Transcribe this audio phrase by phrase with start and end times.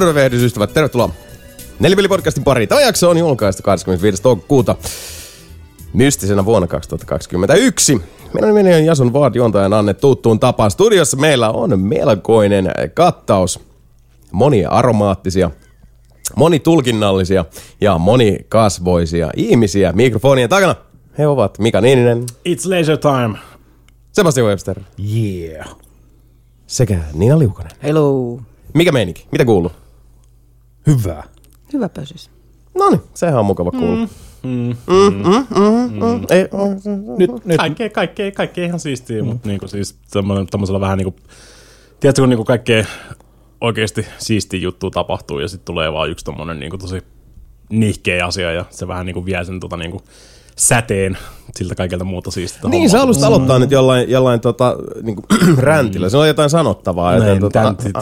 [0.00, 1.10] Tervehdys ystävät, tervetuloa
[1.80, 2.68] Nelipeli-podcastin pariin.
[2.68, 4.22] Tämä jakso on julkaistu 25.
[4.22, 4.76] toukokuuta
[5.92, 8.00] mystisenä vuonna 2021.
[8.34, 10.70] Meidän nimi on Jason Vaad, juontajan Anne Tuttuun tapaan.
[10.70, 13.60] Studiossa meillä on melkoinen kattaus.
[14.32, 15.50] Monia aromaattisia,
[16.36, 17.44] monitulkinnallisia
[17.80, 20.74] ja monikasvoisia ihmisiä mikrofonien takana.
[21.18, 23.38] He ovat Mika Niininen, It's leisure time.
[24.12, 24.80] Sebastian Webster
[25.16, 25.68] Yeah.
[26.66, 27.70] sekä Niina Liukonen.
[27.82, 28.40] Hello.
[28.74, 29.26] Mikä meininki?
[29.32, 29.72] Mitä kuuluu?
[30.90, 31.24] Hyvä.
[31.72, 32.30] Hyvä pösys.
[32.74, 34.08] No niin, sehän on mukava kuulla.
[34.42, 34.70] Mm.
[36.30, 36.48] Ei,
[37.18, 37.56] Nyt, nyt.
[37.56, 39.28] Kaikkea, kaikkea, kaikkea ihan siistiä, mm.
[39.28, 39.98] mutta niinku siis
[40.50, 41.16] tämmöisellä vähän niinku,
[42.00, 42.84] tiedätkö kun niinku kaikkea
[43.60, 47.02] oikeasti siistiä juttu tapahtuu ja sitten tulee vaan yksi tommonen niinku tosi
[47.70, 50.02] nihkeä asia ja se vähän niinku vie sen tota niinku
[50.60, 51.18] säteen
[51.56, 55.26] siltä kaikelta muuta siistiltä Niin, sä haluaisit aloittaa nyt jollain, jollain tota, niin kuin,
[55.58, 56.08] räntillä.
[56.08, 57.14] Se on jotain sanottavaa.
[57.14, 57.92] Joten, Näin, tota, räntti,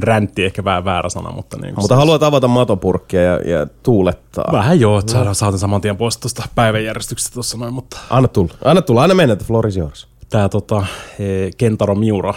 [0.00, 4.52] räntti ehkä vähän väärä sana, mutta niinku mutta haluat avata matopurkkia ja, ja tuulettaa.
[4.52, 8.54] Vähän joo, että saadaan, saatan saman tien pois tuosta päiväjärjestyksestä tuossa noin, mutta Anna tulla.
[8.64, 9.02] Anna tulla.
[9.02, 10.08] Aina mennä, että Floris yours.
[10.30, 10.86] tämä tota,
[11.18, 12.34] eh, Kentaro Miura,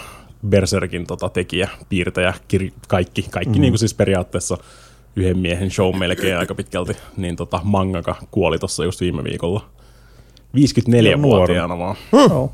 [0.48, 3.62] Berserkin tota, tekijä, piirtäjä, kir- kaikki, kaikki mm.
[3.62, 4.58] niin kuin siis periaatteessa
[5.16, 9.70] yhden miehen show melkein aika pitkälti, niin tota, mangaka kuoli tuossa just viime viikolla.
[10.58, 11.96] 54-vuotiaana vaan.
[12.12, 12.52] Joo.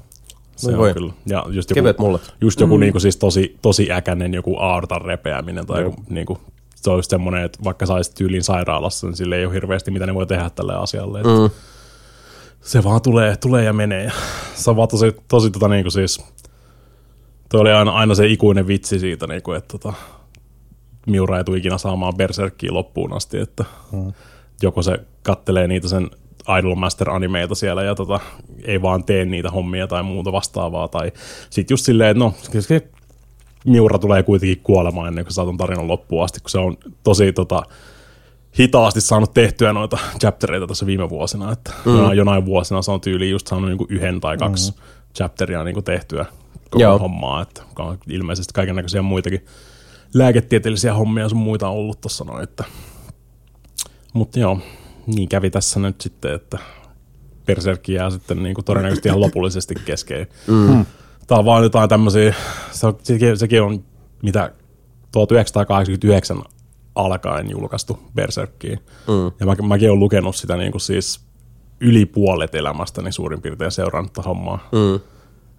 [0.55, 1.13] Se Voi on kyllä.
[1.25, 2.33] Ja just joku, Kevyet mullet.
[2.41, 2.79] just joku mm.
[2.79, 6.39] niinku siis tosi, tosi äkäinen joku aortan repeäminen tai joku, niinku,
[6.75, 9.91] se on just semmoinen, että vaikka sä olisit tyyliin sairaalassa, niin sille ei ole hirveästi
[9.91, 11.23] mitä ne voi tehdä tälle asialle.
[11.23, 11.49] Mm.
[12.61, 14.03] Se vaan tulee, tulee ja menee.
[14.03, 14.11] Ja
[14.55, 16.25] se on vaan tosi, tosi tota niinku siis,
[17.49, 19.93] toi oli aina, aina se ikuinen vitsi siitä, niinku, että tota,
[21.07, 24.13] Miura ei tule ikinä saamaan Berserkkiä loppuun asti, että mm.
[24.61, 26.09] joko se kattelee niitä sen
[26.59, 28.19] Idolmaster-animeita siellä ja tota,
[28.65, 30.87] ei vaan tee niitä hommia tai muuta vastaavaa.
[30.87, 31.11] Tai
[31.49, 32.33] sitten just silleen, että no,
[33.65, 37.33] Miura tulee kuitenkin kuolemaan ennen kuin saa ton tarinan loppuun asti, kun se on tosi
[37.33, 37.63] tota,
[38.59, 41.51] hitaasti saanut tehtyä noita chaptereita tässä viime vuosina.
[41.51, 42.13] Että mm.
[42.13, 44.77] jonain, vuosina se on tyyliin just saanut niinku yhden tai kaksi mm.
[45.15, 46.25] chapteria niinku tehtyä
[46.69, 46.99] koko Joo.
[46.99, 47.41] hommaa.
[47.41, 49.45] Että on ilmeisesti kaikenlaisia muitakin
[50.13, 52.43] lääketieteellisiä hommia sun muita on ollut tuossa noin.
[52.43, 52.63] Että.
[54.13, 54.59] Mutta joo,
[55.07, 56.57] niin kävi tässä nyt sitten, että
[57.45, 60.27] Berserkki jää sitten niin kuin todennäköisesti ihan lopullisesti kesken.
[60.47, 60.85] Mm.
[61.27, 62.35] Tämä on vaan jotain tämmöisiä,
[62.71, 63.83] se on, sekin, sekin on
[64.23, 64.51] mitä
[65.11, 66.41] 1989
[66.95, 68.79] alkaen julkaistu Berserkkiin.
[69.07, 69.31] Mm.
[69.39, 71.19] Ja mä, mäkin olen lukenut sitä niin kuin siis
[71.79, 74.69] yli puolet elämästäni suurin piirtein seurannut tätä hommaa.
[74.71, 74.99] Mm.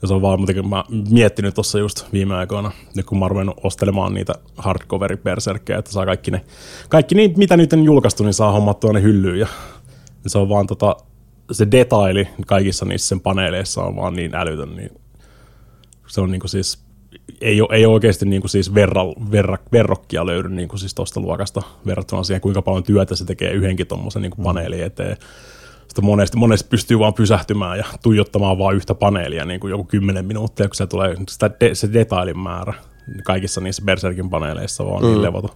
[0.03, 3.31] Ja se on vaan muutenkin, mä miettinyt tuossa just viime aikoina, nyt kun mä oon
[3.31, 6.45] ruvennut ostelemaan niitä hardcoveri berserkkejä, että saa kaikki ne,
[6.89, 9.39] kaikki ne, mitä nyt on julkaistu, niin saa hommattua ne hyllyyn.
[9.39, 9.47] Ja
[10.27, 10.97] se on vaan tota,
[11.53, 14.91] se detaili kaikissa niissä sen paneeleissa on vaan niin älytön, niin
[16.07, 16.79] se on niinku siis,
[17.41, 21.63] ei ole, ei ole oikeasti niinku siis verra, verra, verrokkia löydy niinku siis tosta luokasta
[21.87, 25.17] verrattuna siihen, kuinka paljon työtä se tekee yhdenkin tuommoisen niinku paneelin eteen.
[25.99, 30.25] Sitten monesti, monesti pystyy vaan pysähtymään ja tuijottamaan vaan yhtä paneelia niin kuin joku 10
[30.25, 32.75] minuuttia, kun se tulee sitä de, se detailin määrä
[33.25, 35.09] kaikissa niissä Berserkin paneeleissa vaan mm.
[35.09, 35.51] niin levoton.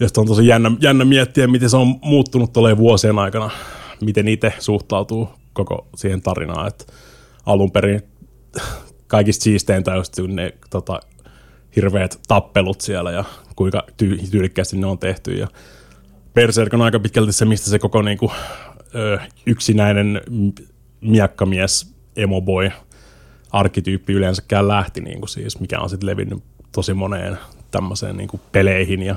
[0.00, 3.50] Ja on tosi jännä, jännä miettiä, miten se on muuttunut tulee vuosien aikana,
[4.00, 6.84] miten itse suhtautuu koko siihen tarinaan, että
[7.46, 8.02] alun perin
[9.06, 11.00] kaikista siisteintä just ne tota,
[11.76, 13.24] hirveät tappelut siellä ja
[13.56, 15.48] kuinka ty- tyylikkäästi ne on tehty ja
[16.34, 18.32] Berserk on aika pitkälti se, mistä se koko niinku,
[18.94, 20.20] ö, yksinäinen
[21.00, 22.70] miakkamies, emoboy,
[23.50, 26.42] arkkityyppi yleensäkään lähti, niin kuin siis, mikä on sitten levinnyt
[26.72, 27.38] tosi moneen
[27.70, 29.16] tämmöiseen niin kuin peleihin ja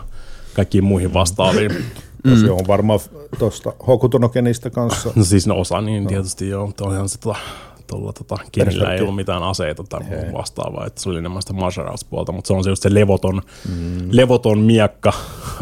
[0.53, 1.71] kaikkiin muihin vastaaviin.
[2.23, 2.35] Mm.
[2.35, 2.99] Se on varmaan
[3.39, 5.11] tuosta Hokutonokenista kanssa.
[5.15, 7.39] No siis no osa, niin tietysti joo, mutta onhan se tota,
[7.87, 11.53] tuolla tota, Kenillä ei ollut mitään aseita tai muuta vastaavaa, että se oli enemmän sitä
[11.53, 14.07] martial puolta, mutta se on se just se levoton, mm.
[14.11, 15.13] levoton miakka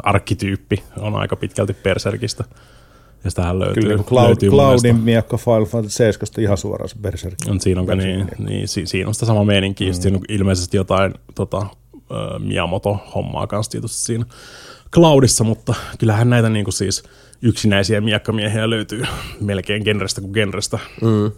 [0.04, 2.44] arkkityyppi on aika pitkälti Berserkistä.
[3.26, 3.84] Ja sitähän löytyy.
[3.84, 7.36] Kyllä niin Cloud, löytyy Cloudin miekka Final Fantasy 7 ihan suoraan se Berserk.
[7.50, 9.86] On, siinä, on, niin, niin, si, siinä on sitä sama meininki.
[9.86, 9.94] Mm.
[9.94, 11.68] Siinä on ilmeisesti jotain tota,
[12.12, 14.26] ö, Miyamoto-hommaa kanssa tietysti siinä
[14.92, 17.04] Cloudissa, mutta kyllähän näitä niin kuin siis
[17.42, 19.04] yksinäisiä miekkamiehiä löytyy
[19.42, 20.80] melkein genrestä kuin genrestä.
[21.02, 21.32] Mm.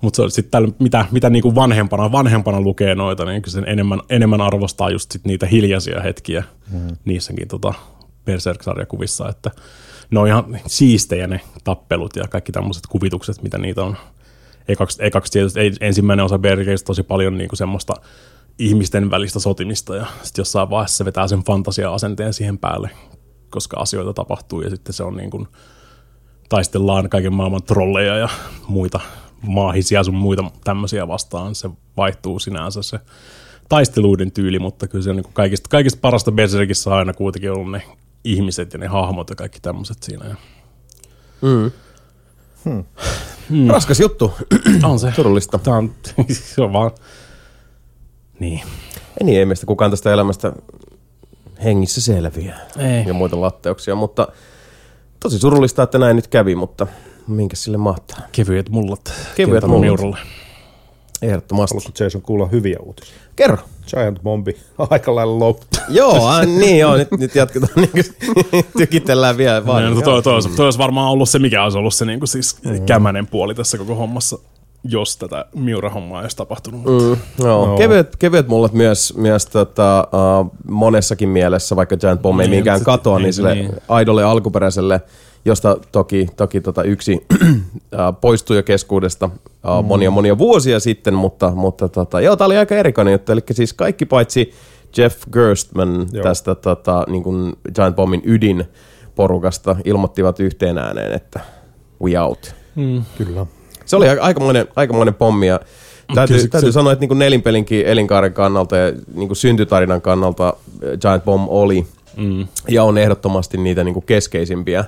[0.00, 4.00] Mutta se on sitten mitä, mitä niinku vanhempana, vanhempana lukee noita, niin kyllä sen enemmän,
[4.08, 6.96] enemmän arvostaa just sit niitä hiljaisia hetkiä mm.
[7.04, 7.74] niissäkin tota
[8.24, 9.50] Berserk-sarjakuvissa, että
[10.10, 13.96] ne on ihan siistejä ne tappelut ja kaikki tämmöiset kuvitukset, mitä niitä on.
[14.68, 17.94] Ekaksi, ekaksi tietysti ensimmäinen osa Berserkistä tosi paljon niinku semmoista
[18.58, 22.90] ihmisten välistä sotimista ja sitten jossain vaiheessa se vetää sen fantasia-asenteen siihen päälle,
[23.50, 25.48] koska asioita tapahtuu ja sitten se on niin kuin,
[26.48, 28.28] taistellaan kaiken maailman trolleja ja
[28.68, 29.00] muita
[29.42, 31.54] maahisia sun muita tämmöisiä vastaan.
[31.54, 33.00] Se vaihtuu sinänsä se
[33.68, 37.70] taisteluiden tyyli, mutta kyllä se on niin kuin kaikista, kaikista parasta Berserkissä aina kuitenkin ollut
[37.70, 37.82] ne
[38.32, 40.26] ihmiset ja ne hahmot ja kaikki tämmöiset siinä.
[40.26, 40.36] Ja
[41.42, 41.70] Mm.
[42.64, 43.68] Hmm.
[43.68, 44.32] Raskas juttu.
[44.82, 45.12] on se.
[45.16, 45.58] Surullista.
[45.58, 45.94] Tämä on,
[46.54, 46.90] se on vaan,
[48.40, 48.62] niin.
[49.20, 50.52] Ei niin, ei meistä kukaan tästä elämästä
[51.64, 52.60] hengissä selviää.
[52.78, 53.04] Ei.
[53.06, 54.28] Ja muita latteuksia, mutta
[55.20, 56.86] tosi surullista, että näin nyt kävi, mutta
[57.26, 58.18] minkä sille mahtaa?
[58.32, 59.12] Kevyet mullat.
[59.34, 60.18] Kevyet mullat.
[61.22, 61.74] Ehdottomasti.
[61.76, 63.16] Haluatko Jason kuulla hyviä uutisia?
[63.36, 63.58] Kerro.
[63.90, 64.56] Giant Bombi
[64.90, 65.66] aika lailla loppu.
[65.88, 69.84] Joo, niin joo, nyt, nyt jatketaan, niin kuin, tykitellään vielä vaan.
[69.84, 72.18] Niin, no, toi, toi, olisi, toi olisi varmaan ollut se, mikä olisi ollut se niin
[72.20, 72.86] kuin siis Mm.
[72.86, 74.38] kämänen puoli tässä koko hommassa,
[74.84, 76.84] jos tätä Miura-hommaa ei olisi tapahtunut.
[76.84, 77.16] Mm.
[77.44, 77.66] Joo.
[77.66, 77.76] No.
[77.78, 80.08] Kevyet, kevyet mullat myös, myös tota,
[80.40, 83.72] uh, monessakin mielessä, vaikka Giant Bomb ei Niin, minkään se- katoa, niin se sille niin.
[83.88, 85.00] aidolle alkuperäiselle,
[85.46, 87.48] josta toki, toki tota yksi uh,
[88.20, 92.74] poistui jo keskuudesta uh, monia monia vuosia sitten, mutta, mutta tota, joo, tää oli aika
[92.74, 94.52] erikoinen juttu, eli siis kaikki paitsi
[94.96, 96.22] Jeff Gerstmann Joo.
[96.22, 101.40] tästä tota, niin kuin Giant Bombin ydinporukasta ilmoittivat yhteen ääneen, että
[102.02, 102.54] we out.
[102.74, 103.02] Mm.
[103.18, 103.46] Kyllä.
[103.84, 105.60] Se oli aika- aikamoinen, aikamoinen pommi ja
[106.14, 109.36] täytyy, Kyllä se- täytyy se- sanoa, että niin kuin nelinpelinkin elinkaaren kannalta ja niin kuin
[109.36, 112.46] syntytarinan kannalta äh, Giant Bomb oli Mm.
[112.68, 114.84] ja on ehdottomasti niitä niin kuin keskeisimpiä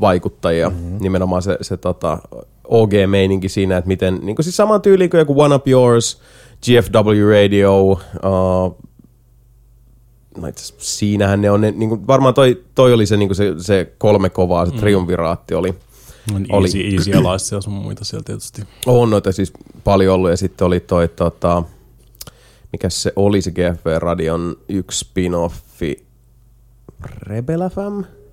[0.00, 0.70] vaikuttajia.
[0.70, 0.98] Mm-hmm.
[1.00, 2.18] Nimenomaan se, se tota,
[2.68, 6.20] OG-meininki siinä, että miten, niin kuin siis saman tyyliin kuin joku One Up Yours,
[6.62, 7.98] GFW Radio, uh,
[10.38, 13.36] no itse siinähän ne on, ne, niin kuin, varmaan toi, toi oli se, niin kuin
[13.36, 14.78] se, se kolme kovaa, se mm.
[14.78, 15.74] triumviraatti oli.
[16.34, 16.66] On Oli.
[16.66, 18.62] easy, easy alaisia sun muita siellä tietysti.
[18.86, 19.52] On noita siis
[19.84, 21.62] paljon ollut ja sitten oli toi tota,
[22.72, 26.04] mikä se oli se GFV-radion yksi spin-offi,
[27.22, 28.23] Rebel FM?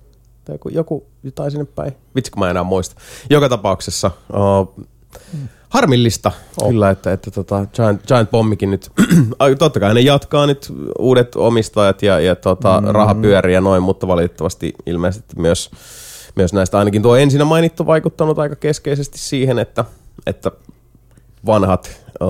[0.44, 1.92] Tai joku, joku jotain sinne päin.
[2.14, 2.94] Vitsi, kun mä en enää muista.
[3.30, 4.86] Joka tapauksessa uh,
[5.68, 6.68] harmillista oh.
[6.68, 8.90] kyllä, että, että tota Giant, Giant Bombikin nyt,
[9.38, 12.86] ai, totta kai ne jatkaa nyt uudet omistajat ja, ja tota, mm.
[12.88, 15.70] raha pyörii ja noin, mutta valitettavasti ilmeisesti myös,
[16.36, 19.84] myös näistä ainakin tuo ensinnä mainittu vaikuttanut aika keskeisesti siihen, että,
[20.26, 20.50] että
[21.46, 22.28] vanhat uh,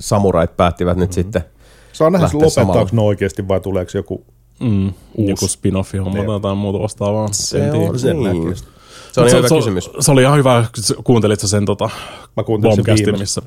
[0.00, 1.44] samurait päättivät nyt sitten
[1.92, 4.24] Saa nähdä, lopettaako ne oikeasti vai tuleeko joku
[4.60, 4.92] Mm.
[5.18, 7.28] Joku spin-offi homma tai jotain muuta vastaavaa.
[7.32, 8.56] Se on sen niin.
[9.12, 9.90] Se on Mut ihan hyvä se, kysymys.
[10.00, 10.64] Se oli ihan hyvä,
[11.04, 11.90] kuuntelit sen tota,
[12.36, 13.18] Mä sen bombcastin, viimeisen.
[13.18, 13.42] missä,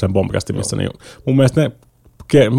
[0.00, 0.90] sen bombcastin, missä niin
[1.26, 1.70] mun mielestä ne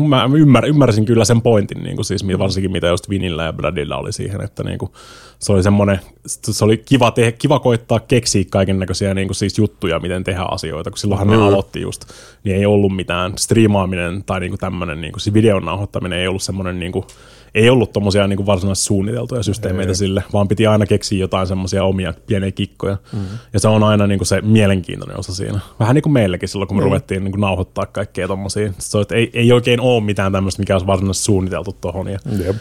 [0.08, 3.98] mä ymmär, ymmärsin kyllä sen pointin, niin kuin siis varsinkin mitä just Vinillä ja Bradilla
[3.98, 4.92] oli siihen, että niin kuin,
[5.40, 9.58] se oli semmoinen, se oli kiva, te- kiva koittaa keksiä kaiken näköisiä niin kuin siis
[9.58, 11.34] juttuja, miten tehdä asioita, kun silloinhan mm.
[11.34, 12.06] ne aloitti just,
[12.44, 16.28] niin ei ollut mitään striimaaminen tai niin kuin tämmöinen, niin kuin se videon nauhoittaminen ei
[16.28, 17.06] ollut semmoinen niin kuin,
[17.56, 22.14] ei ollut tommosia niin varsinaisesti suunniteltuja systeemeitä sille, vaan piti aina keksiä jotain semmoisia omia
[22.28, 22.98] pieniä kikkoja.
[23.14, 23.38] Mm-hmm.
[23.54, 25.60] Ja se on aina niin kuin se mielenkiintoinen osa siinä.
[25.80, 28.74] Vähän niin kuin meilläkin silloin, kun me ruvettiin niin kuin nauhoittaa kaikkea tommosia.
[28.78, 32.08] Se on, että ei, ei oikein ole mitään tämmöistä, mikä olisi varsinaisesti suunniteltu tohon.
[32.08, 32.56] Ja Jep.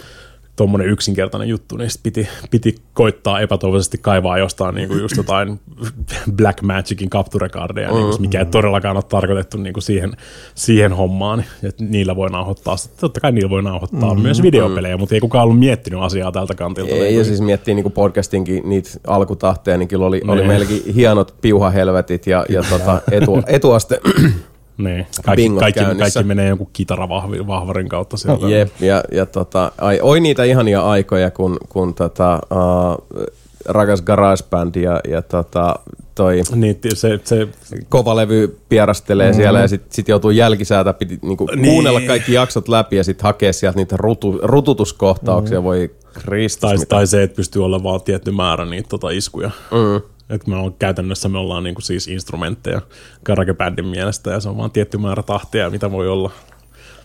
[0.61, 5.61] Tuommoinen yksinkertainen juttu, niin sit piti, piti koittaa epätoivoisesti kaivaa jostain niin kuin just jotain
[6.37, 10.13] Black Magicin capture-cardeja, niin kuin, mikä ei todellakaan ole tarkoitettu niin kuin siihen,
[10.55, 12.77] siihen hommaan, että niillä voi nauhoittaa.
[12.77, 14.23] Sitten Totta kai niillä voi nauhoittaa mm-hmm.
[14.23, 16.95] myös videopelejä, mutta ei kukaan ollut miettinyt asiaa tältä kantilta.
[16.95, 20.49] Ei, niin ja kuin- siis miettii niin alkutastinkin niitä alkutahteja, niin kyllä oli, oli Niin.
[20.49, 24.01] meilläkin hienot piuhahelvetit ja, ja tota, etu, etuaste.
[24.85, 26.19] Niin, kaikki, bingot kaikki, käynnissä.
[26.21, 28.49] kaikki menee jonkun kitaravahvarin kautta sieltä.
[28.49, 33.27] Jep, ja, ja tota, ai, oi niitä ihania aikoja, kun, kun tota, uh,
[33.67, 35.75] rakas GarageBand ja, ja tota,
[36.15, 37.49] toi Niin, se, se,
[37.89, 39.37] kova levy pierastelee mm.
[39.37, 41.63] siellä ja sitten sit joutuu jälkisäätä piti niinku Niin.
[41.63, 41.73] niin.
[41.73, 45.65] kuunnella kaikki jaksot läpi ja sitten hakea sieltä niitä rutu, rututuskohtauksia, mm.
[45.65, 46.61] voi kristus.
[46.61, 49.51] tai, mitä- tai se, että pystyy olla vaan tietty määrä niitä tota, iskuja.
[49.71, 50.01] Mm.
[50.31, 52.81] Että me on, käytännössä me ollaan niinku siis instrumentteja
[53.25, 56.31] GarageBandin mielestä ja se on vaan tietty määrä tahtia, mitä voi olla.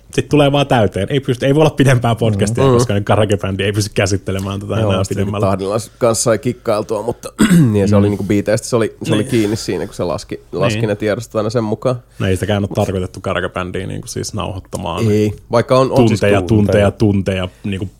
[0.05, 1.07] Sitten tulee vaan täyteen.
[1.09, 2.69] Ei, pysty, ei voi olla pidempää podcastia, mm.
[2.69, 5.47] koska GarageBand ei pysty käsittelemään tätä enää Joo, pidemmällä.
[5.47, 7.29] Tahdilla kanssa sai kikkailtua, mutta
[7.71, 10.79] niin se oli niinku biiteistä, se oli, se oli kiinni siinä, kun se laski, laski
[10.79, 10.87] Niin.
[10.87, 11.95] ne tiedostot aina sen mukaan.
[12.19, 16.21] No ei sitäkään ole tarkoitettu GarageBandiin niin siis nauhoittamaan Ei, vaikka on, on tunteja, siis
[16.21, 17.91] tullut, tunteja, tunteja niin kuin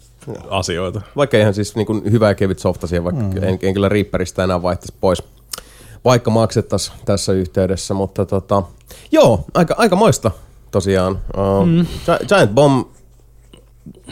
[0.49, 1.01] asioita.
[1.15, 3.43] vaikka ihan siis niin hyvä ja kevyt softa siihen, vaikka mm.
[3.43, 5.23] en, en kyllä Reaperistä enää vaihtaisi pois,
[6.05, 8.63] vaikka maksettaisiin tässä yhteydessä, mutta tota,
[9.11, 10.31] joo, aika, aika moista
[10.71, 11.19] tosiaan.
[11.37, 11.85] Uh, mm.
[12.27, 12.87] Giant Bomb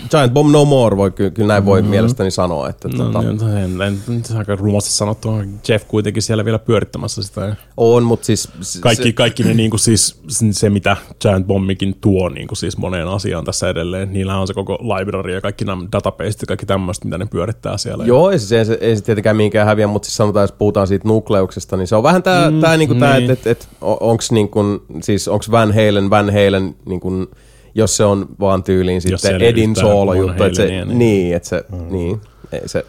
[0.09, 1.87] Giant Bomb No More, voi, kyllä, kyllä näin voi mm.
[1.87, 2.69] mielestäni sanoa.
[2.69, 6.59] Että, No, tota, niin, en, en, en, aika rumasti sanottu, on Jeff kuitenkin siellä vielä
[6.59, 7.55] pyörittämässä sitä.
[7.77, 8.49] on, mutta siis...
[8.61, 13.07] se- Kaikki, se, kaikki ne niinku siis, se, mitä Giant Bombikin tuo niinku siis moneen
[13.07, 14.13] asiaan tässä edelleen.
[14.13, 17.77] Niillä on se koko library ja kaikki nämä databaseit ja kaikki tämmöistä, mitä ne pyörittää
[17.77, 18.05] siellä.
[18.05, 20.87] Joo, ei se, ei se, ei se tietenkään mihinkään häviä, mutta siis sanotaan, jos puhutaan
[20.87, 23.31] siitä nukleuksesta, niin se on vähän tämä, mm, tää, niinku tää niin.
[23.31, 24.63] että et, et, onko niinku,
[25.01, 27.27] siis onks Van Halen, Van Halen niinku
[27.75, 30.87] jos se on vaan tyyliin sitten ei Edin yhtään soolo Van juttu, että se, niin.
[30.87, 30.99] niin.
[30.99, 31.91] niin, että se, mm.
[31.91, 32.85] niin, ei se,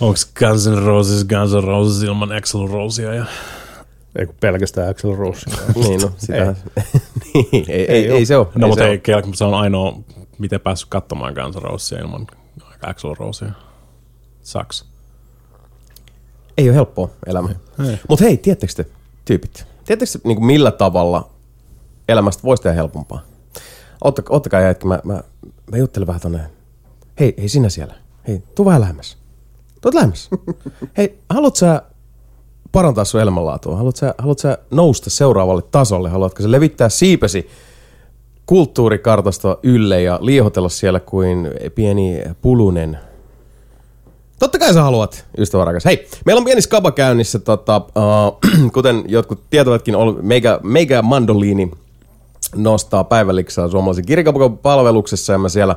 [0.00, 3.24] Onks Guns N' Roses Guns N' Roses ilman Axl Rosea ja
[4.18, 5.46] Ei kun pelkästään Axel Rose.
[5.74, 6.54] niin no, sitä,
[7.24, 8.46] niin, ei, ei, ei, ei, se ole.
[8.54, 9.98] No, mutta se ei, kelk- se on ainoa,
[10.38, 12.26] miten päässyt katsomaan Guns N' Rosea ilman
[12.82, 13.52] Axl Rosea.
[14.42, 14.84] Saks.
[16.58, 17.48] Ei ole helppoa elämä.
[18.08, 18.86] Mutta hei, tiedättekö te,
[19.24, 21.30] tyypit, tiedättekö te, niin kuin millä tavalla
[22.08, 23.22] elämästä voisi tehdä helpompaa?
[24.04, 25.22] Ottakaa, ottakaa hetki, mä, mä,
[25.70, 26.40] mä juttelen vähän tonne.
[27.20, 27.94] Hei, hei sinä siellä.
[28.28, 29.18] Hei, tuu vähän lähemmäs.
[29.80, 30.30] Tuut lähemmäs.
[30.98, 31.82] hei, haluat sä
[32.72, 33.76] parantaa sun elämänlaatua?
[33.76, 36.08] Haluat sä, haluat sä nousta seuraavalle tasolle?
[36.08, 37.48] Haluatko sä levittää siipesi
[38.46, 42.98] kulttuurikartasta ylle ja liihotella siellä kuin pieni pulunen
[44.38, 45.84] Totta kai sä haluat, ystävä rakas.
[45.84, 48.38] Hei, meillä on pieni skaba käynnissä, tota, uh,
[48.74, 51.70] kuten jotkut tietävätkin, meikä, meikä mandoliini
[52.54, 55.76] nostaa päivälliksaa suomalaisen kirjakaupan palveluksessa ja mä siellä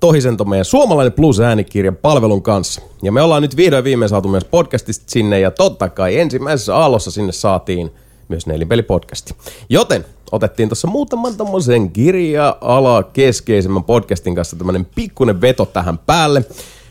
[0.00, 2.80] tohisen meidän suomalainen plus-äänikirjan palvelun kanssa.
[3.02, 7.10] Ja me ollaan nyt vihdoin viimein saatu myös podcastista sinne ja totta kai ensimmäisessä aallossa
[7.10, 7.90] sinne saatiin
[8.28, 9.34] myös Nelinpeli-podcasti.
[9.68, 16.44] Joten otettiin tuossa muutaman tommosen kirja-ala keskeisemmän podcastin kanssa tämmönen pikkunen veto tähän päälle,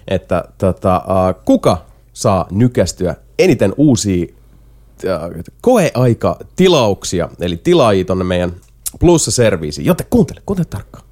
[0.08, 1.02] että tota,
[1.46, 4.26] kuka saa nykästyä eniten uusia
[5.08, 5.22] äh,
[5.62, 8.54] koeaika-tilauksia, eli tilaajia tonne meidän
[9.00, 9.86] plussa-serviisiin.
[9.86, 11.06] Joten kuuntele, kuuntele tarkkaan.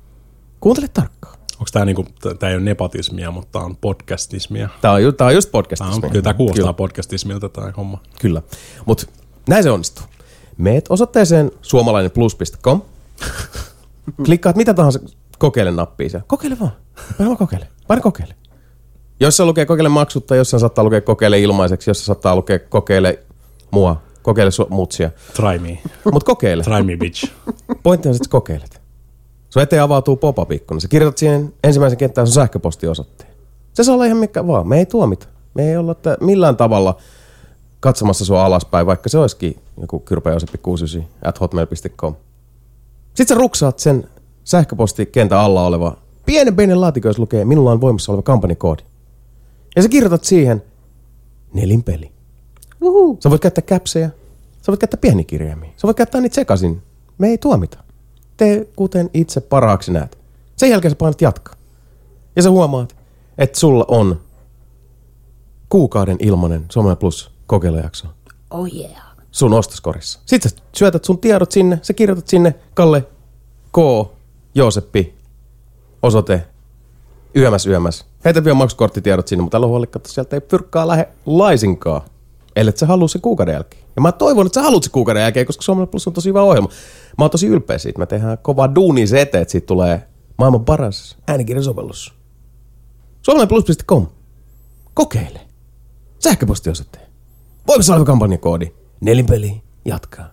[0.60, 1.36] Kuuntele tarkkaan.
[1.54, 2.06] Onko tämä niinku,
[2.40, 4.70] tää ei ole nepotismia, mutta tämä on podcastismia?
[4.82, 5.96] Tää on, ju- tää on just Tää podcastismia.
[6.06, 6.74] on, kyllä tämä kuulostaa Kyllä.
[6.74, 8.02] podcastismilta tämä homma.
[8.22, 8.42] Kyllä.
[8.86, 9.06] Mutta
[9.50, 10.04] näin se onnistuu.
[10.58, 12.82] Meet osoitteeseen suomalainenplus.com.
[14.26, 15.00] Klikkaat mitä tahansa
[15.40, 16.26] kokeile nappia siellä.
[16.28, 16.72] Kokeile vaan.
[17.18, 17.68] Paina vaan kokeile.
[17.88, 18.36] Paina kokeile.
[19.20, 23.20] Jossain lukee kokeile maksutta, jossain saattaa lukea kokeile ilmaiseksi, jossain saattaa lukea kokeile
[23.72, 25.12] mua, kokeile su- mutsia.
[25.36, 25.78] Try me.
[26.14, 26.64] Mut kokeile.
[26.64, 27.32] Try me, bitch.
[27.84, 28.82] Pointti on, että sä kokeilet.
[29.50, 30.80] Sun eteen avautuu pop-up-ikkuna.
[30.80, 33.30] Sä kirjoitat siihen ensimmäisen kenttään sun sähköpostiosoitteen.
[33.74, 34.68] Se saa olla ihan mikä vaan.
[34.68, 35.28] Me ei tuomita.
[35.54, 36.98] Me ei olla että millään tavalla
[37.80, 42.16] katsomassa sua alaspäin, vaikka se olisikin joku kyrpäjoseppi 69 at hotmail.com.
[43.14, 44.10] Sitten sä ruksaat sen
[44.44, 48.84] sähköpostikentän alla oleva pienen pienen laatikon, jos lukee minulla on voimassa oleva kampanjakoodi.
[49.76, 50.64] Ja sä kirjoitat siihen
[51.54, 52.15] nelinpeli.
[52.86, 53.18] Uhu.
[53.24, 54.10] Sä voit käyttää käpsejä,
[54.62, 56.82] sä voit käyttää pienikirjaimia, sä voit käyttää niitä sekaisin.
[57.18, 57.78] Me ei tuomita.
[58.38, 60.18] Tee kuten itse parhaaksi näet.
[60.56, 61.56] Sen jälkeen sä painat jatka.
[62.36, 62.96] Ja sä huomaat,
[63.38, 64.22] että sulla on
[65.70, 68.08] kuukauden ilmanen Suomen Plus kokeilujakso
[68.50, 69.04] Oh yeah.
[69.32, 70.20] sun ostoskorissa.
[70.26, 73.02] Sitten sä syötät sun tiedot sinne, sä kirjoitat sinne Kalle
[73.72, 73.78] K.
[74.56, 75.16] Jooseppi,
[76.02, 76.46] osoite,
[77.36, 78.06] yömäs yömäs.
[78.26, 82.02] Heität vielä maksukorttitiedot sinne, mutta älä huoli, katso, sieltä ei pyrkkaa lähde laisinkaan.
[82.56, 83.84] Ellei sä halua se kuukauden jälkeen.
[83.96, 86.42] Ja mä toivon, että sä haluat se kuukauden jälkeen, koska Suomen Plus on tosi hyvä
[86.42, 86.70] ohjelma.
[87.18, 88.00] Mä oon tosi ylpeä siitä.
[88.00, 90.08] Mä tehdään kovaa duunia se eteen, että siitä tulee
[90.38, 92.14] maailman paras äänikirjasovellus.
[93.22, 94.08] Suomalainenplus.com.
[94.94, 95.40] Kokeile.
[96.20, 97.06] Sähköpostiosoitteen.
[97.68, 98.72] Voimassa oleva kampanjakoodi.
[99.02, 100.26] Nelinpeli jatkaa.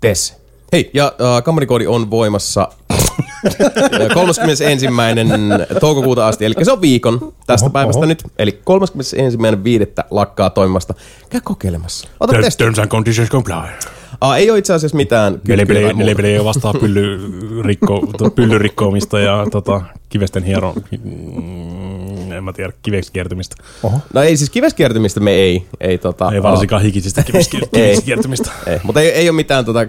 [0.00, 0.34] Tee se.
[0.72, 2.68] Hei, ja äh, kampanjakoodi on voimassa
[4.14, 4.86] 31.
[5.80, 8.06] toukokuuta asti, eli se on viikon tästä Oho, päivästä oho.
[8.06, 8.24] nyt.
[8.38, 10.04] Eli 31.5.
[10.10, 10.94] lakkaa toimimasta.
[11.30, 12.08] Käy kokeilemassa.
[12.20, 12.64] Ota testi.
[12.64, 13.54] Terms and conditions comply.
[14.20, 17.18] Ah, ei ole itse asiassa mitään Nelipeli, ei vastaa pylly,
[17.62, 20.74] rikko, pyllyn rikkoamista ja tota, kivesten hiero...
[21.04, 23.56] Mm, en mä tiedä, kiveksi kiertymistä.
[23.82, 23.98] Oho.
[24.14, 25.66] No ei siis kiveskiertymistä me ei.
[25.80, 28.50] Ei, tota, Ei varsinkaan hikisistä kiveksi kiveksi kiertymistä.
[28.66, 29.86] Ei, mutta ei, ei ole mitään tota, äh,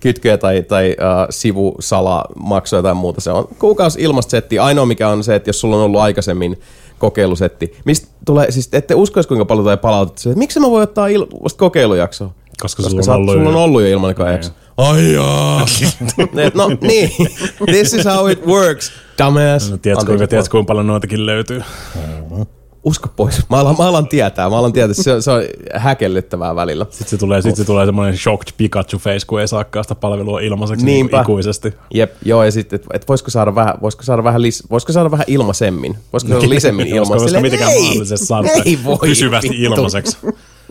[0.00, 3.20] kytkyjä tai, tai äh, sivusalamaksuja tai muuta.
[3.20, 4.64] Se on kuukausi ilmasta settiä.
[4.64, 6.60] Ainoa mikä on se, että jos sulla on ollut aikaisemmin
[6.98, 11.54] kokeilusetti, mistä tulee, siis ette uskoisi kuinka paljon tulee palautetta, miksi mä voin ottaa il-
[11.56, 12.26] kolkeilujaksoa?
[12.62, 14.52] Koska, Koska sulla sä, on ollut, sulla on jo- ollut jo ilmainen jakso.
[14.76, 15.66] Ai jaa.
[16.54, 17.10] No niin,
[17.66, 19.70] this is how it works, dumbass.
[19.70, 21.62] No, tiedätkö, kuinka, tiedätkö, kuinka paljon noitakin löytyy?
[22.84, 23.42] Usko pois.
[23.50, 24.94] Mä alan, mä alan tietää, mä alan tietää.
[24.94, 25.42] Se, on- se on
[25.74, 26.86] häkellyttävää välillä.
[26.90, 30.40] Sitten se tulee, sit se tulee semmoinen shocked Pikachu face, kun ei saakaan sitä palvelua
[30.40, 31.20] ilmaiseksi niin Niinpä.
[31.20, 31.74] ikuisesti.
[31.94, 35.10] Jep, joo, ja sitten, että et voisiko saada vähän, voisiko saada vähän, lis, voisiko saada
[35.10, 35.96] vähän ilmaisemmin?
[36.12, 37.12] Voisiko saada lisemmin ilmaiseksi?
[37.12, 39.62] olisiko Silleen, mitenkään ei, mahdollisesti saada ei voi pysyvästi vittu.
[39.64, 40.16] ilmaiseksi.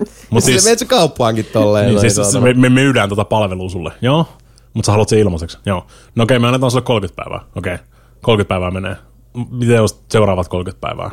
[0.09, 1.87] Mutta Mutta siis, siis, menet sä kauppaankin tolleen.
[1.87, 2.41] niin, siis tuota.
[2.41, 4.25] me, me, myydään tota palvelua sulle, joo,
[4.73, 5.85] mutta sä haluat sen ilmaiseksi, joo.
[6.15, 7.77] No okei, me annetaan sulle 30 päivää, okei,
[8.21, 8.95] 30 päivää menee.
[9.51, 11.11] Miten jos seuraavat 30 päivää?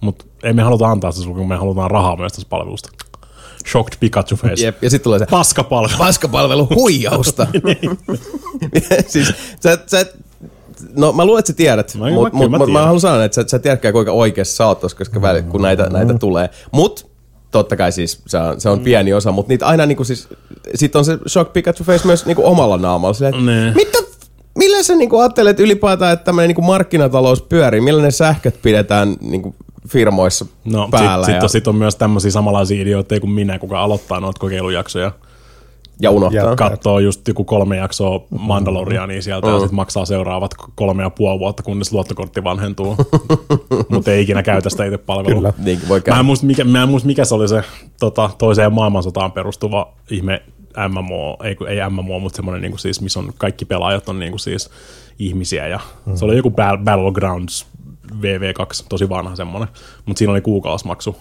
[0.00, 2.90] Mutta ei me haluta antaa sitä sulle, kun me halutaan rahaa myös tästä palvelusta.
[3.70, 4.64] Shocked Pikachu face.
[4.64, 5.98] Jep, ja sitten tulee se Paskapalvelu.
[5.98, 7.46] paskapalvelu huijausta.
[7.64, 7.98] Niin.
[9.06, 10.16] siis sä, sä, et-
[10.96, 12.84] no mä luulen, että sä tiedät, Mä- mutta mä- kyllä mut, mä mut, mä tiedän.
[12.84, 16.14] haluan sanoa, että sä, sä tiedätkään kuinka oikeassa sä oot koska väli, kun näitä, näitä
[16.18, 16.50] tulee.
[16.72, 17.10] Mut
[17.58, 20.28] totta kai siis se on, se on pieni osa, mutta niitä aina niinku siis,
[20.74, 23.14] sit on se shock Pikachu face myös niinku omalla naamalla.
[23.14, 23.72] Silleen, Nee.
[23.74, 23.98] mitä,
[24.58, 27.80] millä sä niinku ajattelet ylipäätään, että tämmöinen niinku markkinatalous pyörii?
[27.80, 29.54] Millä ne sähköt pidetään niinku
[29.88, 31.26] firmoissa No, päällä?
[31.26, 35.12] sitten ja, sit, sit on myös tämmöisiä samanlaisia idiootteja kuin minä, kuka aloittaa noita kokeilujaksoja.
[36.00, 36.50] Ja unohtaa.
[36.50, 41.38] Ja- Katsoo just joku kolme jaksoa Mandaloriania sieltä ja sitten maksaa seuraavat kolme ja puoli
[41.38, 42.96] vuotta, kunnes luottokortti vanhentuu.
[43.88, 45.52] Mutta ei ikinä käytä sitä itse palvelua.
[45.52, 45.78] Kyllä.
[45.88, 46.20] Voi Mä käydä.
[46.20, 47.62] en muista, mikä, mä en muista, mikä se oli se
[48.00, 50.42] tota, toiseen maailmansotaan perustuva ihme
[50.88, 54.70] MMO, ei, ei MMO, mutta semmoinen niinku siis, missä on kaikki pelaajat on niinku siis
[55.18, 56.16] ihmisiä ja mm.
[56.16, 57.66] se oli joku Bal- Battlegrounds
[58.12, 59.68] VV2, tosi vanha semmoinen,
[60.06, 61.16] mutta siinä oli kuukausimaksu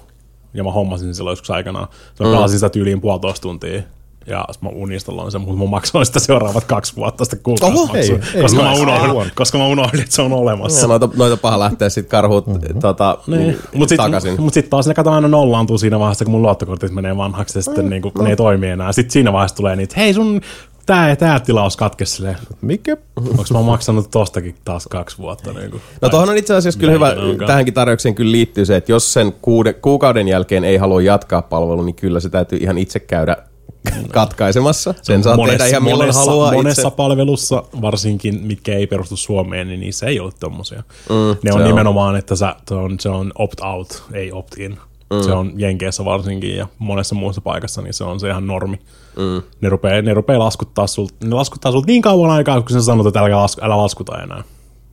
[0.54, 1.88] ja mä hommasin sen silloin joskus aikanaan.
[2.20, 3.82] Mä pelasin sitä tyyliin puolitoista tuntia
[4.28, 8.66] ja mä unistelin sen, mutta mä maksoin sitä seuraavat kaksi vuotta sitä kuukausimaksua, koska, ei,
[8.66, 10.82] mä unohdin, koska mä unohdin, että se on olemassa.
[10.82, 12.80] Ja noita, noita paha lähteä sitten karhuut mm-hmm.
[12.80, 13.58] tota, Niin.
[13.76, 14.30] Mutta takaisin.
[14.30, 17.60] sitten mut sit taas ne kato aina nollaantuu siinä vaiheessa, kun mun luottokortit menee vanhaksi
[17.60, 18.92] ja sitten niinku, ne ei toimi enää.
[18.92, 20.42] Sitten siinä vaiheessa tulee niitä, hei sun
[20.86, 22.38] tää, tää tilaus katkesi silleen.
[22.62, 22.98] Mikä?
[23.38, 25.54] Onks mä maksanut tostakin taas kaksi vuotta?
[25.54, 25.82] Niinku.
[26.02, 27.48] No tuohon on itse asiassa kyllä hyvä, onkaan.
[27.48, 31.86] tähänkin tarjoukseen kyllä liittyy se, että jos sen kuude, kuukauden jälkeen ei halua jatkaa palvelua,
[31.86, 33.38] niin kyllä se täytyy ihan itse käydä
[34.12, 34.94] katkaisemassa.
[35.02, 36.96] Sen saa tehdä ihan milloin monessa, haluaa monessa itse.
[36.96, 40.84] palvelussa, varsinkin mitkä ei perustu Suomeen, niin niissä ei ole tommosia.
[41.10, 41.68] Mm, ne on on.
[41.68, 44.78] nimenomaan, että sä, se, on, se on opt-out, ei opt-in.
[45.14, 45.22] Mm.
[45.24, 48.80] Se on Jenkeissä varsinkin ja monessa muussa paikassa, niin se on se ihan normi.
[49.18, 49.42] Mm.
[49.62, 53.08] Ne, rupeaa, ne rupeaa laskuttaa sulta, ne laskuttaa sulta niin kauan aikaa, kun sä sanot,
[53.08, 54.44] että älä, lasku, älä laskuta enää.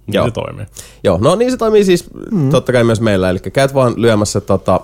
[0.07, 0.25] Niin Joo.
[0.25, 0.67] se toimii.
[1.05, 2.51] Joo, no niin se toimii siis mm.
[2.51, 3.31] totta kai myös meillä.
[3.31, 4.81] Eli käyt vaan lyömässä tota,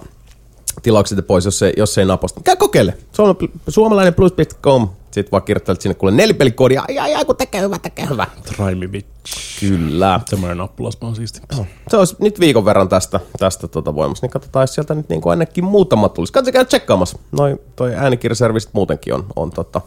[0.83, 2.41] tilaukset pois, jos, se, jos ei naposta.
[2.45, 2.95] Käy kokeile.
[3.12, 4.89] Suom- Suomalainen plus.com.
[5.11, 6.77] Sitten vaan kirjoittelet sinne kuule nelipelikoodi.
[6.77, 8.27] Ai, ai, ai, kun tekee hyvä, tekee hyvä.
[8.57, 9.61] Try me bitch.
[9.61, 10.21] Kyllä.
[10.27, 11.41] Semmoinen nappulaspa on siisti.
[11.91, 15.21] Se olisi nyt viikon verran tästä, tästä tota voimassa, niin katsotaan, jos sieltä nyt niin
[15.21, 16.33] kuin ainakin muutama tulisi.
[16.33, 17.19] Katsotaan käydä tsekkaamassa.
[17.33, 19.81] Noi, toi äänikirjaservisit muutenkin on, on tota,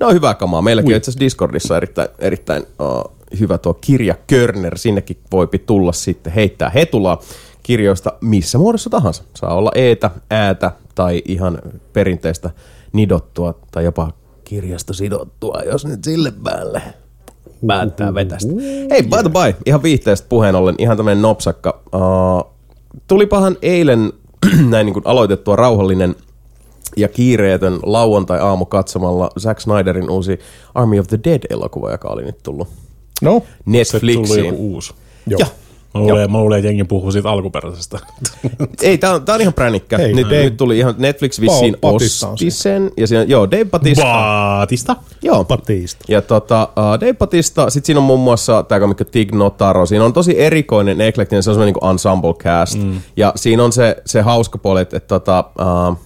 [0.00, 0.62] ne on hyvää kamaa.
[0.62, 4.78] Meilläkin on itse asiassa Discordissa erittäin, erittäin uh, hyvä tuo kirja Körner.
[4.78, 7.20] Sinnekin voipi tulla sitten heittää hetulaa
[7.62, 9.22] kirjoista missä muodossa tahansa.
[9.34, 11.58] Saa olla eetä, äätä tai ihan
[11.92, 12.50] perinteistä
[12.92, 14.10] nidottua tai jopa
[14.44, 16.82] kirjasta sidottua, jos nyt sille päälle
[17.66, 18.52] päättää vetästä.
[18.90, 21.80] Hei, by the by, ihan viihteestä puheen ollen, ihan tämmönen nopsakka.
[21.94, 22.52] Uh,
[23.06, 24.12] tulipahan eilen
[24.70, 26.16] näin niin kuin aloitettua rauhallinen
[26.96, 30.38] ja kiireetön lauantai-aamu katsomalla Zack Snyderin uusi
[30.74, 32.68] Army of the Dead-elokuva, joka oli nyt tullut
[33.22, 34.44] No, Se tullut Netflixiin.
[34.46, 34.94] joku uusi.
[35.26, 35.38] joo.
[35.40, 35.46] Ja,
[35.94, 37.98] Mä luulen, mä luulen, että jengi puhuu siitä alkuperäisestä.
[38.82, 39.98] ei, tää on, tää on ihan pränikkä.
[39.98, 42.90] Hei, nyt, Dave- nyt tuli ihan Netflix vissiin Paul osti sen.
[42.96, 44.04] Ja siinä, joo, Dave Batista.
[44.04, 44.96] Baatista?
[45.22, 46.04] joo, Batista.
[46.08, 49.86] Ja tota, uh, Dave Batista, sit siinä on muun muassa tämä komikko Tig Notaro.
[49.86, 52.78] Siinä on tosi erikoinen, eklektinen, se on semmoinen niin ensemble cast.
[52.78, 53.00] Mm.
[53.16, 55.44] Ja siinä on se, se hauska puoli, että, että tota,
[55.90, 55.98] uh,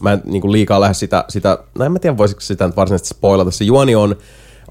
[0.00, 2.76] mä en niin kuin liikaa lähde sitä, sitä, no en mä tiedä voisiko sitä nyt
[2.76, 3.50] varsinaisesti spoilata.
[3.50, 4.16] Se juoni on,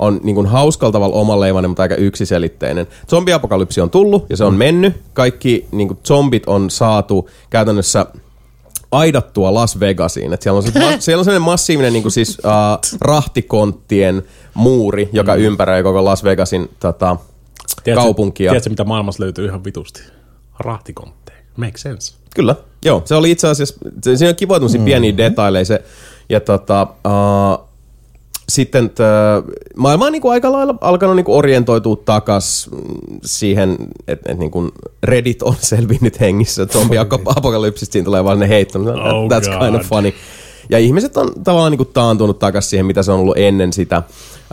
[0.02, 2.88] on niin kuin hauskalla tavalla omanleimainen, mutta aika yksiselitteinen.
[3.10, 5.02] Zombiapokalypsi on tullut ja se on mennyt.
[5.14, 8.06] Kaikki niin kuin zombit on saatu käytännössä
[8.92, 10.34] aidattua Las Vegasiin.
[10.34, 15.36] Et siellä, on se, siellä on sellainen massiivinen niin kuin siis, uh, rahtikonttien muuri, joka
[15.36, 15.42] mm.
[15.42, 17.18] ympäröi koko Las Vegasin tota,
[17.96, 18.52] kaupunkia.
[18.52, 20.02] Tiedätkö, mitä maailmassa löytyy ihan vitusti?
[20.60, 21.38] Rahtikontteja.
[21.58, 22.14] Make sense.
[22.36, 23.02] Kyllä, joo.
[23.06, 24.86] Se oli itse asiassa, se, siinä on kivoja mm.
[24.86, 25.66] pieniä detaileja.
[25.66, 25.84] Se,
[26.30, 27.71] ja tota, uh,
[28.52, 29.00] sitten t,
[29.78, 32.70] maailma on niinku aika lailla alkanut niinku orientoitua takas
[33.24, 34.70] siihen, että et niinku
[35.04, 36.66] Reddit on selvinnyt hengissä.
[36.66, 38.80] Zombi-apokalypsista siinä tulee vaan ne heitto.
[38.80, 39.90] Oh That's kind of God.
[39.90, 40.14] funny.
[40.70, 44.04] Ja ihmiset on tavallaan niinku taantunut takas siihen, mitä se on ollut ennen sitä.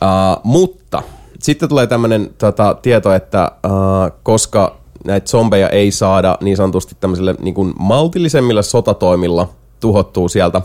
[0.02, 1.02] Uh, mutta
[1.38, 7.34] sitten tulee tämmöinen tota, tieto, että uh, koska näitä zombeja ei saada niin sanotusti tämmöisille
[7.40, 9.48] niin kuin maltillisemmilla sotatoimilla
[9.80, 10.62] tuhottuu sieltä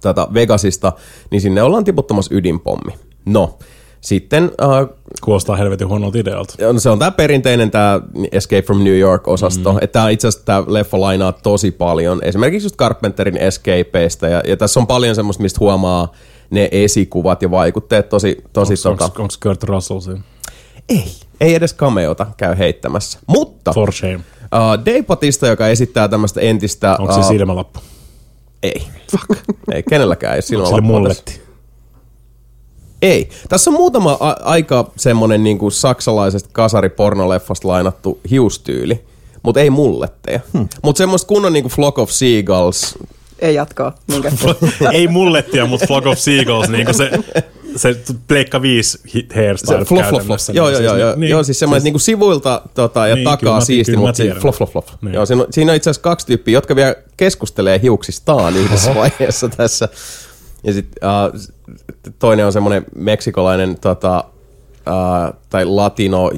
[0.00, 0.92] tätä Vegasista,
[1.30, 2.92] niin sinne ollaan tiputtamassa ydinpommi.
[3.24, 3.58] No,
[4.00, 6.54] sitten uh, Kuulostaa helvetin huonolta idealta.
[6.68, 8.00] on- se on tämä perinteinen tämä
[8.32, 9.72] Escape from New York-osasto.
[9.72, 9.78] Mm.
[9.80, 12.20] Että itse asiassa tämä leffa lainaa tosi paljon.
[12.24, 14.28] Esimerkiksi just Carpenterin Escapeista.
[14.28, 16.12] Ja, ja tässä on paljon semmoista, mistä huomaa
[16.50, 19.04] ne esikuvat ja vaikutteet tosi, tosi tota...
[19.04, 20.20] Onko Kurt Russell siinä?
[20.88, 21.04] Ei.
[21.40, 23.18] Ei edes cameota käy heittämässä.
[23.26, 24.14] Mutta For shame.
[24.16, 26.96] uh, Dave Batista, joka esittää tämmöistä entistä...
[26.98, 27.80] Onko se uh, silmälappu?
[28.62, 28.82] Ei.
[29.10, 29.40] Fuck.
[29.74, 31.40] ei, kenelläkään ei silloin sille mulletti?
[33.02, 33.28] Ei.
[33.48, 39.04] Tässä on muutama a- aika semmonen niinku saksalaisesta kasaripornoleffasta lainattu hiustyyli,
[39.42, 40.40] mutta ei mulletteja.
[40.52, 40.68] Hmm.
[40.82, 42.98] Mutta semmoista kunnon niinku Flock of Seagulls.
[43.38, 43.94] Ei jatkaa.
[44.12, 44.30] Minkä?
[44.92, 47.10] Ei mullettia, mutta Flock of Seagulls, niin kuin se,
[47.76, 47.96] se
[48.28, 50.40] Pleikka 5 hit hairstyle flof, flof, flof.
[50.52, 51.14] Joo, joo, Niin joo, siis joo.
[51.16, 54.40] niin- joo, siis semmoinen niinku sivuilta tota, ja Niin, takaa kyllä mä- siisti, mutta tiedän.
[54.42, 54.86] flof, flof, flof.
[55.02, 55.14] Niin.
[55.14, 59.48] Joo, siinä on, siinä on itse asiassa kaksi tyyppiä, jotka vielä keskustelee hiuksistaan yhdessä vaiheessa
[59.48, 59.88] tässä.
[60.64, 61.40] Ja sitten uh,
[62.18, 64.24] toinen on semmoinen meksikolainen tota,
[64.74, 66.30] uh, tai latino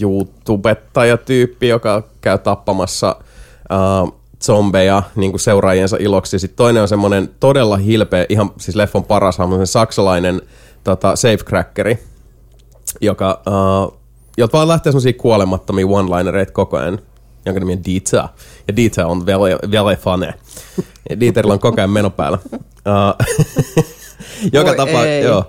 [0.00, 3.16] YouTubettaja-tyyppi, joka käy tappamassa
[4.02, 6.38] uh, zombeja niin kuin seuraajiensa iloksi.
[6.38, 10.42] Sitten toinen on semmoinen todella hilpeä, ihan siis leffon paras hahmo, saksalainen
[10.84, 11.98] tota, safecrackeri,
[13.00, 13.98] joka, uh,
[14.38, 16.98] jolta vaan lähtee semmoisia kuolemattomia one-linereita koko ajan,
[17.46, 18.22] jonka nimi on Dieter.
[18.68, 20.34] Ja Dieter on vele, fane.
[21.20, 22.38] Dieterillä on koko ajan meno päällä.
[22.52, 23.26] Uh,
[24.52, 25.22] joka Voi tapa, ei.
[25.24, 25.44] joo.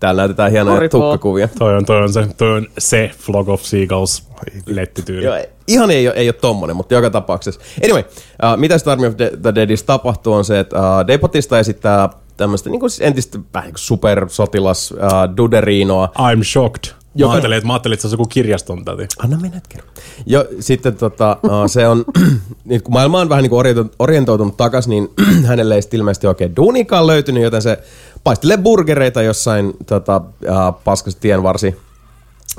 [0.00, 1.00] Täällä näytetään hienoja Horrible.
[1.00, 1.48] tukkakuvia.
[1.58, 4.28] Toi on, toi on, se, toi on se Flock of Seagulls
[4.66, 5.24] lettityyli.
[5.24, 5.36] Joo,
[5.68, 7.60] ihan ei, ole- ei ole tommonen, mutta joka tapauksessa.
[7.84, 8.02] Anyway,
[8.42, 11.58] uh, mitä sitten Army of the, the Deadissa tapahtuu on se, että uh, Dave Bautista
[11.58, 16.08] esittää tämmöistä niin siis entistä vähän niin kuin supersotilas uh, Duderinoa.
[16.18, 16.92] I'm shocked.
[16.92, 19.06] Mä Joka- ajattelin, että, mä ajattelin, että se on joku kirjaston täti.
[19.18, 19.92] Anna mennä kerran.
[20.26, 22.04] Jo, sitten tota, uh, se on,
[22.64, 25.08] niin kun maailma on vähän niin kuin orientoitunut, takas, niin
[25.48, 27.78] hänelle ei ilmeisesti oikein duunikaan löytynyt, joten se
[28.24, 31.76] paistelee burgereita jossain tota, uh, paskassa tienvarsi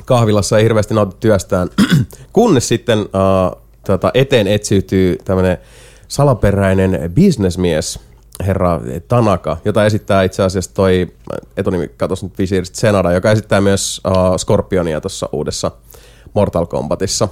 [0.06, 1.70] kahvilassa ei hirveästi nauti työstään,
[2.34, 5.58] kunnes sitten uh, tota, eteen etsiytyy tämmöinen
[6.08, 8.00] salaperäinen bisnesmies,
[8.48, 11.08] herra Tanaka, jota esittää itse asiassa toi,
[11.58, 15.72] etunimi katos nyt visiiristä, Senada, joka esittää myös uh, Scorpionia tuossa uudessa
[16.34, 17.28] Mortal Kombatissa.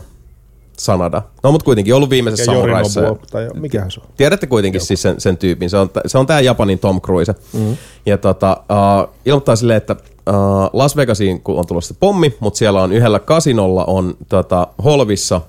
[0.78, 1.22] Sanada.
[1.44, 3.02] No mutta kuitenkin ollut viimeisessä Ja samuraissa.
[3.32, 4.08] Tai mikähän se on?
[4.18, 5.70] Tiedätte kuitenkin siis sen, sen tyypin.
[5.70, 7.36] Se on, se on tämä Japanin Tom Cruise.
[7.54, 7.78] Mm.
[8.06, 8.58] Ja tota,
[9.04, 9.96] uh, ilmoittaa silleen, että
[10.30, 15.42] uh, Las Vegasiin kun on tulossa pommi, mutta siellä on yhdellä kasinolla on tota, holvissa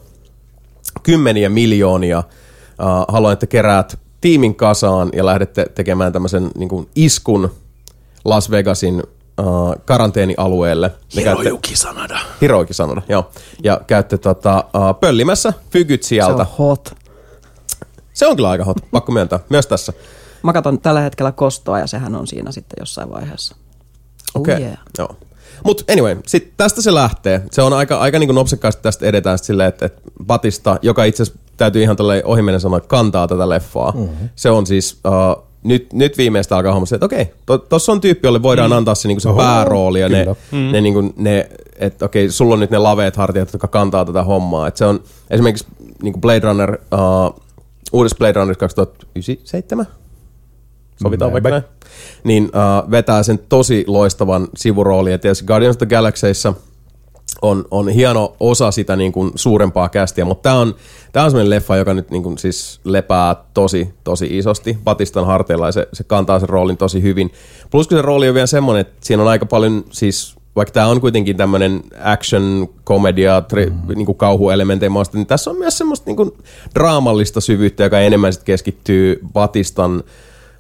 [1.03, 2.19] kymmeniä miljoonia.
[2.19, 7.55] Uh, haluan, että keräät tiimin kasaan ja lähdette tekemään tämmöisen niin kuin iskun
[8.25, 9.03] Las Vegasin
[9.41, 10.91] uh, karanteenialueelle.
[11.17, 12.19] Hiroyuki Sanada.
[12.41, 13.31] Hiroiki sanoda, joo.
[13.63, 16.43] Ja käytte tota, uh, pöllimässä fygyt Se sieltä.
[16.43, 16.95] on hot.
[18.13, 19.41] Se on kyllä aika hot, pakko myöntää.
[19.49, 19.93] Myös tässä.
[20.43, 23.57] Mä katson tällä hetkellä kostoa ja sehän on siinä sitten jossain vaiheessa.
[24.35, 24.55] Okei.
[24.55, 24.69] Oh Okay.
[24.69, 24.79] yeah.
[24.99, 25.17] Joo.
[25.65, 27.43] Mut anyway, sit tästä se lähtee.
[27.51, 31.23] Se on aika, aika niin nopsekkaasti tästä edetään sit silleen, että, että Batista, joka itse
[31.23, 33.93] asiassa täytyy ihan tälle ohimennen sanoa, että kantaa tätä leffaa.
[33.93, 34.29] Mm-hmm.
[34.37, 38.01] Se on siis, uh, nyt, nyt viimeistä alkaa homma se, että okei, to, tossa on
[38.01, 38.77] tyyppi, jolle voidaan mm.
[38.77, 40.37] antaa se, niin se Oho, päärooli ja ne, kyllä.
[40.53, 40.73] mm.
[40.73, 44.23] ne, niin kuin, ne että okei, sulla on nyt ne laveet hartiat, jotka kantaa tätä
[44.23, 44.67] hommaa.
[44.69, 45.67] Et se on esimerkiksi
[46.03, 47.41] niin kuin Blade Runner, uh,
[47.93, 49.87] uudessa Blade Runner 2097,
[51.03, 51.63] sovitaan vaikka näin,
[52.25, 55.13] niin uh, vetää sen tosi loistavan sivuroolin.
[55.13, 56.55] Ja tietysti Guardians of the Galaxyissa
[57.43, 60.75] on, on hieno osa sitä niin kuin suurempaa kästiä, mutta tämä on,
[61.13, 65.67] tää on sellainen leffa, joka nyt niin kuin siis lepää tosi, tosi isosti Batistan harteilla
[65.67, 67.33] ja se, se kantaa sen roolin tosi hyvin.
[67.71, 70.87] Plus kun se rooli on vielä semmoinen, että siinä on aika paljon siis vaikka tämä
[70.87, 73.95] on kuitenkin tämmöinen action, komedia, tri, mm.
[73.95, 76.33] niin kuin kauhuelementtejä maasta, niin tässä on myös semmoista niin kuin
[76.75, 80.03] draamallista syvyyttä, joka enemmän sit keskittyy Batistan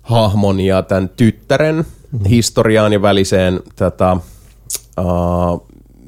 [0.02, 2.24] hahmon ja tämän tyttären mm.
[2.28, 4.16] historiaan ja väliseen tätä,
[5.00, 5.66] uh,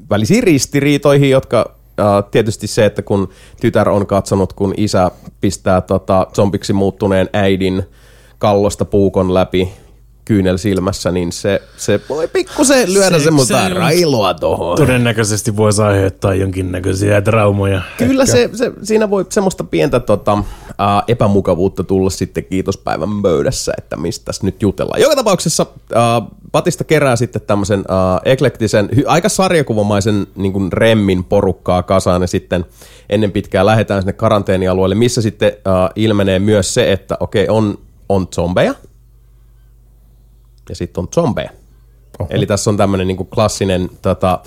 [0.09, 3.29] välisiin ristiriitoihin, jotka uh, tietysti se, että kun
[3.61, 7.83] tytär on katsonut, kun isä pistää tota, zombiksi muuttuneen äidin
[8.37, 9.73] kallosta puukon läpi
[10.25, 14.77] kyynel silmässä, niin se, se voi pikkusen lyödä Se- semmoista se- railoa tohon.
[14.77, 17.81] Todennäköisesti voisi aiheuttaa jonkinnäköisiä traumoja.
[17.97, 20.43] Kyllä se, se, siinä voi semmoista pientä tota, uh,
[21.07, 25.01] epämukavuutta tulla sitten kiitospäivän pöydässä, että mistä nyt jutellaan.
[25.01, 27.85] Joka tapauksessa uh, Patista kerää sitten tämmöisen uh,
[28.25, 32.65] eklektisen, hy, aika sarjakuvamaisen niin kuin remmin porukkaa kasaan ja sitten
[33.09, 37.77] ennen pitkää lähdetään sinne karanteenialueelle, missä sitten uh, ilmenee myös se, että okei, on,
[38.09, 38.73] on zombeja
[40.69, 41.49] ja sitten on zombeja.
[42.19, 42.29] Oho.
[42.31, 44.39] Eli tässä on tämmöinen niinku klassinen, tota,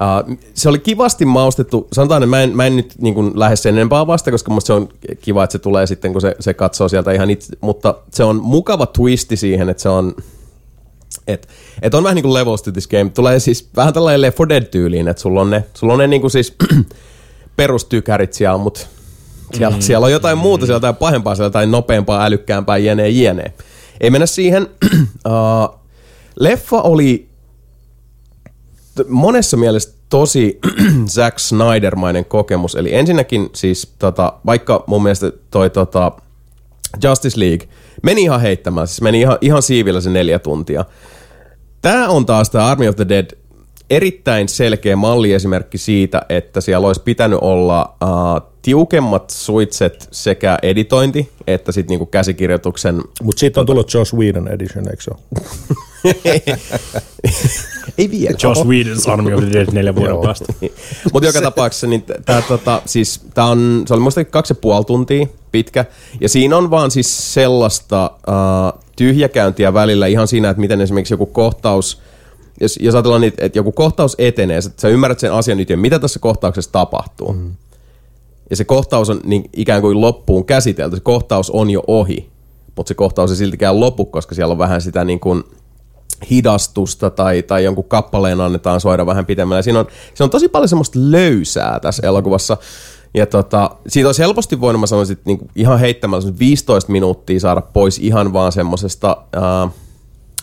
[0.00, 3.74] uh, se oli kivasti maustettu, sanotaan, että mä en, mä en nyt niinku lähde sen
[3.74, 4.88] enempää vasta, koska musta se on
[5.20, 8.36] kiva, että se tulee sitten, kun se, se katsoo sieltä ihan itse, mutta se on
[8.42, 10.14] mukava twisti siihen, että se on,
[11.26, 11.48] et,
[11.82, 13.10] et on vähän niin kuin levels to this game.
[13.14, 16.20] Tulee siis vähän tällainen Left 4 Dead-tyyliin, että sulla on ne, sulla on ne niin
[16.20, 16.54] kuin siis
[17.56, 18.86] perustykärit siellä, mutta
[19.54, 19.80] siellä, mm.
[19.80, 23.52] siellä on jotain muuta, siellä on jotain pahempaa, siellä on jotain nopeampaa, älykkäämpää, jene, jene.
[24.02, 24.66] Ei mennä siihen.
[25.26, 25.80] uh,
[26.40, 27.28] leffa oli
[28.94, 30.60] t- monessa mielessä tosi
[31.14, 32.74] Zack Snyder-mainen kokemus.
[32.74, 36.12] Eli ensinnäkin siis, tota, vaikka mun mielestä toi tota,
[37.04, 37.68] Justice League
[38.02, 40.84] meni ihan heittämään, siis meni ihan, ihan siivillä se neljä tuntia.
[41.82, 43.26] Tämä on taas tämä Army of the Dead
[43.90, 51.72] erittäin selkeä malliesimerkki siitä, että siellä olisi pitänyt olla uh, tiukemmat suitset sekä editointi että
[51.72, 55.20] sitten niinku käsikirjoituksen Mutta siitä on tullut Josh Whedon edition, eikö se ole?
[57.98, 58.36] Ei vielä.
[58.42, 60.52] Joss Whedon's Army of the Dead neljän vuoden päästä.
[61.12, 64.84] Mutta joka tapauksessa niin tää, tota, siis, tää on, se oli muista kaksi ja puoli
[64.84, 65.84] tuntia pitkä.
[66.20, 71.26] Ja siinä on vaan siis sellaista uh, tyhjäkäyntiä välillä ihan siinä, että miten esimerkiksi joku
[71.26, 72.02] kohtaus
[72.60, 75.98] jos, jos ajatellaan, niin, että joku kohtaus etenee, sä, sä ymmärrät sen asian nyt, mitä
[75.98, 77.32] tässä kohtauksessa tapahtuu.
[77.32, 77.52] Mm.
[78.52, 80.96] Ja se kohtaus on niin ikään kuin loppuun käsitelty.
[80.96, 82.30] Se kohtaus on jo ohi,
[82.76, 85.44] mutta se kohtaus ei siltikään lopu, koska siellä on vähän sitä niin kuin
[86.30, 89.62] hidastusta tai, tai jonkun kappaleen annetaan soida vähän pitemmälle.
[89.62, 92.56] Siinä on, siinä on tosi paljon semmoista löysää tässä elokuvassa.
[93.14, 97.98] Ja tota, siitä olisi helposti voinut, mä sanoisin, niinku ihan heittämällä 15 minuuttia saada pois
[97.98, 99.16] ihan vaan semmoisesta...
[99.36, 99.72] Uh,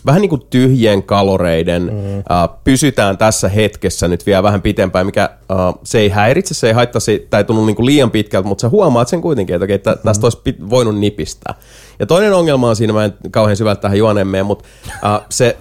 [0.06, 2.20] vähän niin kuin tyhjien kaloreiden, mm.
[2.20, 6.74] uh, pysytään tässä hetkessä nyt vielä vähän pitempään, mikä uh, se ei häiritse, se ei
[6.74, 9.76] haittaisi, tai ei tunnu niin kuin liian pitkältä, mutta sä huomaat sen kuitenkin, että, okay,
[9.76, 10.00] että mm.
[10.04, 11.56] tästä olisi pit, voinut nipistää.
[12.00, 15.58] Ja toinen ongelma on siinä, mä en kauhean syvältä tähän juoneen mene, mutta uh, se,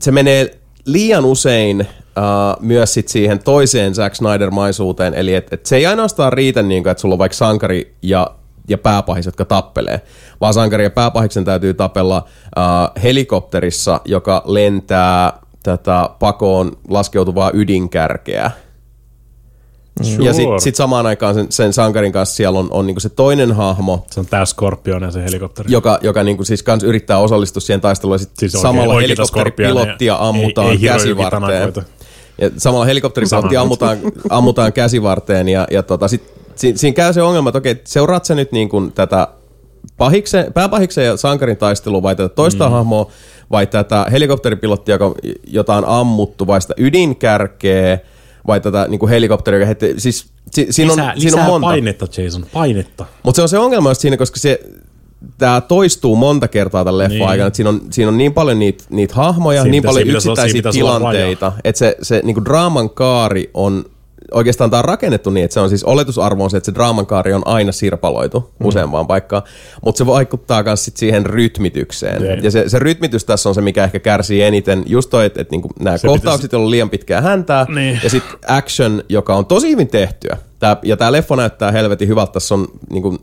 [0.00, 5.76] se menee liian usein uh, myös sit siihen toiseen Zack Snyder-maisuuteen, eli että et se
[5.76, 8.30] ei ainoastaan riitä, niin kuin, että sulla on vaikka sankari ja
[8.68, 10.00] ja pääpahis, jotka tappelee,
[10.40, 12.24] vaan sankari ja pääpahiksen täytyy tapella
[12.56, 18.50] uh, helikopterissa, joka lentää tätä pakoon laskeutuvaa ydinkärkeä.
[20.02, 20.26] Sure.
[20.26, 23.52] Ja sitten sit samaan aikaan sen, sen sankarin kanssa siellä on, on niinku se toinen
[23.52, 24.06] hahmo.
[24.10, 25.72] Se on tää Scorpion ja se helikopteri.
[25.72, 28.14] Joka, joka niinku siis kans yrittää osallistua siihen taisteluun.
[28.14, 31.72] Ja sit siis samalla helikopteripilottia ammutaan ei, ei käsivarteen.
[32.40, 33.98] Ja samalla helikopteripilottia ammutaan,
[34.30, 38.34] ammutaan käsivarteen ja, ja tota, sit si, siinä käy se ongelma, että okei, seuraat sä
[38.34, 39.28] nyt niin kuin tätä
[39.96, 42.72] pahiksen, pääpahiksen ja sankarin taistelua vai tätä toista mm.
[42.72, 43.10] hahmoa
[43.50, 45.14] vai tätä helikopteripilottia, joka,
[45.46, 47.98] jota on ammuttu vai sitä ydinkärkeä
[48.46, 51.66] vai tätä niin kuin helikopteria, joka heitti, siis si, siinä, lisää, on, siinä on monta.
[51.66, 53.06] painetta, Jason, painetta.
[53.22, 54.60] Mutta se on se ongelma just siinä, koska se,
[55.38, 57.28] tämä toistuu monta kertaa tämän leffan niin.
[57.28, 57.46] aikana.
[57.46, 61.52] Että siinä, on, siinä on niin paljon niitä, niitä hahmoja, siitä, niin paljon yksittäisiä tilanteita,
[61.64, 63.84] että se, se niin kuin draaman kaari on
[64.32, 67.34] oikeastaan tämä on rakennettu niin, että se on siis oletusarvo on se, että se draamankaari
[67.34, 68.66] on aina sirpaloitu mm.
[68.66, 69.42] useampaan paikkaan,
[69.84, 72.22] mutta se vaikuttaa myös sit siihen rytmitykseen.
[72.22, 72.44] Yeah.
[72.44, 74.82] Ja se, se rytmitys tässä on se, mikä ehkä kärsii eniten.
[74.86, 76.64] Just toi, että, että niinku nämä kohtaukset pitäisi...
[76.64, 78.00] on liian pitkää häntää, niin.
[78.04, 80.36] ja sitten action, joka on tosi hyvin tehtyä.
[80.58, 82.32] Tää, ja tämä leffa näyttää helvetin hyvältä.
[82.32, 83.18] Tässä on niinku,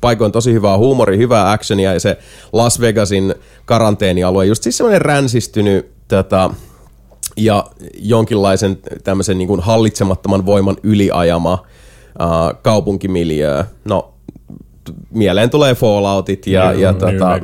[0.00, 2.18] paikoin tosi hyvää huumoria, hyvää actionia, ja se
[2.52, 6.50] Las Vegasin karanteenialue, just siis semmoinen ränsistynyt tätä,
[7.38, 7.64] ja
[7.98, 11.52] jonkinlaisen tämmöisen niin kuin hallitsemattoman voiman yliajama
[12.20, 13.64] äh, kaupunkimiljöö.
[13.84, 14.14] No,
[15.10, 17.40] mieleen tulee Falloutit ja, ja, ja, tota,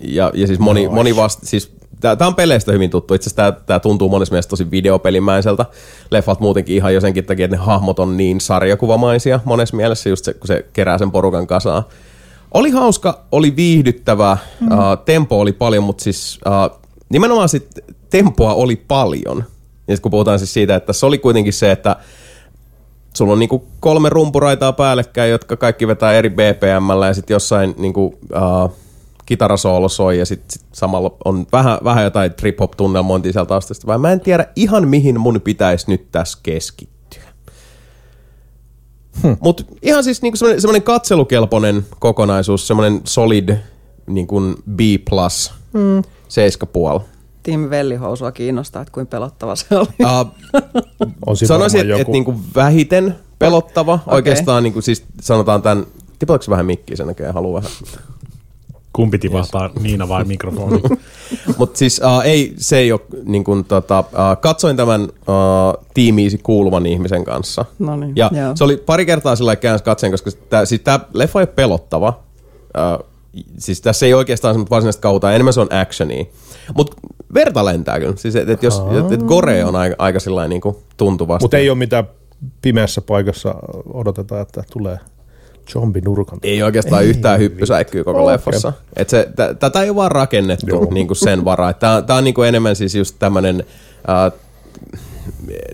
[0.00, 3.14] ja, ja siis moni, no, moni vasta, siis Tämä on peleistä hyvin tuttu.
[3.14, 5.66] Itse asiassa tämä tuntuu monessa mielessä tosi videopelimäiseltä.
[6.10, 10.24] Leffat muutenkin ihan jo senkin takia, että ne hahmot on niin sarjakuvamaisia monessa mielessä, just
[10.24, 11.82] se, kun se kerää sen porukan kasaan.
[12.54, 14.66] Oli hauska, oli viihdyttävä, mm.
[14.66, 17.68] uh, tempo oli paljon, mutta siis uh, nimenomaan sit
[18.10, 19.44] tempoa oli paljon.
[19.88, 21.96] Ja kun puhutaan siis siitä, että se oli kuitenkin se, että
[23.14, 28.04] sulla on niinku kolme rumpuraitaa päällekkäin, jotka kaikki vetää eri BPMllä ja sitten jossain niinku,
[28.04, 28.72] uh,
[29.26, 33.86] kitarasoolo soi ja sitten sit samalla on vähän, vähän jotain trip-hop-tunnelmointia sieltä taustasta.
[33.86, 37.22] Vai mä en tiedä ihan mihin mun pitäisi nyt tässä keskittyä.
[39.22, 39.36] Hmm.
[39.40, 43.56] Mutta ihan siis niinku semmoinen katselukelpoinen kokonaisuus, semmoinen solid
[44.06, 44.40] niinku
[44.76, 44.80] B+,
[45.72, 46.02] hmm.
[46.98, 47.02] 7,5.
[47.42, 49.88] Team Vellihousua kiinnostaa, että kuinka pelottava se oli.
[51.26, 53.94] Uh, sanoisin, että et niinku vähiten pelottava.
[53.94, 54.14] Okay.
[54.14, 55.86] Oikeastaan niinku, siis sanotaan tämän,
[56.18, 57.76] tiputaanko vähän mikkiä sen näkee, haluaa vähän.
[58.92, 59.82] Kumpi tipahtaa, yes.
[59.82, 60.82] Niina vai mikrofoni?
[61.58, 66.38] Mutta siis uh, ei, se ei ole, niin kun, tota, uh, katsoin tämän uh, tiimiisi
[66.38, 67.64] kuuluvan ihmisen kanssa.
[67.78, 68.56] Noniin, ja joo.
[68.56, 70.82] se oli pari kertaa sillä käännös katseen, koska tämä siis
[71.14, 72.20] leffa ei ole pelottava.
[72.98, 73.09] Uh,
[73.58, 76.24] siis tässä ei oikeastaan varsinaista kauta, enemmän se on actionia.
[76.74, 76.96] Mutta
[77.34, 78.16] verta lentää kyllä.
[78.16, 80.60] Siis et, et jos, et, et gore on aika, aika sillä niin
[80.96, 81.44] tuntuvasti.
[81.44, 82.04] Mutta ei ole mitään
[82.62, 83.54] pimeässä paikassa
[83.92, 84.98] odoteta, että tulee
[85.72, 86.38] zombi nurkan.
[86.42, 88.32] Ei oikeastaan ei, yhtään hyppysäikkyä koko okay.
[88.32, 88.72] leffassa.
[88.96, 91.72] Et se, t- tätä ei ole vaan rakennettu niin kuin sen varaa.
[91.72, 93.64] Tämä on niin kuin enemmän siis just tämmöinen
[94.08, 94.40] äh,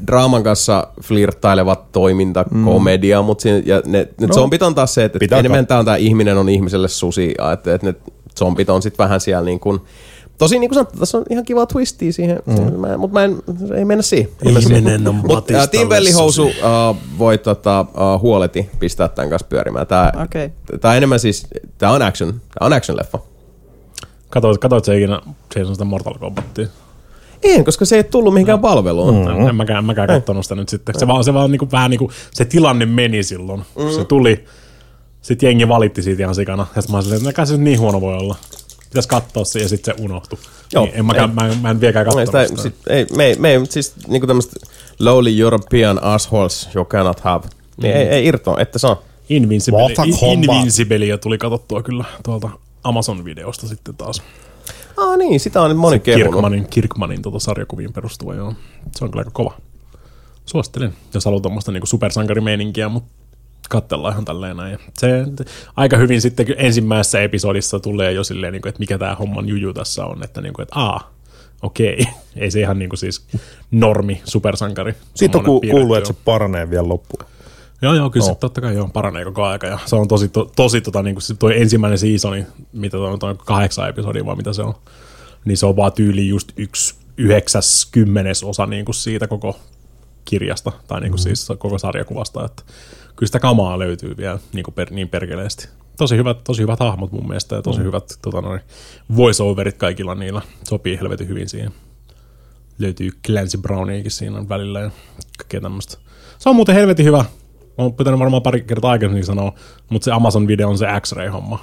[0.07, 2.65] draaman kanssa flirttaileva toiminta, mm.
[2.65, 5.85] komedia, mutta siinä, ja ne, ne no, zombit on taas se, että enemmän tämä on
[5.85, 7.95] tämä ihminen on ihmiselle susi, että, että ne
[8.39, 9.81] zombit on sitten vähän siellä niin kuin,
[10.39, 12.55] Tosi niin kuin sanottu, tässä on ihan kiva twisti siihen, mm.
[12.99, 13.37] mutta mä en,
[13.75, 14.31] ei mennä siihen.
[14.43, 16.53] Ihminen on Mut, uh, Team Housu uh,
[17.19, 19.87] voi tota, uh, huoleti pistää tämän kanssa pyörimään.
[19.87, 20.51] Tää, okay.
[20.81, 21.47] tää on enemmän siis,
[21.79, 23.19] tää on action, tää on action-leffa.
[24.31, 25.21] Katoit, katoit se ikinä
[25.73, 26.67] sitä Mortal Kombatia?
[27.43, 28.63] En, koska se ei tullut mihinkään no.
[28.63, 29.27] palveluun.
[29.27, 29.49] Mm-hmm.
[29.49, 30.99] En mäkään, en mäkään katsonut sitä nyt sitten.
[30.99, 33.63] Se vaan, se vaan niinku, vähän niinku, se tilanne meni silloin.
[33.79, 33.91] Mm.
[33.91, 34.45] Se tuli,
[35.23, 36.67] sitten jengi valitti siitä ihan sikana.
[36.77, 38.37] Ja sitten mä olin, että se niin huono voi olla
[38.91, 40.39] pitäisi katsoa se ja sitten se unohtui.
[40.73, 42.47] Joo, niin en mäkään, mä, mä en vieläkään katsonut sitä.
[42.47, 42.63] sitä.
[42.63, 44.67] Sit, ei, me, me ei, siis niinku tämmöistä
[44.99, 47.49] lowly European assholes you cannot have.
[47.83, 48.01] Niin mm.
[48.01, 49.03] ei, ei irtoa, että saa.
[49.29, 49.79] Invincible,
[50.33, 52.51] Invincible tuli katsottua kyllä tuolta
[52.85, 54.23] Amazon-videosta sitten taas.
[54.97, 56.33] Ah niin, sitä on nyt moni kehunut.
[56.33, 58.55] Kirkmanin, Kirkmanin tota sarjakuviin perustuva, joo.
[58.97, 59.55] Se on kyllä aika kova.
[60.47, 63.13] Suosittelen, jos haluaa tuommoista niinku supersankarimeininkiä, mutta
[63.69, 64.73] katsellaan ihan tälleen näin.
[64.73, 65.25] Ja Se
[65.77, 70.05] aika hyvin sitten ensimmäisessä episodissa tulee jo silleen, niinku, että mikä tämä homman juju tässä
[70.07, 71.11] on, että, niinku, että aa,
[71.63, 71.99] okei,
[72.37, 73.27] ei se ihan niinku siis
[73.71, 74.95] normi supersankari.
[75.15, 77.25] Siitä on ku- kuullut, että se paranee vielä loppuun.
[77.83, 78.39] Joo, joo, kyllä se Oh.
[78.39, 79.67] totta kai joo, paranee koko aika.
[79.67, 83.35] Ja se on tosi, to, tosi tota, niin kuin tuo ensimmäinen seasoni, mitä on, tuo
[83.35, 84.75] kahdeksan episodia vai mitä se on,
[85.45, 89.59] niin se on vaan tyyli just yksi yhdeksäs kymmenes osa niin kuin siitä koko
[90.25, 91.37] kirjasta, tai niin kuin mm-hmm.
[91.37, 92.63] siis koko sarjakuvasta, että
[93.17, 95.69] kyllä sitä kamaa löytyy vielä niin, kuin per, niin perkeleesti.
[95.97, 97.85] Tosi hyvät, tosi hyvät hahmot mun mielestä ja tosi mm.
[97.85, 98.61] hyvät tota, noin,
[99.17, 100.43] voiceoverit kaikilla niillä.
[100.65, 101.73] Sopii helvetin hyvin siihen.
[102.79, 104.91] Löytyy Clancy Browniakin siinä välillä ja
[105.39, 105.99] kaikkea tämmöistä.
[106.39, 107.25] Se on muuten helvetin hyvä.
[107.79, 109.53] Oon pitänyt varmaan pari kertaa aikaisemmin sanoa,
[109.89, 111.59] mutta se Amazon-video on se X-ray-homma.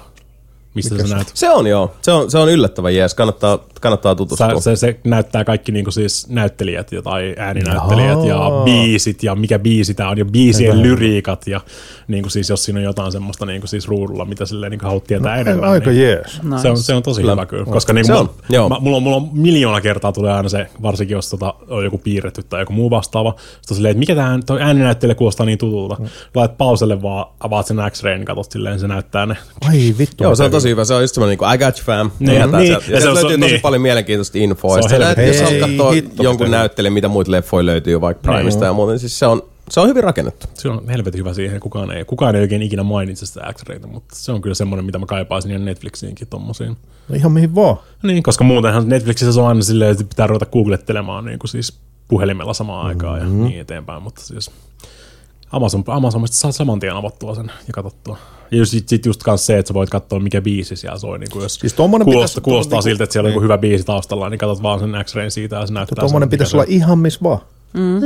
[0.74, 1.30] Mistä Mikä sä se- näet?
[1.34, 1.94] Se on joo.
[2.02, 3.14] Se on, se on yllättävän jees.
[3.14, 4.60] Kannattaa, kannattaa tutustua.
[4.60, 8.64] Se, se, se näyttää kaikki niinku siis näyttelijät ja, tai ääninäyttelijät ja Jaa.
[8.64, 11.60] biisit ja mikä biisi tää on ja biisien lyriikat ja
[12.08, 15.36] niinku siis jos siinä on jotain semmoista niinku siis ruudulla, mitä silleen niinku haluat tietää
[15.36, 15.70] enemmän.
[15.70, 16.42] Aika niin jees.
[16.42, 16.62] Nice.
[16.62, 18.68] se, on, se on tosi hyvä kyllä, koska niinku Se mulla, on, joo.
[18.68, 21.98] mä, mulla, on, mulla on miljoona kertaa tulee aina se, varsinkin jos tota, on joku
[21.98, 25.96] piirretty tai joku muu vastaava, sitten silleen, että mikä tämä toi ääninäyttelijä kuulostaa niin tutulta.
[26.00, 26.06] Mm.
[26.34, 29.36] Laitat pauselle vaan, avaat sen X-rayn, niin katsot silleen, se näyttää ne.
[29.68, 30.24] Ai vittu.
[30.24, 30.84] Joo, se on miten tosi hyvä.
[30.84, 32.10] Se on just semmoinen niin I got you fam.
[32.18, 32.66] Niin, Jätään niin.
[32.66, 32.86] sieltä.
[32.88, 33.60] Ja Ja se on- löytyy tosi niin.
[33.60, 34.74] paljon mielenkiintoista infoa.
[34.82, 38.64] Se on Ja helvetin Jos Ei katsoa jonkun näyttelijän, mitä muita leffoja löytyy vaikka Primesta
[38.64, 40.46] ja muuten, siis se on, se on hyvin rakennettu.
[40.54, 44.14] Se on helvetin hyvä siihen, kukaan ei, kukaan ei oikein ikinä mainitse sitä X-rayta, mutta
[44.16, 46.76] se on kyllä semmoinen, mitä mä kaipaisin ja Netflixiinkin tommosiin.
[47.08, 47.76] No ihan mihin vaan.
[48.02, 51.78] Niin, koska muutenhan Netflixissä se on aina silleen, että pitää ruveta googlettelemaan niin kuin siis
[52.08, 54.50] puhelimella samaan aikaan ja niin eteenpäin, mutta siis
[55.52, 58.16] Amazon, Amazonista saat saman tien avattua sen ja katsottua.
[58.50, 61.18] Ja just, sit, sit just kans se, että sä voit katsoa mikä biisi siellä soi,
[61.18, 63.84] niin kuin jos Siis kuulostaa, pitäisi- kuulostaa niinku- siltä, että siellä on joku hyvä biisi
[63.84, 66.98] taustalla, niin katsot vaan sen X-rayn siitä ja se näyttää Tuommoinen pitäisi olla se ihan
[66.98, 67.38] missä vaan.
[67.74, 68.00] Mm.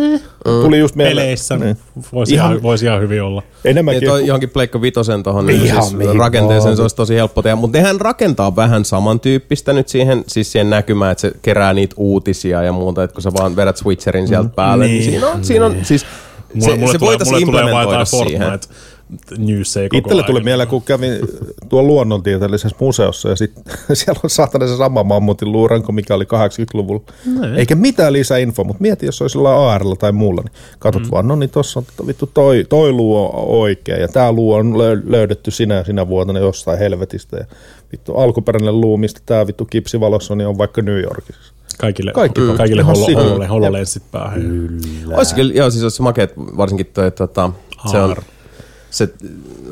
[0.63, 1.17] Tuli just mieleen.
[1.17, 1.57] peleissä.
[1.57, 1.77] Niin.
[2.13, 3.43] Voisi Ihan- ihan, voisi ihan hyvin olla.
[3.65, 4.01] Enemmänkin.
[4.01, 7.79] Niin toi johonkin Pleikka Vitosen tuohon niin siis rakenteeseen se olisi tosi helppo tehdä, mutta
[7.79, 12.73] nehän rakentaa vähän samantyyppistä nyt siihen, siis siihen näkymään, että se kerää niitä uutisia ja
[12.73, 15.11] muuta, että kun sä vaan vedät switcherin sieltä päälle, niin, Niin.
[15.11, 16.07] siinä on, siinä on siis
[16.55, 18.41] Mulle, se, mulle se tulee, mulle tulee implementoida jotain siihen.
[18.41, 18.75] Fortnite
[19.39, 21.13] newsseja koko Itselle tuli mieleen, kun kävin
[21.69, 23.65] tuolla luonnontieteellisessä museossa ja sitten
[23.97, 27.03] siellä on saatana se sama mammutin luuranko, mikä oli 80-luvulla.
[27.57, 31.11] Eikä mitään lisäinfoa, mutta mieti, jos olisi jollain ARlla tai muulla, niin katsot mm.
[31.11, 34.53] vaan, no niin tossa on to- vittu toi, toi luu on oikea ja tämä luu
[34.53, 37.45] on lö- löydetty sinä ja sinä vuotena jostain helvetistä ja
[37.93, 41.53] vittu alkuperäinen luu, mistä tämä vittu kipsivalossa on, niin on vaikka New Yorkissa.
[41.79, 42.57] Kaikille, Kaikki mm.
[42.57, 43.23] kaikille holo, siinä.
[43.23, 44.69] hololle, hololenssit päähän.
[45.17, 47.51] Olisi kyllä, joo, siis olisi makeet, varsinkin toi, tota,
[47.91, 48.23] se on, AR.
[48.91, 49.09] Se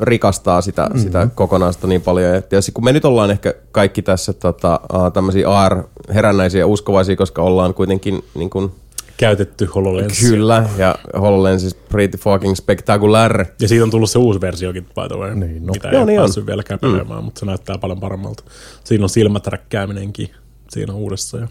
[0.01, 0.99] rikastaa sitä, mm-hmm.
[1.01, 2.35] sitä kokonaista niin paljon.
[2.35, 4.79] Ja tietysti kun me nyt ollaan ehkä kaikki tässä tota,
[5.13, 8.71] tämmöisiä AR-herännäisiä ja uskovaisia, koska ollaan kuitenkin niin kuin,
[9.17, 10.19] Käytetty HoloLens.
[10.19, 13.45] kyllä, ja HoloLens is pretty fucking spectacular.
[13.61, 15.73] Ja siitä on tullut se uusi versiokin, by the way, Niin, no.
[15.73, 16.27] mitä Joo, ei niin ole on.
[16.27, 17.25] päässyt vielä käpelemään, mm.
[17.25, 18.43] mutta se näyttää paljon paremmalta.
[18.83, 20.29] Siinä on silmäträkkääminenkin
[20.69, 21.47] siinä uudessa ja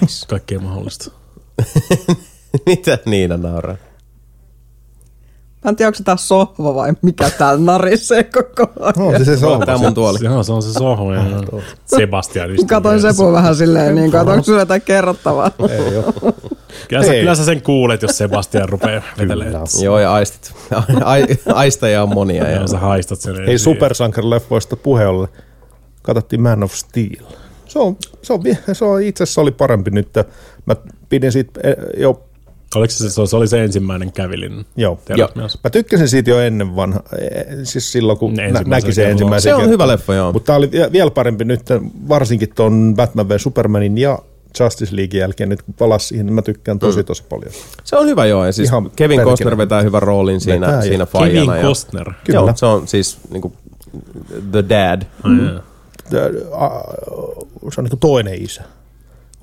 [0.00, 0.26] nice.
[0.28, 1.10] kaikkea mahdollista.
[2.66, 3.76] Mitä Niina nauraa?
[5.64, 9.12] Mä en tiedä, onko se tää sohva vai mikä täällä narisee koko ajan.
[9.12, 9.46] No, se, se.
[9.66, 10.18] Tää on mun tuoli.
[10.18, 11.22] Se on, se on se sohva ja
[11.86, 13.00] Sebastian istui Katoin.
[13.00, 15.50] Sepu vähän silleen, niin kuin, että onko sulla jotain kerrottavaa.
[15.68, 16.34] Ei ole.
[16.88, 19.66] Kyllä sä, kyllä sä sen kuulet, jos Sebastian rupeaa vetelemään.
[19.82, 20.52] Joo, ja aistit.
[21.04, 22.50] Ai, aisteja on monia.
[22.50, 25.28] Ja sä haistat sen Ei supersankarileffoista puheolle.
[26.02, 27.24] Katsottiin Man of Steel.
[27.66, 28.42] Se on, se on,
[28.72, 30.08] se on itse asiassa oli parempi nyt.
[30.66, 30.76] Mä
[31.08, 32.22] pidin siitä eh, jo,
[32.76, 34.98] Oliko se, se, se oli se ensimmäinen kävilin joo.
[35.04, 35.58] terapeutti?
[35.64, 39.50] Mä tykkäsin siitä jo ennen vanha, eh, siis silloin kun nä- ensimmäisen näki sen ensimmäisen
[39.56, 40.32] Se on hyvä leffa, joo.
[40.32, 41.60] Mutta tää oli vie- vielä parempi nyt,
[42.08, 44.18] varsinkin ton Batman v Supermanin ja
[44.60, 47.04] Justice League jälkeen, nyt kun palasi siihen, niin mä tykkään tosi Mm.
[47.04, 47.52] tosi paljon.
[47.84, 49.32] Se on hyvä joo, ja siis Ihan Kevin perkele.
[49.36, 51.46] Costner vetää hyvän roolin siinä, Vetää, siinä ja- faijana.
[51.46, 52.12] Kevin ja- Costner.
[52.24, 52.38] Kyllä.
[52.40, 53.52] Joo, se on siis niinku
[54.52, 55.02] the dad.
[55.24, 55.40] Mm.
[55.40, 55.62] Yeah.
[56.10, 56.22] Tää,
[56.52, 56.84] a-
[57.72, 58.62] Se on niin toinen isä.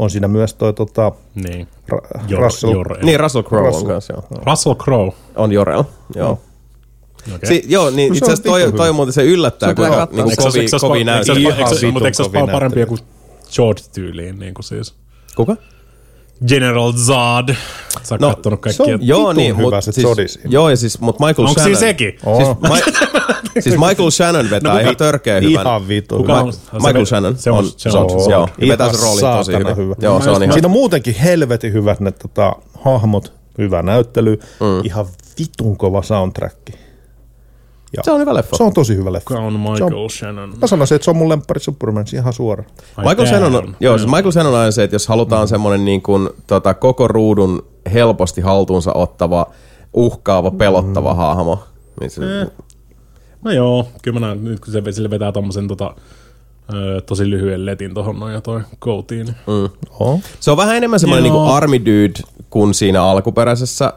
[0.01, 1.67] On siinä myös toi tota, Niin.
[1.93, 2.73] Ra- Jor, Russell.
[2.73, 3.87] Jor, Niin, Russell Crowe on Russell.
[3.91, 4.23] kanssa, joo.
[4.45, 5.11] Russell Crowe.
[5.35, 5.83] On Jorel,
[6.15, 6.31] joo.
[7.35, 7.39] Okay.
[7.43, 9.95] Si, joo, niin No se itse on asiassa toi, toi muuten se yllättää, Se kuinka
[9.95, 10.15] katsoa.
[10.25, 12.83] niinku eikö se- vitun Mutta eikö se ole parempi näyttelijä.
[12.83, 12.97] joku
[13.55, 14.93] George-tyyliin, niin kuin siis
[15.35, 15.55] Kuka?
[16.47, 17.55] General Zod.
[18.03, 19.07] Sä oot No, kattonut se on kaikkia.
[19.07, 20.49] Joo, niin, hyvä mutta se siis, Zodi siinä.
[20.51, 21.63] joo, ja siis, mut Michael Onko Shannon.
[21.77, 22.09] siinä sekin?
[22.11, 22.57] Siis, Oo.
[22.61, 22.75] Ma,
[23.63, 25.51] siis Michael Shannon vetää No, ihan törkeä hyvän.
[25.51, 26.17] Ihan vitu.
[26.17, 26.53] Kuka on?
[26.53, 28.49] Se- Michael Shannon se on- se on- Zod, se on- joo.
[28.57, 29.77] Ja vetää Ihan sen roolin tosi hyvin.
[29.77, 29.95] hyvä.
[30.01, 30.53] Joo, se on ihan...
[30.53, 34.85] Siinä on muutenkin helvetin hyvät ne tota, hahmot, hyvä näyttely, mm.
[34.85, 35.05] ihan
[35.39, 36.57] vitun kova soundtrack.
[37.97, 38.57] Ja Se on hyvä leffa.
[38.57, 39.39] Se on tosi hyvä leffa.
[39.39, 40.53] On Michael Shannon?
[40.61, 42.63] Mä sanoisin, että se on mun lemppari Superman ihan suora.
[42.97, 43.63] Ai Michael Shannon, on.
[43.63, 46.73] on, joo, siis Michael Shannon on aina se, että jos halutaan semmoinen niin kuin, tota,
[46.73, 49.45] koko ruudun helposti haltuunsa ottava,
[49.93, 51.63] uhkaava, pelottava hahmo.
[51.99, 52.47] Niin se, Eh.
[53.43, 55.95] No joo, kyllä mä näen, nyt kun se sille vetää tommosen tota,
[56.73, 59.25] ö, tosi lyhyen letin tohon noin ja toi koutiin.
[59.25, 59.69] Niin.
[59.99, 60.19] Oho.
[60.39, 61.43] se on vähän enemmän semmoinen niin Joo.
[61.43, 62.19] kuin army dude
[62.49, 63.93] kuin siinä alkuperäisessä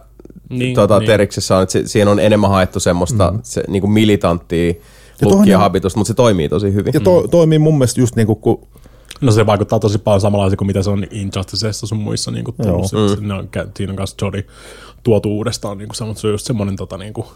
[0.51, 1.07] Niin, tota, niin.
[1.07, 3.39] Teriksessä on, että se, siinä on enemmän haettu semmoista mm.
[3.43, 4.75] se, niin kuin militanttia
[5.23, 6.95] lukkia habitusta, mutta se toimii tosi hyvin.
[6.95, 8.67] Ja to, toimii mun mielestä just niinku, kun
[9.21, 12.55] No se vaikuttaa tosi paljon samanlaisia kuin mitä se on Injusticessa sun muissa niin kuin
[12.63, 12.93] tullut.
[12.93, 13.29] Mm.
[13.29, 14.47] ne on, siinä on kanssa Jody
[15.03, 17.27] tuotu uudestaan, niin kuin se, mutta se on just semmoinen tota, niin kuin,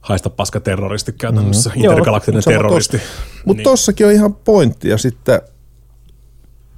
[0.00, 1.84] haista paska terroristi käytännössä, mm.
[1.84, 3.00] intergalaktinen Sama terroristi.
[3.44, 3.64] Mutta niin.
[3.64, 5.40] tossakin on ihan pointti ja sitten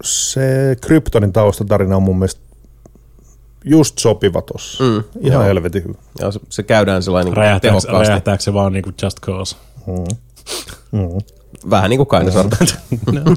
[0.04, 2.40] se Kryptonin taustatarina on mun mielestä
[3.64, 4.84] just sopiva tossa.
[4.84, 5.42] Mm, ihan joo.
[5.42, 5.98] helvetin hyvä.
[6.20, 8.08] Ja se, se käydään sellainen niin tehokkaasti.
[8.08, 9.56] räjähtääkö se vaan niin kuin just cause?
[11.70, 12.56] Vähän niin kuin Kainesarta.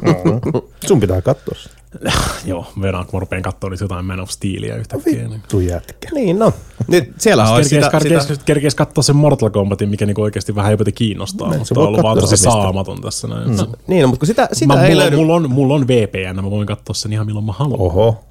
[0.88, 1.70] Sun pitää katsoa se.
[2.50, 5.14] Joo, vedän, kun mä rupean katsoa niitä jotain Man of Steelia yhtäkkiä.
[5.14, 5.32] Niin.
[5.32, 6.08] Vittu jätkä.
[6.14, 6.54] niin no.
[6.88, 10.56] Nyt siellä on Kerkees, sitä, kerkees, sitä, kerkees katsoa sen Mortal Kombatin, mikä niinku oikeasti
[10.56, 13.50] vähän jopa kiinnostaa, Näin, mutta se on ollut vaan tosi saamaton tässä näin.
[13.50, 13.58] Mm.
[13.88, 15.16] niin, no, mutta kun sitä, sitä Mä, ei mulla, löydy.
[15.16, 17.82] mulla, on, mulla on VPN, mä voin katsoa sen ihan milloin mä haluan.
[17.82, 18.24] Oho.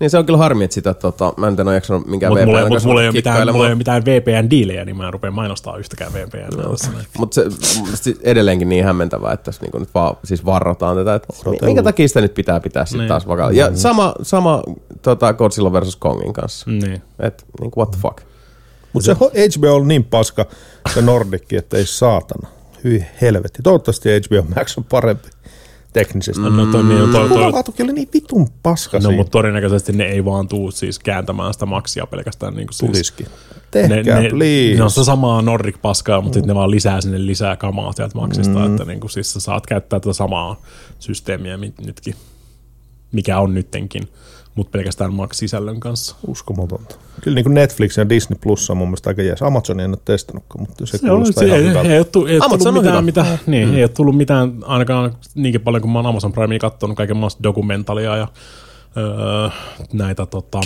[0.00, 2.58] Niin se on kyllä harmi, että sitä, tota, mä en ole jaksanut minkään Mutta mulla,
[2.60, 5.76] VPN mulla, ei ole mitään, mulla ei ole mitään VPN-diilejä, niin mä en rupea mainostaa
[5.76, 6.56] yhtäkään VPN.
[6.56, 7.06] näin.
[7.18, 7.46] Mutta se
[7.94, 11.14] se edelleenkin niin hämmentävää, että tässä niinku nyt vaan siis varrotaan tätä.
[11.14, 11.64] Että Odotellaan.
[11.64, 13.08] minkä takia sitä nyt pitää pitää sitten Niin.
[13.08, 13.52] taas vakaalla.
[13.58, 14.62] Ja sama, sama
[15.02, 16.70] tota Godzilla versus Kongin kanssa.
[16.70, 17.02] Niin.
[17.18, 18.20] Et niinku what the fuck.
[18.92, 20.46] Mutta se ho- HBO on niin paska,
[20.94, 22.48] se Nordikki, että ei saatana.
[22.84, 23.62] Hyi helvetti.
[23.62, 25.28] Toivottavasti HBO Max on parempi
[25.92, 26.42] teknisesti.
[26.42, 30.24] No, toi, niin, toi, toi, Kuvalaatukin oli niin vitun paska no mutta todennäköisesti ne ei
[30.24, 32.54] vaan tuu siis kääntämään sitä maksia pelkästään.
[32.54, 33.26] Niin kuin siis, Tulisikin.
[33.70, 34.76] Tehkää, ne, please.
[34.76, 38.18] ne on sitä samaa Nordic paskaa, mutta sitten ne vaan lisää sinne lisää kamaa sieltä
[38.18, 38.66] maksista, mm.
[38.66, 40.60] että niin kuin, siis sä saat käyttää tätä samaa
[40.98, 42.14] systeemiä mi- nytkin,
[43.12, 44.08] mikä on nyttenkin,
[44.54, 46.16] mutta pelkästään Max-sisällön kanssa.
[46.26, 46.94] Uskomatonta.
[47.20, 49.42] Kyllä niin kuin Netflix ja Disney Plus on mun mielestä aika jees.
[49.42, 51.88] Amazon en ole testannutkaan, mutta se, Se on, kuulostaa se, ihan ei, hyvältä.
[51.88, 53.74] ei, ei ole Amazon tullut on mitään, mitä, niin, mm.
[53.74, 58.16] ei ole tullut mitään ainakaan niinkin paljon kuin mä oon Amazon Primea katsonut kaikenlaista dokumentalia
[58.16, 58.28] ja
[58.96, 59.48] öö,
[59.92, 60.60] näitä tota,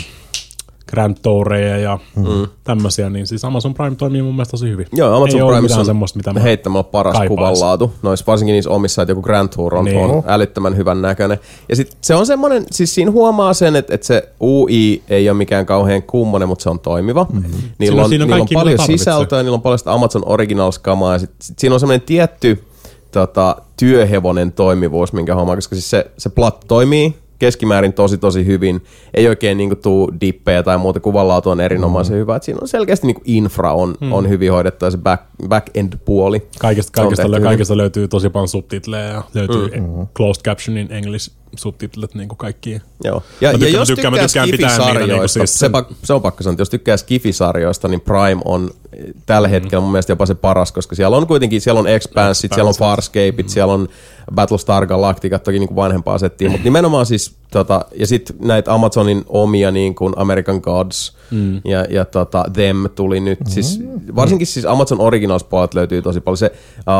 [0.87, 2.49] Grand Toureja ja mm.
[2.65, 4.87] tämmöisiä, niin siis Amazon Prime toimii mun mielestä tosi hyvin.
[4.93, 7.93] Joo, ei Amazon Primeissa mitään on semmoista, mitä mä heittämällä paras kuvanlaatu.
[8.03, 9.99] Nois, varsinkin niissä omissa, että joku Grand Tour on, Niin.
[9.99, 11.39] on älyttömän hyvän näköinen.
[11.69, 15.37] Ja sit se on semmoinen, siis siinä huomaa sen, että, että se UI ei ole
[15.39, 17.27] mikään kauhean kummonen, mutta se on toimiva.
[17.33, 17.53] Mm-hmm.
[17.79, 18.99] Niillä on, siinä on niillä on paljon tarvitsee.
[18.99, 22.65] sisältöä, niillä on paljon sitä Amazon Originals-kamaa ja sit, sit siinä on semmoinen tietty
[23.13, 28.85] tota, työhevonen toimivuus, minkä homma, koska siis se, se plat toimii keskimäärin tosi tosi hyvin.
[29.15, 32.21] Ei oikein niinku tuu dippejä tai muuta, kuvanlaatu on erinomaisen mm.
[32.21, 32.37] hyvä.
[32.37, 34.13] Et siinä on selkeästi niinku infra on, mm.
[34.13, 36.43] on hyvin hoidettu ja se back, back-end-puoli.
[36.59, 37.43] Kaikista, tehty lö, hyvin.
[37.43, 40.07] kaikista löytyy tosi paljon subtitleja ja löytyy mm-hmm.
[40.17, 42.83] closed captionin english subtitlet niin kuin kaikkiin.
[43.05, 43.23] Joo.
[43.41, 45.71] Ja, Mä ja tykkään- jos mä tykkään- tykkää tykkään Skifi-sarjoista, niinku siis se,
[46.03, 49.93] se on pakko sanoa, että jos tykkää Skifi-sarjoista, niin Prime on eh, tällä hetkellä mun
[49.93, 53.73] mielestä jopa se paras, koska siellä on kuitenkin, siellä on Expansit, siellä on Farscapeit, siellä
[53.75, 53.89] on
[54.35, 59.25] Battlestar Galactica, toki niin kuin vanhempaa settiä, mutta nimenomaan siis, tota, ja sitten näitä Amazonin
[59.27, 61.61] omia niin kuin American Gods mm.
[61.65, 63.81] ja, ja tota, Them tuli nyt, siis,
[64.17, 66.37] varsinkin siis Amazon Originals puolet löytyy tosi paljon.
[66.39, 66.53] Se,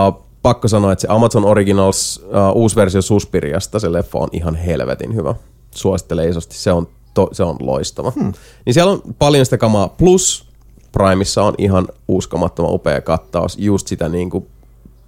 [0.09, 4.55] uh, pakko sanoa, että se Amazon Originals uh, uusi versio Suspiriasta, se leffa on ihan
[4.55, 5.35] helvetin hyvä.
[5.75, 8.11] Suosittelen isosti, se on, to, se on loistava.
[8.11, 8.33] Hmm.
[8.67, 10.47] Niin siellä on paljon sitä kamaa, plus
[10.93, 14.47] Primeissa on ihan uskomattoman upea kattaus, just sitä niin kuin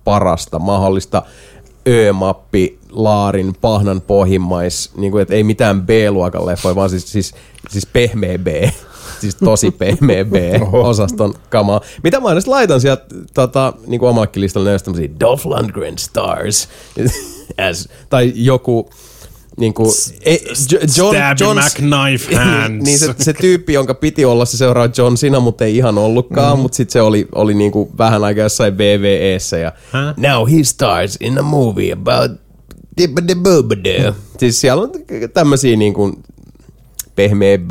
[0.05, 1.23] parasta mahdollista
[1.89, 7.35] Ö-mappi, Laarin, Pahnan pohjimmais, niin kuin, että ei mitään B-luokan leffoja, vaan siis, siis,
[7.71, 8.47] siis pehmeä B,
[9.21, 11.81] siis tosi pehmeä B-osaston kamaa.
[12.03, 13.05] Mitä mä edes laitan sieltä
[13.35, 16.69] tota, niin kuin omallekin listalle, ne tämmöisiä Dolph Lundgren stars,
[17.71, 18.91] as, tai joku
[19.57, 19.91] niin kuin,
[20.25, 20.37] e,
[20.99, 22.69] Jo- Stab your McKnife hands.
[22.69, 25.99] niin, niin se, se tyyppi, jonka piti olla se seuraava John Cena, mutta ei ihan
[25.99, 26.63] ollutkaan, mm.
[26.63, 30.15] mutta sitten se oli, oli niinku vähän aikaa jossain VVEssä ja Häh?
[30.17, 32.31] now he stars in a movie about
[32.99, 34.91] dibbidi Siis siellä on
[35.35, 36.21] tämmöisiä niinku
[37.15, 37.71] pehmeä B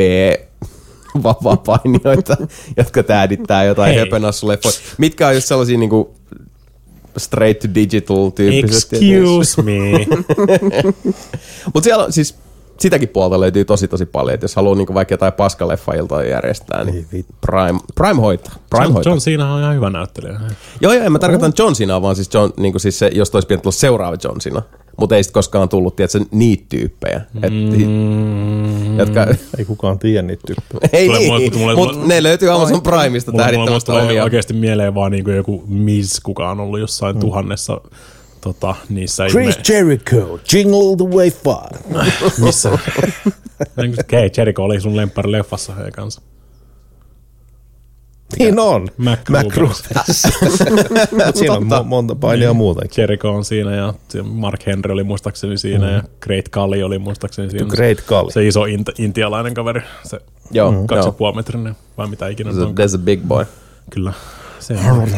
[1.24, 2.38] vapaa-painijoita,
[2.78, 4.00] jotka täädittää jotain Hei.
[4.00, 4.74] höpönassuleffoja.
[4.98, 6.16] Mitkä on just sellaisia niinku
[7.18, 9.14] straight to digital tyyppisesti.
[9.16, 9.82] Excuse me.
[11.74, 12.36] Mutta siellä on siis
[12.80, 14.34] sitäkin puolta löytyy tosi tosi paljon.
[14.36, 17.06] Et jos haluaa niinku vaikka jotain paskaleffailtoja järjestää, niin.
[17.42, 18.54] Prime, Prime hoitaa.
[18.70, 19.12] Prime John, hoitaa.
[19.12, 20.40] John Cena on ihan hyvä näyttelijä.
[20.82, 23.48] Joo, joo, en mä tarkoitan John Cenaa, vaan siis, John, niin siis se, jos olisi
[23.48, 24.62] pitänyt tulla seuraava John Cena.
[25.00, 27.22] Mutta ei sit koskaan tullut, tiedätkö, niitä tyyppejä.
[27.44, 28.98] Et, Mm.
[29.00, 30.90] jotka, Ei kukaan tiedä niitä tyyppejä.
[31.02, 34.04] ei Tulee- niin, mulle- mulle- mutta mulle- ne löytyy Amazon Primeista mulla, mulla tähdittävästä tulee
[34.06, 34.24] omia.
[34.24, 37.82] oikeasti mieleen vaan niinku joku Miz, kuka on ollut jossain tuhannessa
[38.46, 41.70] tota, niissä Chris Jericho, Jingle the Way Far.
[42.46, 42.70] missä.
[44.12, 46.22] Hei, Jericho oli sun lemppari leffassa heidän kanssa.
[48.40, 48.88] Niin on.
[48.98, 49.84] Mac Mac Rubens.
[51.26, 53.02] Mut siinä on mo- monta painia muutenkin.
[53.02, 53.94] Jericho on siinä ja
[54.24, 57.66] Mark Henry oli muistaakseni siinä ja Great Kali oli muistaakseni siinä.
[57.68, 58.32] Great Kali.
[58.32, 60.20] Se iso int- intialainen kaveri, se
[60.52, 61.12] Joo, kaksi ja joo.
[61.12, 62.70] puoli metrinen vai mitä ikinä se There's on.
[62.70, 63.46] a, there's a big boy.
[63.90, 64.14] Kyllä.
[64.68, 65.10] Se on,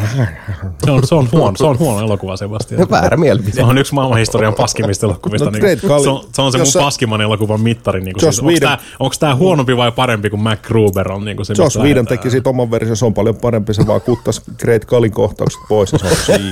[0.84, 2.90] se on, se on, huono, se on huono elokuva, Sebastian.
[2.90, 3.52] Väärä mielipide.
[3.52, 5.44] Se on yksi maailmanhistorian paskimmista elokuvista.
[5.44, 8.00] No, niin Kali- se, on, se on se mun Jossa- paskimman elokuvan mittari.
[8.00, 11.24] Niin Joss siis, onko Whedon- tää, onks tää huonompi vai parempi kuin Mac Gruber on?
[11.24, 14.00] Niin kuin se, mistä Whedon teki siitä oman version, se on paljon parempi, se vaan
[14.00, 16.40] kuttas Great Kalin kohtaukset pois ja se on.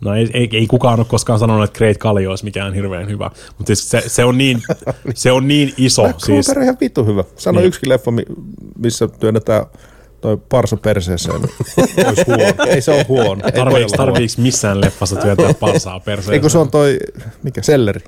[0.00, 3.30] No ei, ei, ei, kukaan ole koskaan sanonut, että Great Kali olisi mikään hirveän hyvä.
[3.58, 4.62] Mutta siis se, se, on niin,
[5.14, 6.02] se on niin iso.
[6.02, 7.24] Mac siis, Gruber on ihan vittu hyvä.
[7.36, 7.66] Sano Niin.
[7.68, 8.24] yksikin leffa, mi-
[8.78, 9.66] missä työnnetään
[10.20, 11.40] toi parsa perseeseen.
[11.42, 12.64] niin Olisi huono.
[12.66, 13.42] Ei se ole huono.
[13.46, 16.34] Ei tarviiks, missään leffassa työntää parsaa perseeseen?
[16.34, 16.98] Ei kun se on toi,
[17.42, 18.00] mikä, selleri.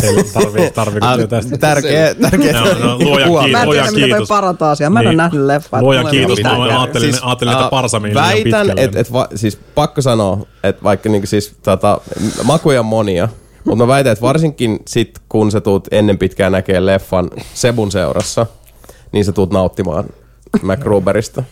[0.00, 1.58] Se, tarvii, tarviiko Ah, sitä?
[1.58, 2.52] Tärkeä, tärkeä.
[2.52, 3.52] No, no, luoja huomio.
[3.52, 4.28] Mä en tiedä, mitä toi kiitos.
[4.28, 4.90] parantaa asiaa.
[4.90, 5.80] Mä en ole nähnyt leffaa.
[5.80, 6.42] Ole kiitos.
[6.42, 10.38] Mä ajattelin, Siis, ajattelin että parsa meni liian Väitän, että et, va, siis pakko sanoa,
[10.62, 12.00] että vaikka niinku siis, tota,
[12.44, 13.28] makuja on monia,
[13.64, 18.46] mutta mä väitän, että varsinkin sit, kun sä tuut ennen pitkään näkee leffan Sebun seurassa,
[19.12, 20.04] niin sä tuut nauttimaan
[20.62, 21.42] MacGruberista.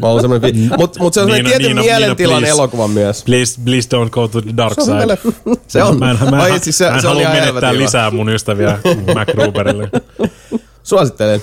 [0.00, 2.50] Mä oon semmoinen, vi- mut, mut se on semmoinen Niina, tietyn Niina, mielentilan Niina, please.
[2.50, 3.22] elokuva myös.
[3.24, 5.32] Please, please don't go to the dark Se on hyvä side.
[5.68, 5.98] Se on.
[5.98, 8.78] Mä en, mä en, Ai, siis se, mä en se halua menettää lisää mun ystäviä
[9.14, 9.90] MacGruberille.
[10.82, 11.42] Suosittelen.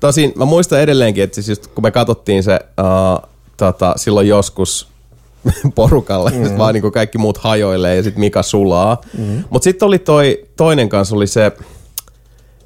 [0.00, 4.88] Tosin mä muistan edelleenkin, että siis just kun me katsottiin se uh, tota, silloin joskus
[5.74, 6.58] porukalle, mm.
[6.58, 9.00] vaan niin kuin kaikki muut hajoilee ja sitten Mika sulaa.
[9.18, 9.44] Mm.
[9.50, 11.52] Mutta sitten oli toi toinen kanssa, oli se,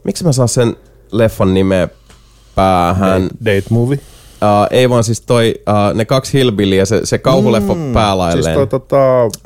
[0.04, 0.76] miksi mä saan sen
[1.12, 1.88] leffan nimeä
[2.56, 3.28] päähän?
[3.44, 3.98] Date movie.
[4.42, 8.44] Uh, ei vaan siis toi, uh, ne kaksi hillbillyä, se, se kauhuleffa mm, päälailleen.
[8.44, 8.96] Siis toi tota,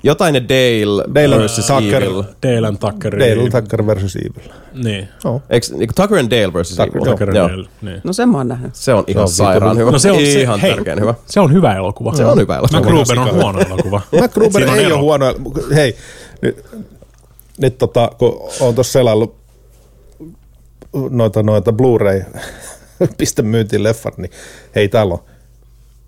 [0.03, 2.03] Jotain ne Dale, Dale versus Tucker.
[2.03, 2.23] Evil.
[2.43, 3.19] Dale and Tucker.
[3.19, 4.53] Dale Tucker versus Evil.
[4.85, 5.09] Niin.
[5.25, 5.43] Oh.
[5.51, 7.11] Eiks, niinku Tucker and Dale versus Tucker, Evil.
[7.11, 7.45] Tucker Joo.
[7.45, 7.69] and Dale.
[7.83, 8.01] Niin.
[8.05, 8.75] No sen mä oon nähnyt.
[8.75, 9.91] Se on ihan on sairaan hyvä.
[9.91, 11.15] No se on ihan se, hei, tärkeän hyvä.
[11.27, 12.15] Se on hyvä elokuva.
[12.15, 12.81] Se on hyvä elokuva.
[12.81, 14.01] MacGruber on huono elokuva.
[14.21, 14.95] MacGruber ei ero.
[14.95, 15.35] ole huono.
[15.75, 15.97] Hei,
[16.43, 16.65] nyt,
[17.59, 19.35] nyt tota, kun on tuossa selaillut
[21.11, 22.41] noita, noita Blu-ray
[23.19, 24.31] pistemyyntiin leffat, niin
[24.75, 25.25] hei täällä on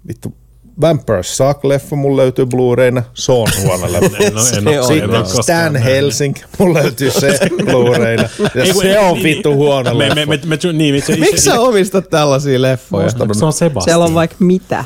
[0.08, 0.34] vittu
[0.80, 4.16] Vampire Suck-leffa mulla löytyy Blu-rayna, se on huono leffa.
[4.56, 5.76] En, en, on Stan.
[5.76, 7.38] Helsing, mulla löytyy se
[7.70, 8.28] Blu-rayna.
[8.54, 10.14] Ja Ei, se on niin, vittu huono me, leffa.
[10.14, 13.10] me, me, me, niin, itse, Miksi sä omistat tällaisia leffoja?
[13.10, 13.84] Se on Sebastian.
[13.84, 14.84] Siellä on vaikka mitä.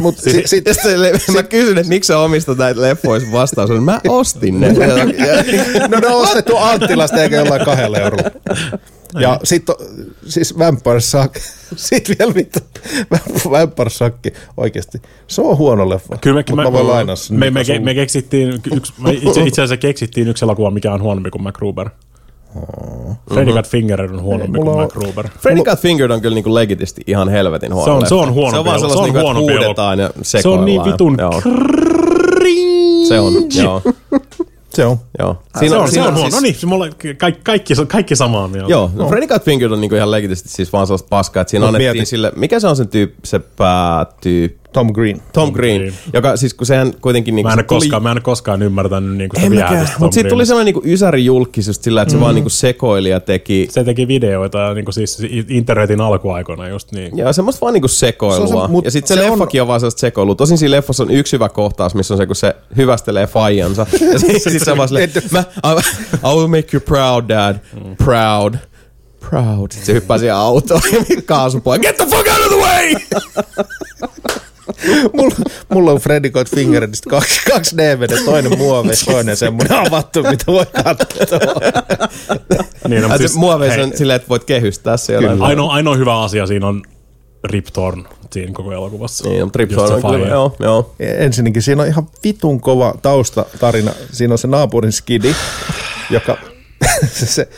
[0.00, 3.70] Mut si, sit, Sitten se, mä kysyn, että miksi sä omistat näitä leffoja, sun vastaus
[3.70, 4.72] on, mä ostin ne.
[5.88, 8.30] no ne on ostettu Anttilasta eikä jollain kahdella eurolla.
[9.20, 9.74] Ja sitten
[10.26, 11.36] siis Vampire Suck,
[11.76, 12.58] sit vielä vittu,
[13.50, 14.14] Vampire Suck,
[14.56, 16.16] oikeesti, se on huono leffa.
[16.20, 17.38] Kyllä me, Mut mä voin lainaa sen.
[17.38, 21.02] me, me, Mika me, keksittiin, yksi, me itse, itse asiassa keksittiin yksi elokuva, mikä on
[21.02, 21.90] huonompi kuin MacGruber.
[23.34, 25.28] Freddy Got Fingered on huonompi Mulla kuin on- MacGruber.
[25.40, 28.08] Freddy Got Fingered on kyllä niinku legitisti ihan helvetin huono Se on- leffa.
[28.08, 30.38] se on huonompi Se on vaan sellaista, Se on niinku, että huonompi huudetaan ja Se
[30.38, 30.60] sekoillaan.
[30.60, 31.40] on niin vitun Joo.
[31.42, 33.06] cringe.
[33.08, 33.32] Se on,
[33.62, 33.82] joo.
[34.78, 34.98] Se on.
[35.18, 35.42] joo.
[35.60, 36.30] Se on, se siinä on huono.
[36.30, 36.86] siis- No niin, se mulla
[37.18, 38.70] kaikki, kaikki, kaikki samaa mieltä.
[38.70, 39.08] Joo, no.
[39.08, 42.06] Freddy Got on niinku ihan legitisti siis vaan sellaista paskaa, että siinä Mut annettiin mieti.
[42.06, 44.67] sille, mikä se on sen tyyppi, se päätyyppi?
[44.72, 45.22] Tom Green.
[45.32, 45.94] Tom Green, Green.
[46.12, 49.36] joka siis kun sehän kuitenkin niinku Mä en, se koskaan, mä en koskaan ymmärtänyt niinku
[49.36, 52.20] sitä mäkään, viehätystä Tom mutta siitä tuli sellainen niinku ysäri julkis just sillä, että se
[52.20, 57.18] vaan niinku sekoili ja teki Se teki videoita ja niinku siis internetin alkuaikoina just niin.
[57.18, 58.48] Joo, semmoista vaan niinku sekoilua.
[58.48, 60.34] Se on se- mut ja sitten se, se on- leffakin on vaan sellaista sekoilua.
[60.34, 63.86] Tosin siinä leffassa on yksi hyvä kohtaus, missä on se, kun se hyvästelee faijansa.
[64.12, 65.78] ja sitten sit se on vaan silleen, mä, I,
[66.14, 67.56] I will make you proud, dad.
[68.04, 68.54] Proud.
[69.30, 69.70] Proud.
[69.70, 70.80] Sitten se hyppää siihen autoon
[71.16, 71.78] ja kaasupoja.
[71.78, 72.94] Get the fuck out of the way!
[75.16, 75.34] mulla,
[75.68, 80.66] mulla on Freddy Got Fingeredistä kaksi, kaksi DVD, toinen muovi, toinen semmoinen avattu, mitä voi
[80.84, 81.38] katsoa.
[82.88, 86.66] Niin, no, muoveissa hei, on silleen, että voit kehystää se ainoa, ainoa hyvä asia siinä
[86.66, 86.82] on
[87.44, 89.28] Rip Torn siinä koko elokuvassa.
[89.28, 90.94] Niin, mutta Rip Torn on kyllä, joo, joo.
[91.00, 93.92] Ensinnäkin siinä on ihan vitun kova taustatarina.
[94.12, 95.34] Siinä on se naapurin skidi,
[96.10, 96.36] joka
[97.12, 97.48] se, se,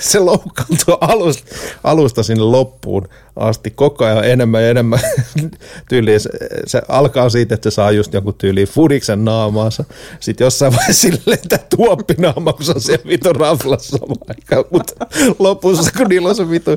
[0.00, 5.00] se loukkaantuu alusta, alusta sinne loppuun asti koko ajan enemmän ja enemmän
[5.88, 6.20] tyyliin.
[6.20, 6.30] Se,
[6.66, 9.84] se, alkaa siitä, että se saa just jonkun tyyliin fudiksen naamaansa.
[10.20, 14.64] Sitten jossain vaiheessa sille lentää tuoppinaama, kun se on siellä vitu raflassa aikaan.
[14.70, 15.06] Mutta
[15.38, 16.70] lopussa, kun niillä on se vitu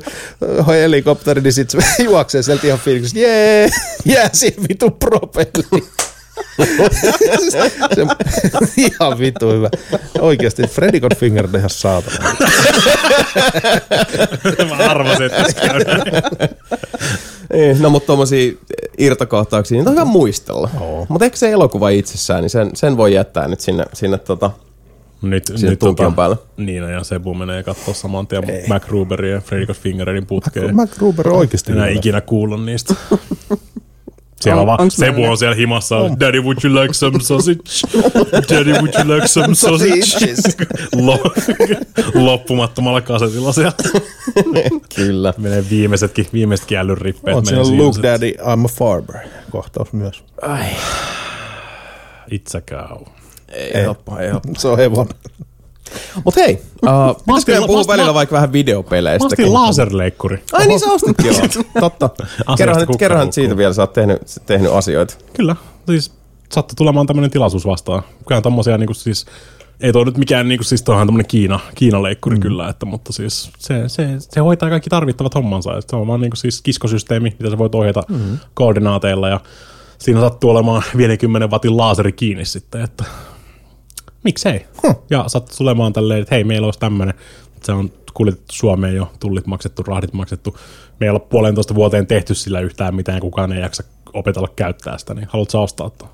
[0.68, 3.70] helikopteri, niin sitten se juoksee sieltä ihan fiiliksessä, jee,
[4.06, 5.90] jää siihen vitu propelliin.
[7.50, 7.72] Se,
[8.78, 9.70] ihan vitu hyvä.
[10.20, 12.36] Oikeasti Freddy Got Finger on ihan saatana.
[14.70, 15.44] Mä arvasin, että.
[17.54, 18.54] Niin, no mutta tuommoisia
[18.98, 20.70] irtokohtauksia, niitä on hyvä muistella.
[21.10, 24.52] Mutta eikö se elokuva itsessään, niin sen, sen voi jättää nyt sinne, sinne tota,
[25.22, 26.38] Nyt, Sinne nyt tunkion päälle.
[26.58, 30.76] Niina ja Sebu menee katsoa saman tien Mac Ruberin ja Freddy Got Fingerin putkeen.
[30.76, 32.96] Mac Gruber on oikeasti Enää ikinä kuulla niistä.
[34.42, 35.96] Siellä On- on, vaan, Sebu meillä- on siellä himassa.
[36.20, 37.60] Daddy, would you like some sausage?
[38.50, 40.36] Daddy, would you like some sausage?
[41.06, 41.34] Lo-
[42.26, 43.72] loppumattomalla kasetilla siellä.
[44.96, 45.34] kyllä.
[45.38, 47.38] Menee viimeisetkin, viimeisetkin rippeet.
[47.38, 49.16] On menee siinä Luke se- Daddy, I'm a Farber
[49.52, 50.24] kohtaus myös.
[50.42, 50.66] Ai,
[52.34, 53.02] It's a cow.
[53.54, 54.50] ei helppo, ei helppo.
[54.58, 55.14] Se on hevonen.
[56.26, 59.26] Mut hei, uh, pitäisikö ostin- meidän puhua mä välillä mä- vaikka vähän Mä videopeleistä?
[59.26, 60.44] ostin laserleikkuri.
[60.54, 61.64] Ai niin sä ostitkin joo.
[61.80, 62.10] Totta.
[62.18, 62.98] Kerrohan, kukkaruukkuun.
[62.98, 65.14] kerrohan nyt siitä vielä, sä oot tehnyt, tehnyt asioita.
[65.34, 66.12] Kyllä, siis
[66.52, 68.04] sattui tulemaan tämmöinen tilaisuus vastaan.
[68.28, 69.26] Kyllä tommosia niinku siis,
[69.82, 72.42] ei toi nyt mikään niinku siis toihan tämmönen Kiina, Kiina-leikkuri mm.
[72.42, 75.78] kyllä, että, mutta siis se, se, se, hoitaa kaikki tarvittavat hommansa.
[75.78, 78.38] Että se on vaan niinku siis kiskosysteemi, mitä sä voit ohjata mm.
[78.54, 79.40] koordinaateilla ja
[79.98, 83.04] siinä sattuu olemaan 50 watin laaseri kiinni sitten, että
[84.24, 84.66] miksei.
[84.84, 85.04] Huh.
[85.10, 87.16] Ja sattuu tulemaan tälleen, että hei, meillä olisi tämmöinen,
[87.64, 90.58] se on kuljetettu Suomeen jo, tullit maksettu, rahdit maksettu.
[91.00, 95.14] Me ei olla puolentoista vuoteen tehty sillä yhtään mitään, kukaan ei jaksa opetella käyttää sitä,
[95.14, 96.12] niin haluatko ostaa tuon?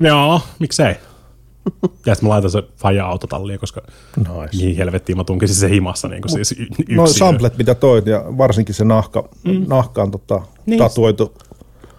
[0.00, 0.94] Joo, miksei.
[2.06, 3.82] Ja sitten mä laitan se faija autotalliin, koska
[4.16, 4.56] Nice.
[4.56, 6.96] mihin helvettiin mä tunkisin se himassa niin siis yksin.
[6.96, 9.64] Noin samplet, mitä toit, ja varsinkin se nahka, mm.
[9.68, 10.46] nahkaan tota, Niin.
[10.66, 10.78] niin.
[10.78, 11.34] tatuoitu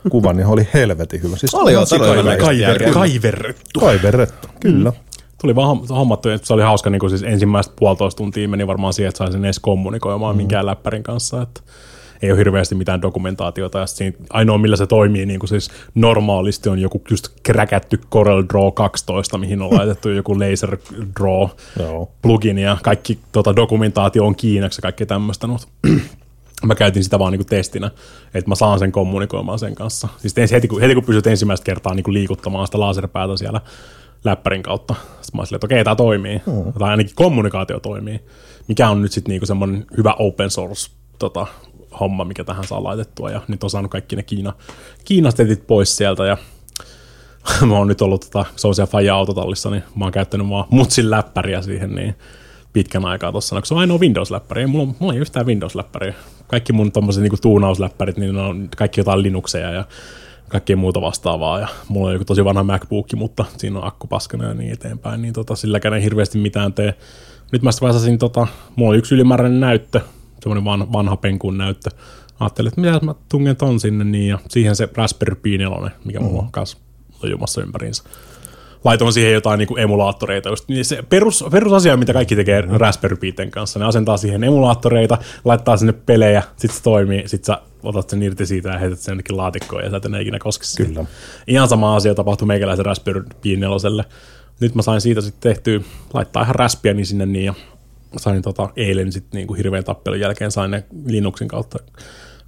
[0.09, 1.37] kuva, niin oli helvetin hyvä.
[1.37, 1.85] Siis Oli joo,
[2.39, 2.93] Kaiver, järkeä.
[2.93, 3.79] kaiverrettu.
[3.79, 4.93] Kaiverrettu, kyllä.
[5.41, 8.93] Tuli vaan hom- hommattu, että se oli hauska, niin siis ensimmäistä puolitoista tuntia meni varmaan
[8.93, 10.37] siihen, että sai sen edes kommunikoimaan mm.
[10.37, 11.61] minkään läppärin kanssa, että
[12.21, 16.69] ei ole hirveästi mitään dokumentaatiota, ja siinä ainoa millä se toimii niin kuin siis normaalisti
[16.69, 20.77] on joku just kräkätty Corel Draw 12, mihin on laitettu joku Laser
[21.19, 21.49] Draw
[21.79, 22.11] Joo.
[22.21, 25.67] plugin, ja kaikki tota, dokumentaatio on kiinaksi ja kaikki tämmöistä, mutta
[26.67, 27.91] mä käytin sitä vaan niinku testinä,
[28.33, 30.07] että mä saan sen kommunikoimaan sen kanssa.
[30.17, 33.61] Siis ensi- heti, kun, heti kun pystyt ensimmäistä kertaa niinku liikuttamaan sitä laserpäätä siellä
[34.23, 36.41] läppärin kautta, sitten mä olin että okei, tämä toimii.
[36.45, 36.73] Mm.
[36.79, 38.19] Tai ainakin kommunikaatio toimii.
[38.67, 41.47] Mikä on nyt sitten niinku semmoinen hyvä open source tota,
[41.99, 43.31] homma, mikä tähän saa laitettua.
[43.31, 44.53] Ja nyt on saanut kaikki ne Kiina,
[45.05, 46.37] Kiinastetit pois sieltä ja
[47.67, 51.61] mä oon nyt ollut, tota, siellä Faja autotallissa, niin mä oon käyttänyt vaan mutsin läppäriä
[51.61, 52.15] siihen niin
[52.73, 54.67] pitkän aikaa tossa, kun se on ainoa Windows-läppäri.
[54.67, 56.13] Mulla, mulla ei yhtään Windows-läppäriä.
[56.47, 59.85] Kaikki mun tommoset niinku tuunausläppärit, niin ne on kaikki jotain Linuxeja ja
[60.49, 61.59] kaikkea muuta vastaavaa.
[61.59, 65.21] Ja mulla on joku tosi vanha MacBook, mutta siinä on akku paskana ja niin eteenpäin.
[65.21, 66.93] Niin tota, silläkään ei hirveästi mitään tee.
[67.51, 70.01] Nyt mä sitten tota, mulla on yksi ylimääräinen näyttö,
[70.39, 71.89] semmoinen van, vanha penkun näyttö.
[72.39, 76.19] Ajattelin, että mitä mä tungen ton sinne, niin ja siihen se Raspberry Pi 4, mikä
[76.19, 76.77] mulla on kanssa
[77.23, 78.03] lojumassa ympäriinsä
[78.85, 80.49] laitoin siihen jotain niin kuin emulaattoreita.
[80.49, 85.17] Just, niin se perus, perusasia, mitä kaikki tekee Raspberry Piten kanssa, ne asentaa siihen emulaattoreita,
[85.45, 89.11] laittaa sinne pelejä, sit se toimii, sit sä otat sen irti siitä ja heität sen
[89.11, 90.83] jonnekin laatikkoon ja sä et enää ikinä koske.
[90.83, 91.05] Kyllä.
[91.47, 94.03] Ihan sama asia tapahtui meikäläisen Raspberry Pi 4.
[94.59, 95.79] Nyt mä sain siitä sitten tehtyä,
[96.13, 97.53] laittaa ihan Raspiani sinne niin ja
[98.17, 101.79] sain tota, eilen sitten niin kuin hirveän tappelun jälkeen sain ne Linuxin kautta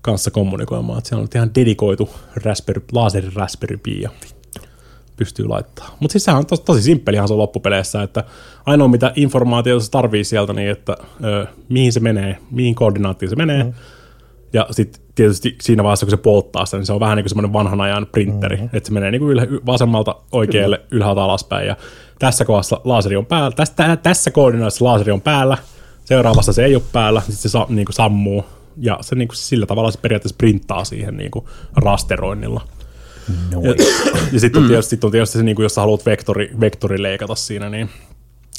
[0.01, 2.09] kanssa kommunikoimaan, että siellä on ihan dedikoitu
[2.43, 2.83] Raspberry,
[3.35, 4.09] Raspberry Pi ja
[5.17, 5.95] pystyy laittaa.
[5.99, 8.23] Mutta siis sehän on tos, tosi simppelihan se on loppupeleissä, että
[8.65, 13.35] ainoa mitä informaatiota se tarvii sieltä, niin että ö, mihin se menee, mihin koordinaattiin se
[13.35, 13.73] menee, mm.
[14.53, 17.29] ja sitten tietysti siinä vaiheessa, kun se polttaa sitä, niin se on vähän niin kuin
[17.29, 18.69] semmoinen vanhan ajan printeri, mm-hmm.
[18.73, 20.89] että se menee niin kuin ylhä, vasemmalta oikealle, Kyllä.
[20.91, 21.75] ylhäältä alaspäin, ja
[22.19, 25.57] tässä kohdassa laaseri on päällä, tässä, tässä koordinaatissa laaseri on päällä,
[26.05, 28.45] seuraavassa se ei ole päällä, sitten se sa, niin kuin sammuu,
[28.77, 31.45] ja se niin kuin sillä tavalla se periaatteessa printtaa siihen niin kuin
[31.75, 32.61] rasteroinnilla.
[33.51, 33.57] Ja,
[34.33, 37.03] ja sitten on tietysti, sit on tietysti se, niin kuin, jos sä haluat vektori, vektori
[37.03, 37.89] leikata siinä, niin,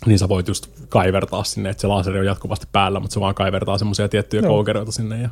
[0.07, 3.35] niin sä voit just kaivertaa sinne, että se laseri on jatkuvasti päällä, mutta se vaan
[3.35, 4.49] kaivertaa semmoisia tiettyjä no.
[4.49, 5.29] koukeroita sinne ja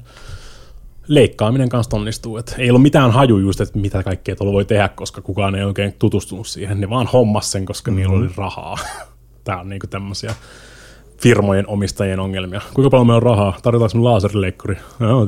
[1.09, 2.37] leikkaaminen kanssa onnistuu.
[2.37, 5.65] Et ei ollut mitään haju just, että mitä kaikkea tuolla voi tehdä, koska kukaan ei
[5.65, 6.81] oikein tutustunut siihen.
[6.81, 8.11] Ne vaan hommas sen, koska mm-hmm.
[8.11, 8.79] niillä oli rahaa.
[9.45, 10.35] Tämä on niinku tämmöisiä
[11.19, 12.61] firmojen omistajien ongelmia.
[12.75, 13.59] Kuinka paljon meillä on rahaa?
[13.63, 14.77] Tarjotaanko me laaserileikkuri?
[15.01, 15.27] Joo,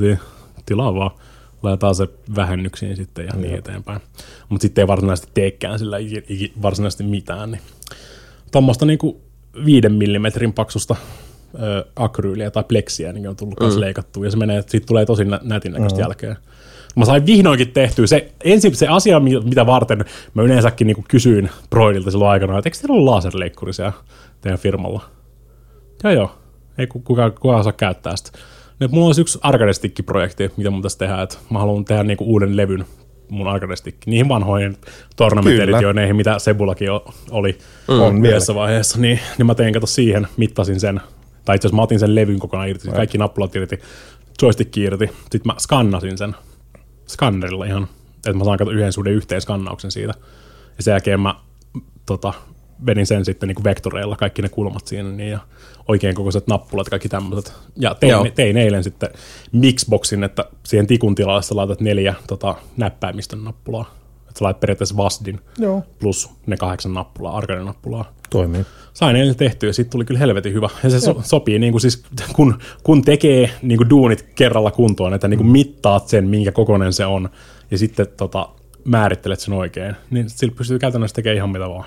[0.66, 1.11] tilaa vaan.
[1.62, 4.00] Laitetaan se vähennyksiin sitten ja niin eteenpäin.
[4.48, 5.96] Mutta sitten ei varsinaisesti teekään sillä
[6.62, 7.50] varsinaisesti mitään.
[7.50, 7.61] Niin.
[8.52, 9.20] Tuommoista niinku
[9.64, 10.96] viiden millimetrin paksusta
[11.54, 13.80] ö, akryyliä tai pleksiä niin on tullut mm.
[13.80, 16.02] leikattua, ja se menee, siitä tulee tosi nä- nätin näköistä mm.
[16.02, 16.36] jälkeen.
[16.96, 20.04] Mä sain vihdoinkin tehtyä se, ensin se asia, mi- mitä varten
[20.34, 23.92] mä yleensäkin niin kysyin Broidilta silloin aikana, että eikö teillä ole laserleikkuri siellä
[24.40, 25.02] teidän firmalla?
[26.04, 26.38] Joo joo,
[26.78, 28.38] ei ku- kukaan, kukaan saa käyttää sitä.
[28.80, 32.56] Nyt mulla olisi yksi arcade-stikki-projekti, mitä mun tässä tehdään, että mä haluan tehdä niinku uuden
[32.56, 32.84] levyn
[33.30, 33.74] mun arcade
[34.06, 34.76] niihin vanhoihin
[35.16, 36.88] tournament editioineihin, mitä Sebulakin
[37.30, 37.58] oli
[37.88, 41.00] On on mielessä vaiheessa, niin, niin mä tein kato siihen, mittasin sen,
[41.44, 43.78] tai itse asiassa mä otin sen levyn kokonaan irti, kaikki nappulat irti,
[44.42, 46.36] joystick irti, sitten mä skannasin sen
[47.06, 50.14] skannerilla ihan, että mä saan kato yhden suhden yhteen skannauksen siitä,
[50.76, 51.34] ja sen jälkeen mä
[52.06, 52.32] tota,
[52.86, 55.38] vedin sen sitten niin vektoreilla, kaikki ne kulmat siinä, niin, ja
[55.88, 57.52] oikein kokoiset nappulat, kaikki tämmöiset.
[57.76, 58.26] Ja tein, Joo.
[58.34, 59.10] tein eilen sitten
[59.52, 63.94] mixboxin, että siihen tikun tilalle sä laitat neljä tota, näppäimistön nappulaa.
[64.28, 65.82] Että sä laitat periaatteessa VASDin Joo.
[65.98, 68.12] plus ne kahdeksan nappulaa, arcade nappulaa.
[68.30, 68.64] Toimii.
[68.94, 70.68] Sain eilen tehtyä ja siitä tuli kyllä helvetin hyvä.
[70.84, 75.14] Ja se so, sopii, niin kuin siis, kun, kun tekee niin kuin duunit kerralla kuntoon,
[75.14, 77.28] että niin kuin mittaat sen, minkä kokoinen se on,
[77.70, 78.48] ja sitten tota,
[78.84, 81.84] määrittelet sen oikein, niin sillä pystyy käytännössä tekemään ihan mitä vaan.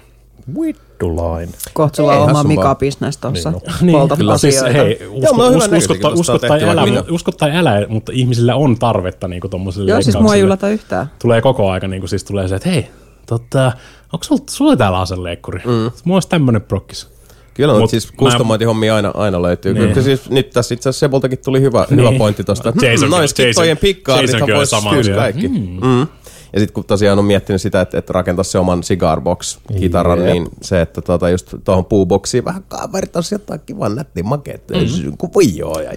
[0.62, 1.50] Vittulain.
[1.74, 3.54] Kohta sulla on oma Mika-bisnes tossa.
[3.82, 7.58] Niin, Poltat kyllä, siis hei, usko, mulla on hyvä usko, usko, tai älä, usko tai
[7.58, 11.12] älä, mutta ihmisillä on tarvetta niin tuommoiselle Joo, siis mua ei yllätä yhtään.
[11.22, 12.88] Tulee koko aika, niin kuin, siis tulee se, että hei,
[13.26, 13.72] tota,
[14.14, 15.62] onko sulla, sulla täällä aseleikkuri?
[15.66, 15.72] Mm.
[15.72, 17.08] Mulla olisi tämmöinen prokkis.
[17.54, 19.74] Kyllä, Mut mutta siis mä- kustomointihommia aina, aina löytyy.
[19.74, 19.86] Niin.
[19.94, 20.04] Niin.
[20.04, 22.00] Siis, nyt tässä itse asiassa Sebultakin tuli hyvä, niin.
[22.00, 25.22] hyvä pointti tuosta, Jason- hmm, naiskittojen Jason- oli voisi samaa kyllä mieltä.
[25.22, 25.48] kaikki.
[25.48, 25.88] Mm.
[25.88, 26.08] Mm.
[26.54, 30.20] Ja sitten kun tosiaan on miettinyt sitä, että, että rakentaa se oman cigar box kitaran,
[30.20, 30.28] Jep.
[30.28, 34.76] niin se, että tuota just tuohon puuboksiin vähän kaavertaisi jotain kivan nättiä makeet, mm.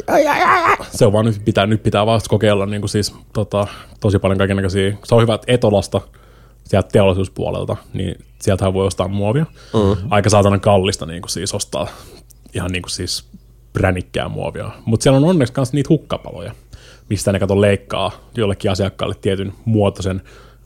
[0.08, 0.76] ja, ja.
[0.90, 3.66] Se on vaan nyt pitää, nyt pitää vasta kokeilla niin kuin siis, tota,
[4.00, 4.96] tosi paljon kaikenlaisia.
[5.04, 6.00] Se on hyvä, että Etolasta
[6.64, 9.46] sieltä teollisuuspuolelta, niin sieltähän voi ostaa muovia.
[9.74, 10.10] Mm.
[10.10, 11.88] Aika saatana kallista niin kuin siis ostaa
[12.54, 13.24] ihan niin kuin siis
[13.72, 14.70] pränikkää muovia.
[14.84, 16.52] Mutta siellä on onneksi myös niitä hukkapaloja,
[17.10, 20.22] mistä ne kato leikkaa jollekin asiakkaalle tietyn muotoisen,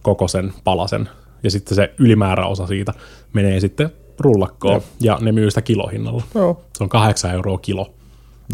[0.09, 1.09] kokoisen, palasen.
[1.43, 2.93] Ja sitten se ylimääräosa siitä
[3.33, 4.85] menee sitten rullakkoon Jep.
[5.01, 6.23] ja ne myy sitä kilohinnalla.
[6.35, 6.63] Joo.
[6.77, 7.95] Se on kahdeksan euroa kilo,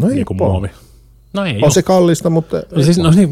[0.01, 0.67] No ei niin kuin muovi.
[1.33, 3.29] No ei On se kallista, mutta No siis no, niin,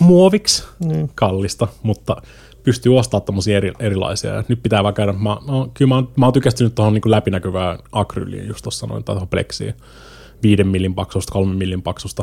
[0.00, 1.10] muoviksi niin.
[1.14, 2.16] kallista, mutta
[2.62, 4.34] pystyy ostamaan tommosia eri, erilaisia.
[4.34, 5.36] Ja nyt pitää vaan käydä, mä, mä,
[5.74, 9.28] kyllä mä, oon- mä oon tykästynyt tuohon niin läpinäkyvään akryyliin just tuossa noin, tai tuohon
[9.28, 9.74] pleksiin.
[10.42, 12.22] Viiden millin paksusta, kolmen millin paksusta,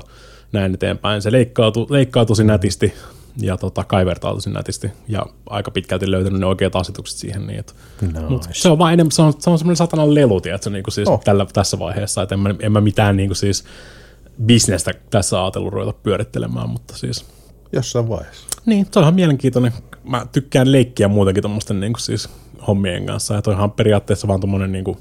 [0.51, 1.21] näin eteenpäin.
[1.21, 2.93] Se leikkaa, leikkaa tosi nätisti
[3.37, 7.47] ja tota, kaivertaa tosi nätisti ja aika pitkälti löytänyt ne oikeat asetukset siihen.
[7.47, 8.19] Niin, että, Nice.
[8.19, 10.93] mut se on vaan enemmän, se on, se on semmoinen satanan lelu, tiedätkö, niin kuin
[10.93, 11.21] siis Oh.
[11.23, 13.63] tällä, tässä vaiheessa, että en mä, en mä mitään niin kuin siis
[14.45, 17.25] bisnestä tässä ajatellut ruveta pyörittelemään, mutta siis
[17.73, 18.47] jossain vaiheessa.
[18.65, 19.73] niin, se on ihan mielenkiintoinen.
[20.03, 22.29] Mä tykkään leikkiä muutenkin tuommoisten niin siis
[22.67, 23.33] hommien kanssa.
[23.33, 24.97] Ja toihan periaatteessa vaan tuommoinen niin kuin,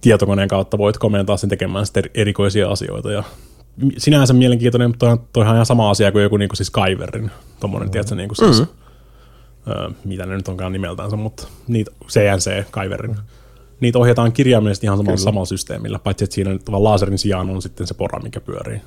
[0.00, 3.12] tietokoneen kautta voit komentaa sen tekemään sitten erikoisia asioita.
[3.12, 3.22] Ja
[3.98, 7.30] sinänsä mielenkiintoinen, mutta toihan, toihan on ihan sama asia kuin joku niin kuin siis Kaiverin.
[7.60, 7.92] Tuommoinen, mm.
[7.92, 9.72] tiedätkö, niin kuin siis, mm-hmm.
[9.72, 13.16] öö, mitä ne nyt onkaan nimeltänsä, mutta niitä CNC Kaiverin.
[13.80, 17.62] Niitä ohjataan kirjaimellisesti ihan samalla, samalla systeemillä, paitsi että siinä nyt vaan laserin sijaan on
[17.62, 18.80] sitten se pora, mikä pyörii.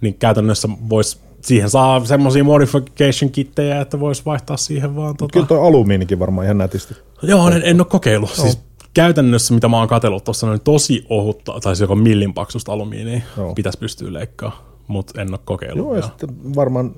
[0.00, 5.32] Niin käytännössä vois, siihen saa semmoisia modification kittejä, että voisi vaihtaa siihen vaan tota...
[5.32, 6.94] Kyllä toi alumiinikin varmaan ihan nätisti.
[7.22, 8.30] Joo, en, en ole kokeillut.
[8.30, 8.58] Siis
[8.94, 13.20] käytännössä, mitä mä oon katsellut tuossa, niin tosi ohutta, tai se joko millin paksusta alumiinia
[13.36, 13.54] Joo.
[13.54, 15.86] pitäisi pystyä leikkaamaan, mutta en ole kokeillut.
[15.86, 16.06] Joo, ja vielä.
[16.08, 16.94] sitten varmaan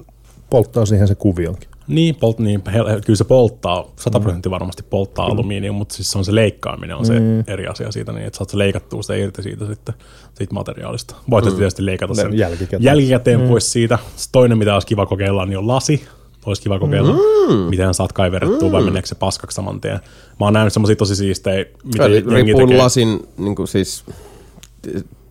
[0.51, 1.69] polttaa siihen se kuvionkin.
[1.89, 2.63] Niin, polt, niin
[3.07, 7.07] kyllä se polttaa, 100 prosenttia varmasti polttaa alumiinia, mutta siis se on se leikkaaminen on
[7.07, 7.45] se Mm.
[7.47, 9.95] eri asia siitä, niin että saat se leikattua se irti siitä sitten,
[10.35, 11.15] siitä materiaalista.
[11.31, 11.53] Voit mm.
[11.57, 12.83] tietysti leikata sen Jälkikäteen.
[12.83, 13.49] jälkikäteen mm.
[13.49, 13.99] pois siitä.
[14.17, 16.05] Sitten toinen, mitä olisi kiva kokeilla, niin on lasi.
[16.47, 17.55] Olisi kiva kokeilla, mm.
[17.57, 18.73] miten saat kaiverrettua mm.
[18.73, 20.01] vai meneekö se paskaksi saman tien.
[20.41, 22.77] Mä oon nähnyt semmosia tosi siistejä, mitä Eli jengi riippuu tekee.
[22.83, 24.05] lasin niin kuin siis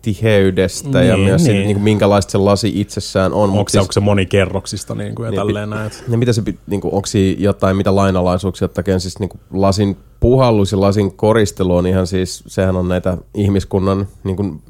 [0.02, 1.52] tiheydestä ja Niin, myös niin.
[1.54, 1.66] niin.
[1.66, 3.50] Niin kuin minkälaista se lasi itsessään on.
[3.50, 5.90] Onko se, onko se monikerroksista niin kuin, ja Niin, tälleen näin.
[6.08, 7.08] Ja mitä se, pi- niinku, onko
[7.38, 12.76] jotain, mitä lainalaisuuksia tekee, siis niinku lasin puhallus ja lasin koristelu on ihan siis, sehän
[12.76, 14.60] on näitä ihmiskunnan niinku,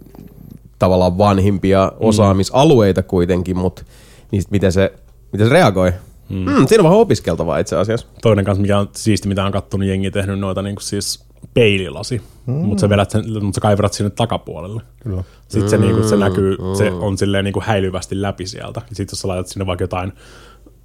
[0.78, 3.82] tavallaan vanhimpia osaamisalueita kuitenkin, mutta
[4.30, 4.92] niin sit miten se,
[5.32, 5.92] miten se reagoi?
[6.32, 6.38] Mm.
[6.38, 8.06] Mm, siinä on vähän opiskeltavaa itse asiassa.
[8.22, 11.24] Toinen kanssa, mikä on siisti, mitä on kattonut, jengi tehnyt noita niin kuin siis
[11.54, 12.52] peililasi, mm.
[12.52, 14.82] mutta sä, vedät sen, mutta sä kaiverat sinne takapuolelle.
[15.02, 15.24] Kyllä.
[15.48, 18.82] Sitten se, niin kuin, se näkyy, se on silleen niin kuin häilyvästi läpi sieltä.
[18.92, 20.12] Sitten jos sä laitat sinne vaikka jotain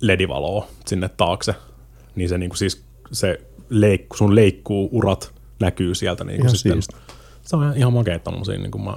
[0.02, 1.56] ledivaloa sinne taakse,
[2.16, 6.24] niin se, niin kuin siis, se leikku, sun leikkuu urat näkyy sieltä.
[6.24, 6.96] Niin kuin Ihan sitten, siisti.
[7.42, 8.94] se on ihan makea tommosia, niin kuin mä,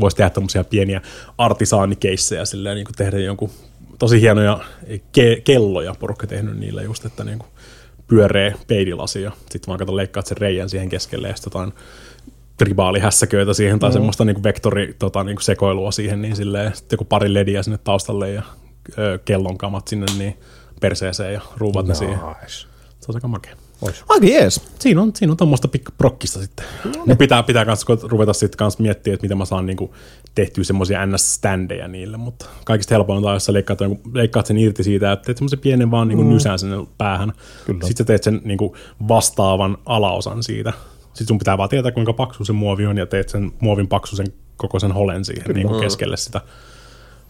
[0.00, 1.00] voisi tehdä tommosia pieniä
[1.38, 3.50] artisaanikeissejä silleen, niin kuin tehdä jonkun
[4.00, 7.50] tosi hienoja ke- kelloja porukka tehnyt niillä just, että niin kuin
[8.06, 11.72] pyöreä peililasi ja sitten vaan kato leikkaat sen reijän siihen keskelle ja sitten jotain
[12.56, 13.92] tribaalihässäköitä siihen tai mm.
[13.92, 18.30] semmoista niin vektori tota, niin sekoilua siihen, niin silleen sitten joku pari lediä sinne taustalle
[18.30, 18.42] ja
[18.98, 20.38] ö, kellonkamat sinne niin
[20.80, 22.18] perseeseen ja ruuvat ne siihen.
[22.18, 22.66] Nice.
[23.00, 23.56] Se on aika makea.
[24.08, 24.62] Aika jees.
[24.78, 26.66] Siinä on, siinä on tuommoista pikku prokkista sitten.
[27.06, 29.94] No, pitää, pitää kans, ruveta sitten kans miettiä, että miten mä saan niinku
[30.34, 33.78] tehtyä semmoisia NS-standeja niille, mutta kaikista helpointa on, jos sä leikkaat,
[34.12, 36.30] leikkaat sen irti siitä, että teet semmoisen pienen vaan niinku mm.
[36.30, 37.32] nysän sinne päähän.
[37.66, 38.76] Sitten sä teet sen niinku
[39.08, 40.72] vastaavan alaosan siitä.
[41.04, 44.26] Sitten sun pitää vaan tietää, kuinka paksu se muovi on, ja teet sen muovin paksuisen
[44.56, 46.40] koko sen holen siihen niinku keskelle sitä.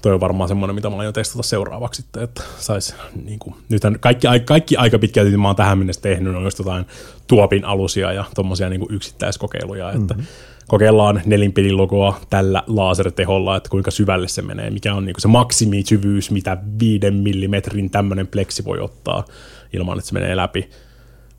[0.02, 2.94] Toi on varmaan semmoinen, mitä mä aion testata seuraavaksi sitten, että sais
[3.24, 6.86] niinku, nythän kaikki, ai- kaikki aika pitkälti mä oon tähän mennessä tehnyt, on just jotain
[7.26, 10.26] tuopin alusia ja tommosia niinku yksittäiskokeiluja, että mm-hmm.
[10.68, 16.30] kokeillaan nelinpelin logoa tällä laserteholla, että kuinka syvälle se menee, mikä on niinku se maksimisyvyys,
[16.30, 19.24] mitä viiden millimetrin tämmöinen pleksi voi ottaa
[19.72, 20.70] ilman, että se menee läpi.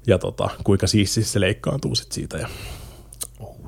[0.08, 2.38] Ja tota, kuinka siisti se leikkaantuu sit siitä.
[2.38, 2.48] Ja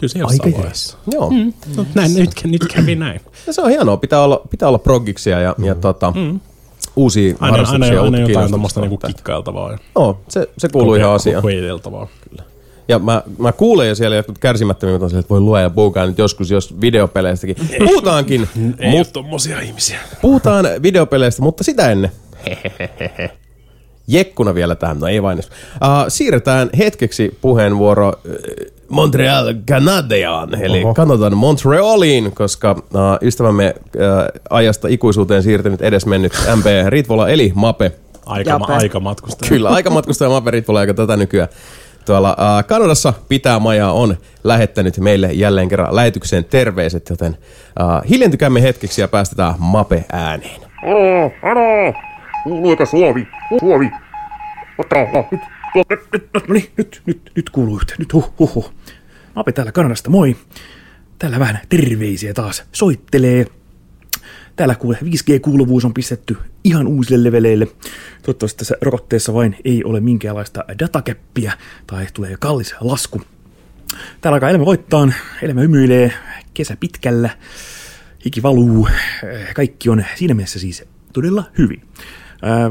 [0.04, 0.98] kyllä se jossain Aika vaiheessa.
[1.06, 1.16] jees.
[1.16, 1.30] Joo.
[1.30, 1.54] Mm.
[1.78, 3.22] No, näin, nyt, nyt kävi näin.
[3.48, 3.98] Ja se on hienoa.
[3.98, 6.40] Pitää olla, pitää olla proggiksia ja, ja tota, mm.
[6.96, 8.02] uusia Aina, harrastuksia.
[8.02, 11.42] aina, aina jotain tuommoista niinku kikkailtavaa ja Joo, se, se kuuluu ihan asiaan.
[11.42, 12.08] koeteltavaa.
[12.88, 16.52] Ja mä, mä kuulen jo siellä jotkut siellä, että voi luoda ja buukaa nyt joskus,
[16.52, 17.56] jos videopeleistäkin.
[17.80, 18.48] Puhutaankin,
[18.80, 20.00] Ei mut, ole tommosia ihmisiä.
[20.22, 22.12] puhutaan videopeleistä, mutta sitä ennen.
[24.08, 25.40] Jekkuna vielä tähän, no ei vain.
[25.40, 25.44] Uh,
[26.08, 28.14] siirretään hetkeksi puheenvuoro uh,
[28.94, 30.94] Montreal Canadiaan, eli Oho.
[30.94, 32.82] Kanadan Montrealiin, koska uh,
[33.22, 34.02] ystävämme uh,
[34.50, 37.92] ajasta ikuisuuteen siirtynyt edesmennyt MP Ritvola, eli Mape,
[38.26, 38.74] Aika, Jape.
[38.74, 39.50] aika matkustaja.
[39.50, 41.50] Kyllä, aikamatkustaja Mape Ritvola, joka tätä nykyään
[42.06, 47.38] tuolla uh, Kanadassa pitää majaa, on lähettänyt meille jälleen kerran lähetykseen terveiset, joten
[47.80, 50.62] uh, hiljentykäämme hetkeksi ja päästetään Mape ääneen.
[50.84, 51.94] Alo, alo!
[52.44, 53.28] Kuuluuko Suomi?
[53.60, 53.92] Suomi!
[54.78, 55.42] Ota, no, nyt,
[55.90, 58.74] nyt, nyt, no, niin, nyt, nyt, nyt kuuluu yhteen, nyt huh, huh, huh.
[59.36, 60.36] Ape täällä Kanadasta, moi.
[61.20, 63.46] Täällä vähän terveisiä taas soittelee.
[64.56, 67.68] Täällä kuule 5G-kuuluvuus on pistetty ihan uusille leveleille.
[68.22, 71.54] Toivottavasti tässä rokotteessa vain ei ole minkäänlaista datakäppiä
[71.88, 73.22] tai tulee kallis lasku.
[74.22, 75.10] Täällä alkaa elämä voittaa,
[75.42, 76.14] elämä hymyilee,
[76.54, 77.30] kesä pitkällä,
[78.26, 78.88] hiki valuu,
[79.56, 81.82] kaikki on siinä mielessä siis todella hyvin.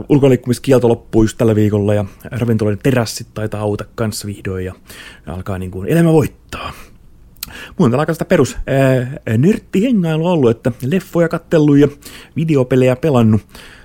[0.08, 4.74] Ulkoiliikkumiskielto loppuu just tällä viikolla ja ravintoloiden terassit taitaa auta kanssa vihdoin ja
[5.26, 6.72] alkaa niin kuin elämä voittaa.
[7.78, 11.88] Mulla on aika sitä perus ää, nörttihengailua ollut, että leffoja kattellut ja
[12.36, 13.42] videopelejä pelannut.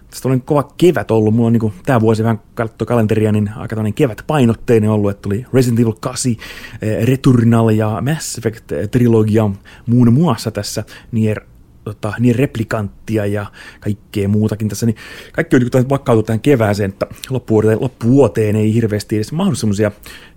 [0.10, 1.36] Tästä on kova kevät ollut.
[1.36, 5.22] Mulla on niin tämä vuosi vähän katsottu kalenteria, niin aika tämmöinen kevät painotteinen ollut, että
[5.22, 6.36] tuli Resident Evil 8,
[6.72, 9.50] ää, Returnal ja Mass Effect ää, trilogia
[9.86, 11.42] muun muassa tässä Nier
[11.88, 13.46] tota, niin replikanttia ja
[13.80, 14.96] kaikkea muutakin tässä, niin
[15.32, 19.92] kaikki on niin vakkautu tähän kevääseen, että loppuvuoteen, loppuvuoteen ei hirveästi edes mahdu semmoisia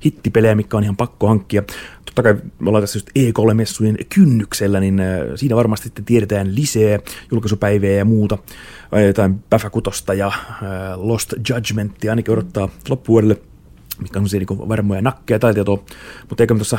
[0.05, 1.63] hittipelejä, mikä on ihan pakko hankkia.
[2.05, 6.99] Totta kai me ollaan tässä just E3-messujen kynnyksellä, niin äh, siinä varmasti sitten tiedetään lisää
[7.31, 8.39] julkaisupäiviä ja muuta.
[8.97, 10.33] Äh, Jotain Päfä Kutosta ja äh,
[10.97, 13.37] Lost Judgmentia ainakin odottaa loppuvuodelle
[14.01, 15.85] mikä on niin varmoja nakkeja tai tietoa,
[16.29, 16.79] mutta eikö me tuossa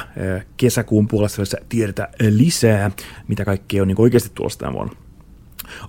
[0.58, 2.92] kesäkuun puolessa tiedetä lisää,
[3.28, 4.94] mitä kaikkea on niin oikeasti tulossa tänä vuonna.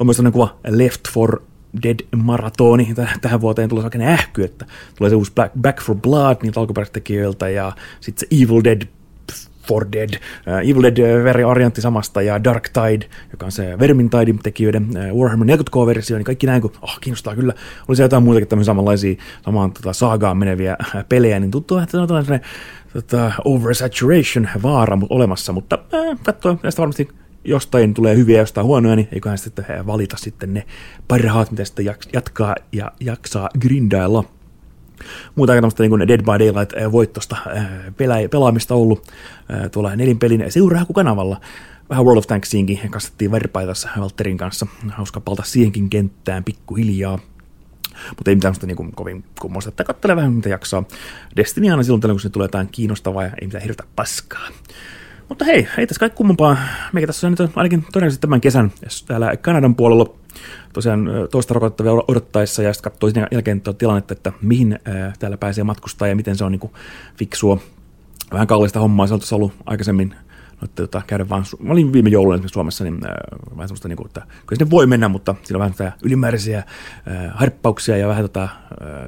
[0.00, 1.42] On myös sellainen kuva Left for
[1.82, 4.66] Dead maratoni Täh- tähän vuoteen tulee oikein ähky, että
[4.98, 8.82] tulee se uusi Black, Back for Blood niiltä alkuperäisiltä tekijöiltä ja sitten se Evil Dead
[9.68, 14.38] for Dead, uh, Evil Dead uh, variantti samasta ja Dark Tide, joka on se Vermintidein
[14.42, 17.54] tekijöiden uh, Warhammer 40K-versio, niin kaikki näin, kun oh, kiinnostaa kyllä.
[17.88, 22.00] Oli se jotain muitakin tämmöisiä samanlaisia samaan tota, saagaan meneviä äh, pelejä, niin tuntuu, että
[22.00, 22.40] on tällainen
[22.92, 27.08] tota, oversaturation vaara mut, olemassa, mutta äh, katsoa, näistä varmasti
[27.44, 30.66] jostain tulee hyviä ja jostain huonoja, niin eiköhän sitten äh, valita sitten ne
[31.08, 34.24] parhaat, mitä sitten jatkaa ja jaksaa grindailla.
[35.34, 37.36] Muuta tämmöistä niin Dead by Daylight-voittosta
[37.96, 39.02] pelaa- pelaamista ollut
[39.54, 41.40] äh, tuolla nelinpelin seuraajakukanavalla.
[41.90, 44.66] Vähän World of Tanksiinkin kastettiin verpaita tässä Valtterin kanssa.
[44.88, 47.18] Hauska palata siihenkin kenttään pikkuhiljaa.
[48.16, 50.84] Mutta ei mitään niin kovin kummoista, että katselee vähän mitä jaksaa.
[51.36, 54.48] Destiny aina silloin tällöin, kun se tulee jotain kiinnostavaa ja ei mitään hirveätä paskaa.
[55.28, 56.56] Mutta hei, ei tässä kaikki kummempaa.
[56.92, 58.72] Meikä tässä on nyt ainakin todennäköisesti tämän kesän
[59.06, 60.14] täällä Kanadan puolella
[60.72, 65.36] tosiaan toista rokottavia odottaessa ja sitten katsoi sen jälkeen tuota tilannetta, että mihin ää, täällä
[65.36, 66.70] pääsee matkustaa ja miten se on niin
[67.16, 67.58] fiksua.
[68.32, 70.14] Vähän kallista hommaa, se on ollut aikaisemmin
[70.64, 73.10] että, tota, käydä vaan, mä olin viime jouluna esimerkiksi Suomessa, niin äh,
[73.56, 76.58] vähän semmoista, niin kuin, että kyllä sinne voi mennä, mutta siinä on vähän tätä ylimääräisiä
[76.58, 76.64] äh,
[77.34, 78.50] harppauksia ja vähän tota, äh,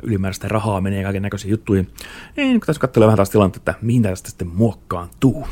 [0.02, 1.88] ylimääräistä rahaa menee kaiken näköisiin juttuihin.
[2.36, 5.46] Niin, kun tässä katselee vähän taas tilannetta, että mihin tästä sitten muokkaantuu.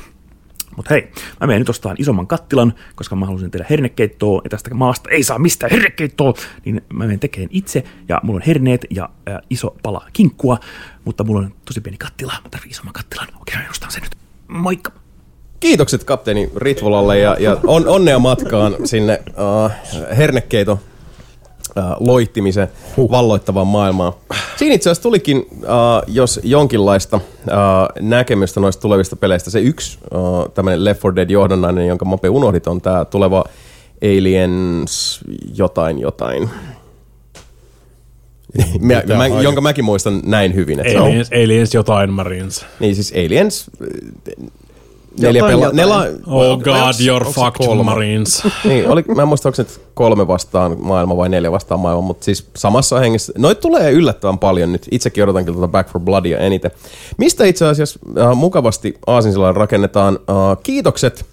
[0.77, 4.75] Mutta hei, mä menen nyt ostaan isomman kattilan, koska mä halusin tehdä hernekeittoa, ja tästä
[4.75, 9.09] maasta ei saa mistään hernekeittoa, niin mä menen tekemään itse, ja mulla on herneet ja
[9.29, 10.59] äh, iso pala kinkkua,
[11.05, 13.29] mutta mulla on tosi pieni kattila, mä tarvitsen isomman kattilan.
[13.41, 14.17] Okei, mä ostan sen nyt.
[14.49, 15.03] Moikka!
[15.63, 19.71] kiitokset kapteeni Ritvolalle ja, ja on, onnea matkaan sinne uh,
[20.17, 20.81] hernekeito
[21.77, 22.69] uh, loihtimisen
[23.11, 24.13] valloittavaan maailmaan.
[24.57, 27.23] Siinä itse asiassa tulikin, uh, jos jonkinlaista uh,
[28.01, 32.67] näkemystä noista tulevista peleistä, se yksi uh, tämmöinen Left 4 Dead johdannainen, jonka Mape unohdit,
[32.67, 33.45] on tämä tuleva
[34.03, 35.21] Aliens
[35.55, 36.51] jotain jotain.
[38.81, 40.81] mä, mä, jonka mäkin muistan näin hyvin.
[40.81, 42.67] Että se on- Aliens, aliens jotain Marines.
[42.81, 44.47] niin siis Aliens, äh,
[45.21, 45.77] neljä Jotain, pela- jotain.
[45.77, 47.83] nela, Oh god, onks- you're fucked kolme?
[47.83, 48.43] Marines.
[48.65, 52.03] Niin, oli, mä en muista, onko se nyt kolme vastaan maailma vai neljä vastaan maailma,
[52.03, 53.33] mutta siis samassa hengessä.
[53.39, 54.87] Noit tulee yllättävän paljon nyt.
[54.91, 56.71] Itsekin odotan kyllä tuota Back for Bloodia eniten.
[57.17, 61.25] Mistä itse asiassa äh, mukavasti Aasinsilla rakennetaan äh, kiitokset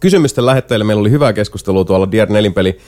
[0.00, 0.84] kysymysten lähettäjille.
[0.84, 2.78] Meillä oli hyvää keskustelua tuolla Dier Nelinpeli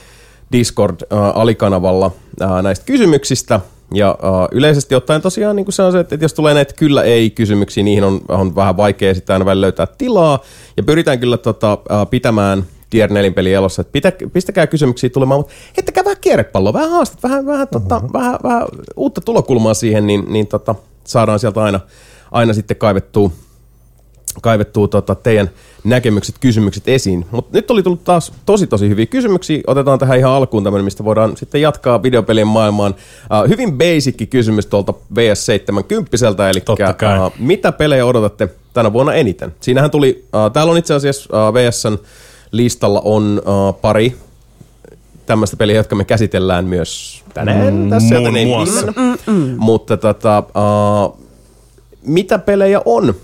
[0.53, 2.11] Discord-alikanavalla
[2.43, 3.61] äh, näistä kysymyksistä.
[3.95, 7.03] Ja äh, yleisesti ottaen tosiaan niin se on se, että, että jos tulee näitä kyllä
[7.03, 10.43] ei kysymyksiä, niihin on, on vähän vaikea sitten aina välillä löytää tilaa.
[10.77, 15.41] Ja pyritään kyllä tota, äh, pitämään Tier 4 peli elossa, että pitä, pistäkää kysymyksiä tulemaan,
[15.41, 18.67] mutta heittäkää vähän kierrepalloa, vähän haastet, vähän, vähän, tota, vähän, vähän
[18.97, 20.75] uutta tulokulmaa siihen, niin, niin tota,
[21.05, 21.81] saadaan sieltä aina,
[22.31, 23.31] aina sitten kaivettua
[24.43, 25.51] kaivettua tota, teidän
[25.85, 27.27] näkemykset, kysymykset esiin.
[27.31, 29.61] Mutta nyt oli tullut taas tosi tosi hyviä kysymyksiä.
[29.67, 32.95] Otetaan tähän ihan alkuun tämmöinen, mistä voidaan sitten jatkaa videopelien maailmaan.
[33.45, 36.63] Uh, hyvin basic kysymys tuolta VS70, eli
[37.27, 39.55] uh, mitä pelejä odotatte tänä vuonna eniten?
[39.61, 41.99] Siinähän tuli, uh, täällä on itse asiassa uh, VSn
[42.53, 44.17] listalla on uh, pari
[45.27, 48.87] tämmöistä peliä, jotka me käsitellään myös tänään Mm, tässä, muun joten ei muassa.
[48.97, 49.59] viimeinen.
[49.59, 50.43] Mutta tota,
[51.05, 51.19] uh,
[52.03, 53.15] mitä pelejä on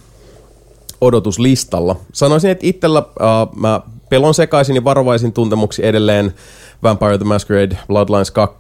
[1.01, 1.97] odotuslistalla.
[2.13, 6.35] Sanoisin, että itsellä uh, mä pelon sekaisin ja varovaisin tuntemuksi edelleen
[6.83, 8.57] Vampire the Masquerade Bloodlines 2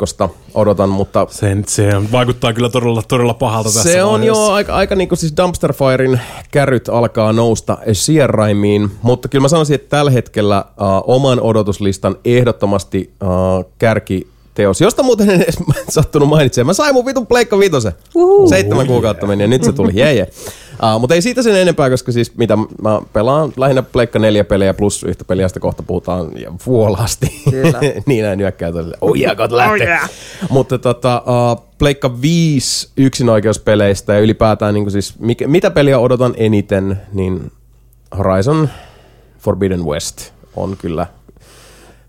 [0.54, 4.42] odotan, mutta Se, se on- vaikuttaa kyllä todella, todella pahalta tässä se on vaiheessa.
[4.42, 6.20] jo aika, aika niin kuin siis Dumpster Firein
[6.50, 13.10] kärryt alkaa nousta sierraimiin, mutta kyllä mä sanoisin, että tällä hetkellä uh, oman odotuslistan ehdottomasti
[13.22, 15.56] uh, kärki teos, josta muuten en edes
[15.88, 16.66] sattunut mainitsemaan.
[16.66, 17.92] Mä sain mun vitun Pleikka Vitosen.
[18.14, 18.48] Uhu.
[18.48, 19.92] Seitsemän kuukautta meni ja nyt se tuli.
[19.94, 20.28] Jee, jee.
[20.82, 24.74] Uh, mutta ei siitä sen enempää, koska siis mitä mä pelaan lähinnä Pleikka neljä pelejä
[24.74, 27.42] plus yhtä peliä, sitä kohta puhutaan ja vuolaasti.
[27.50, 27.80] Kyllä.
[28.06, 28.98] niin näin nyökkää tosiaan.
[29.00, 29.72] Oh yeah, lähtee.
[29.72, 30.10] Oh yeah.
[30.50, 37.02] Mutta tota, uh, Pleikka 5 yksinoikeuspeleistä ja ylipäätään niin siis, mikä, mitä peliä odotan eniten,
[37.12, 37.52] niin
[38.18, 38.68] Horizon
[39.38, 41.06] Forbidden West on kyllä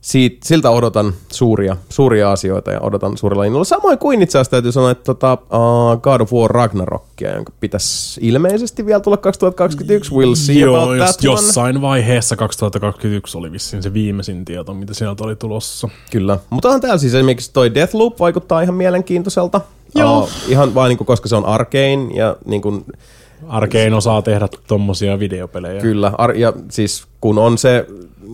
[0.02, 3.66] siitä, siltä odotan suuria, suuria asioita ja odotan suurella innolla.
[3.66, 8.20] Samoin kuin itse asiassa täytyy sanoa, että tota, uh, God of War Ragnarokia, jonka pitäisi
[8.24, 10.12] ilmeisesti vielä tulla 2021.
[10.12, 11.32] We'll see Joo, about jos, that one.
[11.32, 15.89] jossain vaiheessa 2021 oli vissiin se viimeisin tieto, mitä sieltä oli tulossa.
[16.12, 19.62] Kyllä, mutta on täällä siis esimerkiksi toi Deathloop vaikuttaa ihan mielenkiintoiselta.
[19.95, 20.20] Joo.
[20.20, 22.86] Uh, ihan vain niin kuin, koska se on arkein ja niin kuin,
[23.48, 25.82] Arkein osaa tehdä tommosia videopelejä.
[25.82, 27.86] kyllä, ar- ja siis kun on se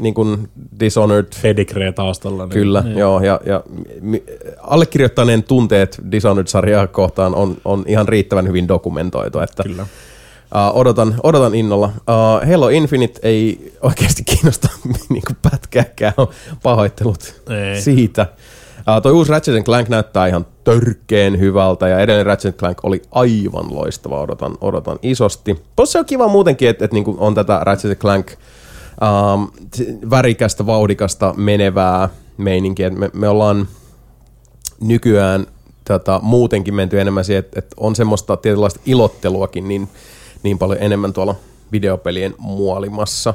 [0.01, 0.49] niin kuin
[0.79, 2.43] Dishonored Pedigree taustalla.
[2.43, 2.97] Niin, Kyllä, niin.
[2.97, 3.63] joo, ja, ja
[4.01, 4.23] mi-
[4.61, 9.81] allekirjoittaneen tunteet Dishonored-sarjaa kohtaan on, on ihan riittävän hyvin dokumentoitu, että Kyllä.
[9.83, 11.85] Uh, odotan, odotan innolla.
[11.97, 14.69] Uh, Halo Infinite ei oikeasti kiinnosta
[15.09, 16.13] niin kuin pätkääkään,
[16.63, 17.81] pahoittelut Ei.
[17.81, 18.27] siitä.
[18.87, 23.75] Uh, toi uusi Ratchet Clank näyttää ihan törkeen hyvältä ja edellinen Ratchet Clank oli aivan
[23.75, 25.63] loistava, odotan, odotan isosti.
[25.83, 29.51] Se on kiva muutenkin, että, että niin on tätä Ratchet Clank um,
[30.09, 32.89] värikästä, vauhdikasta, menevää meininkiä.
[32.89, 33.67] Me, me ollaan
[34.81, 35.47] nykyään
[35.87, 39.89] tota, muutenkin menty enemmän siihen, että, että on semmoista tietynlaista ilotteluakin niin,
[40.43, 41.35] niin paljon enemmän tuolla
[41.71, 43.33] videopelien muolimassa.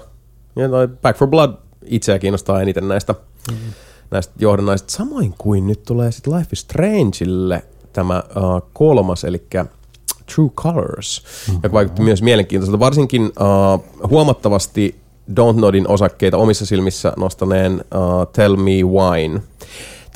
[0.57, 3.73] Ja toi Back for Blood itseä kiinnostaa eniten näistä, mm-hmm.
[4.11, 4.93] Näistä johdannaisista.
[4.93, 9.47] Samoin kuin nyt tulee sitten Life is Strangeille tämä uh, kolmas, eli
[10.35, 11.61] True Colors, mm-hmm.
[11.63, 12.81] joka vaikutti myös mielenkiintoiselta.
[12.81, 15.01] Varsinkin uh, huomattavasti
[15.31, 19.41] Don't Nodin osakkeita omissa silmissä nostaneen uh, Tell Me Wine.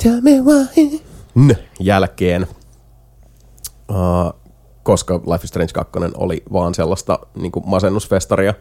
[0.03, 0.99] Tell me why.
[1.35, 2.47] N jälkeen.
[3.89, 4.43] Uh,
[4.83, 8.53] koska Life is Strange 2 oli vaan sellaista niin kuin masennusfestaria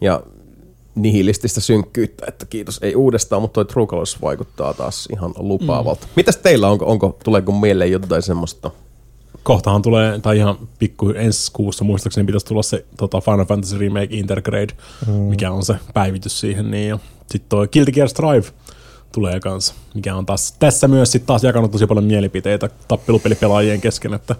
[0.00, 0.22] ja
[0.96, 6.06] nihilististä synkkyyttä, että kiitos ei uudestaan, mutta toi True Colors vaikuttaa taas ihan lupaavalta.
[6.06, 6.12] Mm.
[6.16, 8.70] Mitäs teillä, onko, onko, tuleeko mieleen jotain semmoista?
[9.42, 14.16] Kohtahan tulee, tai ihan pikku ensi kuussa muistaakseni pitäisi tulla se tota Final Fantasy Remake
[14.16, 14.72] Intergrade,
[15.06, 15.12] mm.
[15.12, 16.70] mikä on se päivitys siihen.
[16.70, 18.46] Niin, ja sitten toi Guilty Gear Strive
[19.12, 24.14] tulee kanssa, mikä on taas, tässä myös sit taas jakanut tosi paljon mielipiteitä tappelupelipelaajien kesken,
[24.14, 24.36] että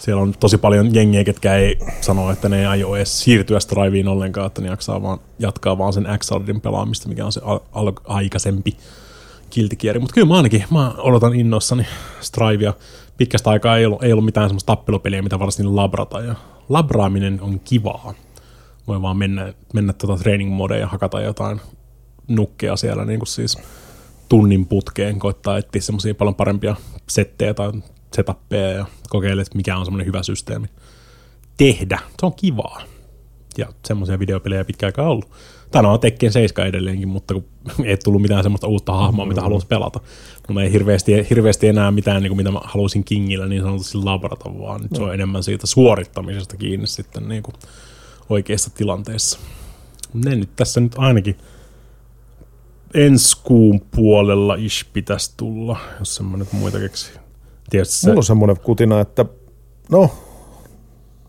[0.00, 4.08] siellä on tosi paljon jengiä, ketkä ei sano, että ne ei aio edes siirtyä Striveen
[4.08, 6.30] ollenkaan, että ne jaksaa vaan, jatkaa vaan sen x
[6.62, 8.76] pelaamista, mikä on se al- al- aikaisempi
[9.80, 9.98] Gear.
[10.00, 11.86] Mutta kyllä mä ainakin, mä odotan innoissani
[12.20, 12.72] Strivea.
[13.16, 16.20] Pitkästä aikaa ei ollut, ei ollut mitään semmoista tappelupeliä, mitä varsin labrata.
[16.20, 16.34] Ja
[16.68, 18.14] labraaminen on kivaa.
[18.88, 21.60] voi vaan mennä, mennä tuota training modeen ja hakata jotain
[22.28, 23.58] nukkea siellä niin kuin siis
[24.28, 26.76] tunnin putkeen, koittaa etsiä semmoisia paljon parempia
[27.08, 27.72] settejä tai
[28.16, 30.66] setappeja ja kokeilla, että mikä on semmoinen hyvä systeemi
[31.56, 31.98] tehdä.
[32.20, 32.82] Se on kivaa.
[33.58, 35.30] Ja semmoisia videopelejä pitkään aikaa ollut.
[35.70, 37.44] Tämä on Tekken 7 edelleenkin, mutta kun
[37.86, 40.00] ei tullut mitään semmoista uutta hahmoa, mitä haluaisi pelata.
[40.48, 44.58] Mulla ei hirveästi, hirveästi enää mitään, niin kuin mitä mä haluaisin Kingillä niin sanotusti labrata,
[44.58, 47.54] vaan nyt se on enemmän siitä suorittamisesta kiinni sitten niin kuin
[48.28, 49.38] oikeissa tilanteissa.
[50.14, 51.36] Ne nyt tässä nyt ainakin
[52.94, 57.25] ensi kuun puolella ish pitäisi tulla, jos semmoinen muita keksii.
[57.70, 59.24] Tietysti se, Mulla on semmoinen kutina, että
[59.90, 60.10] no,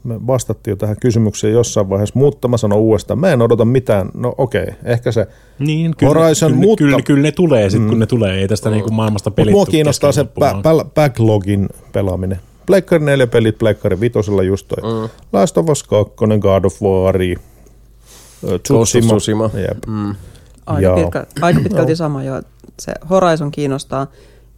[0.04, 4.10] me vastattiin jo tähän kysymykseen jossain vaiheessa, mutta mä sanon uudestaan, mä en odota mitään,
[4.14, 5.28] no okei, ehkä se,
[5.60, 8.40] niin, kyllä, Horizon, kyllä, mutta- kyllä, kyllä, ne tulee sitten, kun ne tulee.
[8.40, 9.52] Ei tästä niinku maailmasta pelitty.
[9.52, 12.40] mua kiinnostaa se ba- ba- backlogin pelaaminen.
[12.66, 14.84] Pleikkari 4 pelit, Pleikkari 5 just toi.
[14.94, 15.10] Mm.
[15.34, 17.16] Last of Us 2, God of War,
[18.44, 19.50] of Tsushima.
[19.54, 19.86] Jep.
[19.88, 20.16] Mm.
[20.66, 22.42] Aika, pitkä, aika pitkälti sama jo.
[22.80, 24.08] Se Horizon kiinnostaa.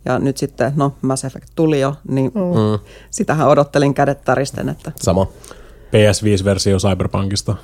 [0.10, 2.80] Ja nyt sitten, no Mass Effect tuli jo, niin mm.
[3.12, 5.28] sitähän odottelin kädet täristen, että Sama.
[5.88, 7.55] PS5-versio Cyberpunkista.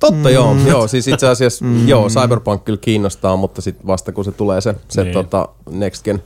[0.00, 0.34] Totta mm.
[0.34, 1.88] joo, joo, siis itse asiassa mm.
[1.88, 5.12] joo, Cyberpunk kyllä kiinnostaa, mutta sitten vasta kun se tulee se, se Niin.
[5.12, 6.22] tota, Next Gen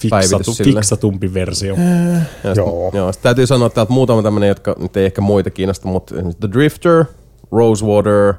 [0.00, 1.74] Fiksatu, fiksatumpi versio.
[2.44, 2.84] Ja Joo.
[2.90, 3.12] sit, joo.
[3.12, 7.04] Sit täytyy sanoa täältä muutama tämmöinen, jotka nyt ei ehkä muita kiinnosta, mutta The Drifter,
[7.52, 8.34] Rosewater,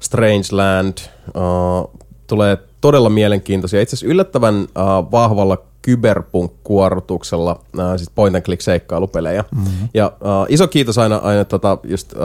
[0.00, 0.98] Strangeland,
[1.28, 1.90] uh,
[2.26, 3.80] tulee todella mielenkiintoisia.
[3.80, 9.44] Itse asiassa yllättävän uh, vahvalla kyberpunk-kuorrutuksella, uh, siis point and click seikkailupelejä.
[9.50, 9.88] Mm-hmm.
[9.94, 12.18] Ja uh, iso kiitos aina, aina tota, just, uh,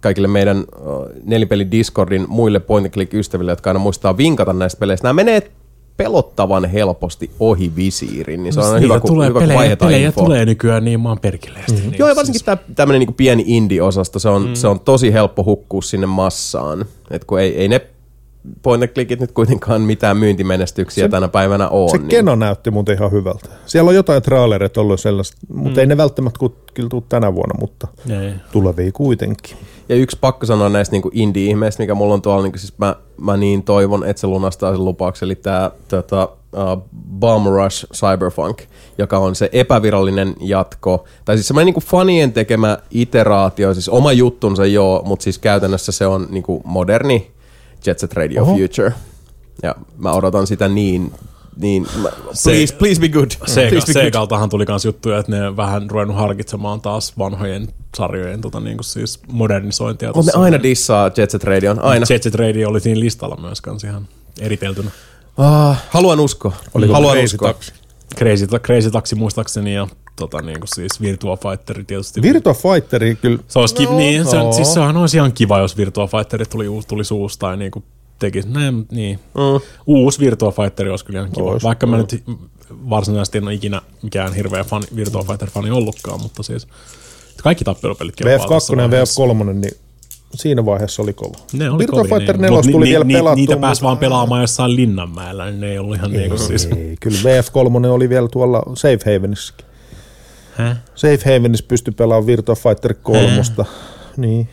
[0.00, 4.80] kaikille meidän uh, nelipeli Discordin muille point and click ystäville, jotka aina muistaa vinkata näistä
[4.80, 5.08] peleistä.
[5.08, 5.50] Nämä menee
[5.96, 9.88] pelottavan helposti ohi visiirin, niin se on aina hyvä, kun, tulee, hyvä, kun pelejä, vaihdetaan
[9.88, 10.24] pelejä infoa.
[10.24, 11.72] tulee nykyään niin maan perkeleesti.
[11.72, 11.92] Mm-hmm.
[11.98, 14.54] Joo, ja varsinkin tämä tämmöinen niinku pieni indie-osasto, se on, mm.
[14.54, 16.84] se on tosi helppo hukkua sinne massaan.
[17.10, 17.80] Et kun ei, ei ne
[18.62, 21.90] point nyt kuitenkaan mitään myyntimenestyksiä se, tänä päivänä ole.
[21.90, 22.08] Se niin.
[22.08, 23.48] Keno näytti muuten ihan hyvältä.
[23.66, 26.38] Siellä on jotain trailerit ollut sellaista, mutta ei ne välttämättä
[26.74, 28.32] kyllä tuu tänä vuonna, mutta Ei.
[28.52, 29.56] tulevia kuitenkin.
[29.88, 33.36] Ja yksi pakko sanoa näistä niinku indie-ihmeistä, mikä mulla on tuolla, niinku, siis mä, mä
[33.36, 38.62] niin toivon, että se lunastaa sen lupauksen, eli tämä tota, uh, Bomb Rush Cyberpunk,
[38.98, 44.66] joka on se epävirallinen jatko, tai siis semmoinen niinku fanien tekemä iteraatio, siis oma juttunsa
[44.66, 47.35] joo, mutta siis käytännössä se on niinku moderni
[47.86, 48.56] Jet Set Radio Oho.
[48.56, 48.92] Future.
[49.62, 51.12] Ja mä odotan sitä niin,
[51.56, 53.30] niin mä, Se- please, please be good.
[53.46, 54.04] Sega, please be good.
[54.04, 58.84] Segaltahan tuli kans juttuja, että ne vähän ruvennut harkitsemaan taas vanhojen sarjojen tota, niin kuin
[58.84, 60.12] siis modernisointia.
[60.14, 62.06] Mutta ne aina dissaa Jet Set Radion, aina.
[62.10, 64.08] Jet Set Radio oli siinä listalla myös kans ihan
[64.40, 64.90] eriteltynä.
[65.38, 66.52] Ah, haluan uskoa.
[66.74, 67.52] Oliko haluan Crazy uskoa.
[67.52, 67.72] Taxi?
[68.18, 69.86] Crazy, Crazy Taxi muistaakseni ja
[70.16, 72.22] tota, niin kuin siis Virtua Fighter tietysti.
[72.22, 74.52] Virtua Fighteri kyllä, se olisi kiva, niin, se, no.
[74.52, 77.84] siis sehän olisi ihan kiva, jos Virtua Fighter tuli, tuli suus tai niin kuin
[78.18, 78.48] tekisi.
[78.48, 79.18] Näin, niin.
[79.34, 79.60] Mm.
[79.86, 81.50] Uusi Virtua Fighter olisi kyllä ihan kiva.
[81.50, 81.62] Ois.
[81.62, 82.22] Vaikka mä nyt
[82.70, 86.66] varsinaisesti en ole ikinä mikään hirveä fan, Virtua Fighter-fani ollutkaan, mutta siis
[87.42, 89.22] kaikki tappelupelitkin on vaan tässä VF2 ja vaiheessa.
[89.22, 89.72] VF3, niin
[90.34, 91.38] siinä vaiheessa oli kova.
[91.52, 92.42] Ne oli Virtua kovin, Fighter niin.
[92.42, 93.34] 4 Mut tuli ni- vielä ni- pelattua.
[93.34, 96.64] Niitä mutta- pääsi vaan pelaamaan jossain Linnanmäellä, niin ne ei ollut ihan niin kuin siis...
[96.76, 99.66] Ei, kyllä VF3 oli vielä tuolla Safe Havenissakin.
[100.56, 100.76] Häh?
[100.94, 103.42] Safe Havenissa pystyi pelaamaan Virtua Fighter 3.
[104.16, 104.48] Niin,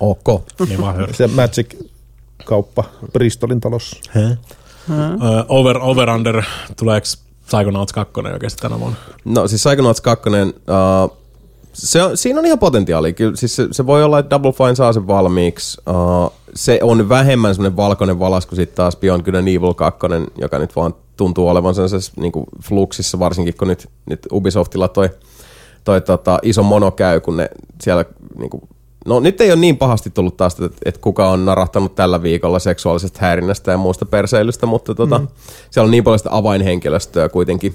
[0.00, 0.24] Ok.
[0.68, 1.14] Niin vaan hör.
[1.14, 3.96] se Magic-kauppa Bristolin talossa.
[4.16, 4.36] Ö,
[5.48, 6.42] over, over under,
[6.76, 7.06] tuleeko
[7.46, 8.96] Psychonauts 2 oikeasti tänä vuonna?
[9.24, 11.16] No siis Psychonauts 2, uh,
[11.72, 13.12] se on, siinä on ihan potentiaalia.
[13.12, 15.80] Kyllä, siis se, se, voi olla, että Double Fine saa sen valmiiksi.
[15.88, 20.00] Uh, se on vähemmän semmoinen valkoinen valas kuin sitten taas Beyond Good and Evil 2,
[20.38, 22.32] joka nyt vaan tuntuu olevan sellaisessa niin
[22.62, 25.10] fluksissa, varsinkin kun nyt, nyt Ubisoftilla toi,
[25.88, 27.48] toi tota, iso mono käy, kun ne
[27.82, 28.04] siellä
[28.38, 28.62] niin kuin,
[29.06, 32.58] No nyt ei ole niin pahasti tullut taas, että, että kuka on narahtanut tällä viikolla
[32.58, 35.28] seksuaalisesta häirinnästä ja muusta perseilystä, mutta tota, mm.
[35.70, 37.74] siellä on niin paljon sitä avainhenkilöstöä kuitenkin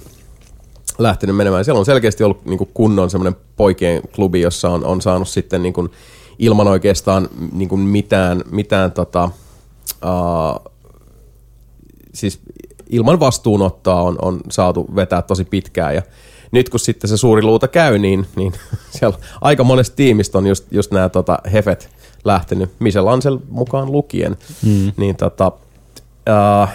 [0.98, 1.64] lähtenyt menemään.
[1.64, 5.62] Siellä on selkeästi ollut niin kuin kunnon semmoinen poikien klubi, jossa on, on saanut sitten
[5.62, 5.90] niin kuin
[6.38, 9.30] ilman oikeastaan niin kuin mitään, mitään tota,
[10.04, 10.72] uh,
[12.14, 12.40] siis
[12.90, 16.02] ilman vastuunottoa on, on saatu vetää tosi pitkään ja
[16.54, 18.52] nyt kun sitten se suuri luuta käy, niin, niin
[18.98, 21.88] siellä aika monesta tiimistä on just, just nämä tota, hefet
[22.24, 24.36] lähtenyt, Michelangelo mukaan lukien,
[24.66, 24.92] mm.
[24.96, 26.68] niin tota, uh,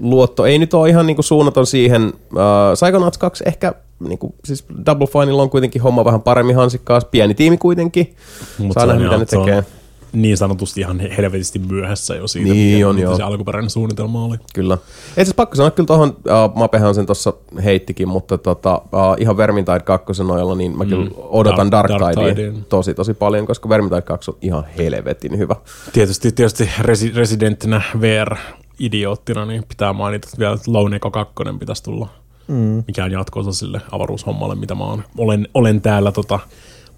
[0.00, 2.12] luotto ei nyt ole ihan niinku suunnaton siihen.
[2.32, 2.40] Uh,
[2.74, 3.74] Psychonauts 2 ehkä,
[4.08, 8.16] niinku, siis Double Fineilla on kuitenkin homma vähän paremmin hansikkaas, pieni tiimi kuitenkin,
[8.58, 9.64] Mut saa nähdä mitä ne se on- tekee.
[10.12, 13.16] Niin sanotusti ihan helvetisti myöhässä jo siitä, Niin mikä, on, mitä joo.
[13.16, 14.36] se alkuperäinen suunnitelma oli.
[14.54, 14.74] Kyllä.
[14.74, 17.32] Itse asiassa pakko sanoa, kyllä tuohon, uh, Mapehan sen tuossa
[17.64, 22.28] heittikin, mutta tota, uh, ihan Vermintide 2 nojalla, niin mä kyllä odotan Dark- Dark, Dark
[22.28, 25.56] Tidea tosi tosi paljon, koska Vermintide 2 on ihan helvetin hyvä.
[25.92, 32.08] Tietysti, tietysti resi- residenttinä VR-idioottina, niin pitää mainita, että vielä Lone Echo 2 pitäisi tulla.
[32.48, 32.84] Mm.
[32.86, 36.38] Mikä on jatkoosa sille avaruushommalle, mitä mä oon, olen, olen täällä tota,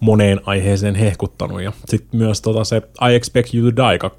[0.02, 1.62] moneen aiheeseen hehkuttanut.
[1.62, 2.76] Ja sitten myös tota, se
[3.10, 4.18] I Expect You to Die 2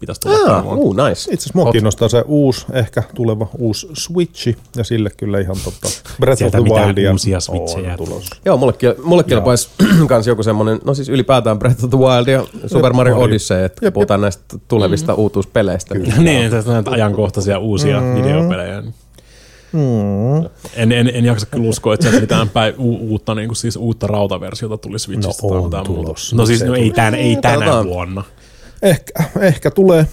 [0.00, 0.82] pitäisi tulla Ah, vuonna.
[0.82, 1.10] uh, nice.
[1.10, 5.56] Itse asiassa mua Oot- kiinnostaa se uusi, ehkä tuleva uusi Switchi, ja sille kyllä ihan
[5.64, 5.88] totta.
[6.20, 8.36] Breath Sieltä of the Wildia uusia Switchejä tulossa.
[8.44, 9.70] Joo, mullekin, mulle kelpaisi
[10.08, 13.18] kans joku semmonen, no siis ylipäätään Breath of the Wild ja Super Mario.
[13.18, 15.94] Odyssey, että Jep, puhutaan näistä tulevista uutuuspeleistä.
[16.18, 18.14] niin, tässä on näitä ajankohtaisia uusia mm.
[18.14, 18.80] videopelejä.
[18.80, 18.94] niin
[19.72, 20.50] Mm.
[20.74, 24.06] En, en, en jaksa kyllä uskoa, että mitään päin, u, uutta, niin kuin siis uutta
[24.06, 26.14] rautaversiota tuli Switchistä no, tai muuta.
[26.34, 27.84] No siis no, ei, tän, ei tänä Tätä...
[27.84, 28.24] vuonna.
[28.82, 30.06] Ehkä, ehkä tulee.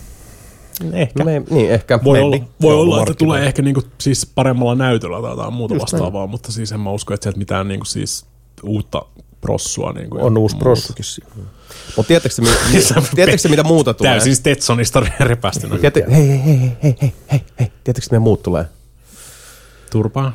[0.94, 1.24] Ehkä.
[1.24, 2.00] Me, niin, ehkä.
[2.04, 5.82] Voi olla, voi olla että tulee ehkä niinku, siis paremmalla näytöllä tai jotain muuta Just
[5.82, 6.30] vastaavaa, näin.
[6.30, 8.26] mutta siis en mä usko, että sieltä mitään niinku, siis
[8.64, 9.06] uutta
[9.42, 9.92] prossua.
[9.94, 10.64] Niin kuin on uusi muuta.
[10.64, 11.30] prossukin siinä.
[11.98, 12.42] Mutta tiedätkö,
[13.48, 14.12] mi- mitä muuta tulee?
[14.12, 15.82] Täysin Stetsonista repästynyt.
[15.82, 18.66] Tiedätte, hei, hei, hei, hei, hei, hei, hei, tiedättekö mitä muut tulee?
[19.90, 20.32] Turpaa.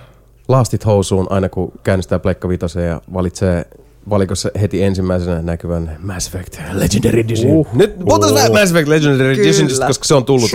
[0.49, 2.49] Lastit housuun aina kun käynnistää Pleikka
[2.87, 3.65] ja valitsee
[4.11, 7.53] valikossa heti ensimmäisenä näkyvän Mass Effect Legendary Edition.
[7.53, 9.49] Uh, Nyt puhutaan uh, Mass Effect Legendary Kyllä.
[9.49, 10.51] Edition, koska se on tullut.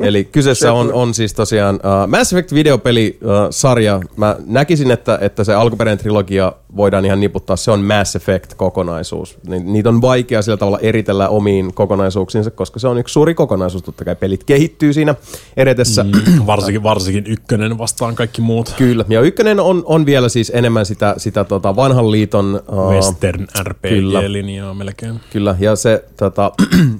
[0.00, 4.00] Eli kyseessä on, on siis tosiaan uh, Mass Effect videopeli-sarja.
[4.16, 7.56] Mä näkisin, että, että se alkuperäinen trilogia voidaan ihan niputtaa.
[7.56, 9.38] Se on Mass Effect-kokonaisuus.
[9.46, 13.82] Ni, niitä on vaikea sillä tavalla eritellä omiin kokonaisuuksiinsa, koska se on yksi suuri kokonaisuus.
[13.82, 15.14] Totta kai pelit kehittyy siinä
[15.56, 16.04] edetessä.
[16.04, 16.46] Mm.
[16.46, 18.74] varsinkin, varsinkin ykkönen vastaan kaikki muut.
[18.78, 22.62] Kyllä, ja ykkönen on, on vielä siis enemmän sitä, sitä tota vanhan liiton...
[22.76, 23.46] Western.
[23.62, 25.20] RPG-linjaa melkein.
[25.32, 26.52] Kyllä, ja se tota,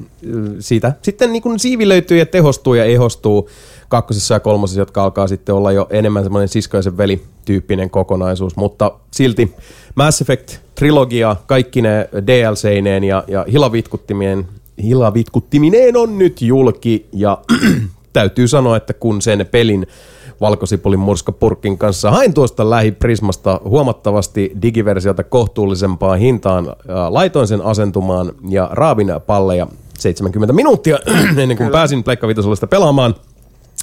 [0.58, 3.48] siitä sitten niin kuin siivilöityy ja tehostuu ja ehostuu
[3.88, 9.54] kakkosessa ja kolmosessa, jotka alkaa sitten olla jo enemmän semmoinen siskoisen veli-tyyppinen kokonaisuus, mutta silti
[9.94, 14.48] Mass Effect-trilogia, kaikki ne DLC-neen ja, ja hilavitkuttimien,
[14.82, 17.38] hilavitkuttimineen on nyt julki, ja
[18.12, 19.86] täytyy sanoa, että kun sen pelin
[20.40, 26.66] valkosipulin murskapurkin kanssa hain tuosta lähiprismasta huomattavasti digiversiota kohtuullisempaan hintaan.
[27.08, 29.66] Laitoin sen asentumaan ja raavin palleja
[29.98, 30.98] 70 minuuttia
[31.42, 33.14] ennen kuin pääsin Pleikka Vitosella pelaamaan.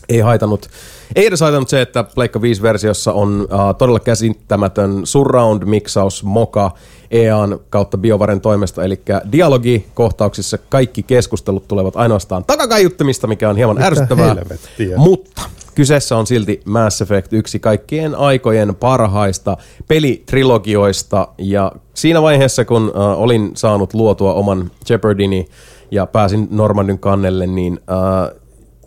[0.09, 0.69] Ei haitannut.
[1.15, 6.71] Ei edes haitannut se, että Pleikka 5-versiossa on uh, todella käsittämätön surround-miksaus moka
[7.11, 9.01] EAN kautta BioVaren toimesta, eli
[9.31, 14.27] dialogikohtauksissa kaikki keskustelut tulevat ainoastaan takakaiuttamista, mikä on hieman ärsyttävää.
[14.27, 14.97] helvettiä?
[14.97, 15.41] Mutta
[15.75, 19.57] kyseessä on silti Mass Effect, yksi kaikkien aikojen parhaista
[19.87, 21.27] pelitrilogioista.
[21.37, 25.45] Ja siinä vaiheessa, kun uh, olin saanut luotua oman Jeopardini
[25.91, 28.41] ja pääsin Normandyn kannelle, niin uh,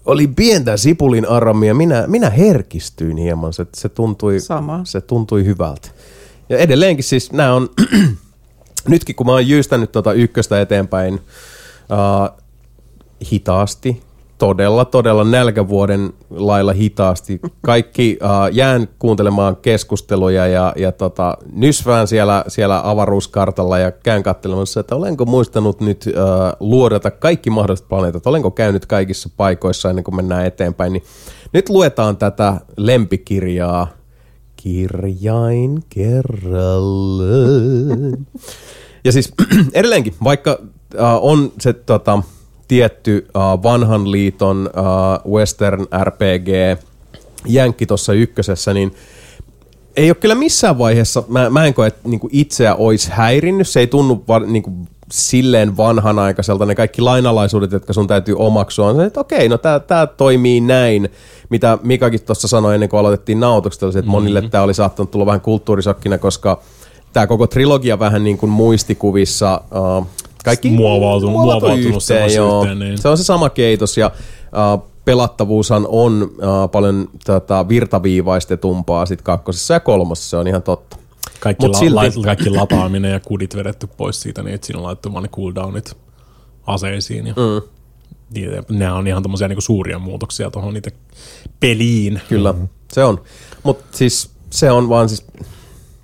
[0.06, 1.74] oli pientä sipulin aramia.
[1.74, 3.52] Minä, minä herkistyin hieman.
[3.52, 4.80] Se, se, tuntui, Sama.
[4.84, 5.88] se tuntui hyvältä.
[6.48, 7.68] Ja edelleenkin siis nämä on,
[8.88, 12.44] nytkin kun mä oon jyystänyt tuota ykköstä eteenpäin uh,
[13.32, 14.02] hitaasti,
[14.38, 17.40] todella, todella nälkävuoden lailla hitaasti.
[17.62, 24.80] Kaikki uh, jään kuuntelemaan keskusteluja ja, ja tota, nysvään siellä, siellä avaruuskartalla ja käyn katselemassa,
[24.80, 26.12] että olenko muistanut nyt uh,
[26.60, 30.92] luodata kaikki mahdolliset planeetat, olenko käynyt kaikissa paikoissa ennen kuin mennään eteenpäin.
[30.92, 31.04] Niin
[31.52, 33.88] nyt luetaan tätä lempikirjaa
[34.56, 37.46] kirjain kerrallaan.
[39.06, 39.32] Ja siis
[39.74, 40.58] edelleenkin, vaikka
[41.00, 42.22] äh, on se tota,
[42.68, 46.48] tietty äh, vanhan liiton äh, western RPG
[47.46, 48.94] jänkki tuossa ykkösessä, niin
[49.96, 53.68] ei ole kyllä missään vaiheessa, mä, mä en koe, että niinku itseä olisi häirinnyt.
[53.68, 54.70] Se ei tunnu va, niinku
[55.12, 56.66] silleen vanhanaikaiselta.
[56.66, 60.60] Ne kaikki lainalaisuudet, jotka sun täytyy omaksua, on se, että okei, no tää, tää toimii
[60.60, 61.08] näin.
[61.48, 64.50] Mitä Mikakin tuossa sanoi ennen kuin aloitettiin nautukset, että monille Mhm.
[64.50, 66.60] tämä oli saattanut tulla vähän kulttuurisokkina, koska
[67.12, 69.60] tämä koko trilogia vähän niin kuin muistikuvissa
[69.98, 70.06] uh,
[70.44, 72.98] kaikki Muovautunut- muovautunut semmoisen yhteen, niin.
[72.98, 74.10] Se on se sama keitos ja
[74.76, 80.96] uh, pelattavuushan on uh, paljon tota, virtaviivaistetumpaa sit kakkosessa ja kolmosessa, se on ihan totta.
[81.40, 84.78] Kaikki, Mut la, silti- la, kaikki lataaminen ja kudit vedetty pois siitä, niin että siinä
[84.78, 85.96] on laittu vaan ne cooldownit
[86.66, 87.26] aseisiin.
[87.26, 88.78] Ja mm.
[88.78, 90.90] nämä on ihan tommosia niinku suuria muutoksia tuohon niitä
[91.60, 92.20] peliin.
[92.28, 92.68] Kyllä, mm-hmm.
[92.92, 93.20] se on.
[93.62, 95.26] Mutta siis se on vaan siis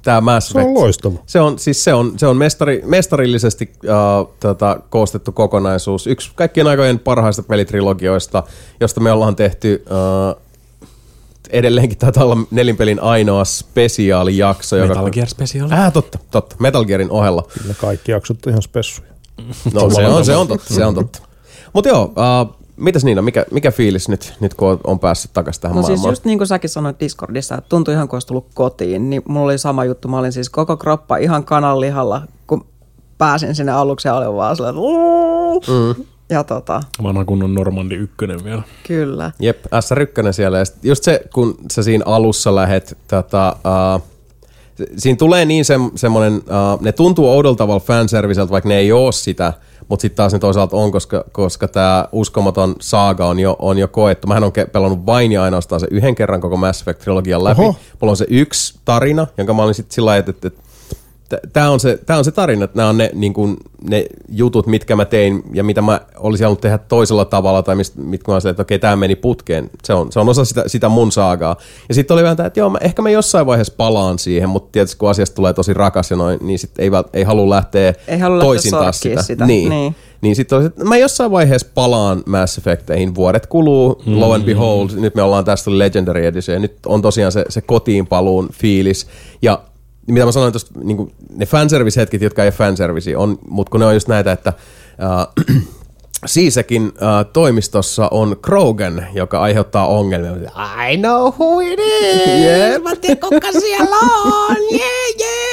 [0.03, 0.79] tämä Mass Se on Effect.
[0.79, 1.19] loistava.
[1.27, 6.07] Se on, siis se on, se on mestari, mestarillisesti uh, tota, koostettu kokonaisuus.
[6.07, 8.43] Yksi kaikkien aikojen parhaista pelitrilogioista,
[8.81, 10.43] josta me ollaan tehty uh,
[11.51, 14.77] edelleenkin taitaa olla nelinpelin ainoa spesiaalijakso.
[14.77, 15.73] Metal Gear Special.
[15.73, 16.57] Äh, totta, totta.
[16.59, 17.45] Metal Gearin ohella.
[17.63, 19.11] Kyllä kaikki jaksot on ihan spessuja.
[19.75, 21.19] No se on, se on totta, se on totta.
[21.73, 25.62] Mutta joo, uh, mitäs Niina, mikä, mikä fiilis nyt, nyt kun on- on päässyt takaisin
[25.62, 26.12] tähän No siis maailmaan?
[26.12, 29.44] just niin kuin säkin sanoit Discordissa, että tuntui ihan kuin olisi tullut kotiin, niin mulla
[29.44, 30.09] oli sama juttu.
[30.09, 32.66] Mä olin siis koko kroppa ihan kananlihalla, kun
[33.19, 36.05] pääsin sinne aluksi ja olin vaan silleen, mm.
[36.31, 38.62] ja tota, Vanha kunnon Normandi ykkönen vielä.
[38.86, 39.32] kyllä.
[39.39, 40.59] Jep, SR1 siellä.
[40.59, 43.57] Ja just se, kun sä siinä alussa lähet, tota,
[43.97, 44.02] uh,
[44.97, 49.12] siinä tulee niin se, semmoinen, uh, ne tuntuu oudolta tavalla fanserviceltä, vaikka ne ei oo
[49.12, 49.52] sitä,
[49.89, 53.89] mutta sitten taas ne toisaalta on, koska, koska tämä uskomaton saaga on jo, on jo
[53.89, 54.27] koettu.
[54.27, 57.62] Mähän on pelannut vain ja ainoastaan se yhden kerran koko Mass Effect-trilogian läpi.
[57.62, 57.77] Oho.
[58.01, 60.51] Mulla on se yksi tarina, jonka mä olin sitten sillä että, että
[61.52, 63.57] Tämä on, se, tää on se tarina, että nämä on ne, niin kuin,
[63.90, 68.01] ne jutut, mitkä mä tein ja mitä mä olisin halunnut tehdä toisella tavalla tai mistä,
[68.01, 69.70] mitkä mä olisin, että okei, tämä meni putkeen.
[69.85, 71.57] Se on, se on osa sitä, sitä mun saagaa.
[71.89, 74.69] Ja sitten oli vähän tämä, että joo, mä, ehkä mä jossain vaiheessa palaan siihen, mutta
[74.73, 78.19] tietysti kun asiasta tulee tosi rakas ja noin, niin sitten ei, ei halua lähteä Ei
[78.19, 79.23] halua lähteä toisintaa sorkkiin sitä.
[79.23, 79.69] sitä, Niin.
[79.69, 79.94] niin.
[80.20, 84.20] Niin sitten oli, että mä jossain vaiheessa palaan Mass Effecteihin, vuodet kuluu, mm.
[84.20, 87.61] low and behold, nyt me ollaan tästä Legendary Edition, ja nyt on tosiaan se, se
[87.61, 89.07] kotiin paluun fiilis,
[89.43, 89.62] ja
[90.12, 93.87] mitä mä sanoin tuosta, niin ne fanservice-hetket, jotka ei ole fanservice, on, mutta kun ne
[93.87, 94.53] on just näitä, että
[95.03, 95.57] äh,
[96.27, 100.51] Siisäkin äh, toimistossa on Krogan, joka aiheuttaa ongelmia.
[100.91, 102.27] I know who it is!
[102.27, 102.82] Yeah.
[102.82, 104.57] Mä tiedän, kuka siellä on!
[104.73, 105.50] Yeah, yeah!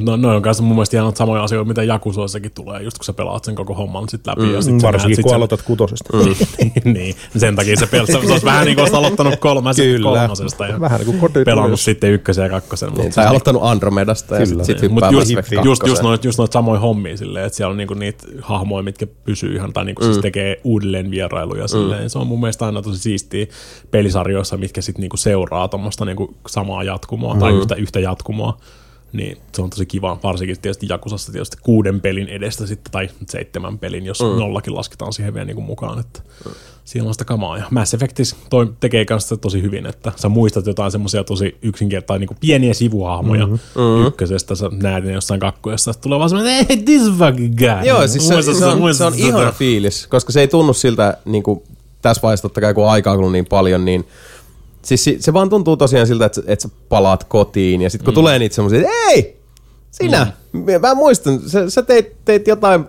[0.00, 3.12] No, noin on kanssa mun mielestä ihan samoja asioita, mitä Jakusoissakin tulee, just kun sä
[3.12, 4.52] pelaat sen koko homman sit läpi.
[4.52, 6.16] Ja sit Varsinkin näet sit kun sen- aloitat kutosesta.
[6.84, 8.06] niin, sen takia se pelaa.
[8.06, 10.18] Se, olisi vähän niin kuin aloittanut kolmas, Kyllä.
[10.18, 12.92] kolmosesta ja Vähän niin kuin pelannut sitten ykkösen ja kakkosen.
[12.92, 16.52] Niin, tai aloittanut Andromedasta ja sitten sit Mutta hyppää just, just, just, noit, just noit
[16.52, 20.18] samoja hommia silleen, että siellä on niinku niitä hahmoja, mitkä pysyy ihan, tai niinku siis
[20.18, 22.10] tekee uudelleen vierailuja silleen.
[22.10, 23.46] Se on mun mielestä aina tosi siistiä
[23.90, 28.56] pelisarjoissa, mitkä sitten niinku seuraa tuommoista niinku samaa jatkumoa tai yhtä, yhtä jatkumoa.
[29.12, 33.78] Niin se on tosi kiva, varsinkin tietysti Jakusassa tietysti kuuden pelin edestä sitten, tai seitsemän
[33.78, 34.26] pelin, jos mm.
[34.26, 36.20] nollakin lasketaan siihen vielä niinku mukaan, että
[36.84, 37.58] siellä on sitä kamaa.
[37.58, 42.18] Ja Mass Effectis toi tekee kanssa tosi hyvin, että sä muistat jotain semmoisia tosi yksinkertaisia
[42.18, 44.06] niin pieniä sivuhahmoja mm-hmm.
[44.06, 47.86] ykkösestä, sä näet ne jossain kakkoessa, sitten tulee vaan semmoinen, hey, this fucking guy.
[47.88, 49.52] Joo, siis se, Muistat se, sä- on, se muistat on sä ihana tätä?
[49.58, 51.62] fiilis, koska se ei tunnu siltä, niin kuin,
[52.02, 54.06] tässä vaiheessa totta kai kun aikaa kuluu niin paljon, niin
[54.86, 58.04] siis se, se vaan tuntuu tosiaan siltä, että, sä- että sä palaat kotiin ja sitten
[58.04, 58.16] kun mm.
[58.16, 59.40] tulee niitä semmoisia, että ei,
[59.90, 60.64] sinä, mm.
[60.80, 62.84] mä muistan, sä, sä teit, teit jotain,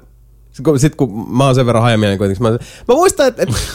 [0.45, 2.49] sitten kun, sit kun mä oon sen verran hajamielinen kuitenkin, mä,
[2.87, 3.55] mä muistan, että, että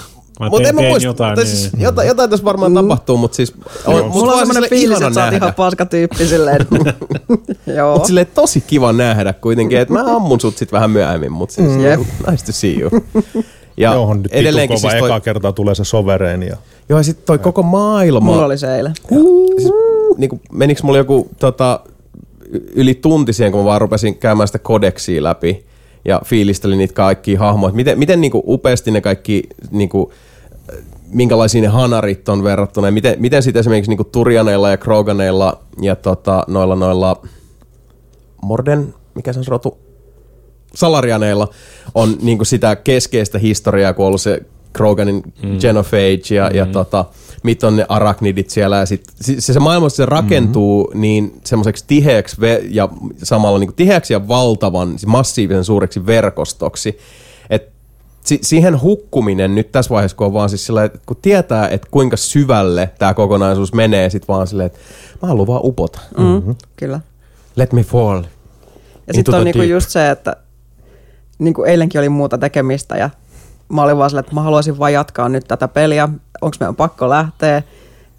[0.41, 1.83] Mä Mut teen- en mä muista, jotain, tai siis niin.
[1.83, 3.55] jotain, jotain tässä varmaan tapahtuu, mutta siis
[3.85, 6.67] on, mut Mulla on semmoinen fiilis, että sä oot ihan paska tyyppi silleen.
[7.77, 7.95] Joo.
[7.95, 11.83] Mut silleen tosi kiva nähdä kuitenkin, että mä ammun sut sit vähän myöhemmin, mutta siis
[11.83, 12.01] Jep.
[12.31, 12.91] nice to see you.
[13.77, 16.47] Ja Joo, nyt edelleenkin kova siis toi, eka kertaa tulee se sovereeni.
[16.47, 16.57] Ja...
[16.89, 18.21] joo, ja sit toi koko maailma.
[18.21, 18.95] Mulla oli se eilen.
[19.59, 19.73] Siis,
[20.17, 21.81] niinku, meniks mulla joku tota,
[22.75, 25.65] yli tunti siihen, kun mä vaan rupesin käymään sitä kodeksia läpi
[26.05, 27.75] ja fiilistelin niitä kaikkia hahmoja.
[27.75, 30.13] Miten, miten niinku upeasti ne kaikki, niinku,
[30.73, 30.79] äh,
[31.09, 35.97] minkälaisia ne hanarit on verrattuna ja miten, miten sitten esimerkiksi niinku Turianeilla ja Kroganeilla ja
[35.97, 37.23] tota, noilla noilla
[38.43, 39.79] Morden, mikä se on se rotu?
[40.75, 41.49] Salarianeilla
[41.95, 44.43] on niinku sitä keskeistä historiaa, kun on ollut se
[44.73, 45.59] Kroganin mm.
[45.59, 46.57] Genophage ja, mm.
[46.57, 47.05] ja tota,
[47.43, 48.77] mit on ne arachnidit siellä.
[48.77, 51.01] Ja sit, se, se maailma se rakentuu mm.
[51.01, 52.89] niin semmoiseksi tiheäksi ve- ja
[53.23, 56.99] samalla niinku tiheäksi ja valtavan, siis massiivisen suureksi verkostoksi,
[57.51, 57.73] että
[58.25, 61.89] si- siihen hukkuminen nyt tässä vaiheessa, kun on vaan siis sillä, että kun tietää, että
[61.91, 64.79] kuinka syvälle tämä kokonaisuus menee, sit vaan silleen, että
[65.23, 66.01] mä haluan vaan upota.
[66.19, 67.01] Mm, kyllä.
[67.57, 68.23] Let me fall.
[69.07, 70.37] Ja sitten on niinku just se, että
[71.45, 73.11] niinku eilenkin oli muuta tekemistä ja
[73.69, 76.09] mä olin vaan silleen, että mä haluaisin vaan jatkaa nyt tätä peliä.
[76.41, 77.63] Onko meidän pakko lähteä?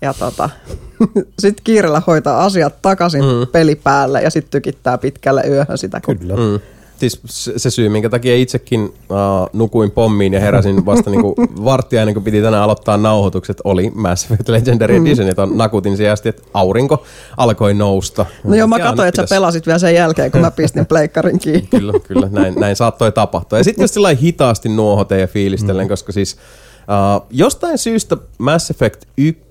[0.01, 0.49] Ja tota,
[1.39, 3.47] sitten kiireellä hoitaa asiat takaisin mm.
[3.51, 6.01] peli päälle ja sitten tykittää pitkälle yöhön sitä.
[6.05, 6.17] Kun...
[6.17, 6.35] Kyllä.
[6.35, 6.59] Mm.
[7.03, 7.21] Siis
[7.57, 11.35] se, syy, minkä takia itsekin uh, nukuin pommiin ja heräsin vasta niinku
[11.65, 15.05] varttia ennen kuin piti tänään aloittaa nauhoitukset, oli Mass Effect Legendary Mm.
[15.05, 17.03] Edition, jota nakutin siihen asti, että aurinko
[17.37, 18.25] alkoi nousta.
[18.43, 21.67] No joo, mä katsoin, että sä pelasit vielä sen jälkeen, kun mä pistin pleikkarin kiinni.
[21.67, 23.57] Kyllä, kyllä, näin, näin saattoi tapahtua.
[23.57, 25.89] Ja sitten just sillä hitaasti nuohoten ja fiilistellen, mm.
[25.89, 29.43] koska siis uh, jostain syystä Mass Effect 1,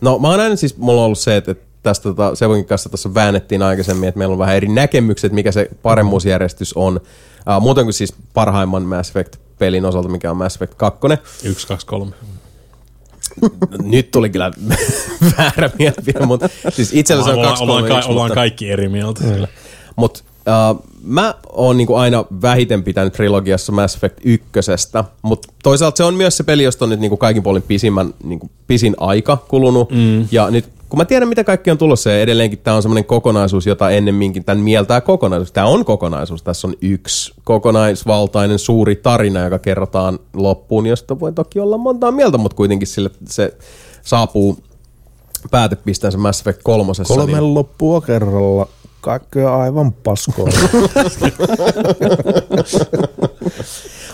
[0.00, 3.14] no mä oon aina siis, mulla on ollut se, että tästä tota, Sevonkin kanssa tuossa
[3.14, 7.00] väännettiin aikaisemmin, että meillä on vähän eri näkemykset, mikä se paremmuusjärjestys on.
[7.56, 11.00] Uh, muuten kuin siis parhaimman Mass Effect-pelin osalta, mikä on Mass Effect 2.
[11.44, 12.12] Yksi, kaksi, kolme.
[13.82, 14.50] Nyt tuli kyllä
[15.38, 18.88] väärä mielipide, mutta siis itsellä se on ollaan, 2 ollaan, 3 ka- ollaan kaikki eri
[18.88, 19.24] mieltä.
[19.96, 20.20] Mutta
[20.70, 24.46] uh, mä oon niinku aina vähiten pitänyt trilogiassa Mass Effect 1,
[25.22, 28.50] mutta toisaalta se on myös se peli, josta on nyt niinku kaikin puolin pisimmän, niinku
[28.66, 29.90] pisin aika kulunut.
[29.90, 30.28] Mm.
[30.30, 33.66] Ja nyt kun mä tiedän mitä kaikki on tulossa ja edelleenkin tämä on semmoinen kokonaisuus,
[33.66, 35.52] jota ennemminkin tämän mieltää kokonaisuus.
[35.52, 41.60] Tämä on kokonaisuus, tässä on yksi kokonaisvaltainen suuri tarina, joka kerrotaan loppuun, josta voi toki
[41.60, 43.56] olla montaa mieltä, mutta kuitenkin sille se
[44.02, 44.58] saapuu
[45.50, 47.14] päätepisteensä Mass Effect kolmosessa.
[47.14, 48.68] Kolme niin, loppua kerralla.
[49.00, 50.48] Kaikkea aivan paskoa.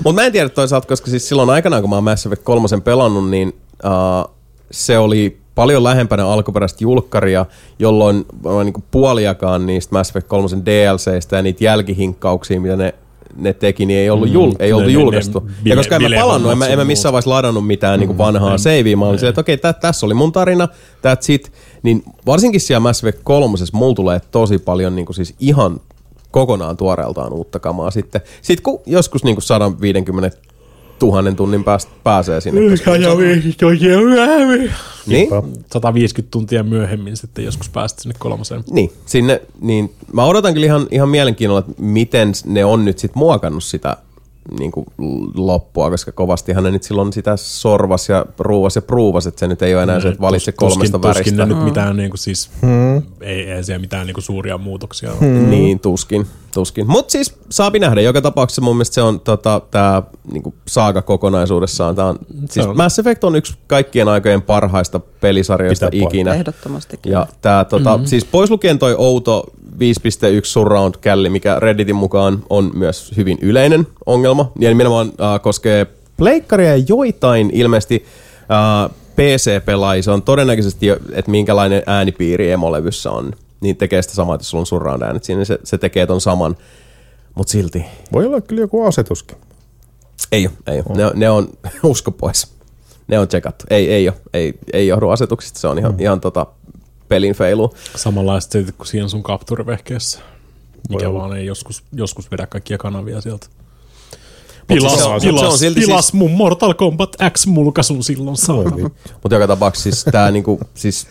[0.05, 2.69] Mutta mä en tiedä toisaalta, koska siis silloin aikanaan, kun mä oon Mass Effect 3
[2.85, 4.35] pelannut, niin uh,
[4.71, 7.47] se oli paljon lähempänä alkuperäistä julkkaria,
[7.79, 8.27] jolloin
[8.65, 12.95] niinku puoliakaan niistä Mass Effect 3 DLCistä ja niitä jälkihinkkauksia, mitä ne
[13.37, 15.41] ne teki, niin ei, ollut jul, ei Ne- oltu ne- julkaistu.
[15.41, 18.19] ne ja koska en mä palannut, en mä, en mä missään vaiheessa ladannut mitään niin
[18.19, 18.59] vanhaa Mm.
[18.59, 18.97] savea.
[18.97, 20.69] Mä olin silleen, että okei, tä, tässä oli mun tarina,
[21.07, 21.53] that's it.
[21.83, 25.81] Niin varsinkin siellä Mass Effect 3, mulla tulee tosi paljon niin siis ihan
[26.31, 28.21] kokonaan tuoreeltaan uutta kamaa sitten.
[28.43, 30.39] Sitten kun joskus niin 150
[31.03, 32.61] 000 tunnin päästä pääsee sinne.
[32.71, 32.91] koska-
[35.07, 35.29] Niin,
[35.73, 38.65] 150 tuntia myöhemmin sitten joskus päästä sinne kolmoseen.
[38.71, 43.15] niin, sinne, niin mä odotan kyllä ihan, ihan mielenkiinnolla, että miten ne on nyt sit
[43.15, 43.97] muokannut sitä
[44.59, 44.87] niin kuin
[45.35, 49.63] loppua, koska kovastihan ne nyt silloin sitä sorvas ja ruuvas ja pruuvas, että se nyt
[49.63, 51.23] ei ole enää se, että valitse kolmesta tuskin, väristä.
[51.23, 52.51] Tuskin ne nyt mitään niinku siis,
[53.29, 55.21] ei, ei siellä mitään niinku suuria muutoksia ole.
[55.21, 55.51] Mm.
[55.51, 56.27] Niin, tuskin.
[56.55, 56.87] tuskin.
[56.91, 58.01] Mutta siis saapi nähdä.
[58.01, 60.03] Joka tapauksessa mun mielestä se on tota, tämä
[60.33, 61.95] niinku, saaga kokonaisuudessaan.
[61.95, 62.19] Tää on,
[62.51, 62.77] siis on.
[62.77, 66.35] Mass Effect on yksi kaikkien aikojen parhaista pelisarjoista Pitää ikinä.
[66.35, 67.19] Ehdottomasti kyllä.
[67.19, 68.07] Ja tää, tota, mm-hmm.
[68.07, 69.79] siis pois lukien toi outo 5.1
[70.43, 74.53] surround-källi, mikä Redditin mukaan on myös hyvin yleinen ongelma.
[74.59, 75.87] Ja nimenomaan äh, koskee
[76.17, 78.05] pleikkaria ja joitain ilmeisesti
[78.85, 80.03] äh, PC-pelaajia.
[80.03, 83.33] Se on todennäköisesti, että minkälainen äänipiiri emolevyssä on.
[83.61, 86.07] Niin tekee sitä samaa, että jos sulla on surround äänet siinä, niin se, se tekee
[86.07, 86.57] ton saman.
[87.35, 89.39] Mutta silti Voi olla kyllä joku asetuskin.
[90.33, 90.97] ei ole, ei ole.
[90.97, 91.49] Ne, on- ne on,
[91.83, 92.53] usko pois.
[93.09, 93.65] Ne on tsekattu.
[93.71, 94.17] Ei, ei ole.
[94.33, 95.59] Ei, ei johdu asetuksista.
[95.61, 96.01] Se on ihan, mm.
[96.01, 96.47] ihan tota
[97.09, 97.75] pelin feilu.
[97.97, 100.21] Samanlaista kuin siinä sun capture-vehkeessä.
[100.89, 103.47] Mikä vaan ei joskus, joskus vedä kaikkia kanavia sieltä.
[104.69, 108.37] Siis Pilas, se on- pilas, se on silti pilas siis- mun Mortal Kombat X-mulkaisun silloin
[108.37, 108.91] saatana.
[109.23, 111.07] Mutta joka tapauksessa siis tää niinku, siis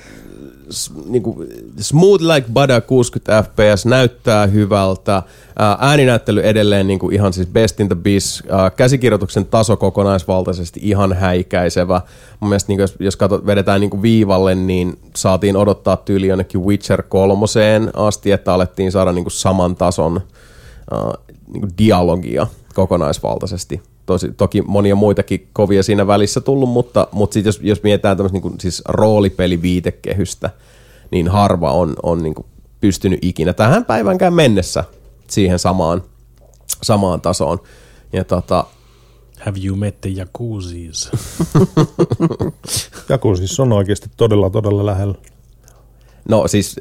[1.05, 1.45] niinku,
[1.79, 5.23] smooth like butter 60 fps näyttää hyvältä.
[5.59, 8.41] Ää, ääninäyttely edelleen niinku ihan siis best in the biz.
[8.75, 12.01] Käsikirjoituksen taso kokonaisvaltaisesti ihan häikäisevä.
[12.39, 17.03] Mun mielestä niinku, jos, jos katsot, vedetään niinku viivalle, niin saatiin odottaa tyyli jonnekin Witcher
[17.03, 20.21] kolmoseen asti, että alettiin saada niinku saman tason
[20.91, 20.99] ää,
[21.53, 22.47] niinku dialogia
[22.77, 23.81] kokonaisvaltaisesti.
[24.05, 28.39] Tosi, toki monia muitakin kovia siinä välissä tullut, mutta, mutta sit jos, jos mietitään tämmöistä
[28.39, 30.49] niin siis roolipeliviitekehystä,
[31.11, 32.35] niin harva on, on niin
[32.81, 34.83] pystynyt ikinä tähän päivänkään mennessä
[35.27, 36.03] siihen samaan,
[36.83, 37.59] samaan tasoon.
[38.13, 38.65] Ja tota,
[39.39, 41.09] Have you met the Yakuzis?
[43.09, 45.15] Jaku siis on oikeasti todella, todella lähellä.
[46.29, 46.75] no siis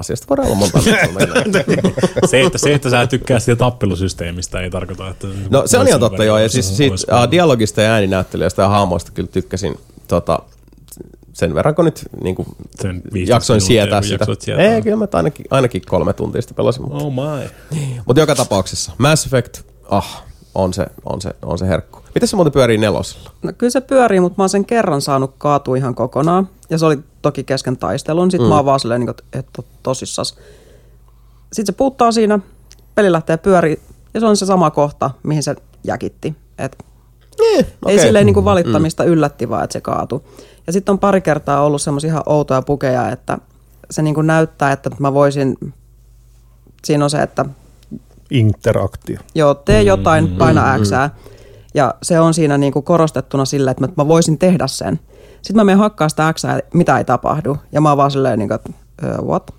[0.00, 1.54] asiasta voidaan olla monta mieltä.
[2.30, 5.26] se, että, se, että sä tykkää siitä tappelusysteemistä, ei tarkoita, että...
[5.50, 9.12] No se on ihan totta joo, ja siis siitä uh, dialogista ja ääninäyttelystä ja haamoista
[9.14, 9.78] kyllä tykkäsin
[10.08, 10.38] tota,
[11.32, 12.48] sen verran, kun nyt niin kuin,
[12.80, 14.26] Sen 15 jaksoin sietää sitä.
[14.38, 14.74] sietää.
[14.74, 16.82] Ei, kyllä mä ainakin, ainakin kolme tuntia sitä pelasin.
[16.82, 17.50] Mutta Oh my.
[18.06, 20.24] mut joka tapauksessa, Mass Effect, ah,
[20.54, 21.98] on se, on se, on se herkku.
[22.14, 23.30] Miten se muuten pyörii nelosella?
[23.42, 26.48] No kyllä se pyörii, mutta mä oon sen kerran saanut kaatua ihan kokonaan.
[26.70, 28.30] Ja se oli toki kesken taistelun.
[28.30, 28.48] Sitten mm.
[28.48, 30.36] mä oon vaan silleen, niin kuin, että tosissas.
[31.52, 32.38] Sitten se puuttaa siinä,
[32.94, 33.80] peli lähtee pyörii
[34.14, 36.34] ja se on se sama kohta, mihin se jäkitti.
[36.58, 36.76] Et
[37.40, 37.98] Eh, Ei okei.
[37.98, 39.08] silleen niin kuin valittamista mm.
[39.08, 40.20] yllätti vaan, että se kaatui.
[40.66, 43.38] Ja sitten on pari kertaa ollut semmoisia ihan outoja pukeja, että
[43.90, 45.56] se niin kuin näyttää, että mä voisin,
[46.84, 47.44] siinä on se, että
[48.30, 49.18] Interaktio.
[49.34, 50.90] joo, tee jotain, paina X.
[51.74, 55.00] Ja se on siinä niin kuin korostettuna sillä, että mä- mä voisin tehdä sen.
[55.42, 56.42] Sitten mä menen hakkaa sitä X,
[56.74, 57.56] mitä ei tapahdu.
[57.72, 58.70] Ja mä oon vaan silleen, niin kuin, että
[59.04, 59.50] "Ö, what?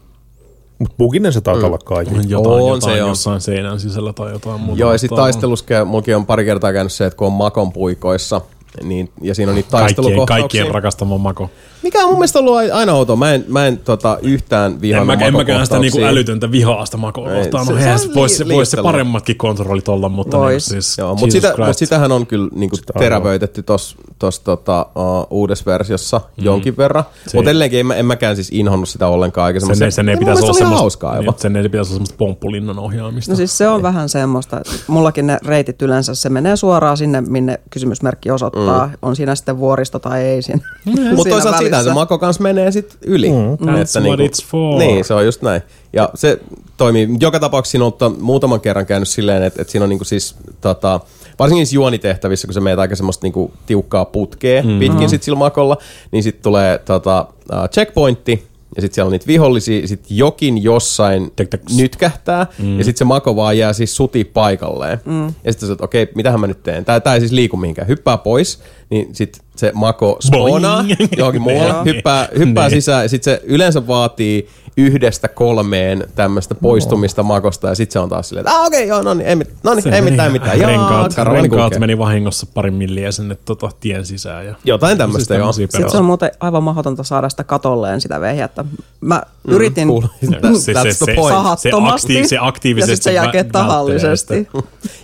[0.80, 2.16] Mutta buginen se taitaa olla kaikki.
[2.28, 3.10] Jotain, On jotain se, on.
[3.10, 4.80] jossain seinän sisällä tai jotain muuta.
[4.82, 8.42] Joo, ja sitten taistelussa mulki on pari kertaa käynyt se, että kun on makon puikoissa,
[8.84, 10.42] niin, ja siinä on niitä Kaikkien, taistelukohtauksia.
[10.44, 11.50] kaikkien rakastama mako.
[11.84, 13.16] Mikä on mun mielestä ollut aina outoa.
[13.16, 16.86] Mä en, mä en tota, yhtään En, vihannut mä, en mäkään sitä niinku älytöntä vihaa
[16.86, 17.66] sitä makoa Ei, kohtaan.
[17.66, 20.48] se- No, se se, vois, se, vois se paremmatkin kontrollit olla, mutta Vois.
[20.48, 24.86] niinku siis, Joo, mutta sitä, mut sitähän on kyllä niinku Sitä terävöitetty tuossa tos, tota,
[24.96, 26.44] uh, uudessa versiossa mm.
[26.44, 27.04] jonkin verran.
[27.34, 29.48] Mutta edelleenkin en, mä- en mäkään siis inhonnut sitä ollenkaan.
[29.48, 32.80] Eikä sen, ei- sen ei pitäisi olla semmoista, niin, sen ei pitäisi olla semmoista pomppulinnan
[32.80, 33.32] ohjaamista.
[33.32, 37.22] No siis se on vähän semmoista, että mullakin ne reitit yleensä, se menee suoraan sinne,
[37.22, 38.88] minne kysymysmerkki osoittaa.
[38.88, 38.94] Mm.
[39.02, 40.62] On siinä sitten vuoristo tai ei siinä.
[40.86, 41.90] Mutta siinä toisaalta välissä.
[41.90, 43.30] se mako kanssa menee sit yli.
[43.30, 43.68] Mm.
[43.68, 44.80] That's what it's for.
[44.80, 45.62] Niin, se on just näin.
[45.94, 46.40] Ja se
[46.78, 47.10] toimii.
[47.20, 51.00] Joka tapauksessa siinä on muutaman kerran käynyt silleen, että, että siinä on niinku siis, tota,
[51.40, 54.80] varsinkin niissä juonitehtävissä, kun se meet aika semmoista niinku tiukkaa putkea mm.
[54.80, 55.78] pitkin sit sillä makolla,
[56.12, 58.44] niin sitten tulee tota, uh, checkpointti,
[58.76, 61.62] ja sitten siellä on niitä vihollisia, sitten jokin jossain Tek, tek.
[61.78, 62.78] nytkähtää, mm.
[62.78, 65.02] ja sitten se mako vaan jää siis suti paikalleen.
[65.06, 65.26] Mm.
[65.44, 66.86] Ja sitten sä että okei, mitähän mä nyt teen?
[66.86, 67.88] Tää, tää ei siis liiku mihinkään.
[67.88, 70.86] Hyppää pois, niin sitten se mako spoonaa
[71.18, 77.68] johonkin muualle, hyppää, hyppää sisään, ja sitten se yleensä vaatii yhdestä kolmeen tämmöistä poistumista makosta,
[77.68, 79.94] ja sitten se on taas silleen, että ah, okei, joo, no niin, ei, no niin,
[79.94, 80.60] ei mitään, mitään.
[80.60, 84.46] Jaa, renkaat, karavani renkaat meni vahingossa parin milliä sinne tota, tien sisään.
[84.46, 85.52] Ja Jotain tämmöistä, joo.
[85.52, 88.66] Sitten se on muuten aivan mahdotonta saada sitä katolleen sitä vehjättä.
[89.02, 90.02] Mä Mm, yritin cool.
[90.02, 91.36] That's the point.
[91.36, 94.48] sahattomasti, se, akti- se aktiivisesti ja sitten se jälkeen tahallisesti.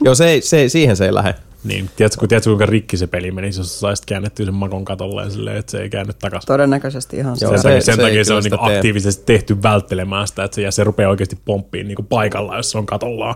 [0.01, 1.35] Joo, se, ei- se, siihen se ei lähde.
[1.67, 4.85] Niin, tiedätkö, kun tiedätkö, kuinka rikki se peli meni, jos sä saisit käännettyä sen makon
[4.85, 6.47] katolleen silleen, että se ei käänny takaisin.
[6.47, 7.61] Todennäköisesti ihan Joo, Sen, se.
[7.61, 10.71] se- takia, sen se takia se on niinku aktiivisesti tehty välttelemään sitä, että se, ja
[10.71, 13.35] se rupeaa oikeasti pomppiin niinku paikalla, jos se on katollaan.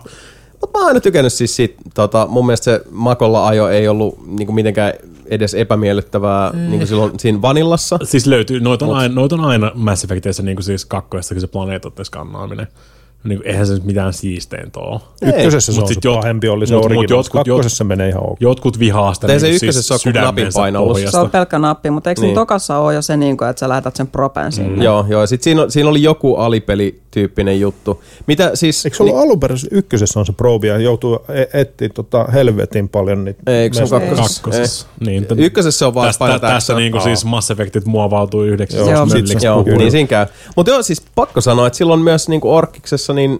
[0.60, 4.26] Mutta mä oon aina tykännyt siis siitä, tota, mun mielestä se makolla ajo ei ollut
[4.26, 4.92] niinku mitenkään
[5.26, 6.58] edes epämiellyttävää mm.
[6.58, 7.98] niinku silloin siinä vanillassa.
[8.04, 11.46] Siis löytyy, noita on, aina, noita on aina Mass Effectissä niin kuin siis kakkoissakin se
[11.46, 12.66] planeetoiden skannaaminen.
[13.24, 15.00] Niin eihän se nyt mitään siisteintä ole.
[15.26, 18.30] Ykkösessä se on sit se jot- pahempi oli se mut- mut jotkut- Kakkosessa menee ihan
[18.30, 18.36] ok.
[18.40, 21.02] Jotkut vihaa sitä Ei se niinku ykkösessä ole kuin sydämensä napin painallus.
[21.10, 22.26] Se on pelkkä nappi, mutta eikö niin.
[22.26, 22.34] Niin.
[22.34, 24.84] tokassa ole jo se, niin kuin, että sä lähetät sen propen sinne?
[24.84, 25.20] Joo, joo.
[25.20, 26.36] Ja sit siinä, siinä oli joku
[27.12, 28.02] alipelityyppinen juttu.
[28.26, 28.86] Mitä siis...
[28.86, 32.88] Eikö se ollut alun perin ykkösessä on se probi ja joutuu e- etsiä tota helvetin
[32.88, 33.42] paljon niitä.
[33.46, 34.42] Eikö se ole kakkosessa?
[34.42, 34.86] Kakkosessa.
[35.00, 36.76] Niin, t- Ykkösessä on vaan tästä, painat tässä X.
[36.76, 40.26] niinku siis Mass Effectit muovautuu yhdeksi Joo, Joo, Joo, niin siinä käy.
[40.56, 43.38] Mutta joo, siis pakko sanoa, että silloin myös niinku Orkiksessa, niin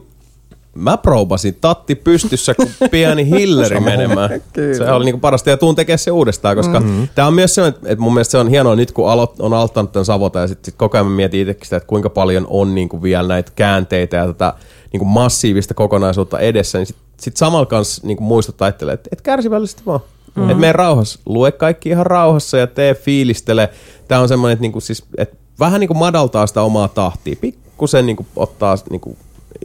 [0.74, 4.30] mä probasin tatti pystyssä, kun pieni hilleri menemään.
[4.76, 7.08] Se oli niinku parasta ja tuun tekemään se uudestaan, koska mm-hmm.
[7.14, 9.92] tämä on myös se, että mun mielestä se on hienoa nyt, kun alo- on aloittanut
[9.92, 13.02] tämän Savota ja sitten sit koko ajan mietin itsekin sitä, että kuinka paljon on niinku
[13.02, 14.54] vielä näitä käänteitä ja tätä
[14.92, 19.82] niinku massiivista kokonaisuutta edessä, niin sitten sit samalla kanssa niinku muistuttaa itselleen, että et kärsivällisesti
[19.86, 20.00] vaan.
[20.00, 20.50] Mm-hmm.
[20.50, 23.70] Että mene rauhassa, lue kaikki ihan rauhassa ja tee fiilistele.
[24.08, 27.36] Tämä on semmoinen, että niinku siis, et vähän niinku madaltaa sitä omaa tahtia.
[27.40, 29.16] Pikkusen niinku ottaa niinku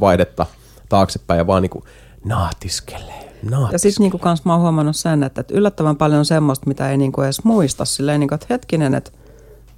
[0.00, 0.46] vaihdetta
[0.88, 1.84] taaksepäin ja vaan niinku
[2.24, 3.30] naatiskelee.
[3.42, 3.78] Ja naatiskelee.
[3.78, 6.96] sitten niinku kans mä oon huomannut sen, että, että yllättävän paljon on semmoista, mitä ei
[6.96, 7.84] niinku edes muista.
[7.84, 9.10] Silleen, niinku, että hetkinen, että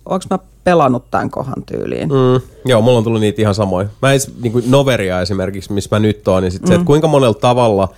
[0.07, 2.09] onko mä pelannut tämän kohan tyyliin.
[2.09, 3.89] Mm, joo, mulla on tullut niitä ihan samoja.
[4.03, 6.69] Mä en, niin kuin Noveria esimerkiksi, missä mä nyt oon, niin sit mm.
[6.69, 7.89] se, että kuinka monella tavalla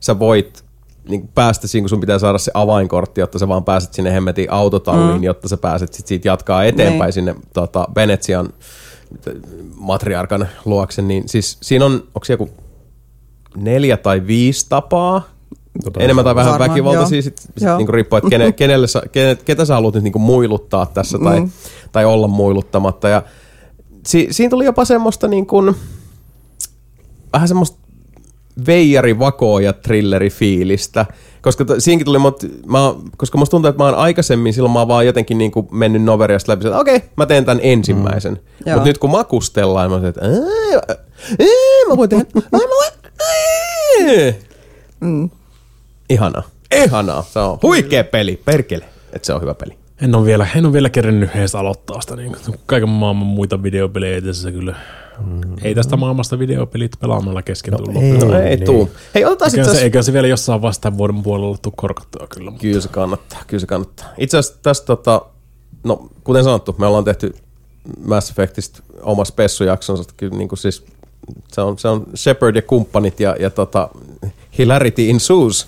[0.00, 0.64] sä voit
[1.08, 4.52] niin päästä siihen, kun sun pitää saada se avainkortti, jotta sä vaan pääset sinne hemmetin
[4.52, 5.24] autotalliin, mm.
[5.24, 7.12] jotta sä pääset sit siitä jatkaa eteenpäin Niin.
[7.12, 8.48] sinne tota, Venetsian
[9.74, 12.50] matriarkan luokse, niin siis siinä on, onko se joku
[13.56, 15.22] neljä tai viisi tapaa,
[15.84, 17.22] Tota, enemmän tai vähän Varmaan, väkivaltaisia, joo.
[17.22, 17.76] sit, sit Joo.
[17.78, 21.40] niinku riippuu, että kene, kenelle sä, kene, ketä sä haluat nyt niinku muiluttaa tässä tai,
[21.40, 21.50] Mm.
[21.92, 23.08] tai olla muiluttamatta.
[23.08, 23.22] Ja
[24.06, 25.74] si, siinä tuli jopa semmoista niin kuin,
[27.32, 27.78] vähän semmoista
[28.66, 31.06] veijari vakooja trilleri fiilistä.
[31.42, 32.78] Koska t- siinäkin tuli, mut, mä,
[33.16, 36.02] koska musta tuntuu, että mä oon aikaisemmin, silloin mä oon vaan jotenkin niin kuin mennyt
[36.02, 38.32] Noveriasta läpi, että okei, mä teen tämän ensimmäisen.
[38.66, 38.72] Mm.
[38.72, 40.96] Mutta nyt kun makustellaan, mä oon että "Ää,
[41.38, 41.46] ää,
[41.88, 44.32] mä voin tehdä, mä voin, ää."
[45.00, 45.30] Mm.
[46.10, 46.42] Ihanaa.
[46.84, 47.22] Ihanaa.
[47.32, 48.40] Se on huikea peli.
[48.44, 48.84] Perkele.
[49.12, 49.76] Että se on hyvä peli.
[50.00, 52.16] En ole vielä, en ole vielä kerennyt edes aloittaa sitä.
[52.16, 52.36] Niin
[52.66, 54.76] kaiken maailman muita videopelejä tässä kyllä.
[55.26, 55.40] Mm.
[55.62, 58.02] Ei tästä maailmasta videopelit pelaamalla kesken no, tullut.
[58.02, 58.18] ei.
[58.18, 58.66] No ei niin.
[58.66, 58.90] tuu.
[59.14, 62.50] Hei, otetaan Eikä se, eikä se vielä jossain vasta vuoden puolella tuu korkattua kyllä.
[62.50, 64.08] Mutta Kyllä se kannattaa, kyllä se kannattaa.
[64.18, 65.22] Itse asiassa tästä, tota,
[65.84, 67.34] no kuten sanottu, me ollaan tehty
[68.06, 70.84] Mass Effectista oma spessujaksonsa, kyllä niin kuin siis
[71.48, 73.88] se on, se on Shepard ja kumppanit ja, ja tota,
[74.58, 75.66] Hilarity ensues,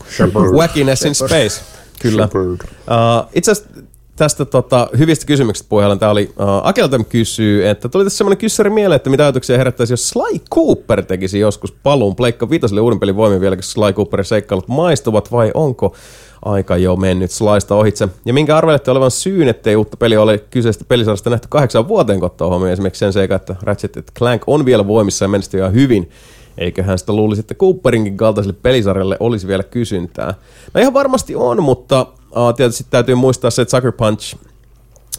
[0.57, 1.61] Wackiness in space.
[2.03, 2.29] Kyllä.
[2.35, 3.71] Uh, itse asiassa
[4.19, 8.71] tästä tota, hyvistä kysymyksistä puheella, tämä oli, uh, Akeltam kysyy, että tuli tässä semmoinen kyssäri
[8.71, 13.17] mieleen, että mitä ajatuksia herättäisi, jos Sly Cooper tekisi joskus paluun Pleikka Vitoselle uuden pelin
[13.17, 15.95] voimin vielä, kun Sly Cooperin seikkailut maistuvat, vai onko
[16.45, 18.09] aika jo mennyt Slysta ohitse?
[18.25, 22.49] Ja minkä arvelette olevan syyn, ettei uutta peliä ole kyseistä pelisarjasta nähty kahdeksan vuoteen kottoa
[22.49, 26.11] huomioon esimerkiksi sen seikan, että Ratchet Clank on vielä voimissa ja menestyy ihan hyvin.
[26.59, 30.35] Eiköhän sitä luulisi, että Cooperinkin kaltaiselle pelisarjalle olisi vielä kysyntää.
[30.75, 32.07] No ihan varmasti on, mutta
[32.39, 34.37] uh, tietysti täytyy muistaa se, että Sucker Punch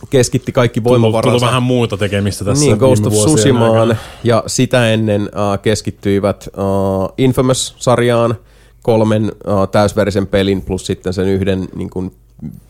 [0.09, 1.45] keskitti kaikki tullut, tullut voimavaransa.
[1.45, 8.35] vähän muuta tekemistä tässä Niin, Ghost of Tsushimaan ja sitä ennen uh, keskittyivät uh, Infamous-sarjaan
[8.81, 12.11] kolmen uh, täysverisen pelin plus sitten sen yhden niin kuin,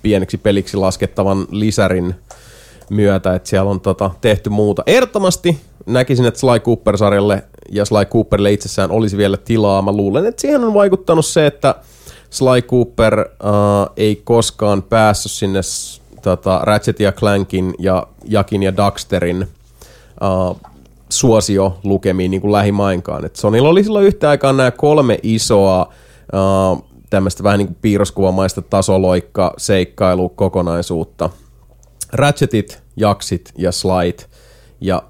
[0.02, 2.16] pieneksi peliksi laskettavan lisärin
[2.90, 4.84] myötä, että siellä on tota, tehty muuta.
[4.88, 9.82] Ehdottomasti näkisin, että Sly Cooper-sarjalle ja Sly Cooperille itsessään olisi vielä tilaa.
[9.82, 11.76] Mä luulen, että siihen on vaikuttanut se, että
[12.30, 15.60] Sly Cooper uh, ei koskaan päässyt sinne
[16.22, 19.48] tota, Ratchet ja Clankin ja Jakin ja Daxterin
[20.22, 20.62] uh,
[21.10, 23.26] suosio lukemiin niin kuin lähimainkaan.
[23.26, 25.94] Et Sonylla oli silloin yhtä aikaa nämä kolme isoa
[26.34, 31.30] uh, tämmöistä vähän niin kuin piirroskuvamaista tasoloikka seikkailu kokonaisuutta.
[32.14, 34.24] Ratchetit, jaksit ja slide
[34.82, 35.04] ja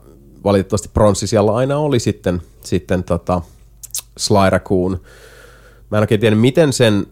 [0.43, 3.41] valitettavasti pronssi siellä aina oli sitten, sitten tota
[4.17, 4.99] Sly Raccoon.
[5.91, 7.05] Mä en oikein tiedä, miten sen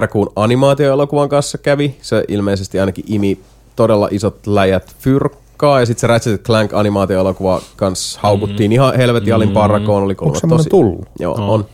[0.00, 1.96] Raccoon animaatioelokuvan kanssa kävi.
[2.00, 3.38] Se ilmeisesti ainakin imi
[3.76, 8.72] todella isot läjät fyrkkaa, ja sitten se Ratchet Clank animaatioelokuva kanssa haukuttiin mm.
[8.72, 10.02] ihan helvetin alin parrakoon.
[10.02, 11.08] Oli Onko semmoinen tullut?
[11.18, 11.52] Joo, no.
[11.52, 11.66] on.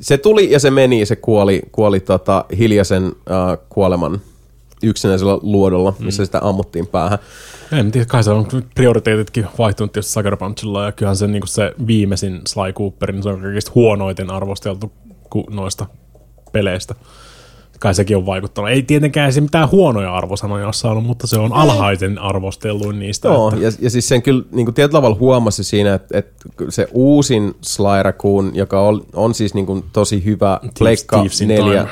[0.00, 3.12] Se tuli ja se meni ja se kuoli, kuoli tota hiljaisen uh,
[3.68, 4.20] kuoleman
[4.82, 6.24] yksinäisellä luodolla, missä mm.
[6.24, 7.18] sitä ammuttiin päähän.
[7.72, 11.72] En tiedä, kai se on prioriteetitkin vaihtunut tietysti Sucker Punchilla, ja kyllähän se, niin se
[11.86, 14.92] viimeisin Sly Cooper, niin se on kaikista huonoiten arvosteltu
[15.50, 15.86] noista
[16.52, 16.94] peleistä.
[17.80, 18.70] Kai sekin on vaikuttanut.
[18.70, 23.28] Ei tietenkään se mitään huonoja arvosanoja ole saanut, mutta se on alhaiten arvostelluin niistä.
[23.28, 23.60] Joo, että...
[23.60, 27.54] ja, ja siis sen kyllä niin kuin tietyllä tavalla huomasi siinä, että, että se uusin
[27.60, 31.88] Sly Raccoon, joka on, on siis niin kuin tosi hyvä Pleikka 4,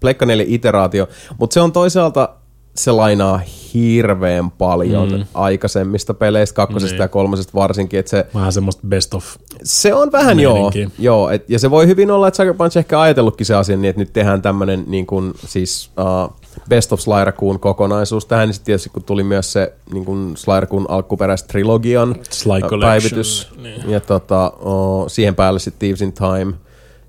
[0.00, 2.28] Pleikka 4 iteraatio, mutta se on toisaalta
[2.74, 3.40] se lainaa
[3.74, 5.24] hirveän paljon mm.
[5.34, 7.02] aikaisemmista peleistä, kakkosesta niin.
[7.02, 8.00] ja kolmosesta varsinkin.
[8.00, 9.24] Että se, vähän semmoista best of
[9.62, 13.00] Se on vähän joo, joo et, ja se voi hyvin olla, että Sucker Punch ehkä
[13.00, 16.36] ajatellutkin se asia niin, että nyt tehdään tämmöinen niin kuin, siis uh,
[16.68, 20.36] Best of Sly Raccoon kokonaisuus tähän, niin sitten tietysti kun tuli myös se niin kuin
[20.36, 23.90] Sly Raccoon alkuperäis trilogian Sly uh, päivitys, niin.
[23.90, 26.54] ja tota, uh, siihen päälle sitten Thieves in Time,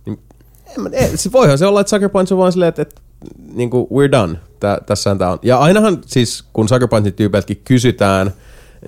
[0.06, 0.20] niin,
[0.92, 3.02] en, se voihan se olla, että Sucker Punch on vaan silleen, että, että
[3.54, 5.40] niin kuin, we're done Tä, tässä tämä on.
[5.42, 8.34] Ja ainahan siis, kun Sucker tyypeiltäkin kysytään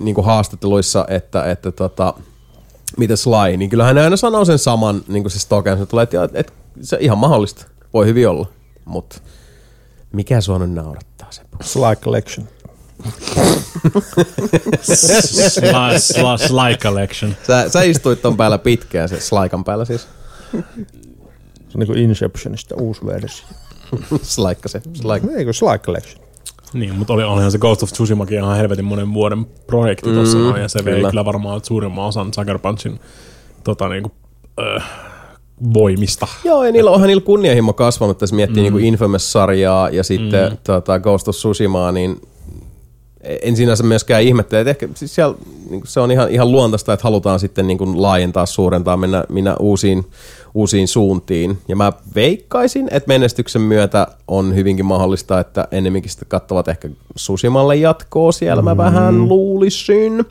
[0.00, 2.14] niin kuin haastatteluissa, että, että tota,
[2.96, 6.02] mitä Sly, niin kyllähän ne aina sanoo sen saman, niin kuin se Stoken, se tulee,
[6.02, 6.52] että, että
[6.82, 8.46] se ihan mahdollista, voi hyvin olla,
[8.84, 9.20] mutta
[10.12, 11.42] mikä sua nyt naurattaa se?
[11.62, 12.48] Sly Collection.
[14.82, 17.36] sly, sly, sly Collection.
[17.46, 20.08] Sä, sä istuit ton päällä pitkään, se Slykan päällä siis.
[21.68, 23.46] Se on niin kuin Inceptionista uusi versio.
[24.22, 24.82] Slaikka se.
[24.94, 25.28] Slaikka.
[25.36, 26.28] Eikö Slaik Collection?
[26.72, 30.38] Niin, mutta oli, olihan se Ghost of Tsushimakin ihan helvetin monen vuoden projekti mm, tuossa
[30.38, 31.02] noin, ja se kyllä.
[31.02, 33.00] vei kyllä varmaan suurimman osan Sucker Punchin
[33.64, 34.12] tota, niinku,
[34.60, 34.90] äh,
[35.74, 36.26] voimista.
[36.44, 38.76] Joo, ja niillä onhan niillä kunnianhimo kasvanut, jos miettii mm.
[38.76, 40.58] niin Infamous-sarjaa ja sitten mm.
[40.64, 42.20] tota, Ghost of Tsushimaa, niin
[43.42, 45.34] en sinänsä myöskään ihmettele, että ehkä siis siellä,
[45.70, 49.56] niin se on ihan, ihan luontaista, että halutaan sitten niin kuin laajentaa, suurentaa, mennä, mennä
[49.60, 50.06] uusiin,
[50.58, 51.58] uusiin suuntiin.
[51.68, 57.76] Ja mä veikkaisin, että menestyksen myötä on hyvinkin mahdollista, että enemmänkin sitten katsovat ehkä Susimalle
[57.76, 58.78] jatkoa siellä, mä mm.
[58.78, 60.24] vähän luulisin.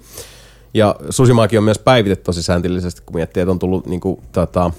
[0.74, 4.72] Ja Susimaakin on myös päivitetty tosi sääntillisesti, kun miettii, että on tullut niin kuin, tota,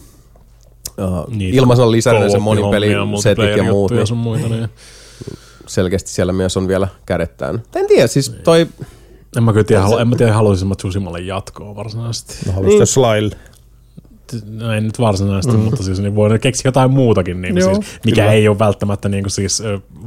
[0.98, 3.90] uh, ilmaisen lisännyt se monipelisetit ja muut.
[3.90, 4.68] Niin, muita, niin
[5.66, 7.62] selkeästi siellä myös on vielä kädettään.
[7.76, 8.66] En tiedä, siis toi...
[9.36, 12.34] En mä kyllä tiedä, halu, en mä tiedä, haluaisin mä Tsusimalle jatkoa varsinaisesti.
[12.46, 12.86] No haluaisin niin.
[12.86, 13.36] Slile.
[14.50, 15.62] No ei nyt varsinaisesti, mm.
[15.62, 18.32] mutta siis niin voi keksiä jotain muutakin, niin Joo, siis, mikä kyllä.
[18.32, 19.62] ei ole välttämättä niin kuin siis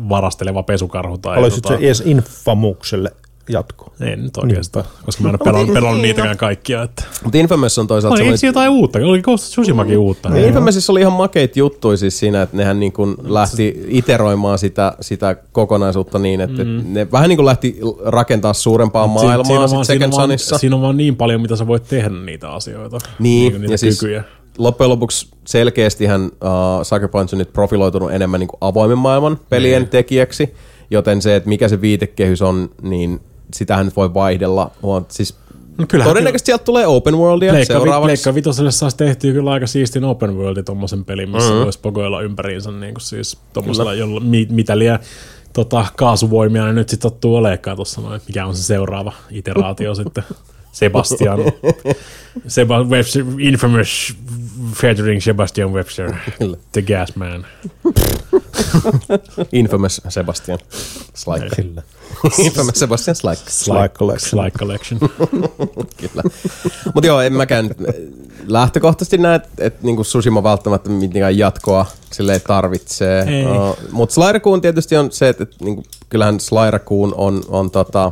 [0.09, 1.17] varasteleva pesukarhu.
[1.17, 1.77] Tai Haluaisit tota...
[1.77, 3.11] se edes Infamukselle
[3.49, 3.93] jatko.
[4.01, 5.05] Ei nyt oikeastaan, niin.
[5.05, 6.83] koska mä en ole pelannut, pelannut niitäkään kaikkia.
[6.83, 7.03] Että.
[7.23, 8.23] Mutta Infamous on toisaalta...
[8.23, 10.29] Oli jotain uutta, oli Ghost of Tsushimakin uutta.
[10.29, 14.93] Niin, Infamousissa oli ihan makeit juttuja siis siinä, että nehän niin kuin lähti iteroimaan sitä,
[15.01, 16.83] sitä kokonaisuutta niin, että mm.
[16.85, 20.57] ne vähän niin kuin lähti rakentaa suurempaa Mut maailmaa siinä, siinä, Second siinä, Sonissa.
[20.57, 22.97] siinä on vaan niin paljon, mitä sä voit tehdä niitä asioita.
[23.19, 24.23] Niin, niin niitä ja siis kykyjä.
[24.57, 26.29] loppujen lopuksi selkeästihän uh,
[26.83, 29.89] Sucker Punch on nyt profiloitunut enemmän niin kuin avoimen maailman pelien mm.
[29.89, 30.53] tekijäksi,
[30.91, 33.19] joten se, että mikä se viitekehys on, niin
[33.55, 34.71] sitähän nyt voi vaihdella.
[35.07, 35.35] Siis
[35.77, 38.07] No kyllähän Todennäköisesti sieltä tulee open worldia Pleikka, seuraavaksi.
[38.07, 41.63] Pleikka vitoselle saisi tehtyä kyllä aika siistin open worldi tuommoisen pelin, missä mm-hmm.
[41.63, 44.99] voisi pokoilla ympäriinsä niin kuin siis tuommoisella, jolla, mitä liian
[45.53, 50.23] tota, kaasuvoimia niin nyt sitten tottuu oleekaan tuossa noin, mikä on se seuraava iteraatio sitten.
[50.71, 51.39] Sebastian,
[52.47, 54.15] Seba, Webster, infamous
[54.73, 56.13] featuring Sebastian Webster,
[56.71, 57.45] the gas man.
[59.51, 60.59] infamous Sebastian
[61.13, 61.55] Slike.
[61.55, 61.81] Kyllä.
[62.37, 63.41] Infamous Sebastian Slike.
[63.47, 64.29] Slike Collection.
[64.29, 64.99] Slike Collection.
[66.01, 66.23] Kyllä.
[66.95, 67.69] Mutta joo, en mäkään
[68.47, 73.25] lähtökohtaisesti näe, että et, niinku Sushima välttämättä mitenkään jatkoa sille tarvitsee.
[73.45, 77.71] Uh, Mutta Sly Raccoon tietysti on se, että et, niinku, kyllähän Sly Raccoon on, on
[77.71, 78.11] tota,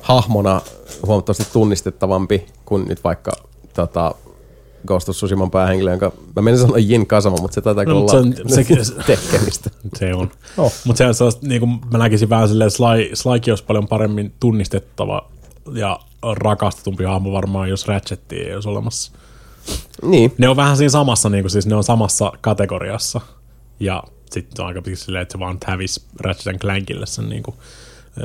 [0.00, 0.60] hahmona
[1.06, 3.32] huomattavasti tunnistettavampi kuin nyt vaikka
[3.74, 4.14] tota,
[4.86, 8.10] Ghost of Tsushiman päähenkilö, jonka mä menin sanoa Jin Kasama, mutta se taitaa no, olla
[8.10, 9.70] se, on, se, tekemistä.
[9.96, 10.30] Se on.
[10.56, 10.72] Oh.
[10.84, 15.30] Mutta se on niin kuin mä näkisin vähän silleen, Sly, Slykin olisi paljon paremmin tunnistettava
[15.72, 16.00] ja
[16.32, 19.12] rakastetumpi hahmo varmaan, jos Ratchetti ei olisi olemassa.
[20.02, 20.34] Niin.
[20.38, 23.20] Ne on vähän siinä samassa, niin kuin, siis ne on samassa kategoriassa.
[23.80, 27.56] Ja sitten on aika pitkä silleen, että se vaan hävisi Ratchet Clankille sen niin kuin,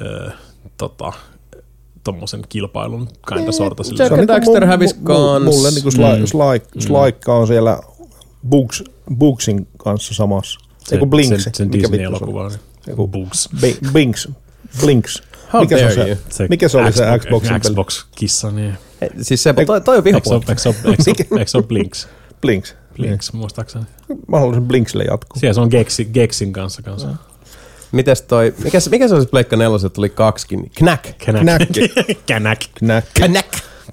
[0.02, 0.30] öö,
[0.78, 1.14] tota,
[2.04, 3.84] tommosen kilpailun kinda niin, sorta.
[3.98, 5.44] Jack and niinku Daxter hävisi kans.
[5.46, 6.26] Mulle niinku Sly, mm.
[6.26, 7.80] Sly, Sly, on siellä
[8.50, 8.84] Bugs,
[9.16, 10.60] Bugsin kanssa samassa.
[10.78, 11.44] Se, Eiku Blinks.
[11.44, 12.28] Sen, sen Mikä vittu se on?
[12.28, 12.52] Disney-elokuva.
[12.90, 13.50] Joku- Bugs.
[13.62, 14.28] Bi- Binks.
[14.82, 15.24] Blinks.
[15.54, 16.48] How Mikä se, on dare se, you.
[16.50, 17.60] mikä se oli se Xbox- Xboxin peli?
[17.74, 18.78] Xbox-kissa, niin.
[19.02, 20.52] Eh, Siis se, toi, toi on se vihapuolta.
[20.52, 21.14] eikö se ole- se
[21.46, 22.08] se Blinks?
[22.42, 22.76] Blinks.
[22.96, 23.86] Blinks, muistaakseni.
[24.28, 25.40] Mä haluaisin Blinksille jatkuu.
[25.40, 27.08] Siellä se on Gexi, Gexin kanssa kanssa.
[27.92, 30.72] Mites toi, mikä, se- mikä se oli se Pleikka neloset, tuli kaksikin?
[30.78, 31.04] Knack.
[31.18, 31.94] Knäkki.
[32.26, 32.60] Känäk.
[32.80, 33.06] Knäk.
[33.14, 33.48] Knack.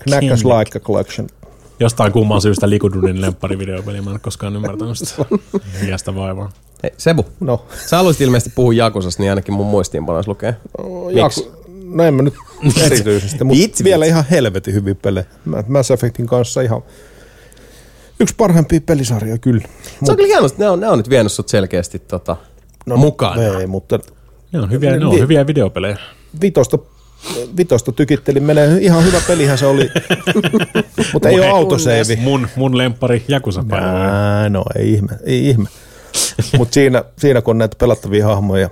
[0.04, 1.28] Knäkäs like a collection.
[1.80, 5.24] Jostain kumman syystä Likudunin lempparivideopeli, mä en ole koskaan ymmärtänyt sitä.
[5.88, 6.52] Iästä vaivaa.
[6.82, 10.56] Hei, Sebu, No, sä haluaisit ilmeisesti puhua Jakusasta, niin ainakin mun muistiinpanoissa lukee.
[11.12, 11.52] Jaku,
[11.84, 12.34] no en mä nyt
[12.86, 14.10] erityisesti, mutta Vitsi, vielä vitsi.
[14.10, 15.24] ihan helvetin hyviä pelejä.
[15.44, 16.82] Mä- Mass Effectin kanssa ihan
[18.20, 19.68] yksi parhaimpia pelisarjoja kyllä.
[20.04, 22.36] Se on kyllä hienoa, että ne on, ne on nyt vienyt sut selkeästi tota,
[22.86, 23.60] no, mukaan.
[23.60, 23.98] Ei, mutta
[24.52, 25.96] Ne on hyviä, ne on Vi- hyviä videopelejä.
[26.40, 26.78] vitosta,
[27.56, 28.42] vitosta tykittelin.
[28.42, 29.90] Menee ihan hyvä pelihän se oli,
[31.12, 32.16] mutta ei ole autoseivi.
[32.16, 33.64] Mun, mun lemppari Jakusa
[34.48, 35.68] no ei ihme, ei ihme.
[36.58, 38.70] Mutta siinä, siinä kun näitä pelattavia hahmoja,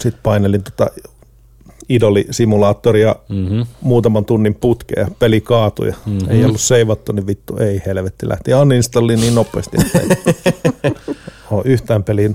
[0.00, 0.90] sit painelin tota
[1.88, 3.66] idolisimulaattoria mm-hmm.
[3.80, 6.30] muutaman tunnin putkea, peli kaatui ja mm-hmm.
[6.30, 8.28] ei ollut seivattu, niin vittu ei helvetti.
[8.28, 10.06] Lähti uninstalliin niin nopeasti, että ei
[11.50, 12.32] ole yhtään peliin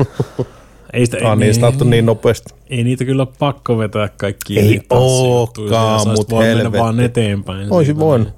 [0.97, 2.53] Ei, sitä, ei, uninstattu niin nopeasti.
[2.69, 5.81] ei niitä kyllä ole pakko vetää kaikki Ei eri tanssijuttuja.
[5.81, 7.73] ookaan, Sä olisit mut voinut mennä vaan eteenpäin.
[7.73, 8.27] Oisin siitä, voinut.
[8.27, 8.37] niin.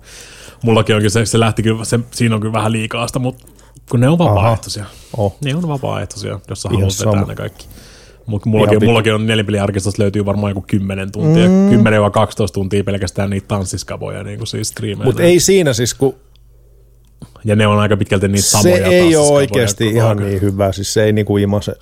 [0.64, 3.46] Mullakin onkin se, se lähti kyllä, se, siinä on kyllä vähän liikaasta, mutta
[3.90, 4.86] kun ne on vapaaehtoisia.
[5.18, 5.38] Oh.
[5.46, 7.66] Ne on vapaaehtoisia, jos sä haluat vetää ne kaikki.
[8.26, 11.70] Mut mullakin, mullakin on nelipeliarkistosta löytyy varmaan joku 10 tuntia, mm.
[11.70, 11.82] 10-12
[12.54, 14.74] tuntia pelkästään niitä tanssiskaboja niin kuin siis.
[15.04, 16.16] Mutta ei siinä siis, kun
[17.46, 20.72] Ja ne on aika pitkälti niitä se samoja ei ole oikeasti ihan niin hyvä.
[20.72, 21.74] Siis se ei niinku imase.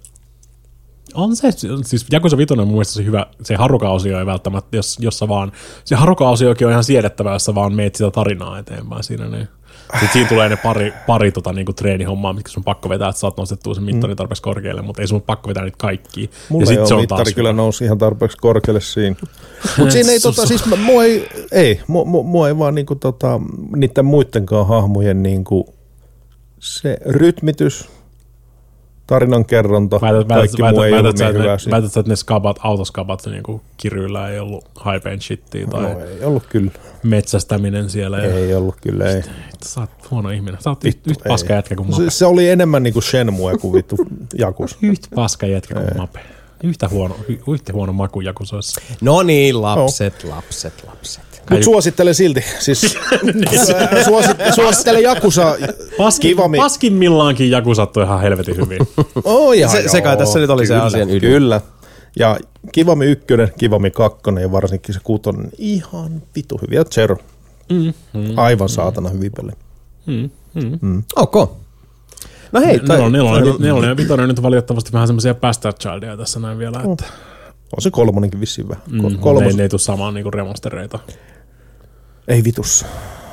[1.17, 1.51] On se,
[1.85, 5.51] siis Jakusa Vitoinen on mun mielestä se hyvä, se Haruka-osio ei välttämättä, jos, jossa vaan,
[5.85, 9.47] se Haruka-osiokin on ihan siedettävä, jossa vaan meet sitä tarinaa eteenpäin siinä, niin
[9.91, 13.19] sitten siinä tulee ne pari, pari tota, niinku treenihommaa, mitkä sun on pakko vetää, että
[13.19, 16.27] saat nostettua sen mittarin tarpeeksi korkealle, mutta ei sun pakko vetää niitä kaikkia.
[16.49, 19.15] Mulla ja ei sit ole se on mittari taas kyllä nousi ihan tarpeeksi korkealle siinä.
[19.77, 23.39] Mutta siinä ei tota, siis mä- mua ei, ei, mua, mua ei vaan niinku tota,
[23.75, 25.73] niiden muidenkaan hahmojen niinku
[26.59, 27.89] se rytmitys,
[29.07, 32.09] tarinan kerronta, Väität, väität, kaikki muu ei väität, ollut väität, niin hyvä että, siinä.
[32.09, 36.71] ne skabat, autoskabat niin kirjoilla ei ollut hype and shittia tai No ei ollut kyllä,
[37.03, 38.17] metsästäminen siellä.
[38.17, 39.23] Ja, ei ollut kyllä, ei.
[39.63, 40.61] sä oot huono ihminen.
[40.61, 42.09] Sä oot Vittu, yhtä paska jätkä kuin Se, Mape.
[42.11, 43.95] se oli enemmän niinku Shenmue kuin vittu
[44.37, 44.77] Jakus.
[44.81, 46.19] Yhtä paska jätkä kuin Mape.
[46.63, 47.15] Yhtä huono,
[47.47, 48.81] yhtä huono maku Jakusoissa.
[49.01, 51.23] No niin, lapset, lapset, lapset.
[51.49, 52.43] Mutta suosittelen silti.
[52.59, 52.97] Siis,
[53.75, 55.55] ää, suosit, suosittelen Jakusa.
[55.97, 56.57] Paskin, Kivami.
[56.57, 58.79] paskimmillaankin Jaku sattui ihan helvetin hyvin.
[59.23, 61.21] Oh, ihan Se- se kai tässä nyt oli se kyllä, asian ydin.
[61.31, 61.61] Kyllä.
[62.19, 62.37] Ja
[62.71, 65.51] Kivami ykkönen, Kivami kakkonen ja varsinkin se kutonen.
[65.57, 66.83] Ihan vitu hyviä.
[66.83, 67.17] Zero.
[67.69, 67.93] Mm,
[68.37, 69.57] Aivan saatana hyviä pelejä.
[71.15, 71.51] Ok.
[72.51, 76.17] No hei, toi, Nelonen, nelonen, toi- nelonen ja vitonen nyt valitettavasti vähän semmoisia bastard childia
[76.17, 77.05] tässä näin vielä, että
[77.75, 78.83] On se kolmonenkin vissiin vähän.
[78.91, 79.55] mm, ne, kolmos.
[79.55, 80.99] ne ei tule samaan niinku remastereita.
[82.27, 82.85] Ei vitussa.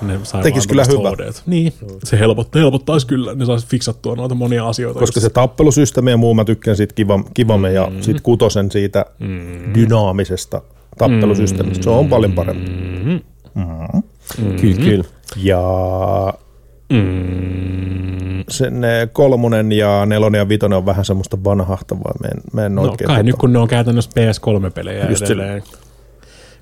[0.02, 1.10] Ne sai Tekis kyllä hyvä.
[1.10, 1.42] HDt.
[1.46, 1.72] Niin,
[2.04, 5.00] se helpottaa, helpottaisi kyllä, ne saisi fiksattua noita monia asioita.
[5.00, 5.34] Koska se just.
[5.34, 8.02] tappelusysteemi ja muu, mä tykkään siitä Kivam, Kivame ja Mm.
[8.02, 9.06] siitä kutosen siitä
[9.74, 10.62] dynaamisesta
[10.98, 11.84] tappelusysteemistä.
[11.84, 12.70] Se on paljon parempi.
[14.60, 15.04] Kyllä, kyllä.
[15.36, 15.60] Ja
[16.94, 22.12] Mm, se, ne kolmonen ja nelonen ja vitonen on vähän semmoista vanhahtavaa.
[22.22, 25.62] Mä en, mä en no kai tota- nyt kun ne on käytännössä PS3-pelejä Just edelleen.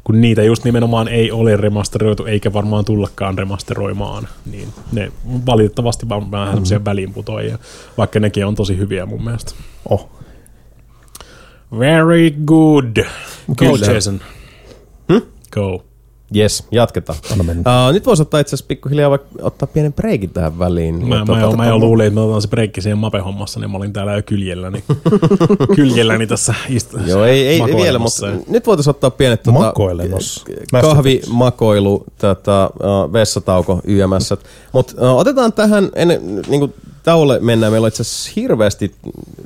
[0.05, 5.13] Kun niitä just nimenomaan ei ole remasteroitu, eikä varmaan tullakaan remasteroimaan, niin ne
[5.47, 6.53] valitettavasti vaan vähän Mm.
[6.53, 7.59] semmoisia väliinputoajia,
[7.99, 9.53] vaikka nekin on tosi hyviä mun mielestä.
[9.89, 10.11] Oh.
[11.79, 12.97] Very good.
[13.57, 13.93] Go Kyllä.
[13.93, 14.21] Jason.
[15.51, 15.85] Go.
[16.37, 17.19] Yes, jatketaan.
[17.39, 21.09] Uh, nyt voisi ottaa itse asiassa pikkuhiljaa vaikka ottaa pienen breikin tähän väliin.
[21.09, 23.61] Mä, Ja mä, tota, jo, mä jo luulin, että me otetaan se breikki siihen mape-hommassa,
[23.61, 24.85] niin mä olin täällä jo kyljelläni,
[25.77, 30.45] kyljelläni tässä istu, Joo, ei, ei, ei vielä, mutta nyt voitaisiin ottaa pienet tota, Makoilemassa.
[30.81, 34.35] kahvi, makoilu, tota, uh, vessatauko, YMS.
[34.73, 38.95] Mutta uh, otetaan tähän, ennen niin kuin tauolle mennään, meillä on itse asiassa hirveästi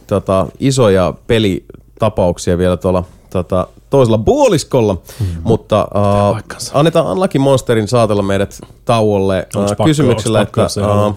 [0.07, 5.43] tota, isoja pelitapauksia vielä tuolla tota, toisella puoliskolla, mm-hmm.
[5.43, 5.89] mutta
[6.31, 6.39] uh,
[6.73, 10.67] annetaan Unlucky Monsterin saatella meidät tauolle uh, pakko- kysymyksellä, että
[11.07, 11.17] uh,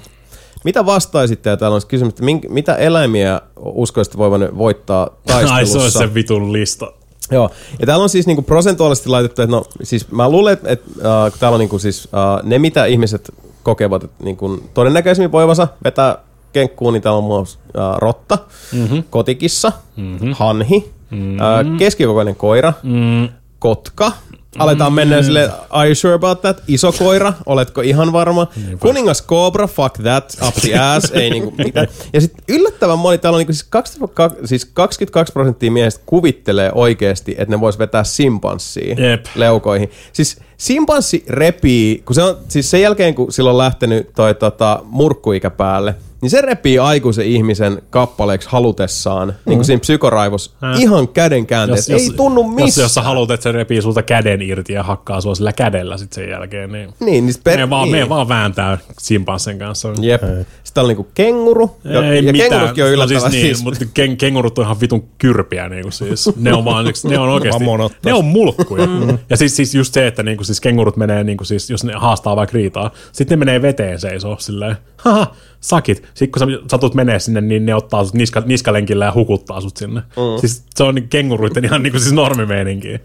[0.64, 5.56] mitä vastaisitte, ja täällä on kysymys, että mink, mitä eläimiä uskoisitte voivan voittaa taistelussa?
[5.56, 6.92] Ai se olisi se vitun lista.
[7.32, 11.40] Joo, ja täällä on siis niinku prosentuaalisesti laitettu, että no siis mä luulen, että, äh,
[11.40, 13.34] täällä on niinku siis äh, ne, mitä ihmiset
[13.64, 16.18] kokevat, että niinku todennäköisemmin voivansa vetää
[16.54, 18.38] kenkkuun, niin täällä on muassa äh, rotta,
[18.74, 19.04] mm-hmm.
[19.10, 20.34] kotikissa, mm-hmm.
[20.34, 21.78] hanhi, mm-hmm.
[21.78, 23.30] Keskikokoinen koira, Mm,
[23.60, 24.12] kotka,
[24.58, 26.64] aletaan mennä sille, are you sure about that?
[26.68, 28.48] Iso koira, oletko ihan varma?
[28.80, 31.88] Kuningas Cobra, fuck that, up the ass, ei niinku mitään.
[32.14, 37.32] Ja sitten yllättävän moni, täällä on niinku siis, 22, siis 22 prosenttia miehistä kuvittelee oikeasti,
[37.38, 39.26] että ne vois vetää simpanssia Jep.
[39.36, 39.92] leukoihin.
[40.14, 44.80] Siis simpanssi repii, kun se on, siis sen jälkeen kun sillä on lähtenyt toi tota,
[44.84, 49.34] murkkuikä päälle, niin se repii aikuisen ihmisen kappaleeksi halutessaan, mm.
[49.46, 50.82] niin kuin siinä psykoraivos, Äh.
[50.82, 51.94] ihan käden käänteessä.
[51.94, 52.86] Ei tunnu Jos, missään.
[52.86, 56.14] jos sä haluat, että se repii sulta käden irti ja hakkaa sua sillä kädellä sit
[56.14, 56.90] sen jälkeen, niin...
[57.00, 57.60] Niin, niin per...
[57.60, 58.04] Me vaan, niin.
[58.06, 59.90] me vaan vääntää simpanssen kanssa.
[60.02, 60.22] Jep.
[60.64, 61.76] Sitten on niinku kenguru.
[61.84, 62.50] Ja, Ei ja mitään.
[62.50, 63.64] kengurutkin on no yllättävän siis, niin, siis.
[63.64, 66.30] mutta ken, kengurut on ihan vitun kyrpiä niinku siis.
[66.40, 67.64] Ne on vaan, ne on oikeasti,
[68.06, 68.88] ne on mulkkuja.
[69.30, 72.36] Ja siis, siis just se, että niinku siis kengurut menee niinku siis, jos ne haastaa
[72.36, 76.04] vaikka riitaa, sitten ne menee veteen seisoo silleen, haha, sakit.
[76.14, 79.78] Sitten kun sä satut menee sinne, niin ne ottaa sut niska, niskalenkillä ja hukuttaa sut
[79.78, 80.00] sinne.
[80.02, 80.40] Mm.
[80.40, 83.00] Siis se on niin kenguruitten ihan niinku siis normimeininki.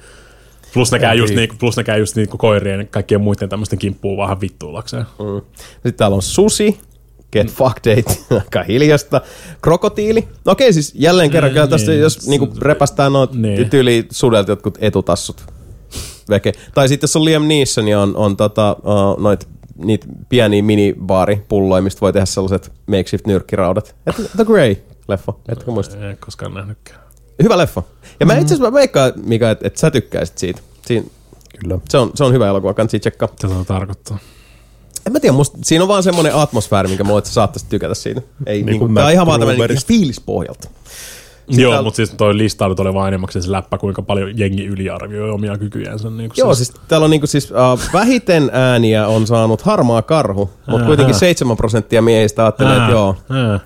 [0.74, 3.78] Plus ne, käy just, niinku, plus ne käy just niinku koirien ja kaikkien muiden tämmöisten
[3.78, 5.04] kimppuun vähän vittuulakseen.
[5.18, 5.42] Mm.
[5.72, 6.78] Sitten täällä on susi.
[7.32, 8.18] Get fucked date.
[8.44, 9.20] Aika hiljasta.
[9.62, 10.28] Krokotiili.
[10.44, 13.42] No okei, siis jälleen kerran, kyllä tästä niin, jos niinku repästään noit Niin.
[13.42, 13.70] niin.
[13.70, 15.44] tyyli sudelta jotkut etutassut.
[16.30, 16.52] Veke.
[16.74, 21.82] Tai sitten jos on Liam Neeson, niin on, on tota, uh, noit niitä pieniä minibaaripulloja,
[21.82, 23.94] mistä voi tehdä sellaiset makeshift nyrkkiraudat.
[24.06, 25.96] Et, The Grey-leffa, etkö muista?
[25.96, 27.00] En koskaan nähnytkään.
[27.42, 27.82] Hyvä leffa.
[28.20, 30.60] Ja mä itse asiassa mä veikkaan, Mika, että et sä tykkäisit siitä.
[30.86, 31.10] Siin,
[31.58, 31.78] Kyllä.
[31.88, 33.28] se, on, se on hyvä elokuva, kannattaa tsekkaa.
[33.28, 34.18] Tätä se tarkoittaa.
[35.06, 37.94] En mä tiedä, musta, siinä on vaan semmoinen atmosfääri, minkä mulla, että sä saattaisit tykätä
[37.94, 38.22] siitä.
[38.46, 40.60] Ei, Niin niin kuin tää on ihan vaan tämmöinen Gruberista.
[41.46, 41.62] Fiilispohjalta.
[41.62, 45.30] Joo, täällä- mutta siis toi listailut oli vaan enemmän se läppä, kuinka paljon jengi yliarvioi
[45.30, 46.10] omia kykyjänsä.
[46.10, 50.86] Niin Joo, siis täällä on niinku siis, uh, vähiten ääniä on saanut harmaa karhu, mutta
[50.86, 53.60] kuitenkin 7 prosenttia miehistä ajattelee, että joo, Ää.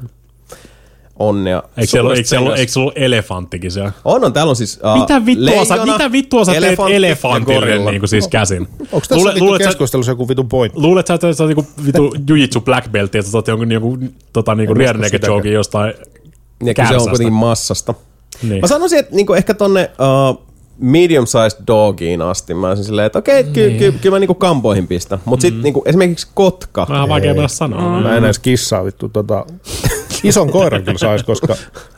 [1.19, 1.63] onnea.
[1.77, 3.93] Eikö siellä, eikö, siellä, eikö siellä ollut elefanttikin siellä?
[4.05, 7.79] On, on, täällä on siis uh, Mitä vittua, sä, leijona, mitä vittua sä teet elefantille
[7.91, 8.69] niin kuin siis käsin?
[8.81, 10.81] Onko tässä Luule- niinku luulet, sä, keskustelussa joku vitun pointti?
[10.81, 13.99] luulet sä, että sä oot niinku vitu jujitsu black belt, että sä oot jonkun niinku,
[14.33, 15.95] tota, niinku rear naked jokin jostain
[16.65, 17.95] Ja kyllä se on kuitenkin massasta.
[18.43, 18.61] Niin.
[18.61, 19.91] Mä sanoisin, että niinku ehkä tonne
[20.31, 20.43] uh,
[20.79, 22.55] medium-sized dogiin asti.
[22.55, 23.79] Mä olisin silleen, että okei, ky- Niin.
[23.79, 25.19] ky- kyllä mä niinku kampoihin pistän.
[25.25, 25.49] Mutta Mm.
[25.49, 26.87] sitten niinku, esimerkiksi kotka.
[26.89, 28.01] Vähän vaikea mennä sanoa.
[28.01, 29.47] Mä en edes kissaa vittu tota...
[30.25, 31.55] Ison koiran kyllä sais, koska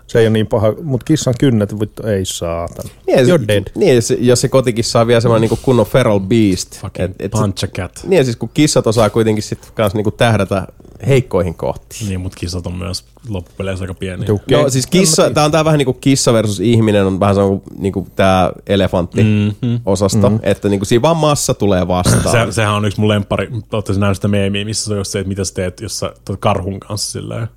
[0.06, 2.90] se ei ole niin paha, mutta kissan kynnet vittu ei saatan.
[3.06, 3.64] Niin, You're dead.
[3.74, 6.80] Niin, jos, jos se kotikissa on vielä semmoinen niinku kunnon feral beast.
[6.80, 8.00] Fucking punch a cat.
[8.06, 10.66] Niin, siis kun kissat osaa kuitenkin sit kans niinku tähdätä
[11.08, 12.08] heikkoihin kohtiin.
[12.08, 14.28] Niin, mutta kissat on myös loppupeleissä aika pieniä.
[14.28, 17.48] Vittu, No siis kissa, tää on tää vähän niinku kissa versus ihminen, on vähän sama
[17.48, 19.76] kuin niinku tää elefantti Mhm.
[19.86, 22.46] osasto, että niinku siinä vaan massa tulee vastaan.
[22.46, 23.48] Se, sehän on yksi mun lemppari.
[23.72, 26.12] Olette nähnyt sitä meemiä, missä se on just se, että mitä sä teet, jos sä
[26.40, 27.48] karhun kanssa silleen,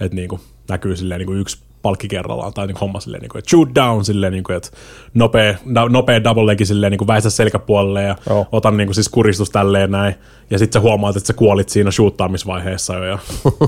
[0.00, 3.68] että niinku näkyy silleen niinku yksi palkki kerrallaan tai niinku homma silleen, niinku, että shoot
[3.74, 4.70] down silleen, niinku, että
[5.14, 5.54] nopea,
[5.88, 8.46] nopea double legi silleen, niinku väistä selkäpuolelle ja Joo.
[8.52, 10.14] otan niinku siis kuristus tälleen näin.
[10.50, 13.18] Ja sit sä huomaat, että sä kuolit siinä shoottaamisvaiheessa jo ja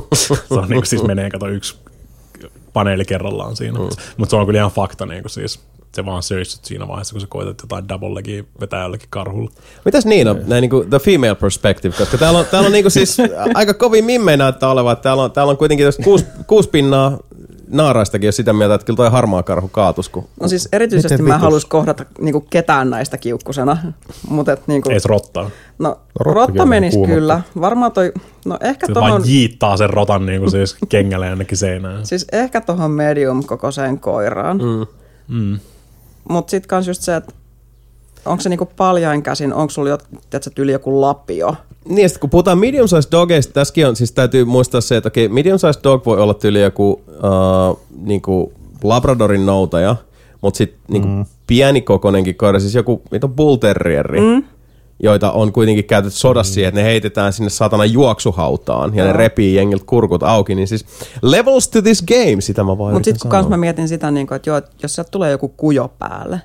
[0.15, 1.77] se on niinku siis menee, kato yksi
[2.73, 3.79] paneeli kerrallaan siinä.
[3.79, 3.89] Mm.
[4.17, 5.61] Mutta se on kyllä ihan fakta niinku siis.
[5.97, 9.51] Se vaan söissyt siinä vaiheessa, kun sä koetat jotain double legia vetää jollekin karhulla.
[9.85, 13.17] Mitäs niin on, näin niinku the female perspective, koska täällä on, täällä on niinku siis
[13.55, 17.19] aika kovin mimmei näyttää olevan, että täällä on, täällä on kuitenkin kuusi, kuusi pinnaa
[17.69, 21.25] naaraistakin, jos sitä mieltä, että kyllä toi harmaa karhu kaatus, kun No siis erityisesti Miten
[21.25, 21.43] mä vitus?
[21.43, 23.77] halus kohdata niinku ketään näistä kiukkusena,
[24.29, 25.51] mutta et niinku, Ei se rottaa.
[25.79, 27.15] no rotta on menis kuumottaa.
[27.17, 27.41] kyllä.
[27.61, 28.13] Varmaan toi,
[28.47, 32.07] no ehkä Se tohon, vaan jiittaa sen rotan niin kuin siis kengälle jonnekin seinään.
[32.07, 34.59] siis ehkä tohon medium kokoiseen koiraan.
[34.59, 34.87] Mm.
[35.29, 35.59] Mm.
[36.29, 37.33] Mut sit kans just se, että
[38.25, 39.99] onko se niinku paljain käsin, onko sulla jo,
[40.31, 41.55] tiedätkö, tyyli joku lapio?
[41.89, 46.07] Niin, kun puhutaan medium-sized dogeista, tässäkin on, siis täytyy muistaa se, että okei, medium-sized dog
[46.07, 49.97] voi olla tyyli joku uh, niinku Labradorin noutaja,
[50.41, 51.27] mutta sitten niinku mm.
[51.47, 54.45] pienikokoinenkin koira, siis joku mitä bull terrieri, mm.
[55.03, 59.55] Joita on kuitenkin käytetty sodassa siihen, että ne heitetään sinne saatana juoksuhautaan ja ne repii
[59.55, 60.87] jengiltä kurkut auki, niin siis
[61.23, 64.35] levels to this game, sitä mä vaan Mutta sitten kun kans mä mietin sitä, niinku,
[64.35, 66.41] että joo, jos sieltä tulee joku kujo päälle,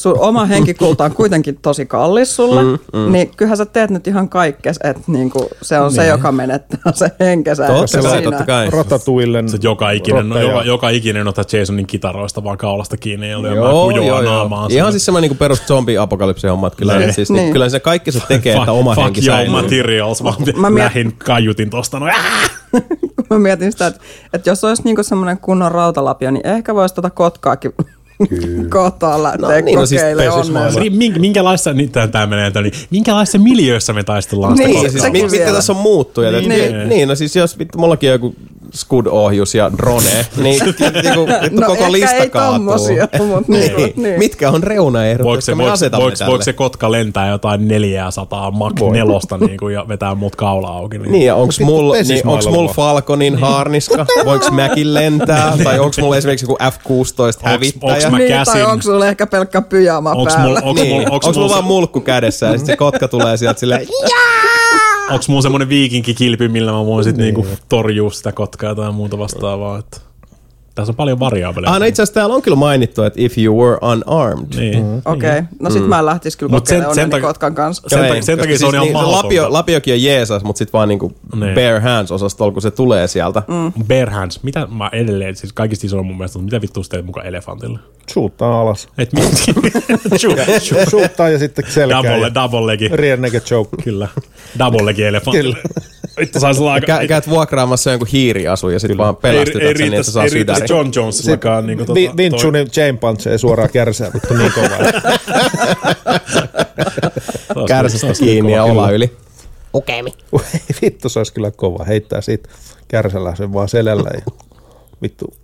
[0.00, 3.12] sun oma henkikulta on kuitenkin tosi kallis sulle, mm, mm.
[3.12, 7.10] niin kyllähän sä teet nyt ihan kaikkes, että niinku, se on se, joka menettää se
[7.20, 7.66] henkensä.
[7.66, 8.70] Totta kai, totta kai.
[8.70, 13.32] Ratatuillen Se joka ikinen, no, joka, joka ikinen ottaa Jasonin kitaroista vaan kaulasta kiinni ja
[13.32, 14.32] jotain kujoa joo, joo.
[14.34, 14.70] naamaan.
[14.72, 17.12] Ihan siis semmoinen niin perus zombi-apokalypsi homma, että kyllä, Niin.
[17.14, 17.42] siis, Niin.
[17.42, 17.52] niin.
[17.52, 19.52] kyllä se kaikki se tekee, fuck, että oma fuck henki your säilyy.
[19.62, 21.98] materials, vaan Mä miet- lähin kaiutin tosta.
[22.00, 22.50] No, äh!
[23.16, 24.00] kun mä mietin sitä, että,
[24.32, 27.72] että jos olisi niinku semmoinen kunnon rautalapio, niin ehkä voisi tuota kotkaakin
[29.22, 30.02] lähteä No niin, no siis.
[30.80, 35.10] Niin, minkä, minkälaista, nyt tää menee, niin, minkälaisessa miljöössä me taistellaan sitä Niin, Niin, kohtaa?
[35.10, 36.32] siis mit, mitkä tässä on muuttujat.
[36.32, 36.48] Niin.
[36.48, 36.72] Niin.
[36.72, 36.88] Niin.
[36.88, 38.34] niin, no siis jos vittu, mullakin on joku
[38.74, 40.04] Scud-ohjus ja drone,
[40.42, 40.60] niin
[41.02, 42.52] niinku, No koko lista ei kaatuu.
[42.58, 43.92] tommosia, mutta niinku, niin.
[43.96, 44.18] niin.
[44.18, 46.30] Mitkä on reunaehdot, Voiko se, me voiko, asetamme voiko, tälle?
[46.30, 49.04] voiko se kotka lentää jotain 400 Mach 4
[49.46, 50.98] niin kuin, ja vetää mut kaula auki?
[50.98, 51.12] Niin.
[51.12, 52.68] Niin, ja onks mulla niin, onks mul.
[52.68, 54.06] Falconin haarniska?
[54.24, 55.52] Voinko mäkin lentää?
[55.64, 57.92] tai onks mulla esimerkiksi joku F-16 hävittäjä?
[57.94, 58.52] onks mä Niin, käsin?
[58.52, 60.48] tai onko sulla ehkä pelkkä pyjama Onks päällä?
[60.48, 63.36] mulla, onks Niin, mulla, onks, onks mulla vaan mulkku kädessä ja sit se kotka tulee
[63.36, 63.86] sieltä silleen,
[65.10, 69.78] onks mulla semmonen viikinkikilpi, millä mä voin sit niinku torjua sitä kotkaa tai muuta vastaavaa?
[69.78, 70.00] Että
[70.78, 71.72] tässä on paljon variaabeleja.
[71.72, 74.56] Ah, no itse asiassa täällä on kyllä mainittu, että if you were unarmed.
[74.56, 75.02] Niin.
[75.04, 75.42] Okei, okay.
[75.60, 77.82] no sit mä en lähtis kyllä Mut sen- kokeilemaan sen sen, takia- kotkan kanssa.
[77.88, 79.24] Sen sen koska takia se on ihan niin, mahdotonta.
[79.26, 81.54] Lapio, lapiokin on jeesas, mutta sitten vaan niinku Niin.
[81.54, 83.42] bare hands osastolla, kun se tulee sieltä.
[83.48, 83.84] Mm.
[83.84, 84.42] Bare hands.
[84.42, 87.78] Mitä mä edelleen, siis kaikista isoin mun mielestä, mitä vittu teet mukaan elefantille?
[88.12, 88.88] Shoottaa alas.
[88.98, 90.88] Et mit, Shoot- shoot.
[90.90, 92.02] Shoottaa ja sitten selkää.
[92.02, 92.88] double, double legi.
[92.92, 93.76] rear naked choke.
[93.84, 94.08] Kyllä.
[94.58, 95.56] Double legi elefantille.
[96.20, 96.86] Vittu sais olla aika...
[96.86, 100.30] Kä, käyt vuokraamassa jonkun hiiriasu ja sitten vaan pelästytät ei, sen niin, että saa ei
[100.68, 100.68] riittäisi sydäri.
[100.68, 101.66] John Jonesillakaan.
[101.66, 104.78] Niin Vi, Vinchunin chain punch suoraan kärsää vittu niin kovaa.
[107.68, 109.16] Kärsästä kiinni ja olla yli.
[110.44, 111.84] Ei vittu, se olisi kyllä kova.
[111.84, 112.48] Heittää siitä
[112.88, 114.20] kärsällä sen vaan selällä ja
[115.02, 115.34] vittu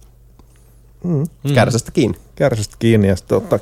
[1.05, 1.26] Mm.
[1.55, 2.18] Kärsästä kiinni.
[2.34, 3.59] kärsästä kiinni ja sitten ottaa.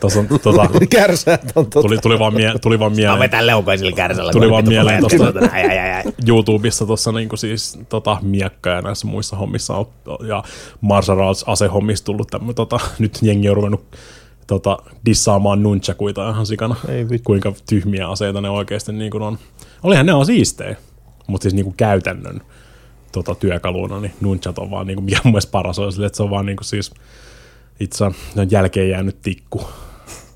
[0.00, 1.80] Tuossa on, tota, Kärsää on totta.
[1.82, 3.18] tuli, tuli, vaan mie, tuli vaan mieleen.
[3.18, 4.32] Vetää leukoisilla kärsällä.
[4.32, 5.04] Tuli vaan mieleen
[5.52, 6.12] ai.
[6.28, 9.86] YouTubessa tuossa niinku siis tota, miekka ja näissä muissa hommissa on,
[10.28, 10.42] ja
[10.80, 13.96] martial arts asehommissa tullut tämmöinen, tota, nyt jengi on ruvennut
[14.46, 17.26] tota, dissaamaan nunchakuita ihan sikana, Ei vittu.
[17.26, 19.38] kuinka tyhmiä aseita ne oikeasti niin kuin on.
[19.82, 20.76] Olihan ne on siistejä,
[21.26, 22.40] mutta siis niin kuin käytännön
[23.12, 26.22] tota, työkaluna, niin nunchat on vaan niin kuin, mikä mun paras on sille, että se
[26.22, 26.92] on vaan niin kuin siis
[27.80, 29.62] itse asiassa jälkeen jäänyt tikku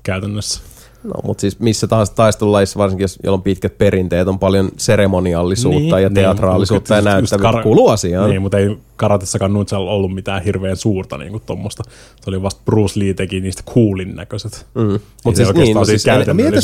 [0.03, 0.61] käytännössä.
[1.03, 5.99] No, mutta siis missä tahansa taistelulajissa, varsinkin jos, jolla on pitkät perinteet, on paljon seremoniallisuutta
[5.99, 7.51] ja teatraalisuutta ja just- just näyttävyyttä.
[7.51, 8.29] kara- Kuuluu asiaan.
[8.29, 11.83] Niin, mutta ei karatessakaan Nunchalla ollut mitään hirveän suurta niin kuin tommosta.
[12.21, 14.65] Se oli vasta Bruce Lee teki niistä coolin näköiset.
[14.75, 14.81] Mm.
[14.83, 16.15] Mut Mut siis niin, no siis siis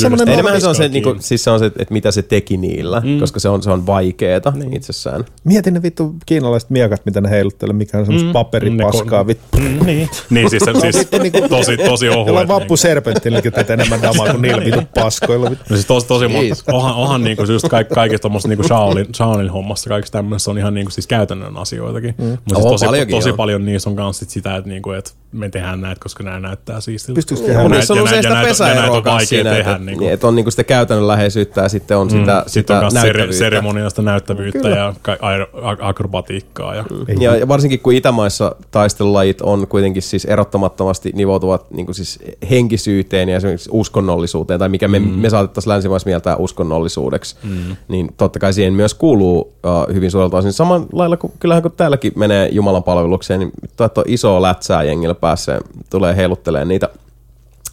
[0.03, 1.01] en- Enemmän se on se, Kiinni.
[1.01, 3.19] niinku, siis se on se, että mitä se teki niillä, mm.
[3.19, 4.73] koska se on, se on vaikeeta niin.
[4.75, 5.25] itsessään.
[5.43, 9.23] Mietin ne vittu kiinalaiset miekat, mitä ne heiluttelee, mikä on semmoista mm, paperipaskaa.
[9.23, 9.57] ne Vittu.
[9.57, 10.09] Mm, niin.
[10.29, 11.07] niin, siis, se, siis
[11.49, 12.47] tosi, tosi Jolla on ohuet.
[12.47, 15.49] vappu serpenttilläkin teet enemmän damaa kuin niillä vittu paskoilla.
[15.49, 15.65] Vittu.
[15.69, 19.49] No siis tosi, tosi monta, onhan, onhan niinku just kaik, kaikista tuommoista niinku Shaolin, Shaolin
[19.49, 22.15] hommassa, kaikista tämmöisessä on ihan niinku siis käytännön asioitakin.
[22.19, 22.25] Mm.
[22.25, 25.49] Mutta siis On tosi, tosi paljon niissä on kans sit sitä, että niinku, et me
[25.49, 27.17] tehdään näitä, koska nämä näyttää siistiltä.
[27.17, 29.49] Pystyykö Ja tehdä Mutta näitä- on ja usein sitä ja ja pesäeroa on kanssa siinä,
[29.49, 29.71] tehdä.
[29.71, 30.03] että, niinku.
[30.03, 33.35] niin, että on niinku sitä käytännönläheisyyttä ja sitten on sitä, on sitä sere- näyttävyyttä.
[33.37, 36.75] seremoniasta näyttävyyttä ja ka- aer- a- akrobatiikkaa.
[36.75, 36.85] Ja,
[37.19, 42.19] Ja, ja varsinkin kun Itämaissa taistelulajit on kuitenkin siis erottamattomasti nivoutuvat niin siis
[42.49, 45.05] henkisyyteen ja esimerkiksi uskonnollisuuteen, tai mikä me, mm.
[45.07, 47.75] me saatettaisiin länsimaissa mieltää uskonnollisuudeksi, mm.
[47.87, 50.53] niin totta kai siihen myös kuuluu uh, hyvin suurelta osin.
[50.53, 55.59] Saman lailla kuin kyllähän kun täälläkin menee Jumalan palvelukseen, niin tuo iso lätsää jengillä päässä
[55.89, 56.89] tulee heiluttelee niitä,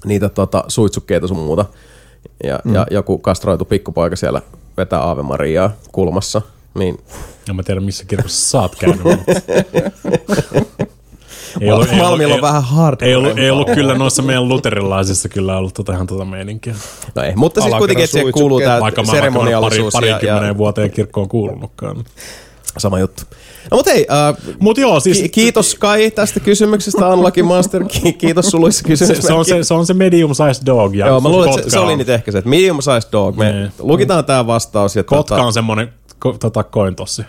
[0.05, 1.65] niitä tota, suitsukkeita sun muuta.
[2.45, 2.75] Ja, mm.
[2.75, 4.43] ja joku kastroitu pikkupoika siellä
[4.77, 6.43] vetää Aave Mariaa kulmassa,
[6.75, 6.99] niin
[7.49, 9.05] en mä tiedä, missä kirkossa sä oot käynyt.
[9.05, 9.33] mutta-
[11.61, 13.09] Ei Malmilla on vähän hardcore.
[13.09, 16.75] Ei ollut, ei ollut kyllä noissa meidän luterilaisissa kyllä ollut tota ihan tota meininkiä.
[17.15, 19.95] No ei, mutta siis kuitenkin, että siihen kuuluu tämä Vaikka mä vaikka mä pari, seremoniallisuus
[19.95, 22.05] ja, parikymmenen ja vuoteen kirkkoon kuulunutkaan.
[22.81, 23.23] Sama juttu.
[23.71, 27.85] No mutta hei, uh, Mut joo, siis ki- kiitos Kai tästä kysymyksestä, Unlucky Master.
[27.85, 29.27] Ki- kiitos suluissa se, kysymyksestä.
[29.29, 30.95] se, on se, se on se medium sized dog.
[30.95, 33.13] Ja Joo, mä luulen, että se, kotka se oli nyt ehkä se, että medium sized
[33.13, 33.37] dog.
[33.37, 33.71] Me Niin.
[33.79, 34.97] lukitaan tämä vastaus.
[34.97, 35.89] Ja Kotka tota, on semmonen
[36.19, 37.23] ko, tota, kointossi.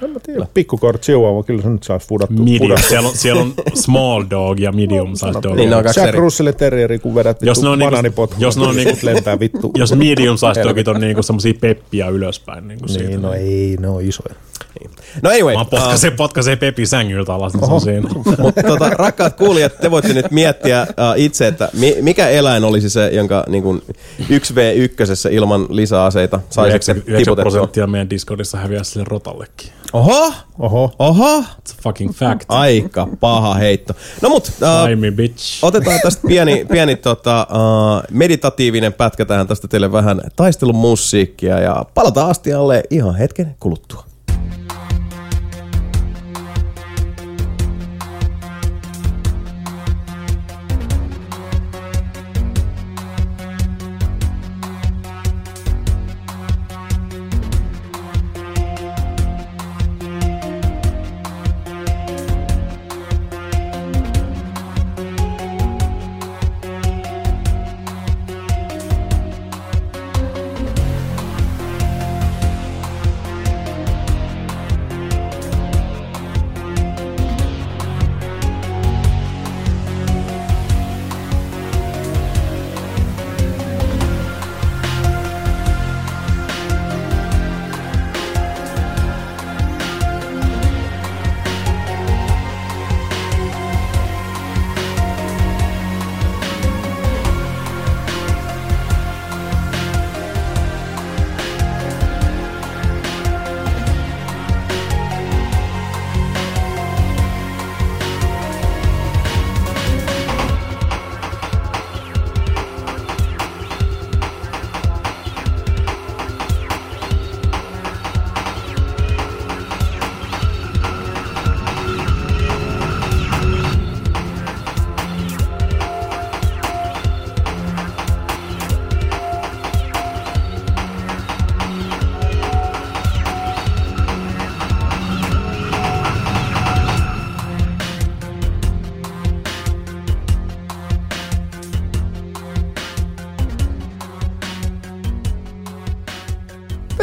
[0.53, 2.37] Pikkukort chihuahua, kyllä se nyt saisi fudattua.
[2.45, 2.57] Medium.
[2.59, 2.89] fudattua.
[2.89, 5.55] Siellä on, siellä on small dog ja medium sized dog.
[5.55, 6.19] Niin, ne on kaksi Jack eri.
[6.19, 9.71] Russell Terrieri, kun vedät Jos vittu ne on niinku- jos ne on niinku- lentää vittu.
[9.77, 12.67] Jos medium sized dogit on niinku semmosia peppiä ylöspäin.
[12.67, 13.07] Niinku siitä.
[13.09, 14.35] Niin, no ei, ne on isoja.
[15.21, 18.09] No anyway, Mä uh, potkasen, potkasen Pepi sängyltä alas, niin se on siinä.
[18.43, 22.89] mutta tota, rakkaat kuulijat, te voitte nyt miettiä uh, itse, että mi- mikä eläin olisi
[22.89, 23.81] se, jonka niin kuin
[24.21, 27.35] 1v1 ilman lisäaseita saisitte 9 tiputettua.
[27.35, 29.69] prosenttia meidän Discordissa häviää sille rotallekin.
[29.93, 30.91] Oho, Oho.
[30.99, 32.43] oho, It's a fucking fact.
[32.49, 33.93] aika paha heitto.
[34.21, 34.51] No mut,
[34.83, 35.59] uh, I me bitch.
[35.63, 41.85] Otetaan tästä pieni, pieni tota, uh, meditatiivinen pätkä tähän tästä teille vähän taistelun musiikkia ja
[41.93, 44.03] palataan astialle ihan hetken kuluttua.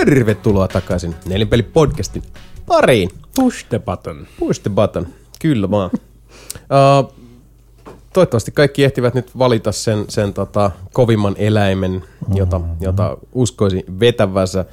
[0.05, 2.23] Tervetuloa takaisin Nelinpeli-podcastin
[2.67, 3.11] pariin.
[3.35, 4.27] Push the button.
[4.39, 5.07] Push the button.
[5.41, 5.91] Kyllä vaan.
[5.95, 7.15] Uh,
[8.15, 12.05] toivottavasti kaikki ehtivät nyt valita sen, sen tota, kovimman eläimen,
[12.35, 14.65] jota, jota uskoisi vetävänsä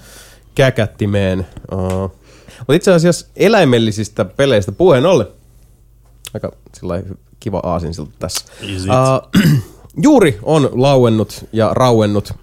[0.55, 1.47] käkättimeen.
[1.71, 2.15] Uh,
[2.57, 5.27] mutta itse asiassa eläimellisistä peleistä puheen ollen.
[6.33, 7.03] Aika sillä
[7.39, 8.45] kiva aasinsilta tässä.
[8.61, 8.91] Is it?
[8.91, 9.61] Uh,
[10.03, 12.33] juuri on lauennut ja rauennut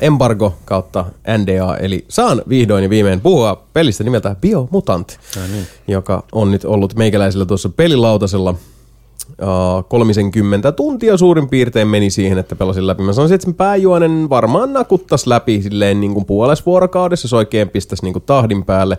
[0.00, 1.04] embargo kautta
[1.38, 5.18] NDA, eli saan vihdoin ja viimein puhua pelistä nimeltä Biomutant,
[5.52, 5.66] niin.
[5.88, 12.56] joka on nyt ollut meikäläisellä tuossa pelilautasella uh, 30 tuntia suurin piirtein meni siihen, että
[12.56, 13.02] pelasin läpi.
[13.02, 17.68] Mä sanoisin, että sen pääjuonen varmaan nakuttas läpi silleen niin kuin puolessa vuorokaudessa, jos oikein
[17.68, 18.98] pistäisi niin kuin tahdin päälle.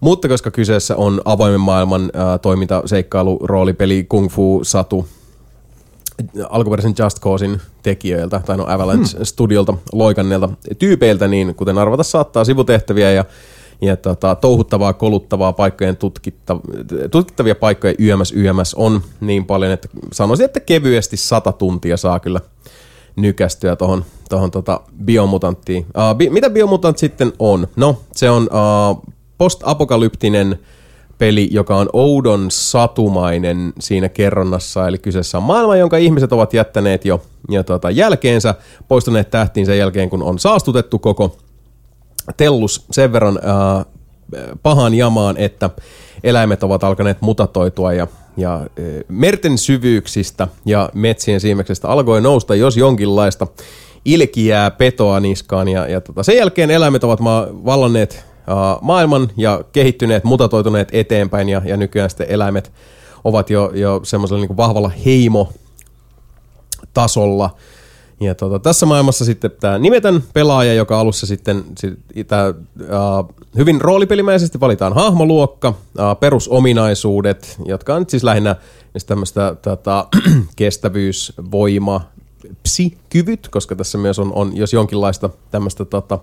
[0.00, 5.06] Mutta koska kyseessä on avoimen maailman äh, toiminta, seikkailu, roolipeli, kung fu, satu,
[6.48, 9.24] alkuperäisen Just Causein tekijöiltä, tai no Avalanche hmm.
[9.24, 13.24] Studiolta loikanneelta tyypeiltä, niin kuten arvata saattaa sivutehtäviä ja,
[13.80, 16.56] ja tota, touhuttavaa, koluttavaa paikkojen tutkitta,
[17.10, 22.40] tutkittavia paikkoja YMS YMS on niin paljon, että sanoisin, että kevyesti sata tuntia saa kyllä
[23.16, 25.82] nykästyä tuohon tohon tota biomutanttiin.
[25.82, 27.68] Uh, bi- mitä biomutant sitten on?
[27.76, 30.58] No, se on uh, post-apokalyptinen
[31.18, 34.88] peli, joka on oudon satumainen siinä kerronnassa.
[34.88, 38.54] Eli kyseessä on maailma, jonka ihmiset ovat jättäneet jo ja tota, jälkeensä,
[38.88, 41.36] poistuneet tähtiin sen jälkeen, kun on saastutettu koko
[42.36, 43.86] tellus sen verran äh,
[44.62, 45.70] pahan jamaan, että
[46.24, 48.66] eläimet ovat alkaneet mutatoitua ja, ja äh,
[49.08, 53.46] merten syvyyksistä ja metsien siimeksestä alkoi nousta jos jonkinlaista
[54.04, 57.20] ilkiää petoa niskaan ja, ja tota, sen jälkeen eläimet ovat
[57.64, 58.24] vallanneet
[58.80, 62.72] maailman ja kehittyneet, mutatoituneet eteenpäin ja, ja nykyään sitten eläimet
[63.24, 65.52] ovat jo, jo semmoisella niin vahvalla heimo
[66.94, 67.50] tasolla.
[68.20, 73.80] Ja tota, tässä maailmassa sitten tämä nimetön pelaaja, joka alussa sitten sit, tää, uh, hyvin
[73.80, 78.56] roolipelimäisesti valitaan hahmoluokka, uh, perusominaisuudet, jotka on siis lähinnä
[79.06, 80.06] tämmöistä tota,
[80.56, 82.00] kestävyys, voima,
[82.62, 86.18] psi-kyvyt, koska tässä myös on, on jos jonkinlaista tämmöistä tota,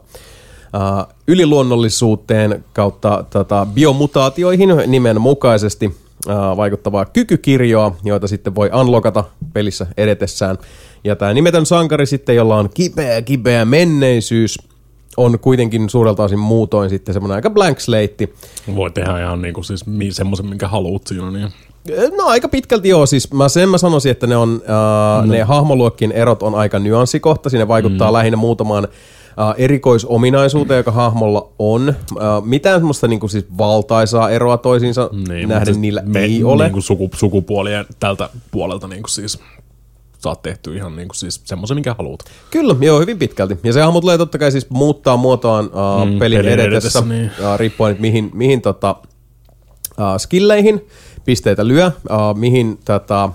[0.76, 9.24] uh, yliluonnollisuuteen kautta tota, biomutaatioihin nimenmukaisesti uh, vaikuttavaa kykykirjoa, joita sitten voi unlockata
[9.54, 10.58] pelissä edetessään.
[11.04, 14.58] Ja tämä nimetön sankari sitten, jolla on kipeä, kipeä menneisyys,
[15.18, 18.30] on kuitenkin suurelta osin muutoin sitten semmoinen aika blank slate.
[18.76, 21.32] Voi tehdä ihan niinku siis semmoisen, minkä haluut siinä.
[21.32, 21.50] Niin.
[22.18, 25.34] No aika pitkälti joo, siis mä sen mä sanoisin, että ne, on, uh, no.
[25.34, 28.14] ne hahmoluokkien erot on aika nyanssikohtaisia, ne vaikuttaa mm.
[28.14, 28.88] lähinnä muutamaan
[29.58, 31.96] erikoisominaisuuteen, joka hahmolla on.
[32.12, 36.64] Uh, mitään semmoista niinku siis valtaisaa eroa toisiinsa niin, nähden siis niillä me, ei ole.
[36.64, 39.40] Niinku suku, sukupuolien tältä puolelta niinku siis
[40.20, 42.20] saat tehty ihan niinku siis semmoisen, minkä haluat.
[42.52, 43.58] Kyllä, joo, hyvin pitkälti.
[43.64, 47.02] Ja se hahmo tulee totta kai siis muuttaa muotoaan uh, mm, pelin, pelin edetessä, edetessä,
[47.02, 47.32] niin.
[47.54, 48.96] uh, riippuen, että mihin, mihin tota,
[49.90, 50.88] uh, skilleihin
[51.26, 53.30] pisteitä lyö, uh, mihin tota,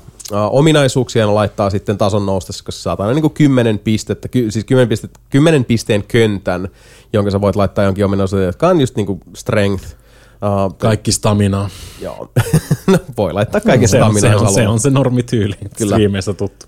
[0.50, 4.64] ominaisuuksia ne laittaa sitten tason noustessa, koska saat aina niin kuin 10 pistettä, ky, siis
[4.64, 6.68] 10, pistet, 10 pisteen köntän,
[7.12, 10.00] jonka sä voit laittaa jonkin ominaisuuteen, jotka on just niin kuin strength,
[10.44, 11.68] Uh, Kaikki staminaa.
[12.00, 12.32] Joo.
[12.86, 15.54] no, voi laittaa kaiken Se on, stamina, se, jos on, se on se normityyli.
[15.78, 15.96] Kyllä.
[15.96, 16.66] Viimeistä tuttu.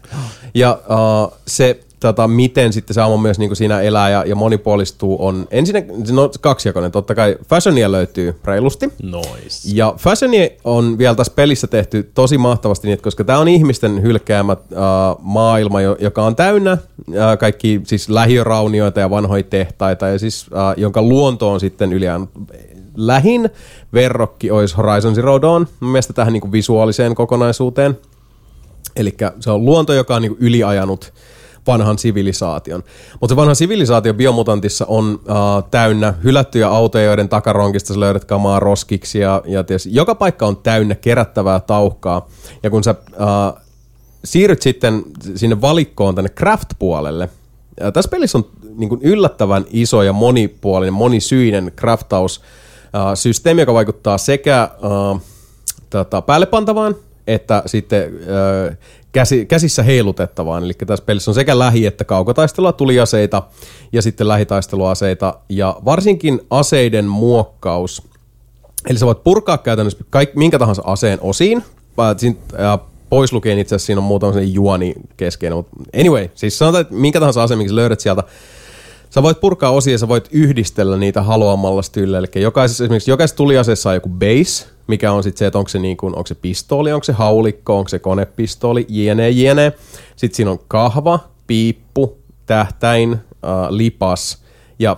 [0.55, 5.26] Ja uh, se, tota, miten sitten se aamu myös niin siinä elää ja, ja monipuolistuu,
[5.26, 6.92] on ensin no, kaksijakoinen.
[6.92, 8.92] Totta kai fashionia löytyy reilusti.
[9.02, 9.72] Nois.
[9.74, 14.02] Ja fashioni on vielä tässä pelissä tehty tosi mahtavasti, niin, että koska tämä on ihmisten
[14.02, 14.78] hylkäämä uh,
[15.20, 20.58] maailma, jo- joka on täynnä uh, kaikki siis lähiöraunioita ja vanhoja tehtaita, ja siis, uh,
[20.76, 22.28] jonka luonto on sitten yliään
[22.96, 23.50] lähin
[23.92, 27.98] verrokki olisi Horizon Zero Dawn, mun mielestä tähän niin kuin visuaaliseen kokonaisuuteen.
[28.96, 31.12] Eli se on luonto, joka on niin yliajanut
[31.66, 32.82] vanhan sivilisaation.
[33.20, 35.36] Mutta se vanha sivilisaatio biomutantissa on äh,
[35.70, 40.56] täynnä hylättyjä autoja, joiden takaronkista sä löydät kamaa roskiksi ja, ja ties, joka paikka on
[40.56, 42.28] täynnä kerättävää tauhkaa.
[42.62, 43.62] Ja kun sä äh,
[44.24, 45.02] siirryt sitten
[45.34, 47.28] sinne valikkoon tänne craft-puolelle,
[47.80, 55.22] ja tässä pelissä on niin yllättävän iso ja monipuolinen, monisyinen craftaus-systeemi, joka vaikuttaa sekä äh,
[55.90, 56.94] tota, päällepantavaan
[57.26, 58.78] että sitten äh,
[59.12, 60.64] käsi, käsissä heilutettavaan.
[60.64, 63.43] Eli tässä pelissä on sekä lähi- että kaukotaistelua, tuliaseita
[63.93, 68.02] ja sitten lähitaisteluaseita ja varsinkin aseiden muokkaus.
[68.89, 71.64] Eli sä voit purkaa käytännössä kaik, minkä tahansa aseen osiin.
[71.98, 72.78] Äh,
[73.09, 75.70] pois lukien itse asiassa siinä on muutama juoni keskeinen, mutta
[76.01, 78.22] anyway, siis sanotaan, että minkä tahansa aseen, minkä löydät sieltä,
[79.14, 82.18] Sä voit purkaa osia ja sä voit yhdistellä niitä haluamalla tyylillä.
[82.18, 85.78] Eli jokaisessa, esimerkiksi jokaisessa tuliaseessa on joku base, mikä on sitten se, että onko se,
[85.78, 89.72] niin kuin, onko se pistooli, onko se haulikko, onko se konepistooli, jne, jne.
[90.16, 94.42] Sitten siinä on kahva, piippu, tähtäin, äh, lipas
[94.78, 94.96] ja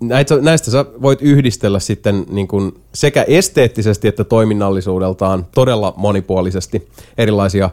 [0.00, 6.88] näitä, näistä sä voit yhdistellä sitten niin kuin sekä esteettisesti että toiminnallisuudeltaan todella monipuolisesti
[7.18, 7.70] erilaisia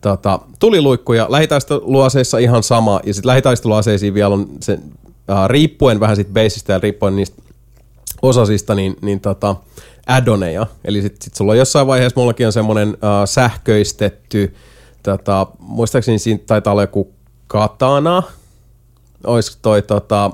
[0.00, 1.26] tota, tuliluikkuja.
[1.28, 4.78] Lähitaisteluaseissa ihan sama, ja sitten lähitaisteluaseisiin vielä on se,
[5.30, 7.42] äh, riippuen vähän siitä basista ja riippuen niistä
[8.22, 9.56] osasista, niin, niin tota,
[10.06, 10.66] addoneja.
[10.84, 14.54] Eli sitten sit sulla on jossain vaiheessa, mullakin on semmoinen äh, sähköistetty,
[15.02, 17.12] tota, muistaakseni siinä taitaa olla joku
[17.46, 18.22] katana,
[19.26, 20.30] olisiko toi tota,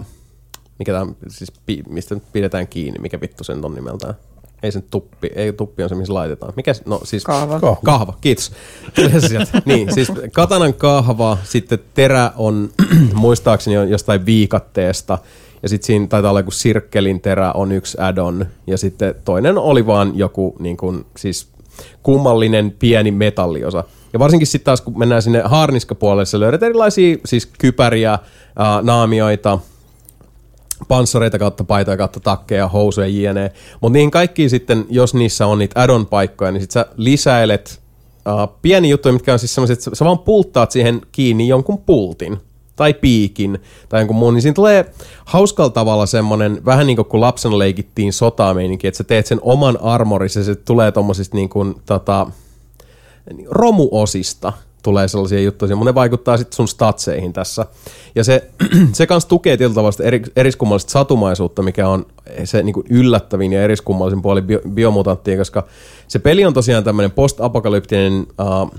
[0.79, 4.15] mikä tämä, siis pi, mistä nyt pidetään kiinni, mikä vittu sen on nimeltään.
[4.63, 6.53] Ei sen tuppi, ei tuppi on se, missä laitetaan.
[6.57, 7.25] Mikä, se- no siis...
[7.25, 7.61] Kahva.
[7.61, 7.81] Kahva.
[7.85, 8.53] Kahva, kiitos.
[9.65, 12.71] Niin, siis katanan kahva, sitten terä on
[13.15, 15.19] muistaakseni on jostain viikatteesta,
[15.63, 19.87] ja sitten siinä taitaa olla joku sirkkelin terä on yksi add-on, ja sitten toinen oli
[19.87, 21.49] vaan joku niin kuin, siis
[22.03, 23.85] kummallinen pieni metalliosa.
[24.13, 28.19] Ja varsinkin sitten taas, kun mennään sinne haarniskapuolelle, sä löydät erilaisia siis kypäriä,
[28.57, 29.59] ää, naamioita,
[30.89, 33.53] panssareita kautta paitoja kautta takkeja, housuja jne.
[33.81, 37.81] Mutta niin kaikki sitten, jos niissä on niitä add-on paikkoja, niin sit sä lisäilet
[38.29, 42.39] uh, pieni juttuja, mitkä on siis sellaiset, että sä vaan pulttaat siihen kiinni jonkun pultin
[42.81, 43.59] tai piikin
[43.89, 44.93] tai jonkun muun, niin siinä tulee
[45.25, 49.79] hauskalla tavalla semmoinen, vähän niin kuin kun lapsena leikittiin sotameininki, että sä teet sen oman
[49.83, 52.27] armorissa ja se tulee tommosista niin kuin, tota,
[53.51, 54.53] romuosista
[54.83, 57.67] tulee sellaisia juttuja, mutta ne vaikuttaa sitten sun statseihin tässä.
[58.15, 58.51] Ja se,
[58.93, 62.07] se kans tukee tietyllä tavalla eri, eriskummallista satumaisuutta, mikä on
[62.45, 65.67] se niin kuin yllättävin ja eriskummallisin puoli bio, biomutanttia, koska
[66.09, 68.71] se peli on tosiaan tämmöinen post-apokalyptinen uh,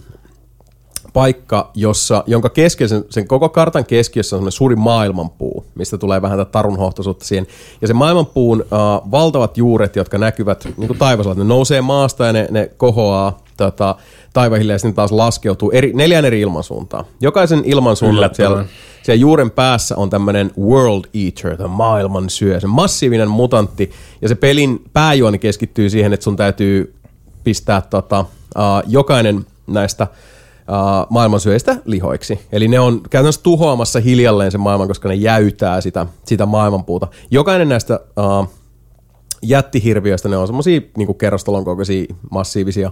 [1.14, 6.38] paikka, jossa, jonka keskellä, sen, koko kartan keskiössä on semmoinen suuri maailmanpuu, mistä tulee vähän
[6.38, 7.48] tätä tarunhohtoisuutta siihen.
[7.82, 12.34] Ja se maailmanpuun uh, valtavat juuret, jotka näkyvät niin kuin taivasalla, ne nousee maasta ja
[12.34, 13.96] ne, ne kohoaa tota,
[14.34, 17.06] taivahille ja sitten taas laskeutuu eri, neljän eri ilmansuuntaan.
[17.22, 18.66] Jokaisen ilmansuunnan siellä,
[19.04, 24.36] siellä juuren päässä on tämmöinen World Eater, tämä maailman syö, se massiivinen mutantti, ja se
[24.36, 26.94] pelin pääjuoni keskittyy siihen, että sun täytyy
[27.44, 30.08] pistää tota, uh, jokainen näistä
[31.10, 32.40] maailmansyöistä lihoiksi.
[32.52, 37.08] Eli ne on käytännössä tuhoamassa hiljalleen sen maailman, koska ne jäytää sitä, sitä maailmanpuuta.
[37.32, 38.00] Jokainen näistä
[38.40, 38.48] uh,
[39.42, 42.92] jättihirviöistä, ne on semmosia niin kerrostalon kokoisia massiivisia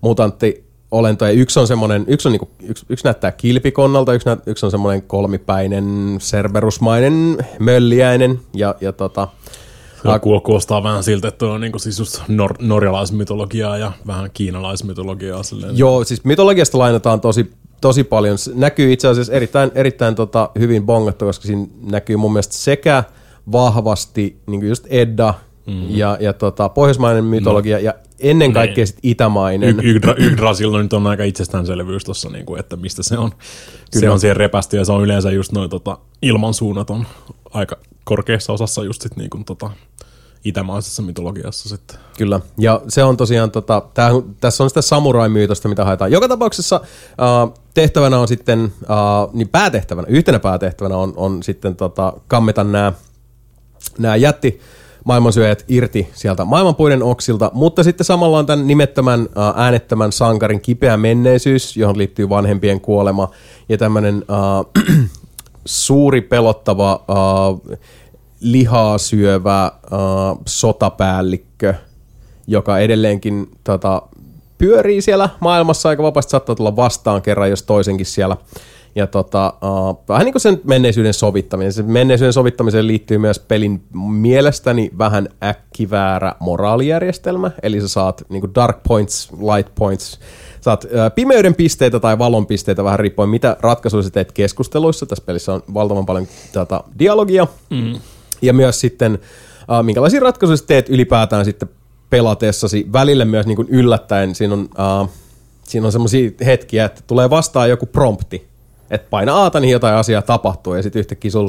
[0.00, 1.32] mutanttiolentoja.
[1.32, 6.16] Yksi on semmoinen, yksi, on niinku, yksi, yksi näyttää kilpikonnalta, yksi, yksi on semmoinen kolmipäinen,
[6.18, 9.28] serberusmainen, mölliäinen ja, ja tota,
[10.02, 15.42] Se kuul- kuulostaa vähän siltä, että on niinku siis just nor- norjalaismytologiaa ja vähän kiinalaismytologiaa.
[15.42, 15.78] Silleen.
[15.78, 17.50] Joo, siis mytologiasta lainataan tosi,
[17.80, 18.38] tosi paljon.
[18.38, 23.04] Se näkyy itse asiassa erittäin, erittäin tota, hyvin bongattu, koska siinä näkyy mun mielestä sekä
[23.52, 25.34] vahvasti niin just Edda
[25.66, 25.86] mm-hmm.
[25.96, 27.82] ja, ja tota, pohjoismainen mytologia no.
[27.82, 28.54] ja ennen Niin.
[28.54, 29.80] kaikkea sit itämainen.
[29.80, 33.30] Y- Ygdra, Yggdrasilla nyt on aika itsestäänselvyys tuossa, niinku, että mistä se on.
[33.30, 34.00] Kyllä.
[34.00, 37.06] Se on siihen repästy ja se on yleensä just noin tota, ilmansuunnat on
[37.52, 39.70] aika korkeassa osassa just sit niinku, tota,
[40.44, 41.98] itämaisessa mytologiassa sitten.
[42.18, 44.10] Kyllä, ja se on tosiaan, tota, tää,
[44.40, 46.12] tässä on sitä samurai-myytosta, mitä haetaan.
[46.12, 52.12] Joka tapauksessa äh, tehtävänä on sitten, äh, niin päätehtävänä, yhtenä päätehtävänä on, on sitten tota,
[52.28, 52.92] kammeta nämä
[53.98, 54.60] nämä jätti
[55.04, 61.76] maailmansyöjät irti sieltä maailmanpuiden oksilta, mutta sitten samalla on tämän nimettömän äänettömän sankarin kipeä menneisyys,
[61.76, 63.28] johon liittyy vanhempien kuolema
[63.68, 64.84] ja tämmöinen äh,
[65.64, 67.78] suuri pelottava äh,
[68.40, 69.70] lihaa syövä äh,
[70.46, 71.74] sotapäällikkö,
[72.46, 74.02] joka edelleenkin tota,
[74.58, 78.36] pyörii siellä maailmassa aika vapaasti, saattaa tulla vastaan kerran, jos toisenkin siellä.
[78.94, 81.72] Ja tota, uh, vähän niin kuin sen menneisyyden sovittaminen.
[81.72, 87.50] Se menneisyyden sovittamiseen liittyy myös pelin mielestäni vähän äkkiväärä moraalijärjestelmä.
[87.62, 90.20] Eli sä saat niin kuin dark points, light points,
[90.62, 95.06] saat pimeyden pisteitä tai valon pisteitä vähän riippuen mitä ratkaisuja sä teet keskusteluissa.
[95.06, 97.46] Tässä pelissä on valtavan paljon tota, dialogia.
[97.70, 98.00] Mm.
[98.42, 99.18] Ja myös sitten,
[99.82, 101.68] minkälaisia ratkaisuja sä teet ylipäätään sitten
[102.10, 102.86] pelatessasi.
[102.92, 104.60] Välillä myös niin kuin yllättäen siinä on,
[105.02, 105.10] uh,
[105.62, 108.46] siinä on semmoisia hetkiä, että tulee vastaan joku prompti,
[108.90, 111.48] että paina aata, niin jotain asiaa tapahtuu, ja sitten yhtäkkiä sul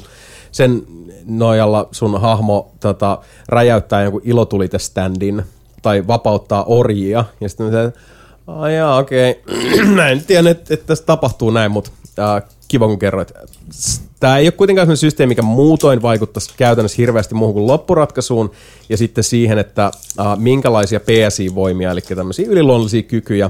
[0.52, 0.84] sen
[1.26, 3.18] nojalla sun hahmo tota,
[3.50, 5.44] räjäyttää jonkun ilotuliteständin
[5.82, 7.94] tai vapauttaa orjia, ja sitten se,
[8.48, 9.32] ai jaa, okei,
[9.94, 10.12] okay.
[10.12, 13.32] en tiedä, että, että tässä tapahtuu näin, mutta äh, kiva kun kerroit.
[14.20, 18.52] Tämä ei ole kuitenkaan sellainen systeemi, mikä muutoin vaikuttaisi käytännössä hirveästi muuhun kuin loppuratkaisuun,
[18.90, 23.50] ja sitten siihen, että äh, minkälaisia PSI-voimia, eli tämmöisiä yliluonnollisia kykyjä,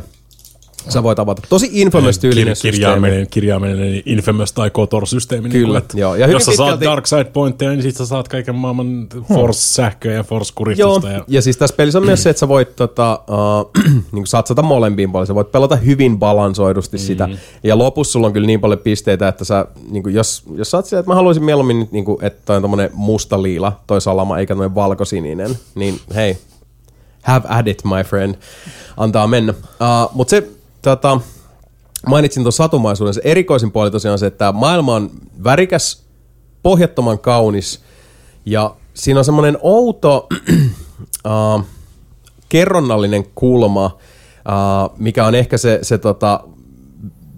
[0.90, 1.42] Sä voit avata.
[1.50, 5.50] Tosi infamous tyylinen Kir- kirjaimellinen, kirjaimellinen Infamous tai Kotor-systeemi.
[5.50, 6.16] Kyllä, niin kuin, joo.
[6.16, 9.08] Ja hyvin jos sä saat pitkälti- Dark Side Pointteja, niin sit sä saat kaiken maailman
[9.34, 11.10] Force-sähköä ja Joo, Force-kuristusta.
[11.12, 11.24] Ja...
[11.28, 15.12] ja siis tässä pelissä on myös se, että sä voit tota, uh, niin satsata molempiin
[15.12, 15.28] puolin.
[15.28, 17.02] Sä voit pelata hyvin balansoidusti mm.
[17.02, 17.30] sitä.
[17.64, 20.78] Ja lopussa sulla on kyllä niin paljon pisteitä, että sä, niin kuin, jos, jos sä
[20.78, 23.80] oot siellä, että mä haluaisin mieluummin, nyt, niin kuin, että toi on tommonen musta liila,
[23.88, 26.38] toi salama, eikä tommonen valkosininen, niin hei,
[27.24, 28.36] have at it, my friend.
[28.98, 29.54] Antaa mennä.
[29.54, 30.48] Uh, Mutta se,
[30.84, 31.20] tota,
[32.08, 33.14] mainitsin tuon satumaisuuden.
[33.14, 35.12] Se erikoisin puoli tosiaan on se, että maailma on
[35.44, 36.04] värikäs,
[36.64, 37.84] pohjattoman kaunis
[38.46, 40.28] ja siinä on semmoinen outo
[41.26, 41.64] uh,
[42.50, 46.44] kerronnallinen kulma, uh, mikä on ehkä se, se tota,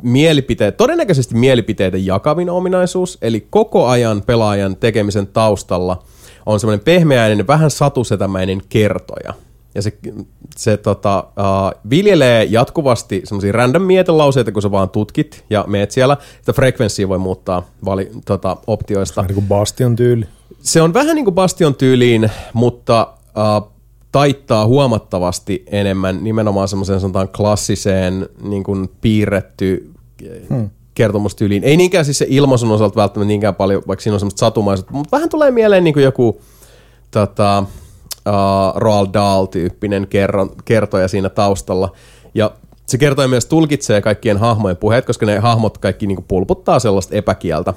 [0.04, 6.04] mielipiteet, todennäköisesti mielipiteiden jakavin ominaisuus, eli koko ajan pelaajan tekemisen taustalla
[6.46, 9.34] on semmoinen pehmeäinen, vähän satusetämäinen kertoja.
[9.76, 9.98] Ja se,
[10.58, 16.18] se tota, uh, viljelee jatkuvasti semmoisia random mietelauseita, kun sä vaan tutkit ja meet siellä.
[16.40, 19.16] Sitä frekvenssiä voi muuttaa vali, tota, optioista.
[19.16, 20.26] Vähän niin kuin Bastion tyyli.
[20.60, 23.76] Se on vähän niin kuin Bastion tyyliin, mutta uh,
[24.12, 29.92] taittaa huomattavasti enemmän nimenomaan semmoiseen sanotaan klassiseen niin kuin piirretty
[30.50, 30.70] hmm.
[30.94, 31.64] kertomustyyliin.
[31.64, 35.18] Ei niinkään siis se ilmaisun osalta välttämättä niinkään paljon, vaikka siinä on semmoista satumaiset, mutta
[35.18, 36.42] vähän tulee mieleen niin kuin joku
[37.12, 37.64] tota,
[38.28, 41.92] uh, Roald Dahl-tyyppinen kerron, kertoja siinä taustalla.
[42.34, 42.52] Ja
[42.88, 47.16] se kertoja myös tulkitsee kaikkien hahmojen puheet, koska ne hahmot kaikki niin kuin pulputtaa sellaista
[47.16, 47.74] epäkieltä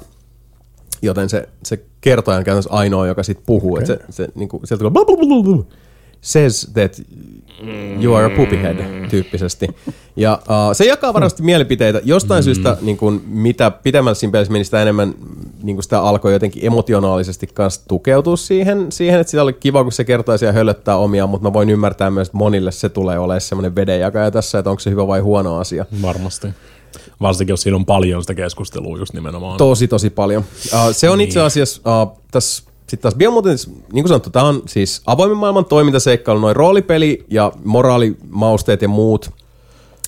[1.01, 3.73] joten se, se kertoja on käytännössä ainoa, joka sitten puhuu.
[3.73, 3.81] Okay.
[3.81, 5.65] Et se, se, niinku, sieltä tulee blablabla,
[6.21, 7.01] says that
[8.01, 9.67] you are a poopyhead tyyppisesti.
[10.15, 12.01] Ja uh, se jakaa varmasti mielipiteitä.
[12.03, 15.15] Jostain syystä, niin kun, mitä pitemmälle siinä pelissä meni, sitä enemmän
[15.63, 19.91] niin kun sitä alkoi jotenkin emotionaalisesti kanssa tukeutua siihen, siihen, että sitä oli kiva, kun
[19.91, 23.41] se kertoisi ja hölöttää omiaan, mutta mä voin ymmärtää myös, että monille se tulee olemaan
[23.41, 25.85] semmoinen vedenjakaja tässä, että onko se hyvä vai huono asia.
[26.01, 26.47] Varmasti.
[27.21, 29.57] Varsinkin, jos siinä on paljon sitä keskustelua just nimenomaan.
[29.57, 30.43] Tosi, tosi paljon.
[30.73, 34.63] Uh, se on itse asiassa uh, tässä sitten taas Biomutant, niin kuin sanottu, tämä on
[34.67, 39.31] siis avoimen maailman toimintaseikkailu, noin roolipeli ja moraalimausteet ja muut.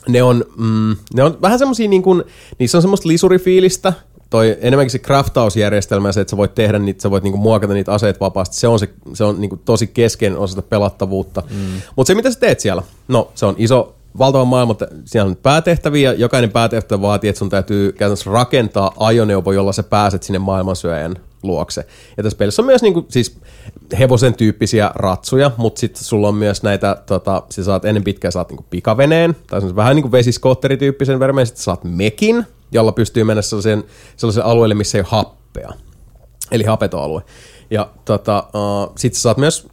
[0.07, 2.23] Ne on, mm, ne on vähän semmosia niin kuin,
[2.59, 3.93] niissä on semmoista lisurifiilistä,
[4.29, 7.93] toi enemmänkin se craftausjärjestelmä se, että sä voit tehdä niitä, sä voit niinku muokata niitä
[7.93, 11.43] aseet vapaasti, se on, se, se on niinku tosi keskeinen osa sitä pelattavuutta.
[11.49, 11.81] Mm.
[11.95, 15.35] Mutta se, mitä sä teet siellä, no se on iso, valtava maailma, että siellä on
[15.35, 21.15] päätehtäviä, jokainen päätehtävä vaatii, että sun täytyy käytännössä rakentaa ajoneuvo, jolla sä pääset sinne maailmansyöjän
[21.43, 21.85] luokse.
[22.17, 23.37] Ja tässä pelissä on myös niinku, siis
[23.99, 28.49] hevosen tyyppisiä ratsuja, mutta sitten sulla on myös näitä, tota, sä saat ennen pitkään saat
[28.49, 33.83] niinku pikaveneen, tai vähän niin kuin vesiskootterityyppisen vermeen, sitten saat mekin, jolla pystyy mennä sellaiseen,
[34.17, 35.73] sellaiseen alueelle, missä ei ole happea.
[36.51, 37.21] Eli hapetoalue.
[37.69, 39.67] Ja tota, uh, sitten sä saat myös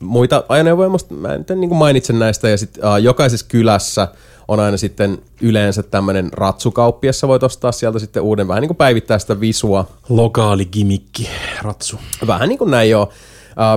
[0.00, 4.08] muita ajoneuvoja, mä en niin mainitsen näistä, ja sitten uh, jokaisessa kylässä
[4.50, 8.76] on aina sitten yleensä tämmöinen ratsukauppi, jossa voit ostaa sieltä sitten uuden, vähän niin kuin
[8.76, 9.86] päivittää sitä visua.
[10.08, 11.28] Lokaali gimikki,
[11.62, 11.96] ratsu.
[12.26, 13.08] Vähän niin kuin näin joo.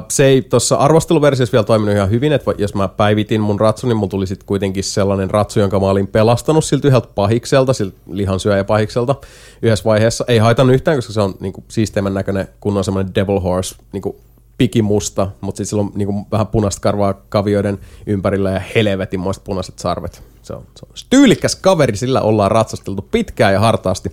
[0.10, 3.98] Se ei tuossa arvosteluversiossa vielä toiminut ihan hyvin, että jos mä päivitin mun ratsun, niin
[3.98, 8.64] mun tuli sitten kuitenkin sellainen ratsu, jonka mä olin pelastanut siltä yhdeltä pahikselta, siltä lihansyöjä
[8.64, 9.16] pahikselta
[9.62, 10.26] yhdessä vaiheessa.
[10.28, 14.20] Ei haitannut yhtään, koska se on niinku siisteimmän näköinen, kun on semmoinen devil horse, niinku
[14.58, 20.33] pikimusta, mutta sitten sillä on niinku vähän punaista karvaa kavioiden ympärillä ja helvetinmoiset punaiset sarvet.
[20.44, 24.12] Se on, se on tyylikkäs kaveri, sillä ollaan ratsasteltu pitkään ja hartaasti.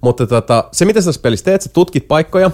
[0.00, 2.50] Mutta tota, se, mitä sä tässä pelissä teet, sä tutkit paikkoja,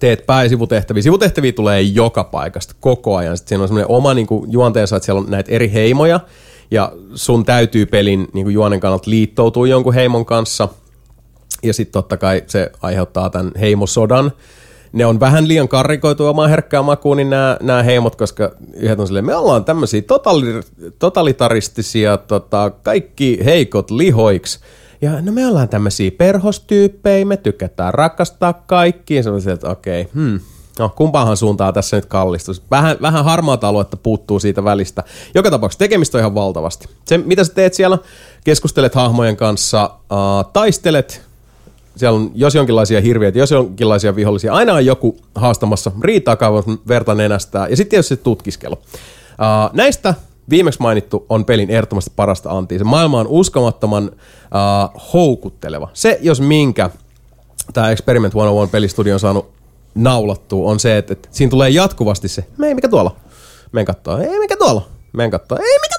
[0.00, 1.02] teet pää- ja sivutehtäviä.
[1.02, 3.36] Sivutehtäviä tulee joka paikasta koko ajan.
[3.36, 6.20] Sitten siinä on semmoinen oma niin kuin, juonteensa, että siellä on näitä eri heimoja,
[6.70, 10.68] ja sun täytyy pelin niin kuin, juonen kannalta liittoutua jonkun heimon kanssa.
[11.62, 14.32] Ja sitten totta kai se aiheuttaa tämän heimosodan.
[14.92, 19.06] Ne on vähän liian karrikoitu omaan herkkään makuun, niin nämä, nämä heimot, koska yhdet on
[19.06, 24.60] silleen, me ollaan tämmöisiä totali- totalitaristisia, tota, kaikki heikot lihoiksi.
[25.02, 29.24] Ja no me ollaan tämmöisiä perhostyyppejä, me tykätään rakastaa kaikkiin.
[29.24, 30.40] Se on se, että okei, okay, hmm,
[30.78, 32.62] no kumpaahan suuntaan tässä nyt kallistus.
[32.70, 35.04] Vähän, vähän harmaata aluetta puuttuu siitä välistä.
[35.34, 36.88] Joka tapauksessa tekemistä on ihan valtavasti.
[37.04, 37.98] Se, mitä sä teet siellä,
[38.44, 41.27] keskustelet hahmojen kanssa, uh, taistelet,
[41.98, 47.14] siellä on jos jonkinlaisia hirviöitä, jos jonkinlaisia vihollisia, aina on joku haastamassa, riitaa kaivaa verta
[47.14, 48.74] nenästää, ja sitten tietysti tutkiskelu.
[48.74, 50.14] Uh, näistä
[50.50, 52.78] viimeksi mainittu on pelin ehdottomasti parasta antia.
[52.78, 55.88] Se maailma on uskomattoman uh, houkutteleva.
[55.92, 56.90] Se, jos minkä,
[57.72, 59.50] tämä Experiment 101 pelistudio on saanut
[59.94, 63.16] naulattua, on se, että, että siinä tulee jatkuvasti se, ei mikä tuolla,
[63.72, 65.97] men kattoo, ei mikä tuolla, men kattoo, ei mikä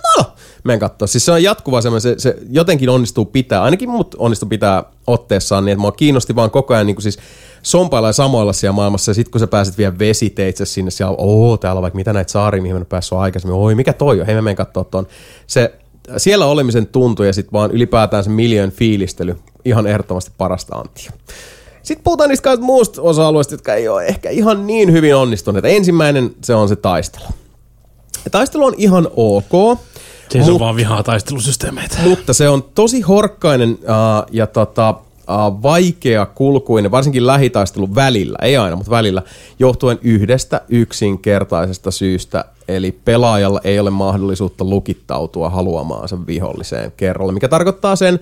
[0.63, 1.07] tuolla, men kattoo.
[1.07, 5.65] Siis se on jatkuva semmoinen, se, se jotenkin onnistuu pitää, ainakin mut onnistuu pitää otteessaan
[5.65, 7.19] niin, että mua kiinnosti vaan koko ajan niin kuin siis
[7.63, 11.57] sompailla ja samoilla siellä maailmassa, ja sitten kun sä pääset vielä vesiteitse sinne, siellä oo,
[11.57, 14.35] täällä on vaikka mitä näitä saaria, mihin mä päässyt aikaisemmin, oi, mikä toi on, hei
[14.35, 15.07] mä menen kattoo ton.
[15.47, 15.73] Se
[16.17, 21.11] siellä olemisen tuntu ja sitten vaan ylipäätään se miljoon fiilistely, ihan ehdottomasti parasta antia.
[21.83, 25.65] Sitten puhutaan niistä kaikista muusta osa-alueista, jotka ei ole ehkä ihan niin hyvin onnistuneet.
[25.65, 27.25] Ensimmäinen se on se taistelu.
[28.25, 29.79] Ja taistelu on ihan ok.
[30.31, 31.97] Se on vaan vihaa taistelusysteemeitä.
[32.03, 33.77] Mutta se on tosi horkkainen uh,
[34.31, 39.21] ja tota, uh, vaikea kulkuinen, varsinkin lähitaistelun välillä, ei aina, mutta välillä,
[39.59, 42.45] johtuen yhdestä yksinkertaisesta syystä.
[42.67, 48.19] Eli pelaajalla ei ole mahdollisuutta lukittautua haluamaansa viholliseen kerralla, mikä tarkoittaa sen,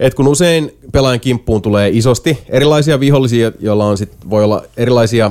[0.00, 5.30] että kun usein pelaajan kimppuun tulee isosti erilaisia vihollisia, joilla on sit, voi olla erilaisia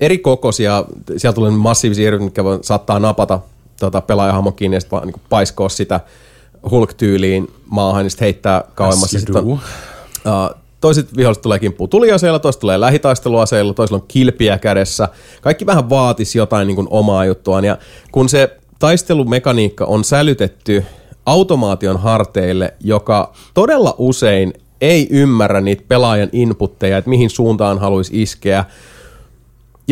[0.00, 0.84] eri kokoisia,
[1.16, 3.40] sieltä tulee massiivisia eri, mitkä saattaa napata
[3.86, 6.00] tota, pelaajahahmon kiinni ja sitten vaan niin paiskoa sitä
[6.70, 9.04] Hulk-tyyliin maahan, niin sitten heittää kauemmas.
[9.04, 9.44] As you Sitten.
[9.44, 9.60] Uh,
[10.80, 15.08] toiset viholliset tulee kimppuun tuliaseilla, toiset tulee lähitaisteluaseilla, toisilla on kilpiä kädessä.
[15.40, 17.64] Kaikki vähän vaatisi jotain niin kuin omaa juttuaan.
[17.64, 17.78] Ja
[18.12, 20.84] kun se taistelumekaniikka on sälytetty
[21.26, 28.64] automaation harteille, joka todella usein ei ymmärrä niitä pelaajan inputteja, että mihin suuntaan haluaisi iskeä.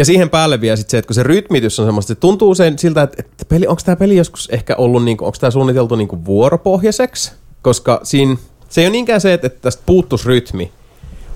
[0.00, 2.78] Ja siihen päälle vielä sit se, että kun se rytmitys on semmoista, se tuntuu usein
[2.78, 6.24] siltä, että, että peli, onko tämä peli joskus ehkä ollut, niinku, onko tämä suunniteltu niinku
[6.24, 7.32] vuoropohjaiseksi,
[7.62, 8.36] koska siinä,
[8.68, 10.72] se ei ole niinkään se, että, että tästä puuttuisi rytmi,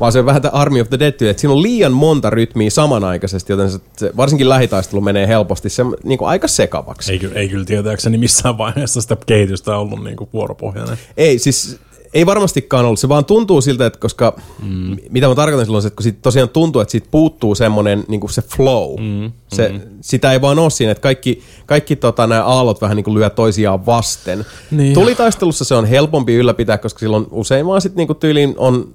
[0.01, 2.71] vaan se on vähän tämä Army of the Dead, että siinä on liian monta rytmiä
[2.71, 7.13] samanaikaisesti, joten se, se varsinkin lähitaistelu menee helposti se, niinku aika sekavaksi.
[7.13, 10.99] Ei, ei kyllä tietääkseni missään vaiheessa sitä kehitystä ollut niinku vuoropohjainen.
[11.17, 11.79] Ei, siis
[12.15, 12.99] ei varmastikaan ollut.
[12.99, 14.97] Se vaan tuntuu siltä, että koska, mm.
[15.11, 18.31] mitä mä tarkoitan silloin, se, että kun siitä tosiaan tuntuu, että siitä puuttuu semmoinen niin
[18.31, 19.01] se flow.
[19.01, 19.33] Mm.
[19.49, 23.15] Se, sitä ei vaan ole siinä, että kaikki, kaikki tota, nämä aallot vähän niin kuin
[23.15, 24.47] lyö toisiaan vasten.
[24.71, 24.95] Niin.
[24.95, 28.89] Tulitaistelussa se on helpompi ylläpitää, koska silloin usein vaan sitten niin tyyliin on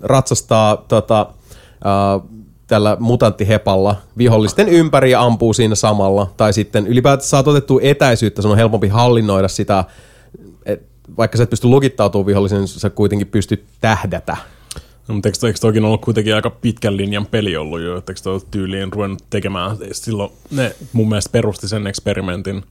[0.00, 1.26] ratsastaa tota,
[1.86, 2.28] äh,
[2.66, 6.32] tällä mutanttihepalla vihollisten ympäri ja ampuu siinä samalla.
[6.36, 9.84] Tai sitten ylipäätään saat otettua etäisyyttä, sun on helpompi hallinnoida sitä,
[11.16, 14.36] vaikka sä et pysty lukittautumaan vihollisen, niin sä kuitenkin pystyt tähdätä.
[15.08, 18.20] No, mutta eikö, eikö toikin ollut kuitenkin aika pitkän linjan peli ollut jo, että eikö
[18.22, 22.62] toi tyyliin ruvennut tekemään, silloin ne mun mielestä perusti sen eksperimentin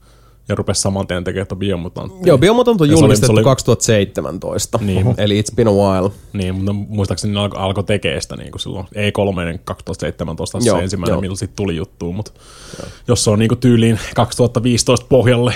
[0.49, 2.21] ja rupesi saman tien tekemään tuota biomutanttia.
[2.25, 5.15] Joo, Biomutant on se oli- julkistettu se oli- 2017, Niin.
[5.17, 6.11] eli it's been a while.
[6.33, 10.83] Niin, mutta muistaakseni ne alkoi alko tekemään sitä niin kuin silloin E3 2017 Joo, se
[10.83, 11.21] ensimmäinen, joo.
[11.21, 12.31] milloin siitä tuli juttu, mutta
[13.07, 15.53] jos se on niin kuin tyyliin 2015 pohjalle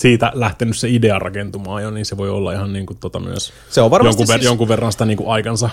[0.00, 3.52] siitä lähtenyt se idea rakentumaan jo, niin se voi olla ihan niin kuin tota myös
[3.70, 5.70] Se on varmasti jonkun, ver- siis- jonkun verran sitä niin kuin aikansa.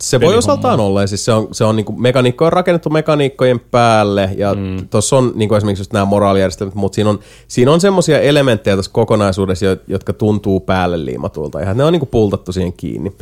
[0.00, 3.60] Se voi osaltaan olla, ja siis se on, se on niinku, mekaniikko on rakennettu mekaniikkojen
[3.60, 4.88] päälle, ja mm.
[4.88, 7.18] tuossa on niinku esimerkiksi just nämä moraalijärjestelmät, mutta siinä on,
[7.48, 12.06] siinä on semmoisia elementtejä tässä kokonaisuudessa, jo- jotka tuntuu päälle liimatulta, ja ne on niinku
[12.06, 13.12] pultattu siihen kiinni.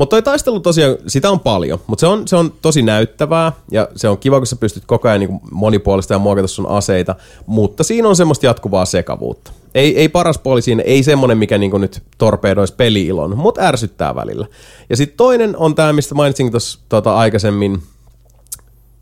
[0.00, 3.88] Mutta toi taistelu tosiaan, sitä on paljon, mutta se on, se on tosi näyttävää, ja
[3.96, 7.16] se on kiva, kun sä pystyt koko ajan niinku monipuolista ja muokata sun aseita,
[7.46, 9.52] mutta siinä on semmoista jatkuvaa sekavuutta.
[9.74, 14.46] Ei, ei paras puoli siinä, ei semmonen, mikä niinku nyt torpedoisi peli-ilon, mutta ärsyttää välillä.
[14.90, 17.82] Ja sitten toinen on tämä, mistä mainitsin tuossa tota, aikaisemmin,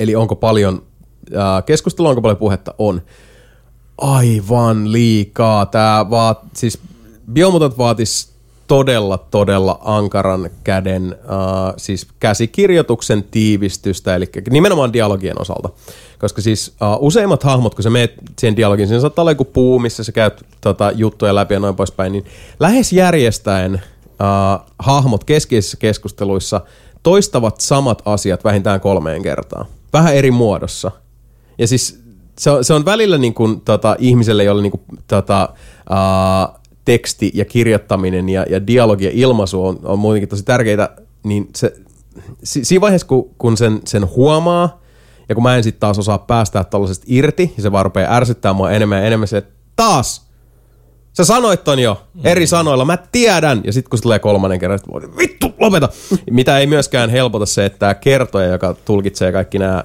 [0.00, 0.82] eli onko paljon
[1.36, 3.02] ää, keskustelua, onko paljon puhetta, on
[3.98, 5.66] aivan liikaa.
[5.66, 6.78] Tämä vaat, siis
[7.32, 8.37] Biomutant vaatisi
[8.68, 15.68] todella, todella ankaran käden, äh, siis käsikirjoituksen tiivistystä, eli nimenomaan dialogien osalta.
[16.18, 19.78] Koska siis äh, useimmat hahmot, kun sä meet siihen dialogiin, siinä saattaa olla joku puu,
[19.78, 22.24] missä sä käyt tota, juttuja läpi ja noin poispäin, niin
[22.60, 26.60] lähes järjestäen äh, hahmot keskeisissä keskusteluissa
[27.02, 29.66] toistavat samat asiat vähintään kolmeen kertaan.
[29.92, 30.90] Vähän eri muodossa.
[31.58, 32.00] Ja siis
[32.38, 35.48] se on, se on välillä niin kuin, tota, ihmiselle, jolle niin kuin, tota,
[35.90, 36.57] uh,
[36.88, 40.90] teksti ja kirjoittaminen ja, ja dialogi ja ilmaisu on, on muutenkin tosi tärkeitä,
[41.24, 41.74] niin se,
[42.44, 44.80] si, siinä vaiheessa, kun, kun sen, sen huomaa,
[45.28, 48.52] ja kun mä en sitten taas osaa päästää tällaisesta irti, ja se vaan rupeaa ärsyttää
[48.52, 50.28] mua enemmän ja enemmän se, että taas,
[51.12, 53.60] Sä sanoit ton jo eri sanoilla, mä tiedän.
[53.64, 55.88] Ja sitten kun se tulee kolmannen kerran, voi, vittu, lopeta.
[56.30, 59.84] Mitä ei myöskään helpota se, että tämä kertoja, joka tulkitsee kaikki nämä,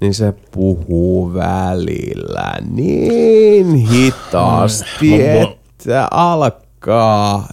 [0.00, 7.48] niin se puhuu välillä niin hitaasti, Mä- mä- että alkaa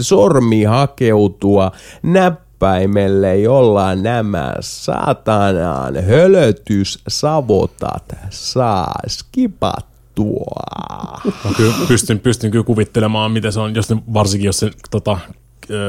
[0.00, 1.72] sormi hakeutua
[2.02, 10.62] näppäimelle, jolla nämä satanan hölötyssavotat saa skipattua.
[11.44, 15.18] Mä kyllä pystyn, pystyn kyllä kuvittelemaan, miten se on, jos ne, varsinkin jos se tota,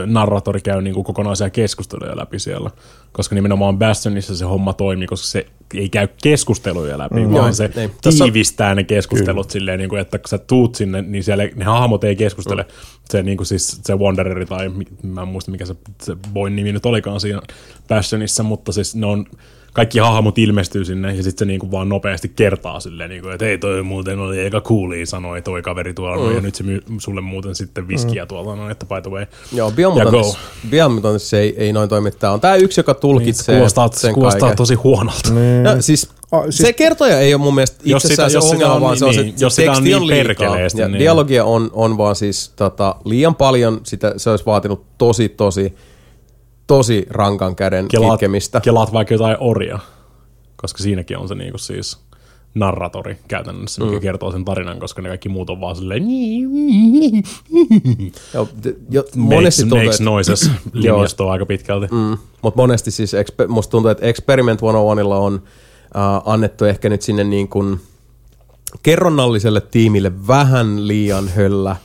[0.05, 2.71] narratori käy niin kuin kokonaisia keskusteluja läpi siellä.
[3.11, 7.53] Koska nimenomaan Bastionissa se homma toimii, koska se ei käy keskusteluja läpi, mm, vaan Joo,
[7.53, 7.89] se ei.
[8.01, 12.03] Tiivistää ne keskustelut silleen, niin kuin, että kun sä tuut sinne, niin siellä ne hahmot
[12.03, 12.65] ei keskustele.
[13.09, 14.71] Se, niin kuin siis, se Wandereri tai
[15.03, 17.41] mä en muista mikä se, se Boyn nimi nyt olikaan siinä
[17.87, 19.25] Passionissa, mutta siis ne on
[19.73, 23.57] kaikki hahmot ilmestyy sinne ja sitten se niinku vaan nopeasti kertaa silleen, niinku, että hei
[23.57, 26.35] toi muuten oli aika cooli, sanoi toi kaveri tuolla mm.
[26.35, 28.27] ja nyt se myy sulle muuten sitten viskiä mm.
[28.27, 29.25] tuolta noin, että by the way.
[29.53, 30.37] Joo, Ja Biomutantis, go.
[30.69, 32.11] Biomutantis ei, ei noin toimi.
[32.11, 34.57] Tää on tää yksi, joka Niin, tulkitsee se kuulostaa, sen kuulostaa kaiken.
[34.57, 35.29] tosi huonolta.
[35.63, 38.73] No, siis, Ah, siis- se kertoja ei ole mun mielestä Jos itsessään sitä- se ongelma,
[38.73, 40.23] on vaan niin- se on se, niin, se jos sitä on teksti on niin liikaa.
[40.27, 44.83] perkeleesti, Ja niin- dialogia on, on vaan siis tota, liian paljon, sitä, se olisi vaatinut
[44.97, 45.73] tosi, tosi,
[46.69, 48.61] tosi rankan käden Kelaat, kitkemistä.
[48.61, 49.79] kelaat vaikka jotain oria,
[50.55, 51.97] koska siinäkin on se niinku siis
[52.55, 54.01] narratori käytännössä, mikä mm.
[54.01, 56.03] kertoo sen tarinan, koska ne kaikki muut on vaan silleen
[58.33, 61.87] Joo, t- jo, monesti monesti tuntuu, makes noises linjastoa aika pitkälti.
[61.91, 63.15] mm, mutta monesti siis,
[63.47, 65.33] musta tuntuu, että Experiment 101 on
[65.95, 67.79] äh, annettu ehkä nyt sinne niin kuin
[68.83, 71.75] kerronnalliselle tiimille vähän liian höllä.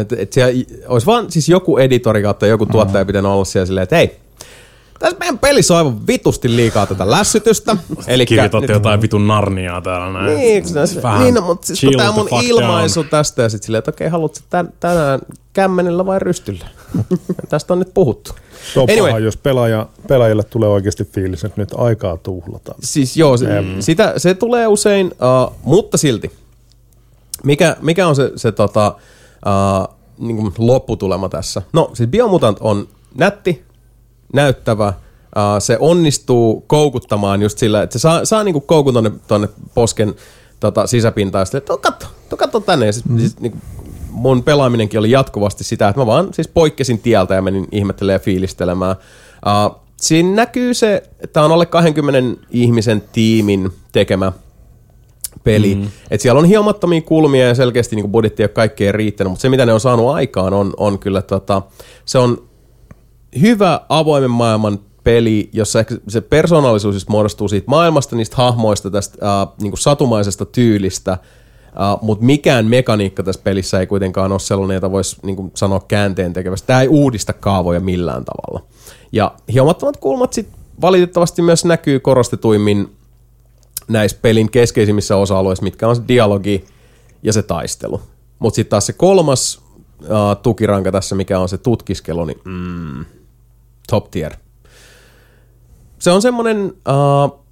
[0.00, 3.82] Et, et siellä olisi vaan siis joku editori kautta joku tuottaja pitänyt olla siellä silleen,
[3.82, 4.21] että hei,
[5.02, 7.76] tässä meidän pelissä on aivan vitusti liikaa tätä lässytystä.
[8.06, 10.36] Eli Kirjoitatte jotain vitun narniaa täällä näin.
[10.36, 13.10] Niin, se, Vähän niin no, mutta siis kun tämä the mun ilmaisu down.
[13.10, 15.20] tästä ja sitten silleen, että okei, haluatko sä tän, tänään
[15.52, 16.66] kämmenellä vai rystyllä?
[17.48, 18.32] tästä on nyt puhuttu.
[18.74, 19.10] Se on Anyway.
[19.10, 22.78] paha, jos pelaaja, pelaajille tulee oikeasti fiilis, että nyt aikaa tuhlataan.
[22.82, 23.46] Siis joo, se,
[23.80, 26.32] sitä, se tulee usein, uh, mutta silti.
[27.44, 28.96] Mikä, mikä on se, se tota,
[29.46, 31.62] uh, niin kuin lopputulema tässä?
[31.72, 33.64] No siis Biomutant on nätti,
[34.32, 39.12] näyttävä, uh, se onnistuu koukuttamaan just sillä, että se saa, saa niin kuin koukun tonne,
[39.28, 40.14] tonne posken
[40.60, 42.86] tota, sisäpintaan ja sitten, että "Oh, katso, to, katso tänne.
[42.86, 43.18] Ja siis, mm.
[43.18, 43.62] siis, niin kuin,
[44.10, 48.24] mun pelaaminenkin oli jatkuvasti sitä, että mä vaan siis poikkesin tieltä ja menin ihmettelemään ja
[48.24, 48.96] fiilistelemään.
[49.46, 54.32] Uh, siinä näkyy se, että on alle 20 ihmisen tiimin tekemä
[55.44, 55.74] peli.
[55.74, 55.88] Mm.
[56.10, 59.48] Et siellä on hiomattomia kulmia ja selkeästi niin budjetti ei ole kaikkeen riittänyt, mutta se
[59.48, 61.62] mitä ne on saanut aikaan on, on kyllä tota,
[62.04, 62.42] se on
[63.40, 69.40] hyvä avoimen maailman peli, jossa ehkä se persoonallisuus just muodostuu siitä maailmasta, niistä hahmoista, tästä
[69.42, 71.18] äh, niin satumaisesta tyylistä, äh,
[72.02, 76.66] mutta mikään mekaniikka tässä pelissä ei kuitenkaan ole sellainen, jota voisi niin sanoa käänteen tekevästi.
[76.66, 78.66] Tämä ei uudista kaavoja millään tavalla.
[79.12, 82.96] Ja hiomattomat kulmat sitten valitettavasti myös näkyy korostetuimmin
[83.88, 86.64] näissä pelin keskeisimmissä osa-alueissa, mitkä on se dialogi
[87.22, 88.00] ja se taistelu.
[88.38, 89.62] Mutta sitten taas se kolmas
[90.00, 90.06] uh,
[90.42, 93.04] tukiranka tässä, mikä on se tutkiskelu, niin mm,
[93.92, 94.32] top tier.
[95.98, 97.44] Se on semmoinen uh,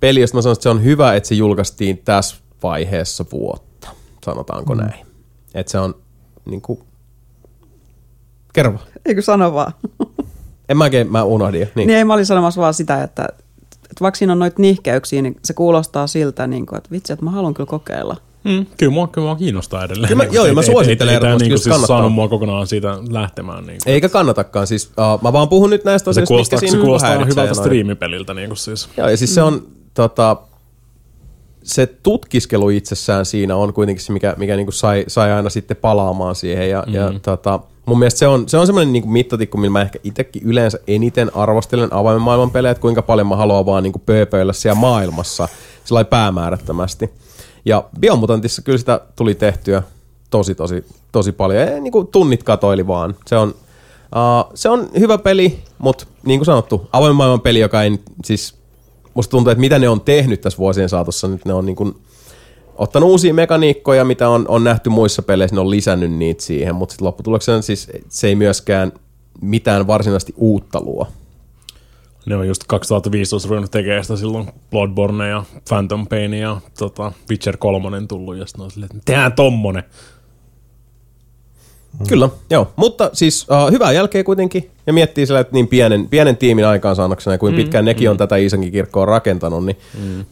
[0.00, 3.88] peli, josta mä sanon, että se on hyvä, että se julkaistiin tässä vaiheessa vuotta,
[4.24, 4.80] sanotaanko mm.
[4.80, 5.06] näin.
[5.54, 5.94] Että se on
[6.44, 6.80] niinku...
[8.52, 8.86] Kerro vaan.
[9.06, 9.72] Eikö sano vaan?
[10.68, 11.68] En mä oikein, mä unohdin.
[11.74, 11.86] Niin.
[11.86, 13.28] Niin ei, mä olin sanomassa vaan sitä, että,
[13.62, 17.24] että vaikka siinä on noita nihkeyksiä, niin se kuulostaa siltä, niin kuin, että vitsi, että
[17.24, 18.16] mä haluan kyllä kokeilla.
[18.48, 20.08] Mm, kyllä, mua, kyllä mua kiinnostaa edelleen.
[20.08, 21.64] Kyllä mä- Niin, joo, ei- ja mä ei- suosittelen ei- ei tää ehdottomasti, niinku just
[21.64, 21.96] siis kannattaa.
[21.96, 23.66] saanut mua kokonaan siitä lähtemään.
[23.66, 23.82] Niinku.
[23.86, 24.66] Eikä kannatakaan.
[24.66, 27.42] Siis, uh, mä vaan puhun nyt näistä se asioista, kuulostaa, mitkä se siinä kuulostaa häiritsee
[27.42, 28.34] hyvältä striimipeliltä.
[28.34, 28.88] Niinku siis.
[28.96, 30.36] Joo, ja siis se on tota,
[31.62, 36.34] se tutkiskelu itsessään siinä on kuitenkin se, mikä, mikä niinku sai, sai aina sitten palaamaan
[36.34, 36.70] siihen.
[36.70, 36.94] Ja, mm.
[36.94, 40.42] ja tota, mun mielestä se on, se on semmoinen niinku mittatikku, millä mä ehkä itsekin
[40.42, 44.80] yleensä eniten arvostelen avoimen maailman pelejä, että kuinka paljon mä haluan vaan niinku pööpöillä siellä
[44.80, 45.48] maailmassa
[45.84, 47.10] sillä päämäärättömästi.
[47.64, 49.82] Ja Biomutantissa kyllä sitä tuli tehtyä
[50.30, 51.62] tosi, tosi, tosi paljon.
[51.62, 53.14] Ja niinku tunnit katoili vaan.
[53.26, 57.82] Se on, uh, se on hyvä peli, mutta niin kuin sanottu, avoimen maailman peli, joka
[57.82, 58.54] ei siis
[59.14, 61.94] musta tuntuu, että mitä ne on tehnyt tässä vuosien saatossa, nyt ne on niin kuin
[62.76, 66.92] ottanut uusia mekaniikkoja, mitä on, on nähty muissa peleissä, ne on lisännyt niitä siihen, mutta
[66.92, 68.92] sitten lopputuloksena siis se ei myöskään
[69.40, 71.06] mitään varsinaisesti uutta luo.
[72.28, 77.56] Ne on just 2015 ruvennut tekemään sitä silloin Bloodborne ja Phantom Pain ja tota, Witcher
[77.56, 79.84] 3 tullut ja sitten on silleen, että tehdään tommonen.
[82.00, 82.06] Mm.
[82.06, 82.72] Kyllä, joo.
[82.76, 87.34] Mutta siis uh, hyvää jälkeä kuitenkin, ja miettii sillä, että niin pienen, pienen tiimin aikaansaannoksena,
[87.34, 89.76] ja kuin pitkään nekin on tätä Iisankin kirkkoa rakentanut, niin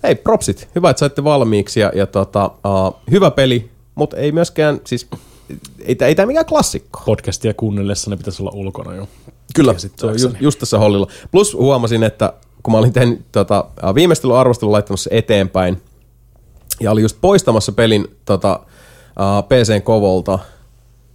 [0.03, 0.69] hei, propsit.
[0.75, 5.07] Hyvä, että saitte valmiiksi, ja, ja tota, uh, hyvä peli, mutta ei myöskään, siis
[5.81, 7.03] ei, ei tämä mikään klassikko.
[7.07, 9.09] Podcastia kuunnellessa ne pitäisi olla ulkona jo.
[9.57, 11.07] Kyllä, se on ju, just tässä hollilla.
[11.31, 15.83] Plus huomasin, että kun mä olin tehnyt tota, ää, viimeistelyn arvostelun laittanut se eteenpäin,
[16.81, 18.61] ja oli just poistamassa pelin tota,
[19.19, 20.39] ää, PCn kovolta,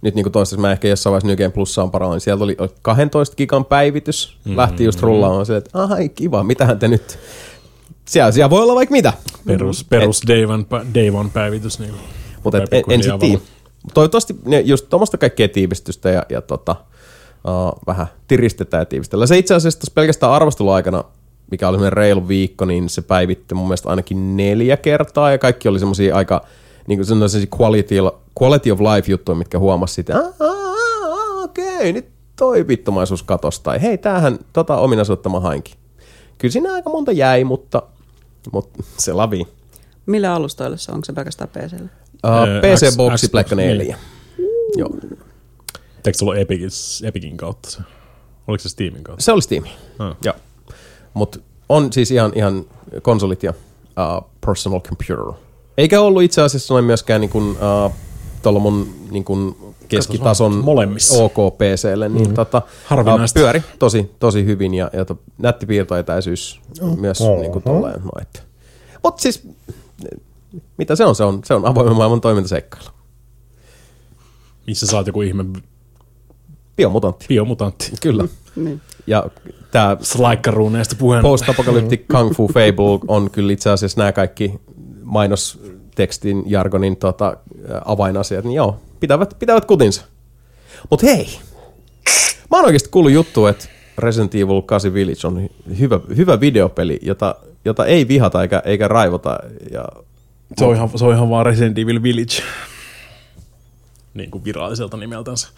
[0.02, 2.56] nyt niin kuin toistaiseksi mä ehkä jossain vaiheessa New Game Plussaan paraan, niin sieltä oli
[2.58, 4.56] oli 12 gigan päivitys, mm-hmm.
[4.56, 7.18] lähti just rullaamaan se, että ai kiva, mitähän te nyt,
[8.04, 9.12] siellä, siellä voi olla vaikka mitä.
[9.46, 10.64] Perus, perus day, one,
[10.94, 11.78] day one päivitys.
[11.78, 11.94] Niin
[12.44, 13.40] Mutta en, en sitten tiedä.
[13.94, 16.76] Toivottavasti ne just tuommoista kaikkea tiivistystä ja, ja tota,
[17.44, 19.28] uh, vähän tiristetään ja tiivistellään.
[19.28, 21.04] Se itse asiassa pelkästään arvosteluaikana,
[21.50, 25.68] mikä oli semmoinen reilu viikko, niin se päivitti mun mielestä ainakin neljä kertaa ja kaikki
[25.68, 26.44] oli semmoisia aika
[26.86, 27.94] niin kuin semmoisia quality,
[28.42, 30.72] quality of life juttuja, mitkä huomasi sitten, "Aa, aa,
[31.04, 32.06] aa, okei, nyt
[32.36, 35.74] toi vittumaisuus katosi, tai hei, tämähän tota ominaisuutta mä hainkin.
[36.38, 37.82] kyllä siinä aika monta jäi, mutta,
[38.52, 39.46] mutta se lavi.
[40.06, 40.94] Mille alustoille se on?
[40.94, 41.88] Onko se pelkästään PClle?
[42.26, 43.84] Uh, Öö, PC Boxi Black 4.
[43.84, 43.96] niin.
[44.76, 44.90] Joo.
[46.06, 47.78] Eikö se ollut Epicin, Epicin kautta se?
[48.46, 49.24] Oliko se Steamin kautta?
[49.24, 49.64] Se oli Steam.
[49.98, 50.16] Ah.
[50.24, 50.34] Joo.
[51.14, 51.38] Mutta
[51.68, 52.64] on siis ihan, ihan
[53.02, 53.50] konsolit ja
[53.86, 55.40] uh, personal computer.
[55.78, 57.92] Eikä ollut itse asiassa noin myöskään niin kuin, uh,
[58.42, 59.56] tuolla mun niin kuin
[59.88, 61.22] keskitason molemmissa.
[61.22, 62.34] OK PClle, niin mm-hmm.
[62.34, 63.40] tota, Harvinaista.
[63.40, 66.60] uh, pyöri tosi, tosi hyvin ja, ja to, nätti piirtoetäisyys
[66.96, 67.40] myös Oho.
[67.40, 68.00] niin kuin tolleen.
[68.04, 68.46] No, et.
[69.04, 69.48] Mut siis,
[70.76, 71.14] mitä se on?
[71.14, 72.88] Se on, se on avoimen maailman toimintaseikkailu.
[74.66, 75.44] Missä saat joku ihme
[76.82, 77.26] Biomutantti.
[77.28, 77.92] biomutantti.
[78.00, 78.24] Kyllä.
[78.56, 78.80] Niin.
[79.06, 79.24] Ja
[79.70, 81.22] tämä Slaikkaruuneesta puheen.
[81.22, 84.54] Post-apocalyptic Kung Fu Fable on kyllä itse asiassa nämä kaikki
[85.02, 87.36] mainostekstin, jargonin tota,
[87.84, 90.02] avainasiat, niin joo, pitävät, pitävät kutinsa.
[90.90, 91.28] Mutta hei,
[92.50, 93.64] mä oon oikeasti kuullut juttu, että
[93.98, 95.48] Resident Evil 8 Village on
[95.78, 97.34] hyvä, hyvä videopeli, jota,
[97.64, 99.38] jota ei vihata eikä, eikä raivota.
[99.70, 99.84] Ja,
[100.58, 102.42] Se on, ihan, se on ihan vaan Resident Evil Village.
[104.14, 105.48] Niin kuin viralliselta nimeltänsä.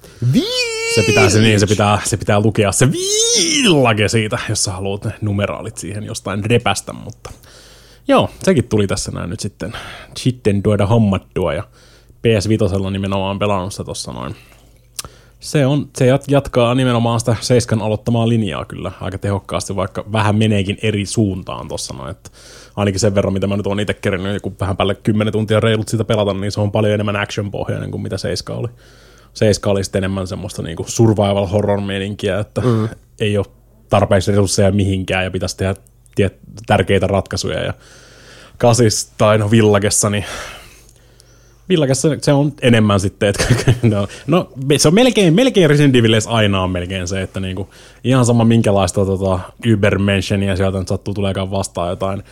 [0.95, 5.05] Se pitää, se, niin, se, pitää, se pitää lukea se village siitä, jos sä haluat
[5.05, 7.31] ne numeraalit siihen jostain repästä, mutta
[8.09, 9.73] joo, sekin tuli tässä näin nyt sitten,
[10.16, 11.62] sitten tuoda hommattua ja
[12.27, 14.37] PS5 nimenomaan pelannut sitä tossa noin.
[15.41, 20.37] Se, on, se jat- jatkaa nimenomaan sitä Seiskan aloittamaa linjaa kyllä aika tehokkaasti, vaikka vähän
[20.37, 22.11] meneekin eri suuntaan tossa noin.
[22.11, 22.31] Että
[22.77, 25.89] ainakin sen verran, mitä mä nyt oon itse kerännyt, kun vähän päälle 10 tuntia reilut
[25.89, 28.69] sitä pelata, niin se on paljon enemmän action-pohjainen kuin mitä Seiska oli.
[29.35, 32.89] Seiska oli sitten enemmän semmoista niinku survival horror meininkiä, että mm.
[33.20, 33.47] ei ole
[33.89, 35.74] tarpeeksi resursseja mihinkään ja pitäisi tehdä
[36.15, 37.65] tie- tärkeitä ratkaisuja.
[37.65, 37.74] Ja
[38.59, 40.24] kasis tai no villagessa, niin
[41.69, 43.45] Villagessa se on enemmän sitten, että
[43.82, 47.71] no, no se on melkein, melkein Resident Evilissä aina on melkein se, että niinku,
[48.04, 52.22] ihan sama minkälaista tota, Übermenschenia sieltä nyt sattuu tuleekaan vastaan jotain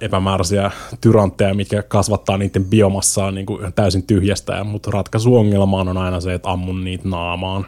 [0.00, 6.34] epämääräisiä tyrantteja, mitkä kasvattaa niiden biomassaa niinku täysin tyhjästä, mutta ratkaisu ongelmaan on aina se,
[6.34, 7.66] että ammun niitä naamaan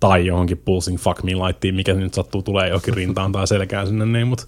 [0.00, 4.06] tai johonkin pulsing fuck me laittiin, mikä nyt sattuu tulee johonkin rintaan tai selkään sinne,
[4.06, 4.44] niin, mutta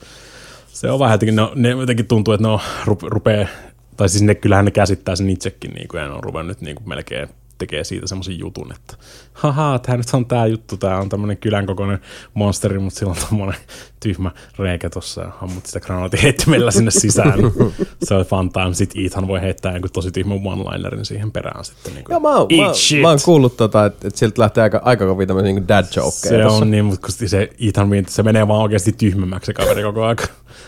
[0.66, 3.48] se on vähän jotenkin, no, ne jotenkin tuntuu, että ne on, rupe, rupeaa,
[3.96, 6.76] tai siis ne, kyllähän ne käsittää sen itsekin, niin kuin, ja ne on ruvennut niin
[6.76, 8.96] kuin melkein tekee siitä semmoisen jutun, että
[9.32, 11.98] haha, tämä nyt on tämä juttu, tämä on tämmöinen kylän kokoinen
[12.34, 13.60] monsteri, mutta sillä on tommonen
[14.00, 17.38] tyhmä reikä tossa ja ammut sitä granaatin heittimellä sinne sisään.
[18.04, 18.74] se on fun time.
[18.74, 21.94] Sitten Ethan voi heittää jonkun tosi tyhmän one-linerin siihen perään sitten.
[21.94, 23.00] Niin kuin, Joo, mä, oon- mä, shit.
[23.00, 26.10] mä oon kuullut, tota, että, että sieltä lähtee aika, aika kovia tämmöisiä niin dad jokeja.
[26.20, 30.04] Se on niin, mutta kun se Ethan se menee vaan oikeasti tyhmemmäksi se kaveri koko
[30.04, 30.16] ajan.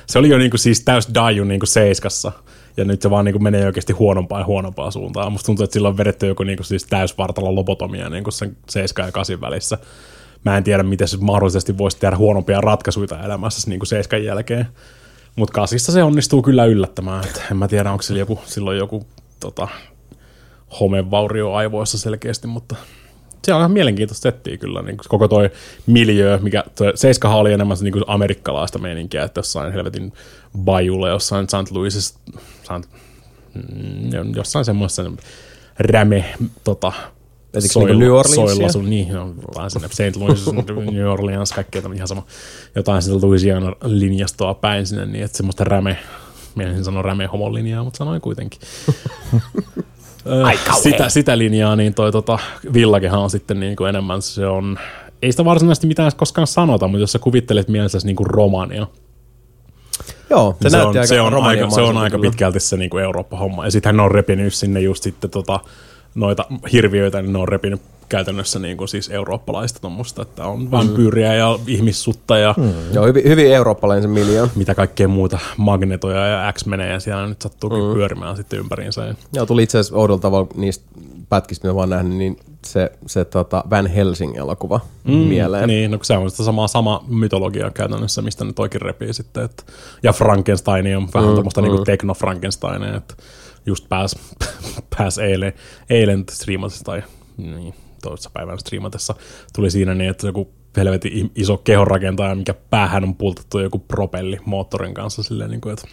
[0.06, 2.32] Se oli jo niinku siis täys daiju niinku seiskassa.
[2.76, 5.32] Ja nyt se vaan niinku menee oikeasti huonompaa ja huonompaa suuntaan.
[5.32, 9.12] Musta tuntuu, että sillä on vedetty joku niinku siis täysvartalo lobotomia niinku sen 7 ja
[9.12, 9.78] 8 välissä.
[10.44, 14.66] Mä en tiedä, miten se mahdollisesti voisi tehdä huonompia ratkaisuja elämässä niinku 7 jälkeen.
[15.36, 17.24] Mutta kasissa se onnistuu kyllä yllättämään.
[17.24, 19.06] Et en mä tiedä, onko sillä joku, silloin joku
[19.40, 19.68] tota,
[20.80, 22.76] homevaurio aivoissa selkeästi, mutta
[23.46, 24.82] se on ihan mielenkiintoista settiä kyllä.
[24.82, 25.50] Niin koko toi
[25.86, 26.64] miljö, mikä
[26.94, 30.12] Seiskahan oli enemmän niin kuin amerikkalaista meininkiä, että jossain helvetin
[30.56, 31.70] bajulla, jossain St.
[31.70, 32.20] Louisissa,
[32.62, 32.90] St.
[33.54, 35.10] mm, jossain semmoisessa
[35.78, 36.24] räme
[36.64, 36.92] tota,
[37.54, 38.46] Etikö niinku New Orleansia?
[38.46, 40.16] soillasu, niin, no, jotain sinne St.
[40.16, 40.46] Louis,
[40.92, 42.26] New Orleans, kaikkea ihan sama,
[42.74, 45.98] jotain sinne Louisiana linjastoa päin sinne, niin että semmoista räme,
[46.54, 48.60] mielisin sanoa räme homon linjaa, mutta sanoin kuitenkin.
[50.26, 52.38] Ö, sitä, sitä linjaa, niin toi tota,
[52.72, 54.78] Villakehan on sitten niin kuin enemmän, se on,
[55.22, 58.86] ei sitä varsinaisesti mitään koskaan sanota, mutta jos sä kuvittelet mielessäsi niin kuin romania,
[60.30, 62.76] Joo, se, niin se, näytti on, aika se, on aika, se on aika pitkälti se
[62.76, 63.64] niin kuin Eurooppa-homma.
[63.64, 65.60] Ja sitten ne on repinyt sinne just sitten tota,
[66.14, 71.34] noita hirviöitä, niin ne on repinyt käytännössä niin kuin siis eurooppalaista tuommoista, että on vampyyriä
[71.34, 72.72] ja ihmissutta ja mm.
[72.92, 74.50] Joo, hyvin, hyvin eurooppalainen se miljoon.
[74.56, 77.94] mitä kaikkea muuta magnetoja ja X-menejä siellä nyt sattuu mm.
[77.94, 79.04] pyörimään sitten ympäriinsä.
[79.04, 80.84] Ja Joo, tuli itse asiassa oudolla tavalla niistä
[81.28, 85.68] pätkistä, mitä mä oon nähnyt, niin se, se tota Van Helsing-elokuva mm, mieleen.
[85.68, 89.44] Niin, no se on sitä sama, sama mytologia käytännössä, mistä ne toikin repii sitten.
[89.44, 89.62] Että,
[90.02, 91.68] ja Frankenstein on vähän mm, tuommoista mm.
[91.68, 93.14] niin tekno Frankensteinia, että
[93.66, 94.16] just pääs,
[94.98, 95.52] pääs eilen,
[95.90, 97.02] eilen striimatessa tai
[97.36, 99.14] niin, toisessa päivänä striimatessa
[99.54, 104.94] tuli siinä niin, että joku helvetin iso kehonrakentaja, mikä päähän on pultattu joku propelli moottorin
[104.94, 105.88] kanssa silleen, niin kuin, että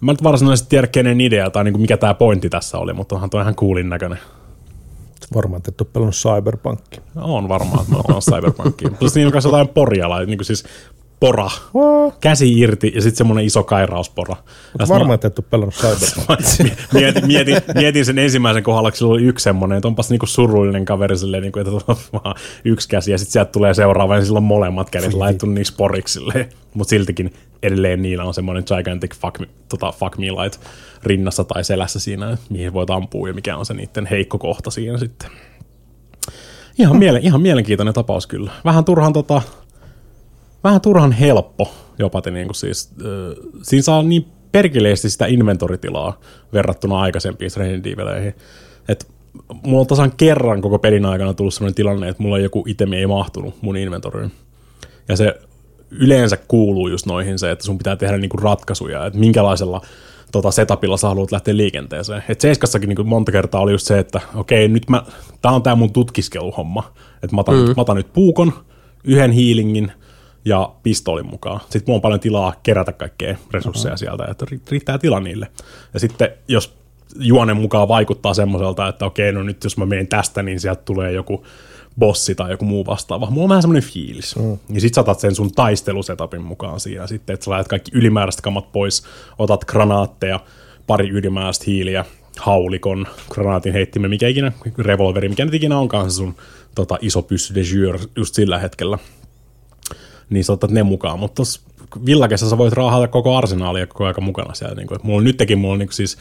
[0.00, 3.14] Mä nyt varsinaisesti tiedä, kenen idea tai niin kuin mikä tämä pointti tässä oli, mutta
[3.14, 4.18] onhan tuo ihan kuulin näköinen.
[5.34, 7.00] Varmaan te ette ole pelannut Cyberpunkki.
[7.16, 8.90] On varmaan, että mä oon Cyberpunkia.
[8.98, 10.64] Plus on myös jotain porjala, niin kuin siis
[11.20, 11.50] pora,
[12.20, 14.36] käsi irti ja sitten semmoinen iso kairauspora.
[14.80, 16.40] Sit Varmaan, mä- että et ole pelannut Cyberpunk.
[16.92, 21.18] mietin, mietin, mietin, sen ensimmäisen kohdalla, kun oli yksi semmoinen, että onpas niinku surullinen kaveri
[21.18, 24.42] silleen, niinku, että on vaan yksi käsi ja sitten sieltä tulee seuraava ja sillä on
[24.42, 26.20] molemmat kädet laittu niiksi poriksi
[26.74, 30.60] mutta siltikin edelleen niillä on semmoinen gigantic fuck tota, fuck me light
[31.02, 34.98] rinnassa tai selässä siinä, mihin voit ampua ja mikä on se niiden heikko kohta siinä
[34.98, 35.30] sitten.
[36.78, 38.52] Ihan, miele, ihan mielenkiintoinen tapaus kyllä.
[38.64, 39.42] Vähän turhan, tota,
[40.64, 42.22] vähän turhan helppo jopa.
[42.22, 46.20] te Niin kuin siis, äh, siinä saa niin perkeleesti sitä inventoritilaa
[46.52, 48.34] verrattuna aikaisempiin Resident Evileihin.
[48.88, 49.08] Et
[49.62, 53.06] mulla on tasan kerran koko pelin aikana tullut sellainen tilanne, että mulla joku itemi ei
[53.06, 54.32] mahtunut mun inventoriin.
[55.08, 55.40] Ja se
[55.90, 59.80] yleensä kuuluu just noihin se, että sun pitää tehdä niinku ratkaisuja, että minkälaisella
[60.32, 62.22] tota setupilla sä haluat lähteä liikenteeseen.
[62.28, 65.02] Et Seiskassakin niinku monta kertaa oli just se, että okei, nyt mä,
[65.42, 66.92] tää on tää mun tutkiskeluhomma.
[67.22, 67.60] Että mä otan, mm.
[67.76, 68.52] mä otan nyt puukon,
[69.04, 69.92] yhden hiilingin
[70.44, 71.60] ja pistoolin mukaan.
[71.60, 73.98] Sitten mulla on paljon tilaa kerätä kaikkea resursseja mm-hmm.
[73.98, 75.46] sieltä, että ri- riittää tila niille.
[75.94, 76.78] Ja sitten jos
[77.18, 81.12] juonen mukaan vaikuttaa semmoiselta, että okei, no nyt jos mä menen tästä, niin sieltä tulee
[81.12, 81.44] joku
[81.98, 83.30] bossi tai joku muu vastaava.
[83.30, 84.36] Mulla on vähän semmoinen fiilis.
[84.36, 84.58] Mm.
[84.74, 88.40] Ja sit sä otat sen sun taistelusetapin mukaan siinä sitten, että sä laitat kaikki ylimääräiset
[88.40, 89.02] kamat pois,
[89.38, 90.40] otat granaatteja,
[90.86, 92.04] pari ylimääräistä hiiliä,
[92.38, 96.34] haulikon, granaatin heittimen, mikä ikinä, revolveri, mikä nyt ikinä onkaan sun
[96.74, 98.98] tota, iso pyssy de jour just sillä hetkellä.
[100.30, 101.60] Niin sä otat ne mukaan, mutta tossa
[102.06, 104.74] villakessa sä voit raahata koko arsenaalia koko ajan mukana siellä.
[104.74, 106.18] Niin kuin, mulla on nytkin mulla on niin siis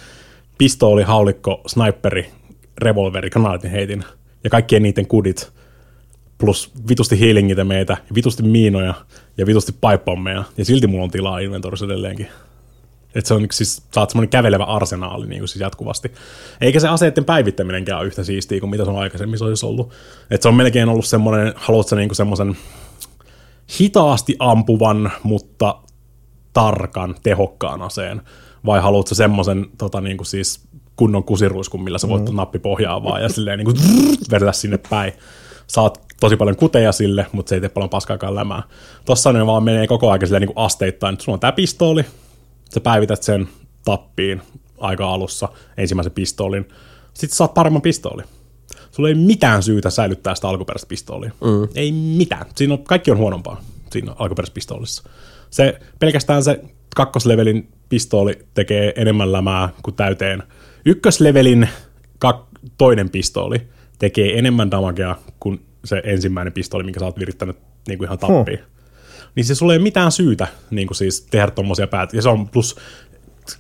[0.58, 2.32] pistooli, haulikko, sniperi,
[2.78, 4.04] revolveri, granaatin heitin
[4.44, 5.57] ja kaikkien niiden kudit
[6.38, 8.94] plus vitusti healingitä meitä, vitusti miinoja
[9.38, 12.28] ja vitusti paippommeja, ja silti mulla on tilaa inventorissa edelleenkin.
[13.16, 16.12] Että se on siis, sä oot semmoinen kävelevä arsenaali niin kuin siis jatkuvasti.
[16.62, 19.94] Eikä se aseiden päivittäminenkään ole yhtä siistiä kuin mitä se on aikaisemmin se olisi ollut.
[20.32, 22.58] Että se on melkein ollut semmoinen, haluatko niin semmoisen
[23.80, 25.76] hitaasti ampuvan, mutta
[26.54, 28.22] tarkan, tehokkaan aseen,
[28.66, 32.36] vai haluatko semmoisen tota, niin kuin siis kunnon kusiruiskun, millä sä voit mm.
[32.36, 35.14] nappi pohjaa vaan ja silleen niin kuin sinne päin.
[35.68, 38.64] Saat tosi paljon kuteja sille, mutta se ei tee paljon paskaakaan lämää.
[39.06, 41.14] Tossa ne vaan menee koko ajan silleen niin kuin asteittain.
[41.14, 42.06] Nyt sulla on tää pistooli,
[42.74, 43.48] sä päivität sen
[43.86, 44.42] tappiin
[44.78, 46.68] aika alussa, ensimmäisen pistoolin.
[47.14, 48.24] Sitten saat paremman pistooli.
[48.92, 51.32] Sulla ei mitään syytä säilyttää sitä alkuperäistä pistoolia.
[51.42, 51.68] Mm.
[51.76, 52.46] Ei mitään.
[52.56, 55.04] Siinä on, kaikki on huonompaa siinä alkuperäisessä pistoolissa.
[55.50, 56.62] Se, pelkästään se
[56.96, 60.44] kakkoslevelin pistooli tekee enemmän lämää kuin täyteen.
[60.86, 61.70] Ykköslevelin
[62.26, 63.62] kak- toinen pistooli
[64.00, 67.58] tekee enemmän damagea kuin se ensimmäinen pistooli, minkä sä oot virittänyt
[67.88, 68.60] niin kuin ihan tappiin.
[68.60, 68.68] Hmm.
[69.36, 72.14] Niin se sulla ei ole mitään syytä niin kuin siis tehdä tommosia päät.
[72.14, 72.76] Ja se on plus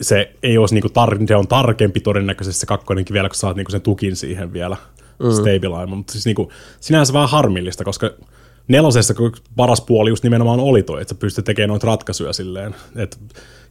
[0.01, 3.71] se ei olisi niinku tar- se on tarkempi todennäköisesti se kakkonenkin vielä, kun saat niinku
[3.71, 4.77] sen tukin siihen vielä
[5.19, 5.89] mm.
[5.89, 8.11] mutta siis niinku, sinänsä vähän harmillista, koska
[8.67, 9.13] nelosessa
[9.55, 13.17] paras puoli just nimenomaan oli toi, että sä pystyt tekemään noita ratkaisuja silleen, että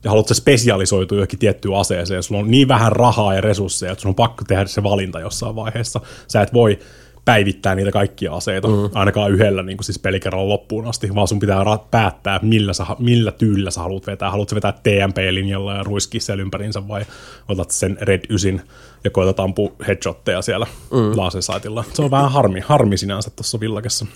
[0.05, 4.02] ja haluat se spesialisoitua johonkin tiettyyn aseeseen, sulla on niin vähän rahaa ja resursseja, että
[4.02, 6.00] sun on pakko tehdä se valinta jossain vaiheessa.
[6.28, 6.78] Sä et voi
[7.26, 8.74] päivittää niitä kaikkia aseita, mm.
[8.94, 12.86] ainakaan yhdellä niin kuin siis pelikerralla loppuun asti, vaan sun pitää ra- päättää, millä, sä,
[12.98, 14.30] millä tyylillä sä haluat vetää.
[14.30, 17.06] Haluatko vetää TMP-linjalla ja ruiskii siellä ympärinsä vai
[17.48, 18.62] otat sen Red 9
[19.05, 21.16] ja koetat ampua headshotteja siellä mm.
[21.16, 21.84] lasersightilla.
[21.92, 24.06] Se on vähän harmi, harmi sinänsä tuossa villakessa.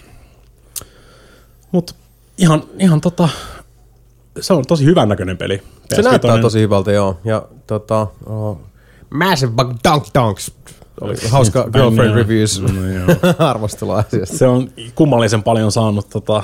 [1.72, 1.94] Mutta
[2.38, 3.28] ihan, ihan tota,
[4.40, 5.62] se on tosi hyvän näköinen peli.
[5.94, 6.40] Se näyttää PS5.
[6.40, 7.20] tosi hyvältä, joo.
[7.24, 8.60] Ja tota, oh,
[9.10, 9.52] Massive
[9.84, 10.52] Dunk Dunks.
[11.00, 12.14] Oli hauska Girlfriend.
[12.14, 12.68] Reviews No
[13.48, 14.36] arvostelua asiasta.
[14.36, 16.42] Se on kummallisen paljon saanut tota,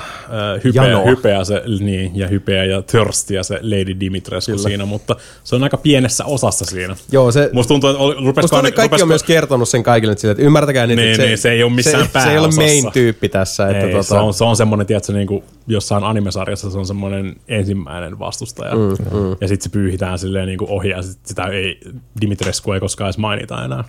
[0.63, 1.05] hypeä, Janoa.
[1.05, 5.77] hypeä, se, niin, ja hypeä ja thirstia se Lady Dimitrescu siinä, mutta se on aika
[5.77, 6.95] pienessä osassa siinä.
[7.11, 9.83] Joo, se, Musta tuntuu, että oli- Musta rupesko, tuntuu, että kaikki on myös kertonut sen
[9.83, 12.31] kaikille nyt sille, että ymmärtäkää nyt, Niin, että niin, se ei ole missään se, se
[12.31, 13.67] ei ole main tyyppi tässä.
[13.69, 16.85] Että ei, tota, se, on, se on semmoinen, tiedätkö, niin kuin jossain animesarjassa se on
[16.85, 18.75] semmoinen ensimmäinen vastustaja.
[18.75, 18.81] Mm,
[19.19, 19.35] mm.
[19.41, 21.79] Ja sitten se pyyhitään silleen niin kuin ohi ja sit sitä ei,
[22.21, 23.83] Dimitrescu ei koskaan edes mainita enää.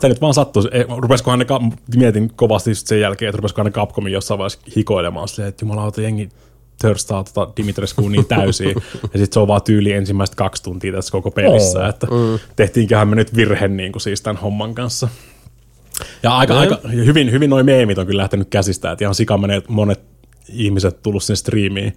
[0.00, 0.68] Se nyt vaan sattuu.
[0.72, 1.60] Ei, Rupeskohan ne, ka-
[1.96, 6.02] mietin kovasti just sen jälkeen, että rupeskohan ne Capcomin jossain vaiheessa hikoilemaan silleen, että jumalauta
[6.02, 6.28] jengi
[6.82, 8.68] törstaa tota Dimitrescuun niin täysin.
[9.12, 11.78] ja sitten se on vaan tyyli ensimmäiset kaksi tuntia tässä koko pelissä.
[11.78, 11.88] Oo.
[11.88, 12.06] että
[12.56, 15.08] tehtiinköhän me nyt virhe niin kuin siis tämän homman kanssa.
[16.22, 19.38] Ja aika, aika ja hyvin, hyvin noin meemit on kyllä lähtenyt käsistä, että ihan sika
[19.68, 20.00] monet
[20.48, 21.92] ihmiset tullut sinne striimiin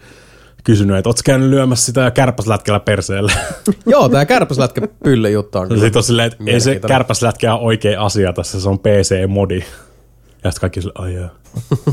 [0.63, 3.31] kysynyt, että ootko käynyt lyömässä sitä kärpäslätkällä perseelle?
[3.85, 5.81] Joo, tää kärpäslätkä pylle juttu on kyllä.
[5.81, 9.63] sitten on silleen, että ei se kärpäslätkä ole oikea asia tässä, se on PC-modi.
[10.43, 11.29] Ja sitten kaikki sille, ai jaa.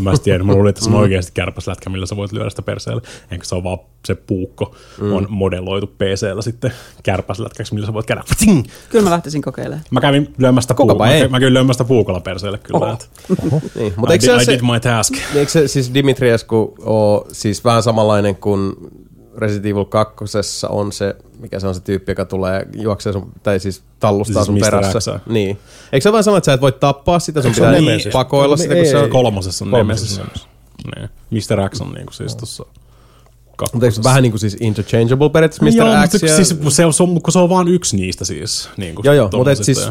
[0.00, 2.62] Mä en tiedä, mä luulin, että se on oikeasti kärpäslätkä, millä sä voit lyödä sitä
[2.62, 3.02] perseelle.
[3.30, 5.12] Enkä se on vaan se puukko mm.
[5.12, 8.22] on modelloitu PCllä sitten kärpäslätkäksi, millä sä voit käydä.
[8.34, 8.64] Ptsing!
[8.88, 9.84] Kyllä mä lähtisin kokeilemaan.
[9.90, 10.74] Mä kävin lyömästä
[11.10, 11.22] ei.
[11.22, 12.78] Mä, mä kävin lyömästä puukolla perseelle kyllä.
[12.78, 12.92] Oho.
[12.92, 13.06] että
[13.74, 15.14] Niin, I, mutta eikö did, se, I did my task.
[15.34, 18.72] eikö se siis Dimitriescu ole siis vähän samanlainen kuin
[19.36, 20.14] Resident Evil 2
[20.68, 24.46] on se, mikä se on se tyyppi, joka tulee juoksee sun, tai siis tallustaa Siis
[24.46, 24.98] sun perässä.
[25.18, 25.26] X.
[25.26, 25.58] Niin.
[25.92, 28.12] Eikö se ole vähän sama, että sä et voi tappaa sitä, sun pitää Nemesis?
[28.12, 29.10] pakoilla sitä, kun Ei, se on...
[29.10, 30.20] Kolmosessa on Nemesis.
[30.96, 31.08] Niin.
[31.30, 31.70] Mr.
[31.70, 32.66] X on niinku siis tossa
[33.72, 35.86] Mutta eikö se vähän niin kuin siis interchangeable periaatteessa Mr.
[35.86, 36.36] Joo, X mutta ja...
[36.36, 38.68] siis, se, on, se, on, kun se on vaan yksi niistä siis.
[38.76, 39.88] Niin kuin Joo, joo, mutta siis-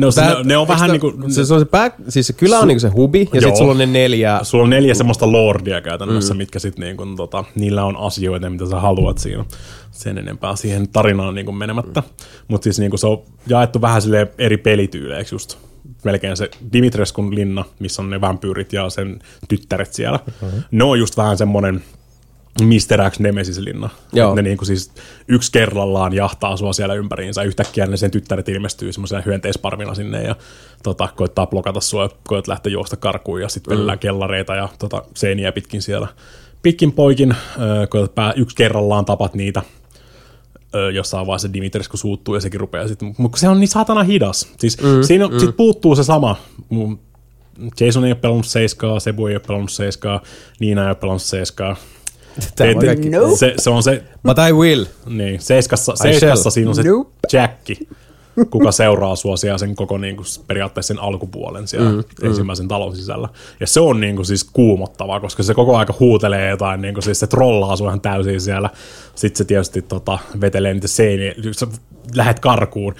[0.00, 1.32] Ne on, Tää- ne, ne on vähän niin kuin...
[1.32, 3.70] Se, se, on se, back, siis se kylä on niinku se hubi, ja sitten sulla
[3.70, 4.40] on ne neljä...
[4.42, 6.38] Sulla on neljä semmoista lordia käytännössä, mm.
[6.38, 9.44] mitkä sitten niin kuin, tota, niillä on asioita, mitä sä haluat siinä.
[9.90, 12.00] Sen enempää siihen tarinaan niin kuin menemättä.
[12.00, 12.06] Mm.
[12.48, 15.58] Mutta siis niin kuin se on jaettu vähän silleen eri pelityyleiksi just.
[16.04, 20.20] Melkein se Dimitreskun linna, missä on ne vampyyrit ja sen tyttäret siellä.
[20.26, 20.62] Mm-hmm.
[20.70, 21.82] Ne on just vähän semmoinen
[22.62, 23.10] Mr.
[23.10, 23.88] X Nemesis-linna.
[24.12, 24.30] Joo.
[24.30, 24.92] Et Ne niinku siis
[25.28, 27.42] yksi kerrallaan jahtaa sua siellä ympäriinsä.
[27.42, 30.36] Yhtäkkiä ne sen tyttäret ilmestyy semmoisena hyönteisparvina sinne ja
[30.82, 33.98] tota, koittaa blokata sua ja koet lähteä juosta karkuun ja sitten mm.
[34.00, 36.08] kellareita ja tota, seiniä pitkin siellä.
[36.62, 39.62] Pitkin poikin, ö, koetat pää, yksi kerrallaan tapat niitä
[40.92, 44.52] jossain vaiheessa Dimitrescu suuttuu ja sekin rupeaa sitten, mutta se on niin saatana hidas.
[44.58, 45.38] Siis mm, siinä on, mm.
[45.38, 46.36] sit puuttuu se sama.
[47.80, 50.22] Jason ei ole pelannut seiskaa, Sebu ei ole pelannut seiskaa,
[50.60, 51.76] Niina ei ole pelannut seiskaa.
[52.56, 53.36] Tämä on kaikki- Nope.
[53.36, 54.84] se, se on se, But I will.
[55.06, 57.10] niin, seiskassa, seiskassa siinä on se Nope.
[57.32, 57.78] Jacki,
[58.50, 62.96] kuka seuraa sua siellä sen koko niin kuin, periaatteessa sen alkupuolen siellä mm, ensimmäisen talon
[62.96, 63.28] sisällä.
[63.60, 67.04] Ja se on niin kuin, siis kuumottavaa, koska se koko aika huutelee jotain, niin kuin,
[67.04, 68.70] siis se trollaa sua ihan täysin siellä.
[69.14, 71.66] Sitten se tietysti tota, vetelee niitä seiniä, sä
[72.14, 72.94] lähet karkuun,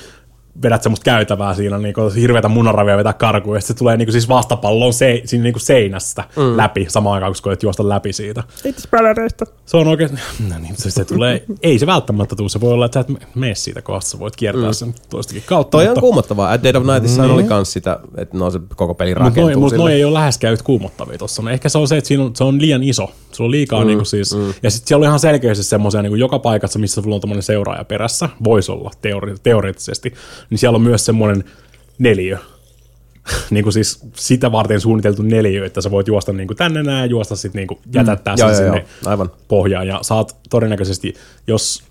[0.63, 4.07] vedät semmoista käytävää siinä, niin kuin, hirveätä munaravia vetää karkuun, ja sitten se tulee niin
[4.07, 6.57] kuin, siis vastapallon se, siinä niin kuin seinästä mm.
[6.57, 8.43] läpi, samaan aikaan, kun koet juosta läpi siitä.
[9.67, 10.11] Se on oikein,
[10.51, 13.35] no niin, se, se tulee, ei se välttämättä tule, se voi olla, että sä et
[13.35, 14.73] mene siitä kohdasta, sä voit kiertää mm.
[14.73, 15.71] sen toistakin kautta.
[15.71, 16.53] Toi on mutta, kuumottavaa.
[16.53, 17.31] At Dead of Nightissa mm.
[17.31, 20.15] oli kans sitä, että no se koko peli mutta rakentuu noi, mut noi ei ole
[20.15, 21.43] läheskään yhtä kuumottavia tossa.
[21.43, 23.11] No ehkä se on se, että siinä on, se on liian iso.
[23.33, 24.55] Sulla on liikaa mm, niinku siis, mm.
[24.63, 27.85] ja sitten siellä on ihan selkeästi semmoisia niinku joka paikassa, missä sulla on tämmöinen seuraaja
[27.85, 30.15] perässä, voisi olla teori- teoreettisesti,
[30.51, 31.45] niin siellä on myös semmoinen
[31.99, 32.39] neliö,
[33.51, 37.01] niin kuin siis sitä varten suunniteltu neliö, että sä voit juosta niin kuin tänne näin
[37.01, 39.11] ja juosta sitten niin kuin jätättää Joo, sen joo, sinne joo.
[39.11, 39.31] Aivan.
[39.49, 39.87] pohjaan.
[39.87, 41.15] Ja saat todennäköisesti,
[41.47, 41.83] jos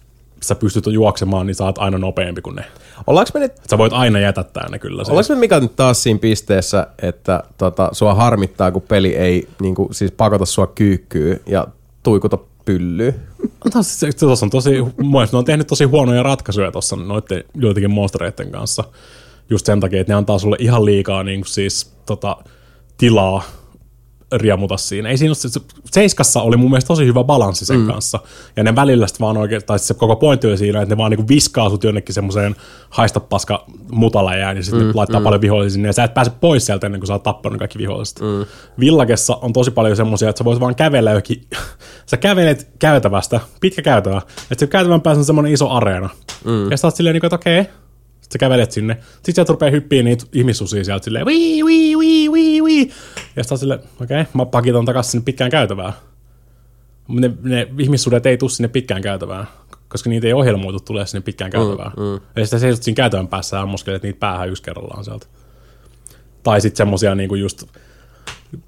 [0.41, 2.65] sä pystyt juoksemaan, niin saat aina nopeampi kuin ne.
[3.07, 5.03] Ollaanko me nyt Sä voit aina jätättää ne kyllä.
[5.07, 9.75] Ollaanko me Mika nyt taas siinä pisteessä, että tota, sua harmittaa, kun peli ei niin
[9.75, 11.67] kuin, siis pakota sua kyykkyyn ja
[12.03, 12.37] tuikuta
[13.71, 14.71] Tuossa se- tuossa on tosi,
[15.31, 18.83] ne on tehnyt tosi huonoja ratkaisuja tuossa noiden joitakin monstereiden kanssa.
[19.49, 22.37] Just sen takia, että ne antaa sulle ihan liikaa niin kuin siis, tota,
[22.97, 23.41] tilaa
[24.31, 25.09] riemuta siinä.
[25.09, 25.59] Ei siinä se, se-
[25.91, 27.87] Seiskassa oli mun mielestä tosi hyvä balanssi sen mm.
[27.87, 28.19] kanssa.
[28.55, 31.11] Ja ne välillä sit vaan oikein, tai se koko pointti oli siinä, että ne vaan
[31.11, 32.55] niinku viskaa sut jonnekin semmoiseen
[32.89, 35.23] haista paska mutaläjään ja sitten mm, laittaa mm.
[35.23, 37.77] paljon vihollisia sinne ja sä et pääse pois sieltä ennen kuin sä oot tappanut kaikki
[37.77, 38.19] viholliset.
[38.21, 38.45] Mm.
[38.79, 41.43] Villakessa on tosi paljon semmoisia, että sä voit vaan kävellä jokin,
[42.11, 46.09] sä kävelet käytävästä, pitkä käytävä, että se käytävän päässä on semmoinen iso areena.
[46.45, 46.71] Mm.
[46.71, 47.63] Ja sä oot silleen, niinku, että okei,
[48.29, 48.97] sitten sä kävelet sinne.
[49.15, 52.91] Sitten sieltä rupeaa hyppiä niitä ihmissusia sieltä silleen wii, wii, wii, wii, wii.
[53.35, 55.93] Ja sitten silleen, okei, okay, mä pakitan takaisin sinne pitkään käytävään.
[57.07, 59.47] Ne, ne ihmissudet ei tule sinne pitkään käytävään,
[59.87, 61.91] koska niitä ei ohjelmoitu tulee sinne pitkään käytävään.
[61.97, 62.19] Mm, mm.
[62.35, 65.25] Ja sitten seisot siinä käytävän päässä ja ammuskelet niitä päähän yksi kerrallaan sieltä.
[66.43, 67.63] Tai sitten semmosia niinku just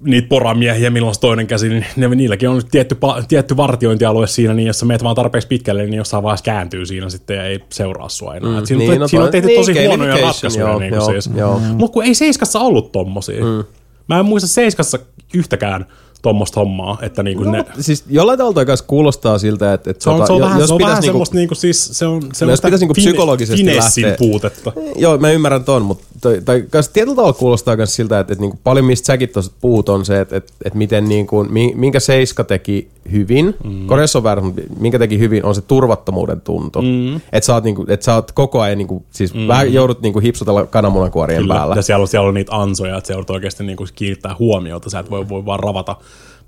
[0.00, 2.96] niitä poramiehiä, milloin on toinen käsi, niin ne, niilläkin on tietty,
[3.28, 7.08] tietty vartiointialue siinä, niin jos sä meet vaan tarpeeksi pitkälle, niin jossain vaiheessa kääntyy siinä
[7.08, 8.60] sitten ja ei seuraa sua enää.
[8.60, 10.68] Mm, siinä, niin, on, no siinä on tehty niin, tosi huonoja ratkaisuja.
[10.68, 11.30] joo, niin joo, siis.
[11.36, 11.58] joo.
[11.58, 13.44] Mutta kun ei Seiskassa ollut tommosia.
[13.44, 13.64] Mm.
[14.08, 14.98] Mä en muista Seiskassa
[15.34, 15.86] yhtäkään
[16.22, 17.64] tuommoista hommaa, että niinku No, ne...
[17.80, 20.44] siis jollain tavalla toi kanssa kuulostaa siltä, että, että Se on, tota, se on jo-
[20.44, 22.82] vähän, jos se on pitäisi vähän niinku- semmoista niinku siis, se on jos semmoista pitäisi
[22.84, 24.72] niinku psykologisesti finessin lähteä- puutetta.
[24.96, 28.42] Joo, mä ymmärrän ton, mutta toi, tai kans tietyllä tavalla kuulostaa myös siltä, että, että
[28.42, 32.00] niinku paljon mistä säkin tuossa puhut on se, että, että, että miten niinku, mi- minkä
[32.00, 33.86] Seiska teki hyvin, mm.
[33.86, 36.82] Korjassa on mutta minkä teki hyvin, on se turvattomuuden tunto.
[36.82, 37.16] Mm.
[37.16, 39.48] Että sä, oot niinku, että sä oot koko ajan, niinku, siis mm.
[39.48, 41.74] vähän joudut niinku hipsutella kananmunakuorien Kyllä, päällä.
[41.76, 44.90] ja siellä on, siellä on niitä ansoja, että se joudut oikeasti niinku kiinnittää huomiota.
[44.90, 45.96] Sä et voi, voi vaan ravata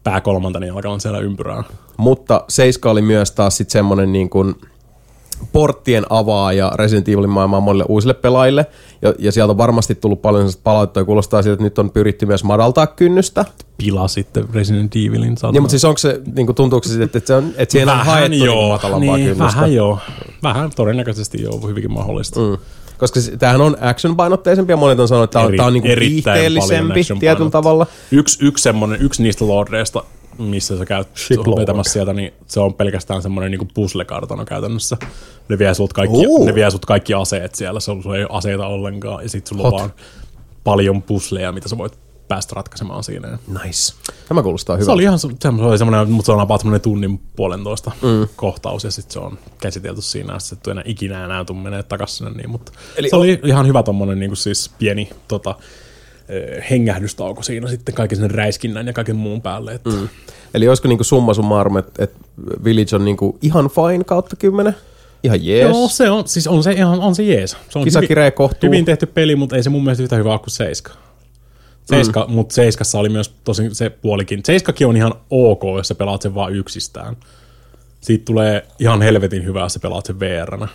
[0.04, 1.64] pää kolmantena jalkaan siellä ympyrää.
[1.96, 4.54] Mutta Seiska oli myös taas sitten semmoinen niin kuin
[5.52, 8.66] porttien avaaja Resident Evilin maailmaan monille uusille pelaajille.
[9.02, 12.26] Ja, ja sieltä on varmasti tullut paljon palautetta, ja kuulostaa siltä, että nyt on pyritty
[12.26, 13.44] myös madaltaa kynnystä.
[13.76, 15.36] Pila sitten Resident Evilin.
[15.52, 17.88] Ja, mutta siis onko se, niin kuin tuntuuko se sitten, että, se on, että siihen
[17.88, 19.44] on haettu niin matalampaa niin, kynnystä?
[19.44, 19.98] vähän joo.
[20.42, 22.40] Vähän todennäköisesti joo, hyvinkin mahdollista.
[22.40, 22.58] Mm.
[22.98, 25.88] Koska tämähän on action-painotteisempi ja monet on sanonut, että tämä on, Eri- tää on niinku
[25.88, 27.86] paljon viihteellisempi tietyllä tavalla.
[28.10, 30.04] Yksi, yksi, semmonen, yksi niistä lordeista,
[30.38, 31.08] missä sä käyt
[31.60, 34.96] vetämässä sieltä, niin se on pelkästään semmoinen niinku puzzle-kartano käytännössä.
[35.48, 36.46] Ne vie sut kaikki, Ooh.
[36.46, 39.62] ne vie sut kaikki aseet siellä, se sulla ei ole aseita ollenkaan, ja sit sulla
[39.62, 39.80] on Hot.
[39.80, 39.92] vaan
[40.64, 41.98] paljon pusleja, mitä sä voit
[42.28, 43.38] päästä ratkaisemaan siinä.
[43.64, 43.94] Nice.
[44.28, 44.92] Tämä kuulostaa Se hyvältä.
[44.92, 48.28] oli ihan se, se oli semmoinen, mutta se on about semmoinen tunnin puolentoista mm.
[48.36, 52.16] kohtaus ja sitten se on käsitelty siinä ja sitten enää ikinä enää tuu menee takaisin
[52.16, 55.54] sinne niin, mutta Eli se oli ihan hyvä tommonen niin siis pieni tota,
[56.70, 59.74] hengähdystauko siinä sitten kaiken sen räiskinnän ja kaiken muun päälle.
[59.74, 60.08] Että mm.
[60.54, 62.12] Eli olisiko niinku summa summarum, että et
[62.64, 64.76] Village on niinku ihan fine kautta kymmenen?
[65.22, 65.68] Ihan jees.
[65.68, 67.56] Joo, se on, siis on se ihan, on se jees.
[67.68, 68.66] Se on Kisakirja hyvin, kohtuu.
[68.66, 70.92] hyvin tehty peli, mutta ei se mun mielestä yhtä hyvä kuin Seiska.
[71.84, 72.34] Seiska, mm.
[72.34, 74.40] mutta Seiskassa oli myös tosi se puolikin.
[74.44, 77.16] Seiskakin on ihan ok, jos sä pelaat sen vaan yksistään.
[78.00, 80.68] Siitä tulee ihan helvetin hyvä, jos sä pelaat sen VR-nä.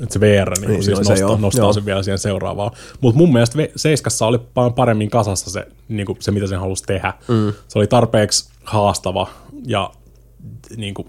[0.00, 1.72] Että se VR niin, Niin, siis joo, se nostaa, joo, nostaa joo.
[1.72, 2.70] sen vielä siihen seuraavaan.
[3.00, 6.84] Mutta mun mielestä Seiskassa oli paljon paremmin kasassa se, niin kuin se mitä sen halusi
[6.84, 7.14] tehdä.
[7.28, 7.52] Mm.
[7.68, 9.28] Se oli tarpeeksi haastava
[9.66, 9.90] ja
[10.76, 11.08] niin kuin,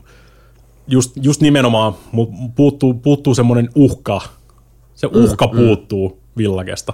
[0.87, 1.95] just, just nimenomaan
[2.55, 4.21] puuttuu, puuttuu semmoinen uhka.
[4.95, 6.93] Se uhka mm, puuttuu villagesta.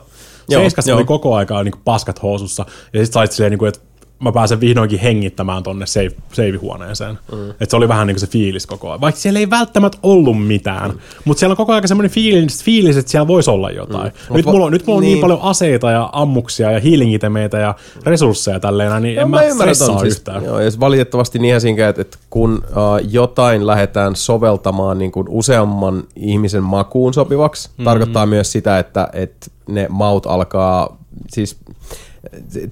[0.50, 0.98] Joo, Seiskassa joo.
[0.98, 3.80] oli koko aikaa niin paskat housussa ja sitten sait silleen, niin kuin, että
[4.20, 7.20] mä pääsen vihdoinkin hengittämään tonne save, save-huoneeseen.
[7.32, 7.50] Mm.
[7.50, 9.02] Että se oli vähän niin kuin se fiilis koko ajan.
[9.02, 10.98] Vaikka siellä ei välttämättä ollut mitään, mm.
[11.26, 14.12] mutta siellä on koko ajan semmoinen fiilis, fiilis, että siellä voisi olla jotain.
[14.30, 14.36] Mm.
[14.36, 15.12] Nyt, mulla on, nyt mulla on niin.
[15.12, 15.22] niin.
[15.22, 20.44] paljon aseita ja ammuksia ja healingitemeitä ja resursseja tälleen, niin en mä, stressaa ton yhtään.
[20.44, 25.28] Joo, ja valitettavasti niinhän siinä käy, että, että kun uh, jotain lähdetään soveltamaan niin kuin
[25.30, 27.86] useamman ihmisen makuun sopivaksi, mm-hmm.
[27.86, 30.98] tarkoittaa myös sitä, että, että ne maut alkaa,
[31.28, 31.58] siis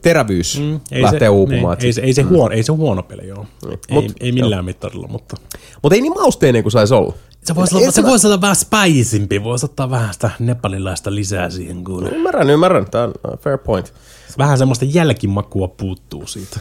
[0.02, 1.78] terävyys mm, Ei lähtee se, uupumaan.
[1.78, 3.48] Niin, ei, se, ei, se huono, ei se huono peli ole.
[3.70, 5.36] Ei, Mut- ei millään mittarilla, mutta...
[5.82, 7.14] Mutta ei niin mausteinen kuin saisi olla.
[7.44, 11.84] Se voisi olla, se voisi olla vähän spaisimpi, voisi ottaa vähän sitä nepalilaista lisää siihen
[11.84, 12.10] kuule.
[12.10, 12.86] Ymmärrän, ymmärrän.
[12.92, 13.94] Tämä on uh, fair point.
[14.38, 16.60] Vähän semmoista jälkimakua puuttuu siitä.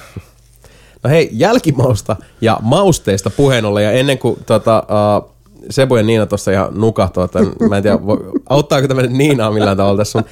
[1.02, 4.82] No hei, jälkimausta ja mausteista puheen ollen, ja ennen kuin tota,
[5.22, 5.33] uh,
[5.70, 9.50] Sebu ja Niina tuossa ihan nukahtoo, että mä en tiedä, vo- auttaako tämä nyt Niinaa
[9.50, 10.18] millään tavalla tässä.
[10.18, 10.24] On.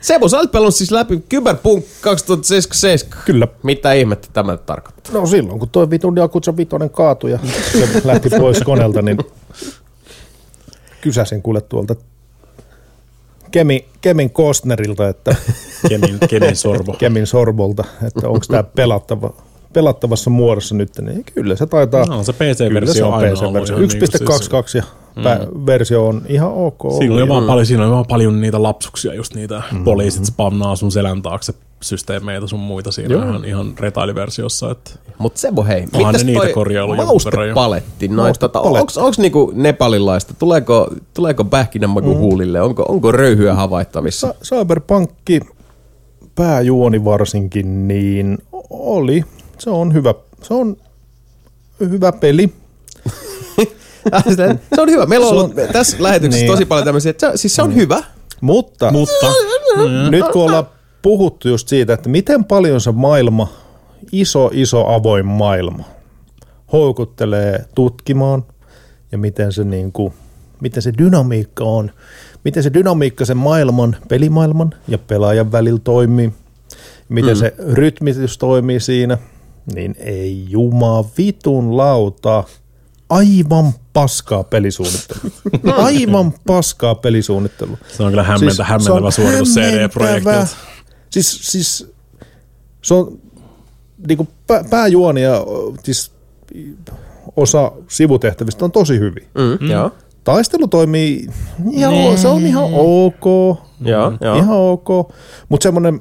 [0.00, 3.24] Sebu, sä olet pelannut siis läpi Cyberpunk 2077.
[3.24, 3.48] Kyllä.
[3.62, 5.12] Mitä ihmettä tämä tarkoittaa?
[5.14, 7.38] No silloin, kun toi vitun Jakutsa vitonen kaatui ja
[7.72, 9.18] se lähti pois koneelta, niin
[11.00, 11.94] kysäsin kuule tuolta
[13.50, 15.36] Kemi, Kemin Kostnerilta, että
[15.88, 16.92] Kemin, Kemin sorbo.
[16.98, 19.32] Kemin Sorbolta, että onko tämä pelattava,
[19.72, 22.04] pelattavassa muodossa nyt, niin kyllä se taitaa.
[22.04, 23.76] No, se kyllä se PC-versio on PC-versio.
[23.76, 24.82] ihan niinku 1.22 ja
[25.18, 26.80] pä- versio on ihan ok.
[26.98, 29.84] Siinä oli, vaan paljon, siinä oli vaan paljon niitä lapsuksia, just niitä mm.
[29.84, 33.22] poliisit spamnaa sun selän taakse systeemeitä sun muita siinä Joo.
[33.22, 34.70] ihan, ihan retailiversiossa.
[34.70, 38.10] Että Mutta Sebo, hei, mitäs ne niitä toi maustepaletti?
[38.38, 40.34] Tota, onks, onks niinku nepalilaista?
[40.38, 42.18] Tuleeko, tuleeko pähkinänmaku mm.
[42.18, 42.60] huulille?
[42.60, 44.34] Onko, onko röyhyä havaittavissa?
[44.42, 45.40] Sa- Cyberpunkki
[46.34, 48.38] pääjuoni varsinkin, niin
[48.70, 49.24] oli.
[49.60, 50.76] Se on hyvä, se on
[51.80, 52.52] hyvä peli.
[54.74, 55.06] se on hyvä.
[55.06, 56.52] Meillä on ollut tässä lähetyksessä Niin.
[56.52, 58.02] tosi paljon tämmöisiä, että se, siis se on hyvä.
[58.40, 59.26] Mutta, Mutta
[60.10, 60.66] nyt kun ollaan
[61.02, 63.48] puhuttu just siitä, että miten paljon se maailma,
[64.12, 65.84] iso iso avoin maailma,
[66.72, 68.44] houkuttelee tutkimaan
[69.12, 70.12] ja miten se, niin kuin,
[70.60, 71.90] miten se dynamiikka on,
[72.44, 76.32] miten se dynamiikka sen maailman, pelimaailman ja pelaajan välillä toimii,
[77.08, 77.38] miten mm.
[77.38, 79.18] se rytmitys toimii siinä,
[79.74, 82.44] niin ei juma vitun lauta,
[83.10, 85.76] aivan paskaa pelisuunnittelua.
[85.84, 87.76] Aivan paskaa pelisuunnittelua.
[87.96, 89.78] se on kyllä hämmentä, Siis hämmentävä se on suoritus hämmentävä.
[89.78, 90.46] CD-projektilta.
[91.10, 91.92] Siis, siis
[92.82, 93.18] se on
[94.08, 95.44] niinku pää, pääjuoni ja
[95.82, 96.12] siis
[97.36, 99.26] osa sivutehtävistä on tosi hyvin.
[99.34, 99.70] Mm, mm.
[99.70, 99.90] Joo.
[100.24, 101.26] Taistelu toimii,
[101.70, 103.24] joo, se on ihan ok.
[103.80, 104.36] Joo, joo.
[104.36, 104.88] Ihan ok.
[105.48, 106.00] Mutta semmoinen,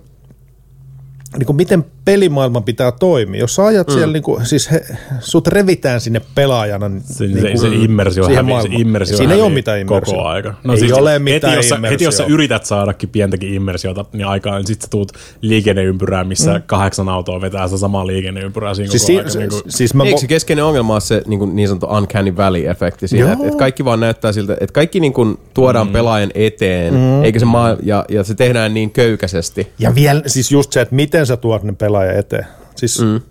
[1.38, 3.40] niin miten pelimaailman pitää toimia.
[3.40, 3.94] Jos sä ajat mm.
[3.94, 4.86] siellä, niin kuin, siis he,
[5.20, 6.90] sut revitään sinne pelaajana.
[6.90, 10.18] niin Se, se, se immersio siihen hävii, se immersio Siinä ei ole mitään immersiota.
[10.18, 10.54] Koko aika.
[10.84, 14.56] Ei ole mitään heti, jos, sä, heti jos sä yrität saadakin pientäkin immersiota niin aikaan,
[14.56, 15.12] niin sit sä tuut
[15.42, 16.64] liikenneympyrään, missä mm.
[16.66, 19.30] kahdeksan autoa vetää sitä samaa liikenneympyrää siinä Siis, koko si, aika.
[19.30, 21.88] si, niin kuin, siis mä, Eikö se keskeinen ongelma ole se niin, kuin niin sanottu
[21.88, 25.94] uncanny valley-efekti siinä, että kaikki vaan näyttää siltä, että kaikki niin kuin tuodaan mm.
[25.94, 27.24] pelaajan eteen, mm.
[27.24, 29.68] eikä se maa, ja, ja se tehdään niin köykäisesti.
[29.80, 32.46] Ja vielä siis just se, että miten sä tuot ne pelaaja eteen.
[32.76, 33.22] Siis mm.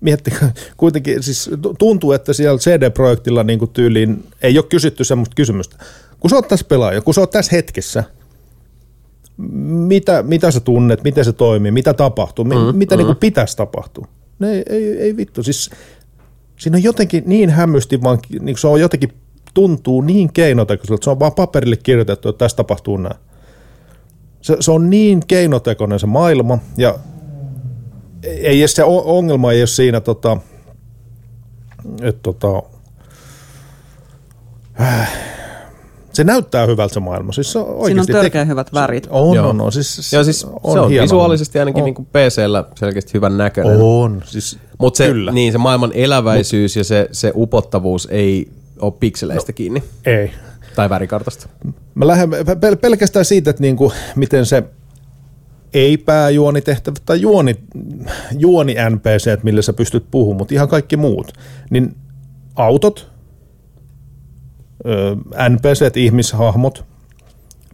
[0.00, 5.76] miettikää, kuitenkin siis tuntuu, että siellä CD-projektilla niin kuin tyyliin ei ole kysytty semmoista kysymystä.
[6.20, 8.04] Kun sä oot tässä pelaaja, kun sä oot tässä hetkessä,
[9.86, 12.98] mitä, mitä sä tunnet, miten se toimii, mitä tapahtuu, mm, mitä mm.
[12.98, 14.06] Niin kuin pitäisi tapahtua.
[14.38, 15.70] Ne ei, ei, ei vittu, siis
[16.58, 19.12] siinä on jotenkin niin hämysti, vaan niin se on jotenkin
[19.54, 21.04] tuntuu niin keinotekoiselta.
[21.04, 23.16] Se on vaan paperille kirjoitettu, että tässä tapahtuu näin.
[24.40, 26.98] Se, se on niin keinotekoinen se maailma, ja
[28.22, 30.36] ei se ongelma ei ole siinä, tota,
[32.02, 32.62] että tota,
[34.80, 35.12] äh,
[36.12, 37.32] se näyttää hyvältä se maailma.
[37.32, 39.06] Siis se on Siinä on oikeasti törkeän hyvät värit.
[39.10, 39.48] On, Joo.
[39.48, 39.72] on, on.
[39.72, 41.02] Siis, Joo, siis on se on hieno.
[41.04, 41.84] visuaalisesti ainakin on.
[41.84, 43.76] niin kuin PCllä selkeästi hyvän näköinen.
[43.80, 45.32] On, siis Mutta se, kyllä.
[45.32, 48.48] niin, se maailman eläväisyys ja se, se upottavuus ei
[48.80, 49.82] ole pikseleistä kiinni.
[50.06, 50.30] ei.
[50.76, 51.48] Tai värikartasta.
[51.94, 54.62] Mä lähden pel- pelkästään siitä, että niinku, miten se
[55.74, 57.56] ei pääjuonitehtävät tai juoni,
[58.38, 61.32] juoni NPC, millä sä pystyt puhumaan, mutta ihan kaikki muut.
[61.70, 61.96] Niin
[62.56, 63.10] autot,
[65.48, 66.84] NPC, ihmishahmot,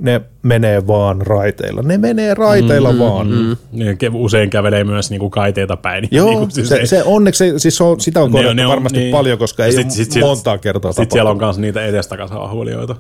[0.01, 1.83] ne menee vaan raiteilla.
[1.83, 3.27] Ne menee raiteilla mm, vaan.
[3.29, 3.57] Mm.
[3.73, 6.09] Ne ke- usein kävelee myös niinku kaiteita päin.
[6.11, 8.69] Joo, niinku, siis se, ei- se onneksi, se- siis se on, sitä on Ne- korjattu
[8.69, 9.13] varmasti niin.
[9.13, 12.37] paljon, koska ei sit, sit- ole sit- montaa kertaa Sitten siellä on myös niitä edestakaisin
[12.37, 12.97] ahuilijoita.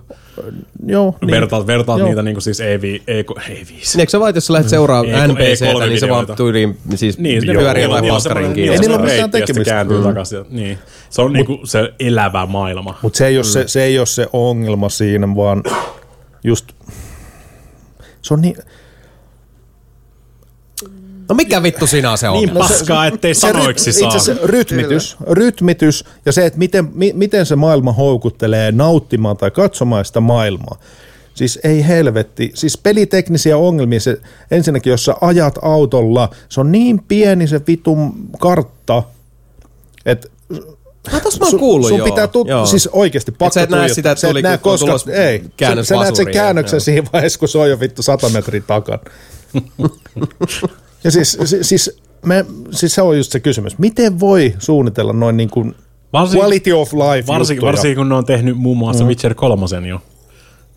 [0.86, 1.30] Joo, Niin.
[1.30, 2.08] Vertaat, vertaat Joo.
[2.08, 4.00] niitä niinku siis ei, ei, ei viisi.
[4.00, 6.26] Eikö sä vaan, että jos sä lähdet seuraa Ei, kun- ei NPCtä, niin se vaan
[6.36, 8.72] tyyliin siis Niin, pyörii on paskarin kiinni.
[8.74, 9.64] Ei niillä ole mitään tekemistä.
[9.72, 10.04] kääntyy Mm.
[10.04, 10.38] takaisin.
[10.50, 10.78] Niin.
[11.10, 12.98] Se on niinku se elävä maailma.
[13.02, 15.62] Mutta se, ei ole se, se ei ole se ongelma siinä, vaan
[16.44, 16.72] just
[18.26, 18.56] se on niin,
[21.28, 22.36] No mikä vittu sinä se on?
[22.36, 24.16] Niin paskaa, ettei sanoiksi ry- saa.
[24.16, 30.04] itse rytmitys, rytmitys ja se, että miten, mi, miten se maailma houkuttelee nauttimaan tai katsomaan
[30.04, 30.78] sitä maailmaa.
[31.34, 32.50] Siis ei helvetti.
[32.54, 34.00] Siis peliteknisiä ongelmia.
[34.00, 39.02] Se, ensinnäkin, jos sä ajat autolla, se on niin pieni se vitun kartta,
[40.06, 40.28] että
[41.12, 42.04] Ah, tossa mä oon kuullut sun joo.
[42.04, 42.66] pitää tut- joo.
[42.66, 45.44] siis oikeasti pakko sä et näe sitä, että et tuli- näe on koska, tulos ei,
[45.56, 46.80] käännös sä, sä näet sen käännöksen joo.
[46.80, 48.98] siinä vaiheessa, kun se on jo vittu 100 metrin takana.
[51.04, 53.78] ja siis, siis, siis, me, siis se on just se kysymys.
[53.78, 55.74] Miten voi suunnitella noin niin kuin
[56.12, 59.08] Varsin- quality of life Varsinkin, varsinkin kun ne on tehnyt muun muassa mm.
[59.08, 60.00] Witcher 3 jo.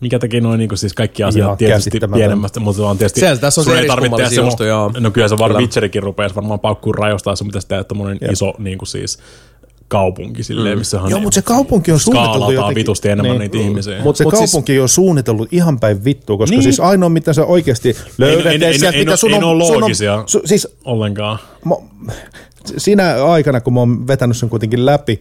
[0.00, 3.20] Mikä teki noin niin siis kaikki asiat Ihan tietysti pienemmästä, mutta vaan tietysti...
[3.20, 4.92] Sehän tässä on se eriskummallisia joo.
[5.00, 5.60] No kyllä se var Kyllä.
[5.60, 9.18] Witcherikin rupeaisi varmaan paukkuun rajoistaa, sun pitäisi tehdä tommonen iso niin kuin siis
[9.90, 12.74] kaupunki silleen, missä on Joo, mutta se kaupunki on suunniteltu skaalataan jotenkin.
[12.74, 13.40] vitusti enemmän Niin.
[13.40, 14.02] niitä ihmisiä.
[14.02, 16.62] Mutta se Mut siis- kaupunki on suunnitellut ihan päin vittua, koska Niin.
[16.62, 19.44] siis ainoa, mitä sä oikeasti löydät, ei- ei- sieltä, ei- mitä ei- sun ei on,
[19.44, 20.22] ole sun on, loogisia.
[20.26, 21.38] su, siis Ollenkaan.
[21.64, 21.74] Mä-
[22.76, 25.20] siinä aikana, kun mä oon vetänyt sen kuitenkin läpi,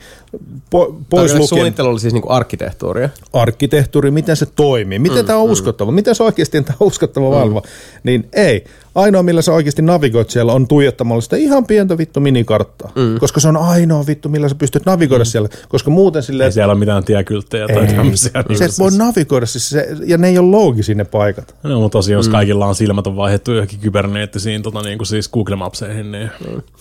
[0.69, 3.09] po, pois lukien Suunnittelu oli siis niinku arkkitehtuuria.
[3.33, 7.25] arkkitehtuuri, miten se toimii, miten mm, tämä on uskottava, miten se oikeasti on tämä uskottava
[7.29, 7.33] Mm.
[7.35, 7.61] maailma,
[8.03, 8.63] niin ei.
[8.95, 12.91] Ainoa, millä sä oikeasti navigoit siellä, on tuijottamalla sitä ihan pientä vittu minikarttaa.
[12.95, 13.19] Mm.
[13.19, 15.27] Koska se on ainoa vittu, millä sä pystyt navigoida mm.
[15.27, 15.49] siellä.
[15.69, 18.43] Koska muuten silleen, Ei siellä ole mitään tiekylttejä tai tämmöisiä.
[18.49, 21.55] niin et voi navigoida, siis se, ja ne ei ole loogisia ne paikat.
[21.63, 25.29] No, mutta tosiaan, jos kaikilla on silmät on vaihdettu johonkin kyberneettisiin tota, niin kuin siis
[25.29, 26.29] Google Mapseihin, niin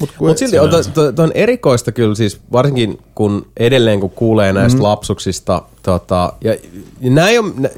[0.00, 4.00] Mut kun Mutta silti on, to, to, to on erikoista kyllä siis, varsinkin kun edelleen
[4.00, 4.82] kun kuulee näistä mm.
[4.82, 6.56] lapsuksista, tota, ja,
[7.00, 7.68] ja näin on, nä,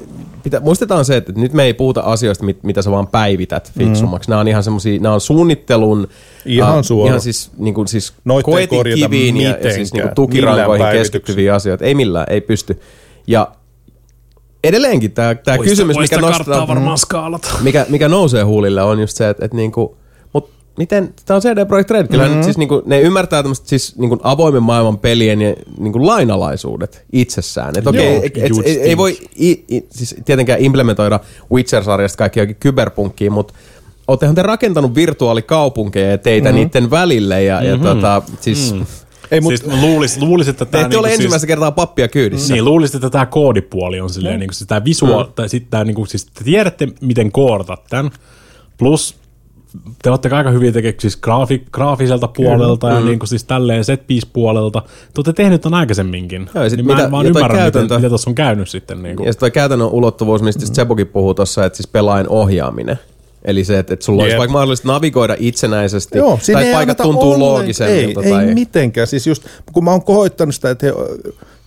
[0.43, 4.29] pitä, muistetaan se, että nyt me ei puhuta asioista, mit, mitä sä vaan päivität fiksummaksi.
[4.29, 4.31] Mm.
[4.31, 6.07] Nämä on ihan semmosia, nämä on suunnittelun,
[6.45, 7.07] Ihan äh, suora.
[7.07, 8.13] ihan siis, niin kuin, siis
[8.43, 11.85] koetikiviin ja, ja siis niin kuin tukirankoihin keskittyviä asioita.
[11.85, 12.81] Ei millään, ei pysty.
[13.27, 13.51] Ja
[14.63, 17.49] edelleenkin tämä, tämä kysymys, mikä nostaa, varmaan skaalata.
[17.61, 20.00] mikä, mikä nousee huulille on just se, että, että niinku, mut
[20.77, 22.43] miten, tämä on CD Projekt Red, kyllä mm-hmm.
[22.43, 27.73] siis niinku, ne ymmärtää tämmöistä siis niinku avoimen maailman pelien ja niinku lainalaisuudet itsessään.
[27.77, 31.19] Et okei, Joo, et, et, just ei, voi i, i, siis tietenkään implementoida
[31.53, 33.53] Witcher-sarjasta kaikki johonkin kyberpunkkiin, mutta
[34.07, 36.63] oottehan te rakentanut virtuaalikaupunkeja ja teitä mm-hmm.
[36.63, 38.85] niiden välille ja, ja tota, siis mm.
[39.31, 42.53] ei, mut, Siis luulis, luulis, että te tämä ole niinku ensimmäistä kertaa pappia kyydissä.
[42.53, 45.33] Niin, luulisin, että tämä koodipuoli on silleen, niin kuin, siis tämä visuaali, mm.
[45.33, 48.11] tai sitten tämä, niin siis te tiedätte, miten koodatat tämän,
[48.77, 49.20] plus
[50.03, 54.07] te olette aika hyviä tekemään siis graafi, graafiselta puolelta ja niin kuin, siis tälleen set
[54.07, 54.81] piece puolelta.
[54.81, 56.49] Te olette tehnyt tämän aikaisemminkin.
[56.55, 59.03] Joo, sit niin mä mitä- en vaan ymmärrä, käytäntö- mitä tuossa on käynyt sitten.
[59.03, 59.27] Niin kuin.
[59.27, 60.73] Ja sitten käytännön ulottuvuus, mistä mm.
[60.73, 62.99] Sebokin puhuu tuossa, että siis pelaajan ohjaaminen.
[63.45, 64.39] Eli se, että, että sulla olisi Jep.
[64.39, 68.21] vaikka mahdollista navigoida itsenäisesti, Joo, tai paikat tuntuu ollen- loogisemmilta.
[68.21, 68.45] Ei, tai...
[68.47, 69.07] ei mitenkään.
[69.07, 69.43] Siis just,
[69.73, 70.93] kun mä oon kohoittanut sitä, että he,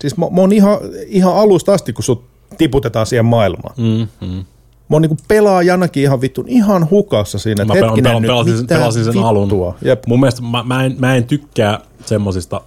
[0.01, 2.25] siis mä, mä oon ihan, ihan alusta asti, kun sut
[2.59, 3.75] tiputetaan siihen maailmaan.
[3.77, 4.45] Mm, mm.
[4.89, 8.29] Mä oon niinku pelaajanakin ihan vittun ihan hukassa siinä, että Mä pel- hetkinen pel- nyt,
[8.29, 9.75] pelasin, mitä pelasin sen alun.
[9.83, 10.07] Jep.
[10.07, 12.61] Mun mielestä mä, mä, en, mä en tykkää semmosista,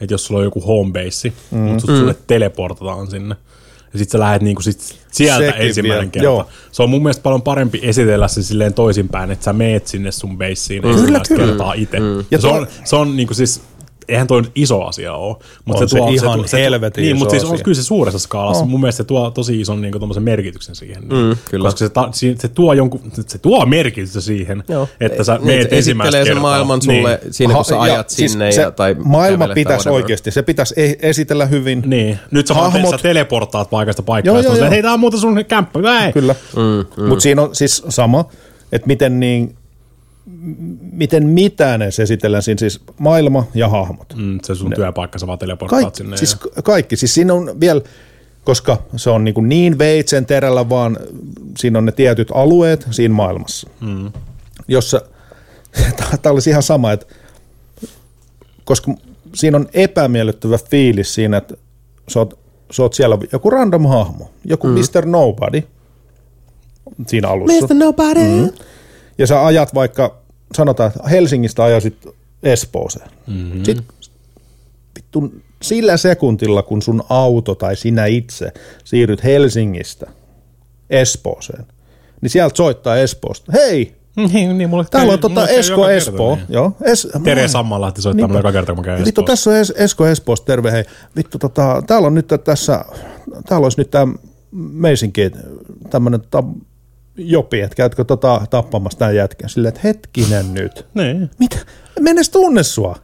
[0.00, 1.58] että jos sulla on joku homebase, mm.
[1.58, 3.36] mutta sut sulle teleportataan sinne.
[3.92, 6.24] Ja sit sä lähdet niinku sit sieltä Sekin ensimmäinen vielä, kerta.
[6.24, 6.46] joo.
[6.72, 10.38] Se on mun mielestä paljon parempi esitellä se silleen toisinpäin, että sä meet sinne sun
[10.38, 11.46] baseen Kyllä, ensimmäistä kyllä.
[11.46, 12.00] kertaa itse.
[12.00, 12.24] Mm.
[12.30, 13.60] Ja se, on, se on niinku siis
[14.08, 15.36] eihän toi nyt iso asia ole.
[15.64, 18.64] Mutta On se ihan helvetin Niin, iso mutta siis on kyllä se suuressa skaalassa.
[18.64, 18.68] Oh.
[18.70, 21.02] Mun mielestä se tuo tosi ison niin kuin, merkityksen siihen.
[21.02, 21.64] Mm, kyllä.
[21.64, 24.88] Koska se, ta, se, tuo jonkun, se tuo merkitystä siihen, Joo.
[25.00, 26.42] että sä Niin, meet se ensimmäistä sen kertaa.
[26.42, 27.32] maailman sulle Niin.
[27.34, 28.52] siinä, kun sä ja ajat siis sinne.
[28.52, 31.82] se ja, tai maailma pitäisi oikeasti, se pitäisi e- esitellä hyvin.
[31.86, 32.18] Niin.
[32.30, 34.34] Nyt sä, Hahmot- sä teleportaat paikasta paikkaan.
[34.36, 34.70] Joo, Joo, joo.
[34.70, 35.80] Hei, tää on muuta sun kämppä.
[36.14, 36.34] Kyllä.
[36.56, 37.08] Mm, mm.
[37.08, 38.24] Mutta siinä on siis sama,
[38.72, 39.56] että miten niin,
[40.92, 44.14] miten mitään se esitellään siinä siis maailma ja hahmot.
[44.16, 46.16] Mm, se sun työpaikka, sä vaan teleportaat Kaik, sinne.
[46.16, 46.38] siis ja...
[46.38, 46.96] ka- kaikki.
[46.96, 47.80] Siis siinä on vielä,
[48.44, 50.96] koska se on niin, niin veitsen terällä, vaan
[51.58, 54.12] siinä on ne tietyt alueet siinä maailmassa, mm.
[54.68, 55.02] jossa,
[56.22, 57.06] tämä olisi ihan sama, että
[58.64, 58.94] koska
[59.34, 61.54] siinä on epämiellyttävä fiilis siinä, että
[62.08, 62.38] sä oot,
[62.70, 64.74] sä oot siellä joku random hahmo, joku mm.
[64.74, 65.06] Mr.
[65.06, 65.62] Nobody
[67.06, 67.66] siinä alussa.
[67.66, 67.74] Mr.
[67.74, 68.20] Nobody.
[68.20, 68.50] Mm.
[69.18, 70.18] Ja sä ajat vaikka,
[70.54, 72.08] sanotaan, että Helsingistä ajasit
[72.42, 73.10] Espooseen.
[73.26, 73.64] Mm-hmm.
[73.64, 73.86] Sitten
[74.96, 78.52] vittu, sillä sekuntilla, kun sun auto tai sinä itse
[78.84, 80.06] siirryt Helsingistä
[80.90, 81.64] Espooseen,
[82.20, 83.52] niin sieltä soittaa Espoosta.
[83.52, 83.94] Hei,
[84.32, 86.36] Niin, niin, mulle täällä on tota Esko Espoo.
[86.36, 86.46] niin.
[86.48, 87.48] Joo, es, Tere moi.
[87.48, 90.72] Sammanlahti soittaa mulle joka kerta, kun mä käyn Vittu, tässä on es, Esko Espoosta, terve
[90.72, 90.84] hei.
[91.16, 92.84] Vittu, tota, täällä on nyt tässä,
[93.48, 94.14] täällä olisi nyt tämä
[94.52, 95.32] meisinkin
[95.90, 96.44] tämmöinen ta,
[97.16, 99.50] jopi, että käytkö tota tappamassa tämän jätkän.
[99.50, 100.86] Silleen, että hetkinen nyt.
[100.94, 101.30] Niin.
[101.38, 101.56] Mitä?
[102.00, 102.96] Mä en edes tunne sua.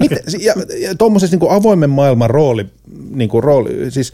[0.00, 0.18] Miten?
[0.40, 2.66] Ja, ja tuommoisessa niin avoimen maailman rooli,
[3.10, 4.12] niin kuin rooli, siis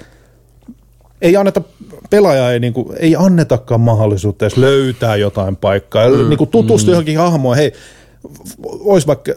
[1.23, 1.63] ei anneta,
[2.11, 6.91] pelaaja ei, niin kuin, ei annetakaan mahdollisuutta edes löytää jotain paikkaa, mm, niin kuin tutustua
[6.91, 6.93] mm.
[6.93, 7.73] johonkin hahmoon, hei,
[8.65, 9.33] olisi vaikka,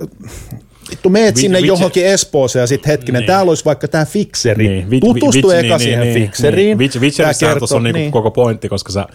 [0.90, 3.27] vittu meet Vi- sinne Witcher- johonkin Espooseen ja sitten hetkinen, Niin.
[3.27, 6.77] täällä olisi vaikka tämä fikseri, Niin, vi- tutustu vi- eka niin, siihen niin, fikseriin.
[6.77, 6.90] Niin.
[6.92, 8.11] Witch- Witcherissa tuossa on niinku niin.
[8.11, 9.06] koko pointti, koska sä,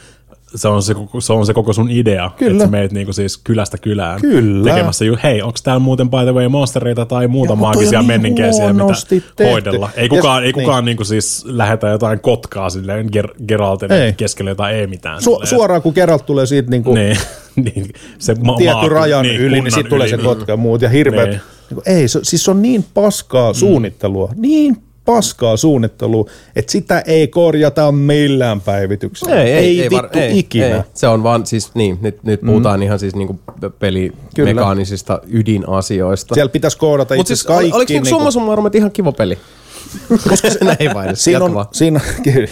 [0.54, 2.52] se, on se, koko- se on se koko sun idea, Kyllä.
[2.52, 4.70] että sä meet niinku siis kylästä kylään Kyllä.
[4.74, 8.06] tekemässä ju, hei, onko täällä muuten by the way monstereita tai muuta Ja maagisia niin
[8.06, 9.44] menninkäisiä, mitä tehty.
[9.50, 9.90] hoidella.
[9.96, 10.64] Ei Ja- kukaan, ei niin.
[10.64, 14.12] kukaan niinku siis lähetä jotain kotkaa silleen Ger- Geraltin Ei.
[14.12, 15.18] keskelle jotain ei mitään.
[15.18, 15.46] Su- silleen.
[15.46, 17.16] suoraan kun kerralta tulee siitä niin kuin, Niin,
[17.56, 17.86] niin,
[18.18, 20.88] se ma- tietty maa- rajan niin, yli, niin sitten tulee se kotka ja muut ja
[20.88, 21.28] hirveät.
[21.30, 21.40] Niin.
[21.70, 21.98] Niin.
[21.98, 27.92] Ei, se, siis se on niin paskaa suunnittelua, niin paskaa suunnittelua, että sitä ei korjata
[27.92, 29.42] millään päivityksellä.
[29.42, 30.76] Ei, ei, ei, vittu var, ei, ikinä.
[30.76, 30.82] Ei.
[30.94, 32.82] Se on vaan siis, niin, nyt, nyt puhutaan mm.
[32.82, 33.40] ihan siis niinku
[33.78, 36.34] pelimekaanisista ydinasioista.
[36.34, 37.72] Siellä pitäisi koodata itse siis, kaikki.
[37.72, 39.38] ol, oliko niinku summa summarum, että ihan kiva peli?
[40.28, 41.16] Koska se näin vain.
[41.16, 42.48] siinä on, siinä, kyllä.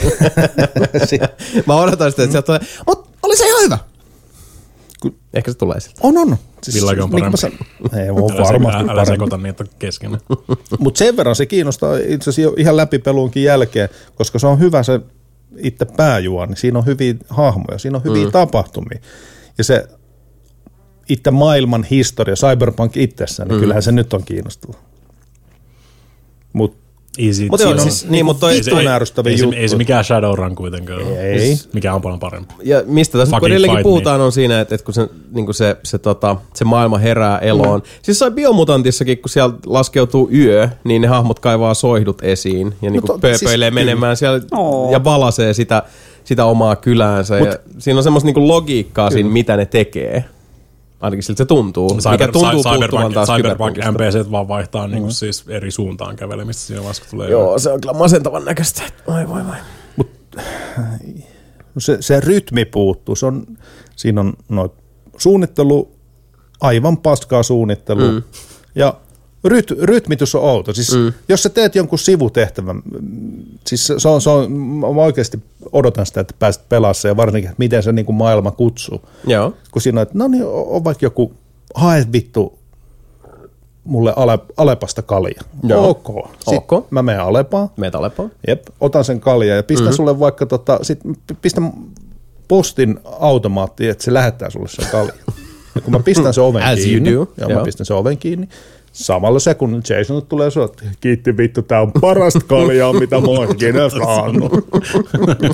[1.67, 3.79] Mä odotan sitä, että sieltä tulee, mutta oli se ihan hyvä.
[5.35, 5.99] Ehkä se tulee siltä.
[6.03, 6.37] on, on.
[6.62, 7.65] Siis, Villakin on niin mä parempi.
[7.91, 9.07] sanon- Ei ole Älä, varmasti älä, älä parempi.
[9.12, 10.20] sekoita niitä keskenään.
[10.79, 15.01] Mutta sen verran se kiinnostaa itse asiassa ihan läpipeluunkin jälkeen, koska se on hyvä se
[15.59, 16.57] itse pääjuoni.
[16.57, 18.33] Siinä on hyviä hahmoja, siinä on hyviä mm.
[18.33, 18.99] tapahtumia.
[19.59, 19.87] Ja se
[21.09, 23.61] itse maailman historia, Cyberpunk itsessään, niin mm.
[23.61, 24.75] kyllähän se nyt on kiinnostava.
[26.53, 27.49] Mutta Easy.
[27.51, 29.77] Mut joo, Siinä on- siis- niin, mut toi- ei ei- ärsyttäviä ei se- Ei se
[29.77, 31.21] mikään Shadowrun kuitenkaan ole.
[31.21, 31.39] Ei.
[31.41, 32.55] Siis Mikä on paljon parempi.
[32.65, 35.55] Ja mistä tässä Fucking edelleenkin fight puhutaan on siinä, että, että kun se, niin kuin
[35.55, 37.81] se, se, tota, se maailma herää eloon.
[37.81, 37.87] Mm.
[38.03, 43.03] Siis sai Biomutantissakin, kun siellä laskeutuu yö, niin ne hahmot kaivaa soihdut esiin ja niin
[43.03, 44.93] kuin pööpöilee siis menemään siellä Oo.
[44.93, 45.83] ja valasee sitä,
[46.25, 47.39] sitä omaa kyläänsä.
[47.39, 50.25] Mut, ja siinä on semmoista niin kuin logiikkaa siinä, mitä ne tekee.
[51.01, 51.95] Ainakin siltä se tuntuu.
[51.95, 53.77] mikä tuntuu puuttuvan Cyberpunk, taas Cyberpunk.
[53.77, 54.93] NPC vaan vaihtaa mm.
[54.93, 58.83] niinku siis eri suuntaan kävelemistä siinä vaiheessa, kun tulee Joo, se on kyllä masentavan näköistä.
[59.07, 59.57] Oi voi voi.
[61.79, 63.17] se, se rytmi puuttuu.
[63.17, 63.47] Se on,
[63.97, 64.73] siinä on noit
[65.17, 65.93] suunnittelu,
[66.61, 68.12] aivan paskaa suunnittelu.
[68.12, 68.23] Mm.
[68.75, 68.95] Ja
[69.44, 70.75] ryt, rytmitys on outo.
[70.75, 71.12] Siis mm.
[71.28, 72.83] jos sä teet jonkun sivutehtävän,
[73.67, 75.39] siis se, on, se on, mä oikeasti
[75.73, 79.01] odotan sitä, että pääset pelaamaan ja varsinkin, että miten se niin kuin maailma kutsuu.
[79.27, 79.55] Joo.
[79.70, 81.33] Kun siinä on, että no niin, on vaikka joku,
[81.75, 82.59] hae vittu
[83.85, 85.43] mulle Ale, Alepasta kalja.
[85.62, 85.91] Joo.
[85.91, 86.28] Ok.
[86.39, 86.91] Sitten Ok.
[86.91, 87.69] mä menen Alepaan.
[87.77, 88.28] Metalepaa.
[88.49, 89.97] Jep, otan sen kaljan ja pistän mm-hmm.
[89.97, 91.01] sulle vaikka tota, sit
[91.43, 91.73] pistän
[92.49, 95.19] postin automaattiin, että se lähettää sulle sen kaljan.
[95.75, 97.59] Ja kun mä pistän sen oven As you kiinni, do, ja joo.
[97.59, 98.49] mä pistän sen oven kiinni,
[98.93, 103.89] samalla sekunnilla Jason tulee että kiitti vittu, tää on parasta kaljaa, mitä mä oon ikinä
[104.05, 104.52] saanut.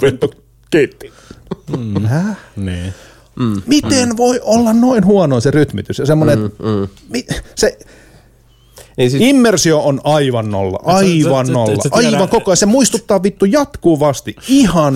[0.02, 0.30] vittu,
[0.70, 1.12] kiitti.
[1.78, 2.04] Mm.
[2.04, 2.36] Häh?
[2.56, 2.94] Niin.
[3.38, 3.62] Mm.
[3.66, 5.98] Miten voi olla noin huono se rytmitys?
[5.98, 6.88] Ja semmoinen, mm, mm.
[7.08, 7.78] Mi, se,
[8.96, 12.56] Niin siis, Immersio on aivan nolla, aivan se- se- nolla, se aivan koko ajan.
[12.56, 14.94] Se muistuttaa vittu jatkuvasti, ihan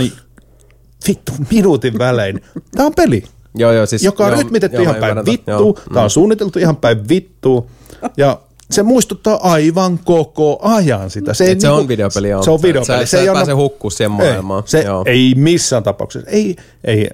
[1.08, 2.40] vittu minuutin välein.
[2.76, 3.22] Tämä on peli,
[3.54, 6.76] joo, joo, siis, joka on joo, rytmitetty joo, ihan päin vittu, tämä on suunniteltu ihan
[6.76, 7.70] päin vittu,
[8.16, 11.34] ja se muistuttaa aivan koko ajan sitä.
[11.34, 12.42] Se, ei Et se niinku- on videopeli, joo.
[12.42, 13.06] Se on videopeli.
[13.06, 14.62] Sä, se sä ei pääse hukkuu siihen maailmaan.
[14.62, 15.02] Ei, se joo.
[15.06, 16.30] ei missään tapauksessa.
[16.30, 17.10] Ei, ei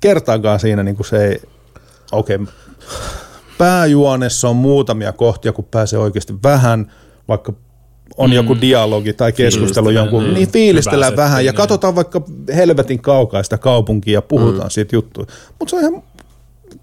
[0.00, 1.40] kertaakaan siinä niin kuin se ei,
[2.12, 2.46] okei, okay,
[3.58, 6.92] pääjuonessa on muutamia kohtia, kun pääsee oikeasti vähän,
[7.28, 7.52] vaikka
[8.16, 8.36] on mm.
[8.36, 10.34] joku dialogi tai keskustelu jonkun, niin.
[10.34, 11.56] niin fiilistellään Hyvä vähän setti, ja niin.
[11.56, 12.22] katsotaan vaikka
[12.56, 14.70] helvetin kaukaista kaupunkia ja puhutaan mm.
[14.70, 15.26] siitä juttuja.
[15.58, 16.02] Mutta se on ihan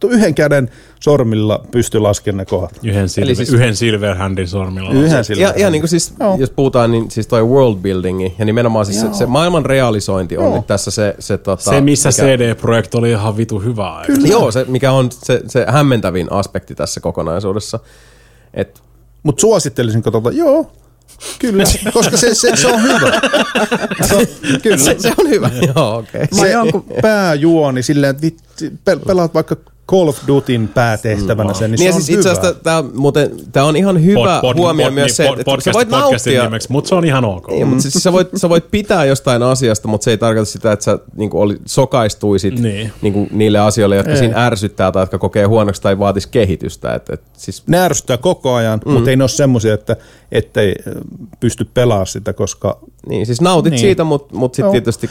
[0.03, 0.69] yhden käden
[0.99, 2.71] sormilla pysty laskemaan ne kohdat.
[2.83, 4.91] Yhden, silver, Eli siis, yhden Silverhandin sormilla.
[4.91, 5.41] Yhden sillä.
[5.41, 6.37] Ja, ja niin kuin siis, Joo.
[6.39, 9.13] jos puhutaan, niin siis toi world buildingi ja nimenomaan siis se, Joo.
[9.13, 11.15] se maailman realisointi on nyt tässä se...
[11.19, 14.13] Se, tota, Se, missä mikä, CD-projekti oli ihan vitu hyvä aika.
[14.13, 17.79] Joo, se mikä on se, se hämmentävin aspekti tässä kokonaisuudessa.
[18.53, 18.81] Et,
[19.23, 20.31] Mutta suosittelisinko tota?
[20.31, 20.71] Joo,
[21.39, 23.11] kyllä, koska se, se, se on hyvä.
[24.07, 24.25] Se, on-
[24.61, 24.77] kyllä.
[24.77, 25.49] se, se on hyvä.
[25.75, 26.21] Joo, okei.
[26.23, 26.39] Okay.
[26.39, 29.55] Se jonkun- pääjuoni silleen, että pelaat vaikka
[29.91, 33.65] Call of Dutyn päätehtävänä sen, niin, Niin se on siis itse asiassa tämä, muuten, tämä
[33.65, 36.43] on ihan hyvä huomio myös se, että, että sä voit nauttia...
[36.43, 37.47] nimeksi, mutta se on ihan ok.
[37.47, 40.71] Niin, mutta siis sä voit, sä voit pitää jostain asiasta, mutta se ei tarkoita sitä,
[40.71, 42.63] että sä niin kuin oli, sokaistuisit Niin.
[42.63, 42.93] niin.
[43.01, 44.17] Niin kuin niille asioille, jotka Ei.
[44.17, 46.93] siinä ärsyttää tai jotka kokee huonoksi tai vaatis kehitystä.
[46.95, 48.91] Et, et, siis, Ne ärsyttää koko ajan, mm.
[48.91, 49.95] mutta ei ne ole semmoisia, että
[50.31, 50.91] ettei ö,
[51.39, 53.77] pysty pelaamaan sitä, koska niin, siis nautit Niin.
[53.77, 53.87] niin.
[53.87, 54.71] siitä, mutta mut sitten Joo.
[54.71, 55.09] tietysti...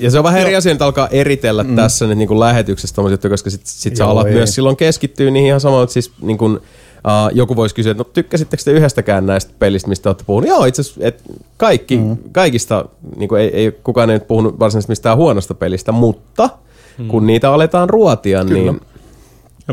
[0.00, 1.76] Ja se on vähän eri asia, että alkaa eritellä mm.
[1.76, 4.32] tässä nyt niin kuin lähetyksestä tommosia juttuja, koska sit, sit sä Joo, alat ei.
[4.32, 6.58] myös silloin keskittyä niihin ihan samoin, että siis niin kuin,
[6.98, 10.48] Uh, joku voisi kysyä, että no tykkäsittekö te yhdestäkään näistä pelistä, mistä olette puhunut?
[10.48, 11.22] Joo, itse asiassa et
[11.56, 12.16] kaikki, mm.
[12.32, 12.84] kaikista,
[13.16, 16.50] niin ei, ei, kukaan ei nyt puhunut varsinaisesti mistään huonosta pelistä, mutta
[16.98, 17.08] mm.
[17.08, 18.54] kun niitä aletaan ruotia, Kyllä.
[18.54, 18.97] niin Ja ver-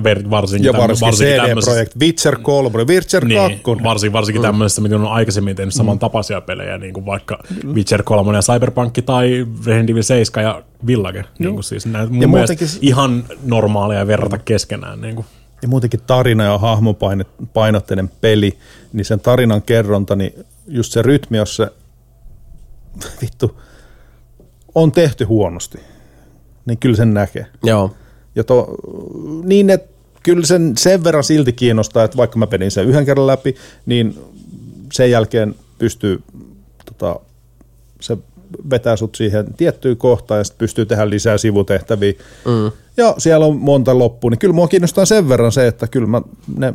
[0.03, 3.27] varsinkin, ja varsinkin varsinkin CD-projekt, Witcher 3, Witcher 2.
[3.27, 4.45] Niin, varsinkin, varsinkin mm.
[4.45, 7.43] tämmöisessä, mitä on aikaisemmin tehnyt samantapaisia pelejä, niin kuin vaikka
[7.73, 11.23] Witcher 3 ja Cyberpunk tai Resident Evil 7 ja Village.
[11.39, 15.01] Niin kuin siis näin, mun Ja mielestä muutenkin ihan normaalia verrata keskenään.
[15.01, 15.25] Niin kuin.
[15.61, 18.57] ja muutenkin tarina ja hahmopainotteinen peli,
[18.93, 20.33] niin sen tarinan kerronta, niin
[20.67, 21.67] just se rytmi, jos se
[23.21, 23.61] vittu
[24.75, 25.77] on tehty huonosti,
[26.65, 27.45] niin kyllä sen näkee.
[27.63, 27.95] joo.
[28.35, 28.75] Ja to,
[29.43, 29.89] niin, että
[30.23, 33.55] kyllä sen sen verran silti kiinnostaa, että vaikka mä pedin sen yhden kerran läpi,
[33.85, 34.19] niin
[34.93, 36.21] sen jälkeen pystyy,
[36.85, 37.19] tota,
[38.01, 38.17] se
[38.69, 42.13] vetää sut siihen tiettyyn kohtaan ja sitten pystyy tehdä lisää sivutehtäviä.
[42.45, 42.71] Mm.
[42.97, 46.21] Ja siellä on monta loppua, niin kyllä mua kiinnostaa sen verran se, että kyllä mä
[46.57, 46.73] ne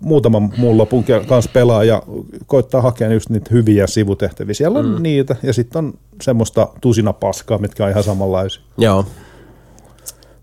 [0.00, 2.02] muutaman muun lopun kanssa pelaa ja
[2.46, 4.54] koittaa hakea just niitä hyviä sivutehtäviä.
[4.54, 5.02] Siellä on mm.
[5.02, 8.62] niitä ja sitten on semmoista tusina paskaa, mitkä on ihan samanlaisia.
[8.78, 9.06] Joo.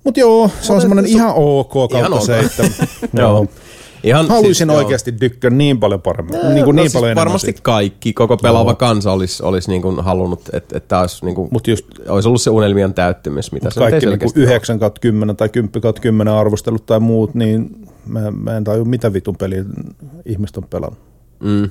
[0.03, 2.71] Mutta joo, se on semmoinen ihan ok kautta seitsemän.
[3.13, 3.29] Joo.
[3.29, 3.47] joo.
[4.03, 4.77] Ihan, Haluaisin joo.
[4.77, 7.61] oikeasti dykkää niin paljon paremmin, niin kuin no, niin siis paljon varmasti siitä.
[7.61, 11.67] kaikki, koko pelaava kansa olisi, olisi niin kuin halunnut, että, että olisi, niin kuin, Mut
[11.67, 15.49] just olisi ollut se unelmien täyttymys, mitä se kaikki niin selkeästi 9 kautta 10 tai
[15.49, 19.63] 10 kautta 10 arvostelut tai muut, niin mä, mä en taju mitä vitun peliä
[20.25, 20.99] ihmiset on pelannut.
[21.39, 21.69] Mm.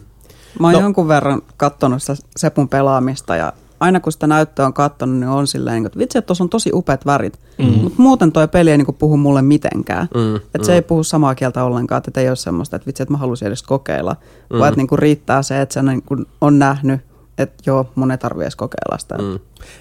[0.60, 0.80] Mä oon no.
[0.80, 5.46] jonkun verran katsonut sitä Sepun pelaamista ja aina kun sitä näyttöä on katsonut, niin on
[5.46, 7.40] silleen, että vitsi, että tuossa on tosi upeat värit.
[7.58, 7.64] Mm.
[7.64, 10.08] Mutta muuten toi peli ei niinku puhu mulle mitenkään.
[10.14, 10.64] Mm, että mm.
[10.64, 13.48] se ei puhu samaa kieltä ollenkaan, että ei ole semmoista, että vitsi, että mä haluaisin
[13.48, 14.16] edes kokeilla.
[14.52, 14.58] Mm.
[14.58, 17.00] Vaan että niinku riittää se, että se niinku on nähnyt,
[17.38, 19.14] että joo, mun ei tarvitse edes kokeilla sitä.
[19.18, 19.38] Mm.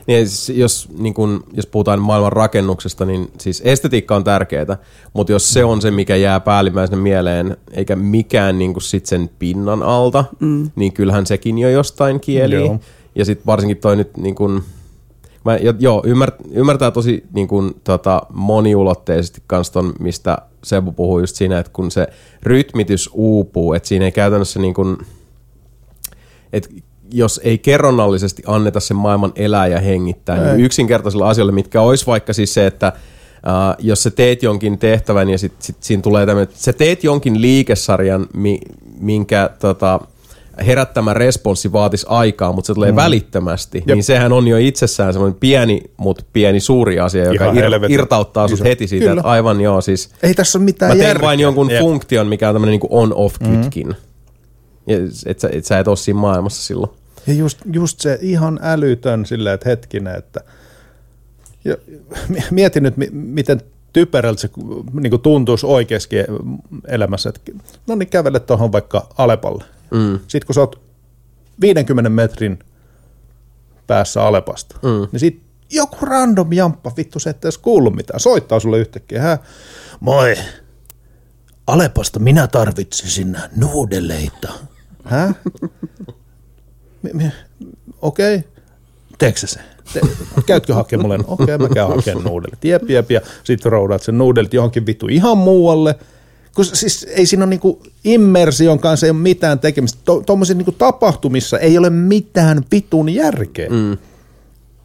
[0.07, 4.77] Niin, siis jos, niin kun, jos puhutaan maailman rakennuksesta, niin siis estetiikka on tärkeää,
[5.13, 9.29] mutta jos se on se, mikä jää päällimmäisenä mieleen, eikä mikään niin kuin sit sen
[9.39, 10.71] pinnan alta, mm.
[10.75, 12.55] niin kyllähän sekin jo jostain kieli.
[12.55, 12.79] Joo.
[13.19, 14.63] Ja sitten varsinkin toi nyt niin kun,
[15.45, 21.19] Mä, jo, joo, ymmär, ymmärtää tosi niin kun, tota, moniulotteisesti kans ton, mistä Sebu puhuu
[21.19, 22.07] just siinä, että kun se
[22.43, 24.97] rytmitys uupuu, että siinä ei käytännössä niin kun,
[26.53, 26.69] että
[27.11, 32.33] jos ei kerronnallisesti anneta sen maailman elää ja hengittää, niin yksinkertaisilla asioilla, mitkä olisi vaikka
[32.33, 32.93] siis se, että
[33.39, 37.41] Uh, jos sä teet jonkin tehtävän ja sit, sit siinä tulee tämmöinen, sä teet jonkin
[37.41, 38.59] liikesarjan, mi,
[38.99, 39.99] minkä tota,
[40.65, 42.95] herättämä responssi vaatisi aikaa, mutta se tulee mm.
[42.95, 43.85] välittömästi, Jep.
[43.87, 47.91] niin sehän on jo itsessään semmoinen pieni, mutta pieni suuri asia, joka Ihan ir, helvetin
[47.93, 48.63] irtauttaa sut iso.
[48.63, 49.19] heti siitä, Kyllä.
[49.19, 51.25] että aivan joo, siis Ei tässä ole mitään mä teen järkeä.
[51.27, 51.79] vain jonkun Jep.
[51.81, 53.87] funktion, mikä on tämmöinen niin on-off-kytkin.
[53.87, 53.95] Mm.
[54.87, 56.91] Ja et, sä, et sä et ole siinä maailmassa silloin.
[57.27, 60.41] Ja just, just se ihan älytön silleen, että hetkinen, että
[61.65, 61.75] ja,
[62.51, 63.61] mietin nyt, mi- miten
[63.93, 64.49] typerältä se
[64.93, 66.15] niin tuntuisi oikeasti
[66.87, 67.29] elämässä.
[67.29, 67.51] Että,
[67.87, 69.63] no niin, kävele tuohon vaikka Alepalle.
[69.91, 70.19] Mm.
[70.27, 70.81] Sitten kun sä oot
[71.61, 72.59] 50 metrin
[73.87, 75.07] päässä Alepasta, mm.
[75.11, 79.21] niin sit joku random jamppa, vittu se et edes kuullut mitään, soittaa sulle yhtäkkiä.
[79.21, 79.37] Hä?
[79.99, 80.35] Moi,
[81.67, 84.53] Alepasta minä tarvitsisin nuudeleita.
[85.03, 85.33] Hä?
[88.01, 88.35] Okei.
[88.35, 88.49] Okay.
[89.17, 89.59] Teekö se?
[89.93, 90.01] Te,
[90.45, 91.23] käytkö hakemaan mulle?
[91.27, 92.65] Okei, okay, mä käyn hakemaan nuudelit.
[92.65, 95.95] Jep, jep, ja sitten roudaat sen nuudelit johonkin vittu ihan muualle.
[96.59, 99.99] Kun siis ei siinä ole niinku immersion kanssa ei ole mitään tekemistä.
[100.25, 103.69] Tuommoisissa niinku tapahtumissa ei ole mitään vitun järkeä.
[103.69, 103.97] Mm.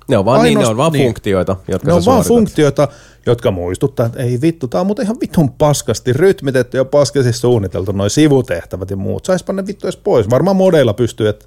[0.08, 1.04] Ne on vaan, niin, ne on vaan niin.
[1.04, 2.88] funktioita, jotka Ne on vaan funktioita,
[3.26, 7.92] jotka muistuttaa, että ei vittu, tämä on muuten ihan vitun paskasti rytmitetty ja paskasti suunniteltu,
[7.92, 9.24] noin sivutehtävät ja muut.
[9.24, 10.30] Saispa ne vittu edes pois.
[10.30, 11.46] Varmaan modeilla pystyy, että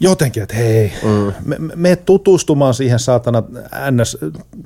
[0.00, 1.32] jotenkin, että hei, mm.
[1.44, 3.42] me, me, tutustumaan siihen saatana
[3.90, 4.18] ns.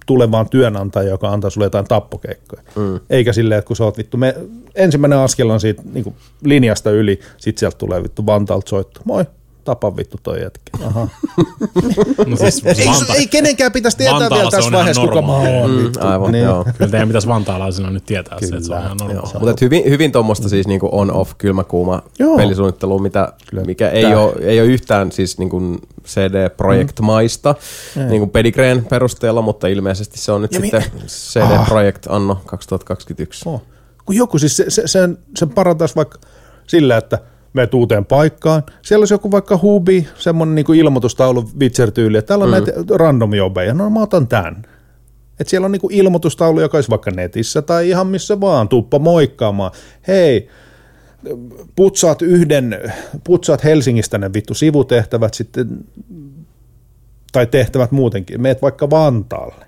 [0.06, 2.62] tulevaan työnantajaan, joka antaa sulle jotain tappokeikkoja.
[2.76, 3.00] Mm.
[3.10, 4.34] Eikä silleen, että kun sä oot vittu, me,
[4.74, 9.00] ensimmäinen askel on siitä niin linjasta yli, sit sieltä tulee vittu Vantaalta soitto.
[9.04, 9.24] Moi,
[9.70, 10.86] tapa vittu toi jätkä.
[10.86, 11.08] Aha.
[12.26, 15.70] No siis Ei, Vanta- ei kenenkään pitäisi tietää Vantaalla vielä tässä vaiheessa, kuka mä oon.
[15.70, 16.44] Mm, aivan, Niin.
[16.44, 16.64] joo.
[16.78, 19.40] Kyllä teidän pitäisi vantaalaisena nyt tietää se, että se on ihan normaalia.
[19.40, 22.36] Mutta hyvin, hyvin tuommoista siis niinku on-off kylmäkuuma Joo.
[22.36, 23.64] pelisuunnittelua, mitä, Kyllä.
[23.64, 25.60] mikä ei Tää- ole, ei ole yhtään siis niinku
[26.06, 27.54] CD-projektmaista
[27.96, 28.08] mm.
[28.08, 33.48] niinku Pedigreen perusteella, mutta ilmeisesti se on nyt Ja mi- sitten CD Projekt Anno 2021.
[33.48, 33.62] Oh.
[34.06, 36.18] Kun joku siis se, se, sen, sen parantaisi vaikka
[36.66, 37.18] sillä, että
[37.52, 38.62] me uuteen paikkaan.
[38.82, 42.52] Siellä olisi joku vaikka hubi, semmoinen niin ilmoitustaulu Witcher-tyyli, että täällä on mm.
[42.52, 43.74] näitä random jobeja.
[43.74, 44.62] No mä otan tämän.
[45.40, 48.68] Et siellä on niinku ilmoitustaulu, joka olisi vaikka netissä tai ihan missä vaan.
[48.68, 49.70] Tuppa moikkaamaan.
[50.08, 50.48] Hei,
[51.76, 52.92] putsaat yhden,
[53.24, 55.84] putsaat Helsingistä ne vittu sivutehtävät sitten,
[57.32, 58.40] tai tehtävät muutenkin.
[58.40, 59.66] Meet vaikka Vantaalle.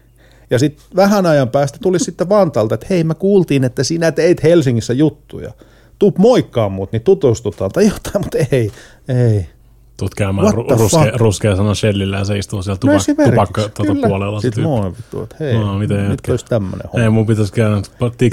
[0.51, 4.43] Ja sitten vähän ajan päästä tuli sitten Vantaalta, että hei, mä kuultiin, että sinä teit
[4.43, 5.53] Helsingissä juttuja.
[6.03, 8.73] Tuu moikkaa mut, niin tutustutaan tai jotain, mutta ei,
[9.09, 9.47] ei.
[9.97, 13.69] Tuut käymään ru- ruskea, ruskea sana Shellillä ja se istuu siellä No tupak- esimerkiksi, tupakka
[13.69, 14.41] tuota puolella.
[14.41, 16.33] Sitten moi vittu, että hei, No, miten nyt jätkä?
[16.33, 17.05] olisi tämmöinen homma.
[17.05, 17.77] Ei, mun pitäisi käydä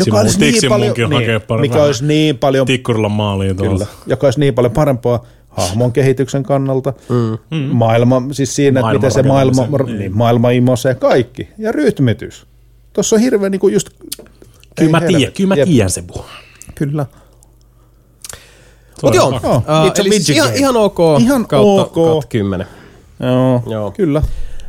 [0.05, 3.71] Joka olisi niin paljon- munkin niin, hakea pari mikä olisi niin paljon- Tikkurilla maaliin tuolla.
[3.73, 6.93] Kyllä, joka olisi niin paljon parempaa hahmon kehityksen kannalta,
[7.51, 7.59] mm.
[7.59, 10.17] maailma, siis siinä, että Maailman miten se maailma, rakentamisen, niin.
[10.17, 12.45] maailma imosee kaikki, ja rytmitys.
[12.93, 13.89] Tuossa on hirveän niin kuin just...
[14.75, 16.25] Kyllä mä tiedän, kyllä mä tiedän se puhuu.
[16.75, 17.05] Kyllä.
[19.03, 21.93] Mutta joo, Joo, uh, it's a eli siis midget ihan, ihan ok Ihan kautta, ok.
[21.93, 22.67] kautta 10.
[23.19, 23.91] Joo, Joo.
[23.91, 24.21] kyllä.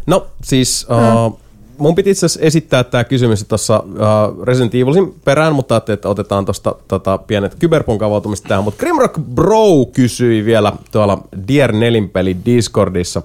[0.06, 0.86] No siis
[1.26, 1.38] uh,
[1.78, 6.08] mun piti itse asiassa esittää tämä kysymys tuossa uh, Resident Evilsin perään, mutta ajattelin, että
[6.08, 8.64] otetaan tuosta tota, pienet kyberpunk avautumista tähän.
[8.64, 13.22] Mutta Grimrock Bro kysyi vielä tuolla Dear Nelinpeli Discordissa.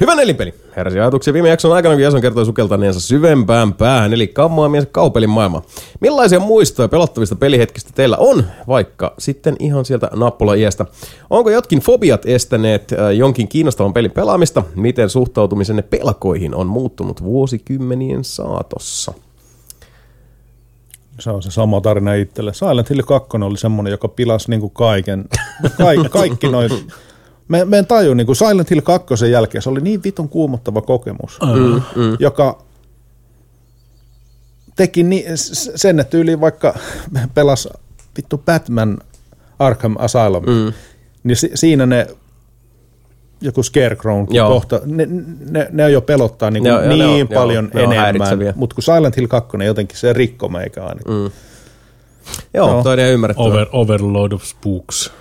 [0.00, 0.54] Hyvä nelinpeli.
[0.76, 5.62] Heräsi ajatuksia viime jakson aikana, kun Jason kertoi sukeltaneensa syvempään päähän, eli kammoamiensa kaupelin maailma.
[6.00, 10.86] Millaisia muistoja pelottavista pelihetkistä teillä on, vaikka sitten ihan sieltä nappula-iästä?
[11.30, 14.62] Onko jotkin fobiat estäneet äh, jonkin kiinnostavan pelin pelaamista?
[14.74, 19.12] Miten suhtautumisenne pelkoihin on muuttunut vuosikymmenien saatossa?
[21.20, 22.54] Se on se sama tarina itselle.
[22.54, 25.24] Silent Hill 2 oli semmoinen, joka pilasi niinku kaiken.
[25.78, 26.70] Kaik, kaikki noin.
[27.48, 30.80] Me, me en taju, niin kuin Silent Hill 2 jälkeen, se oli niin vitun kuumottava
[30.80, 32.16] kokemus, mm, mm.
[32.18, 32.58] joka
[34.76, 35.24] teki ni,
[35.74, 36.74] sen, että yli vaikka
[37.34, 37.68] pelas
[38.16, 38.98] vittu Batman
[39.58, 40.72] Arkham Asylum, mm.
[41.24, 42.06] niin si, siinä ne
[43.40, 44.48] joku Scarecrow Joo.
[44.48, 45.08] kohta, ne,
[45.50, 48.34] ne, ne jo pelottaa niin, Joo, joo, niin joo, paljon häiritseviä.
[48.34, 51.00] enemmän, mutta kun Silent Hill 2 jotenkin se rikko meikä aina.
[51.08, 51.30] Mm.
[52.54, 52.82] Joo, Joo.
[52.82, 53.48] toi on ihan ymmärrettävää.
[53.48, 55.12] Over, overload of spooks.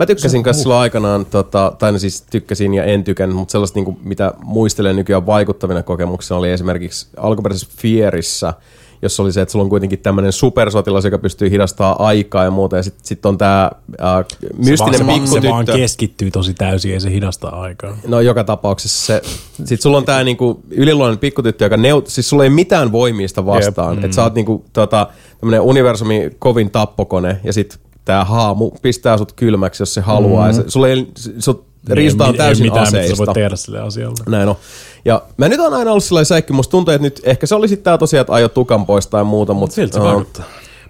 [0.00, 3.76] Mä tykkäsin kanssa silloin aikanaan, tota, tai no siis tykkäsin ja en tykännyt, mutta sellaista,
[3.76, 8.54] niin kuin, mitä muistelen nykyään vaikuttavina kokemuksina oli esimerkiksi alkuperäisessä Fierissä,
[9.02, 12.76] jossa oli se, että sulla on kuitenkin tämmöinen supersotilas, joka pystyy hidastamaan aikaa ja muuta,
[12.76, 13.70] ja sitten sit on tämä
[14.02, 14.24] äh,
[14.56, 15.72] mystinen se, vaan, se, vaan, pikkutyttö.
[15.72, 17.96] keskittyy tosi täysin, ei se hidastaa aikaa.
[18.06, 19.22] No joka tapauksessa se,
[19.64, 24.04] sit sulla on tää niinku yliluonnollinen pikkutyttö, joka neut, siis sulla ei mitään voimista vastaan.
[24.04, 25.06] Että sä oot niinku tota,
[25.40, 30.42] tämmönen universumi kovin tappokone ja sit tää haamu pistää sut kylmäksi, jos se haluaa.
[30.42, 30.48] Mm.
[30.48, 33.16] Ja se, sulla ei, sut riisutaan ei, täysin ei mitään, mitä aseista.
[33.16, 34.24] sä voit tehdä sille asialle.
[34.28, 34.56] Näin on.
[35.04, 37.68] Ja mä nyt on aina ollut sillä säikki, musta tuntuu, että nyt ehkä se oli
[37.68, 40.44] sitten tää tosiaan, että aiot tukan pois tai muuta, mutta Siltä se vaikuttaa.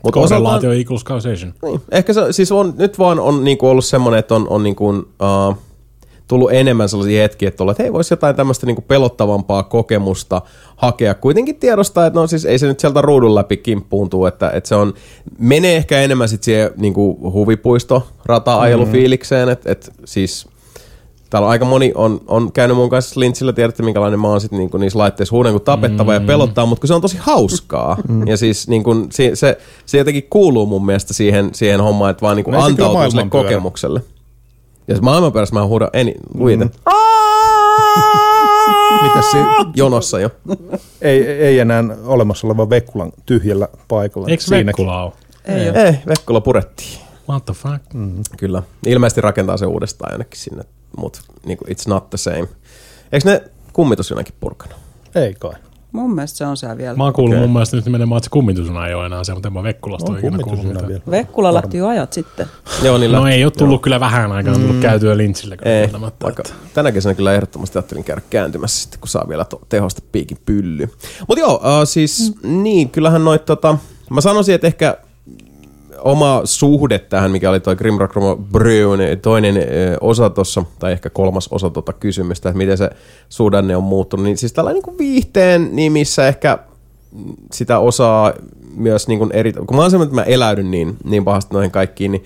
[0.05, 1.55] Mutta osaltaan, Korrelaatio equals causation.
[1.62, 4.89] niin, ehkä se siis on, nyt vaan on niinku ollut semmoinen, että on, on niinku,
[4.89, 5.56] uh,
[6.31, 10.42] tullut enemmän sellaisia hetkiä, että, olla, että hei, voisi jotain tämmöistä niinku pelottavampaa kokemusta
[10.76, 11.15] hakea.
[11.15, 14.68] Kuitenkin tiedostaa, että no siis ei se nyt sieltä ruudun läpi kimppuun tuu, että, että
[14.68, 14.94] se on,
[15.39, 20.47] menee ehkä enemmän sitten siihen niinku huvipuisto rata-ajelufiilikseen, että, että siis
[21.31, 24.52] Täällä on aika moni on, on käynyt mun kanssa lintsillä, tiedätte minkälainen mä oon sit
[24.52, 26.15] niinku niissä laitteissa huuden kuin tapettava mm.
[26.15, 27.97] ja pelottaa, mutta kun se on tosi hauskaa.
[28.09, 28.26] Mm.
[28.26, 32.36] Ja siis niinku, se, se, se, jotenkin kuuluu mun mielestä siihen, siihen hommaan, että vaan
[32.36, 34.00] niinku antautuu sille kokemukselle.
[34.89, 36.68] Ja se maailmanperässä mä huudan eni, luiten.
[36.68, 36.92] Mm.
[39.02, 39.39] Mitäs si-
[39.75, 40.31] Jonossa jo.
[41.02, 44.28] ei, ei enää olemassa oleva Vekkulan tyhjällä paikalla.
[44.28, 44.67] Eikö Siinäkin.
[44.67, 45.12] Vekkula ole?
[45.44, 45.83] Ei ole.
[45.89, 47.00] Ei, Vekkula purettiin.
[47.28, 47.94] What the fuck?
[47.94, 48.23] Mm.
[48.39, 48.62] Kyllä.
[48.86, 50.65] Ilmeisesti rakentaa se uudestaan jonnekin sinne,
[50.97, 52.49] mutta niinku, it's not the same.
[53.12, 53.42] Eikö ne
[53.73, 54.76] kummitus jonnekin purkanut?
[55.15, 55.52] Ei kai.
[55.93, 56.97] Mun mielestä se on siellä vielä.
[56.97, 57.47] Mä oon kuullut okay.
[57.47, 60.07] mun mielestä nyt nimenomaan, että se kummitusuna ei ole enää se, mutta en mä Vekkulasta
[60.12, 60.89] On ole ikinä kuullut mitään.
[60.89, 61.02] vielä.
[61.10, 62.47] Vekkula lähti jo ajat sitten.
[62.83, 65.57] Joo, niin No ei ole tullut kyllä vähän aikaa, on tullut käytyä lintsillä.
[65.65, 65.89] Ei,
[66.23, 70.02] vaikka että- tänä kesänä kyllä ehdottomasti ajattelin käydä kääntymässä sitten, kun saa vielä to- tehosta
[70.12, 70.89] piikin pylly.
[71.28, 72.62] Mutta joo, uh, siis mm.
[72.62, 73.78] niin, kyllähän noit tota,
[74.10, 74.97] mä sanoisin, että ehkä
[76.04, 78.14] oma suhde tähän, mikä oli toi Grimrock
[78.52, 79.56] Brewn toinen
[80.00, 82.90] osa tuossa, tai ehkä kolmas osa tuota kysymystä, että miten se
[83.28, 86.58] suhdanne on muuttunut, niin siis tällainen niin viihteen nimissä ehkä
[87.52, 88.32] sitä osaa
[88.76, 92.12] myös niin kuin eri, kun mä oon että mä eläydyn niin, niin pahasti noihin kaikkiin,
[92.12, 92.24] niin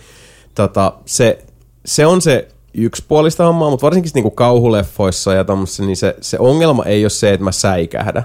[0.54, 1.38] tota, se,
[1.84, 6.38] se on se yksipuolista hommaa, mutta varsinkin niin kuin kauhuleffoissa ja tommosissa, niin se, se
[6.38, 8.22] ongelma ei ole se, että mä säikähdä.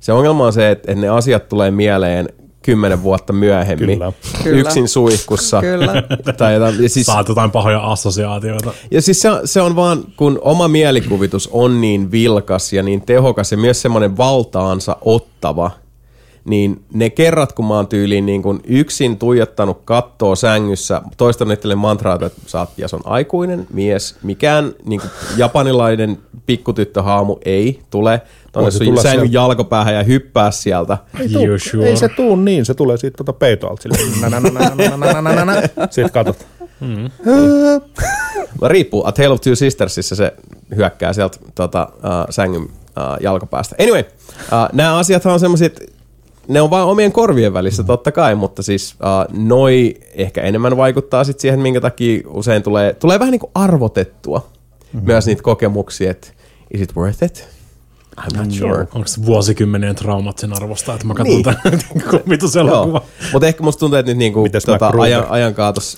[0.00, 2.28] Se ongelma on se, että ne asiat tulee mieleen
[2.62, 3.98] kymmenen vuotta myöhemmin.
[3.98, 4.12] Kyllä.
[4.42, 4.60] Kyllä.
[4.60, 5.60] Yksin suihkussa.
[5.60, 6.02] Kyllä.
[6.36, 8.72] tai jotain, ja siis, Saat jotain pahoja assosiaatioita.
[8.90, 13.00] ja siis se, on- se on vaan, kun oma mielikuvitus on niin vilkas ja niin
[13.00, 15.70] tehokas ja myös semmoinen valtaansa ottava,
[16.44, 21.74] niin ne kerrat, kun mä oon tyyliin niin kun yksin tuijottanut kattoa sängyssä, toistan itselle
[21.74, 25.00] mantraa, että sä oot, ja se on aikuinen mies, mikään niin
[25.36, 28.22] japanilainen pikkutyttöhaamu ei tule
[28.52, 29.28] tuonne sun sängyn sieltä.
[29.30, 30.98] jalkopäähän ja hyppää sieltä.
[31.20, 31.88] Ei, tuu, sure?
[31.88, 34.04] ei se tuu niin, se tulee siitä tuota peitoalta silleen.
[35.90, 36.46] Sitten katot.
[36.80, 37.10] Mm.
[38.66, 39.06] Riippuu.
[39.06, 40.34] A Tale of Two Sistersissa se
[40.76, 42.68] hyökkää sieltä tota, uh, sängyn äh,
[43.04, 43.76] uh, jalkapäästä.
[43.80, 45.91] Anyway, uh, nämä asiat on semmoiset,
[46.52, 51.24] ne on vaan omien korvien välissä totta kai, mutta siis uh, noi ehkä enemmän vaikuttaa
[51.24, 55.06] sit siihen, minkä takia usein tulee, tulee vähän niin kuin arvotettua mm-hmm.
[55.06, 56.28] myös niitä kokemuksia, että
[56.70, 57.48] is it worth it?
[58.20, 58.86] I'm not sure.
[58.94, 61.44] Onko se vuosikymmenien traumat sen arvosta, että mä katson Niin.
[61.70, 61.80] niin.
[61.88, 63.02] tämän kommituselokuva?
[63.32, 65.96] Mutta ehkä musta tuntuu, että nyt niinku, Mites tota, ajan, ajan, kaatos,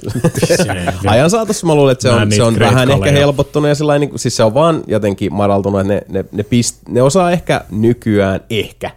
[1.06, 3.18] ajan saatossa mä luulen, että se on, se on vähän ehkä Kaleja.
[3.18, 6.88] helpottunut ja sillain, niinku, siis se on vaan jotenkin madaltunut, että ne, ne, ne, pist,
[6.88, 8.90] ne osaa ehkä nykyään, ehkä,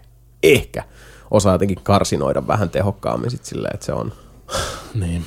[0.44, 0.84] ehkä
[1.32, 4.14] osaa jotenkin karsinoida vähän tehokkaammin sit silleen, että se on.
[4.94, 5.24] Niin.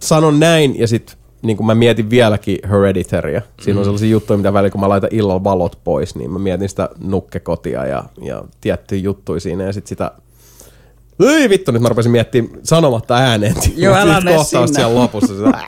[0.00, 3.42] Sanon näin ja sitten niin kuin mä mietin vieläkin Hereditariä.
[3.60, 6.68] Siinä on sellaisia juttuja, mitä välillä kun mä laitan illalla valot pois, niin mä mietin
[6.68, 10.12] sitä nukkekotia ja, ja tiettyjä juttuja siinä ja sitten sitä
[11.26, 13.54] Ei vittu, nyt mä rupesin miettimään sanomatta ääneen.
[13.76, 14.80] Joo, älä Nyt mene kohtaus sinne.
[14.80, 15.34] siellä lopussa.
[15.36, 15.62] Sitä,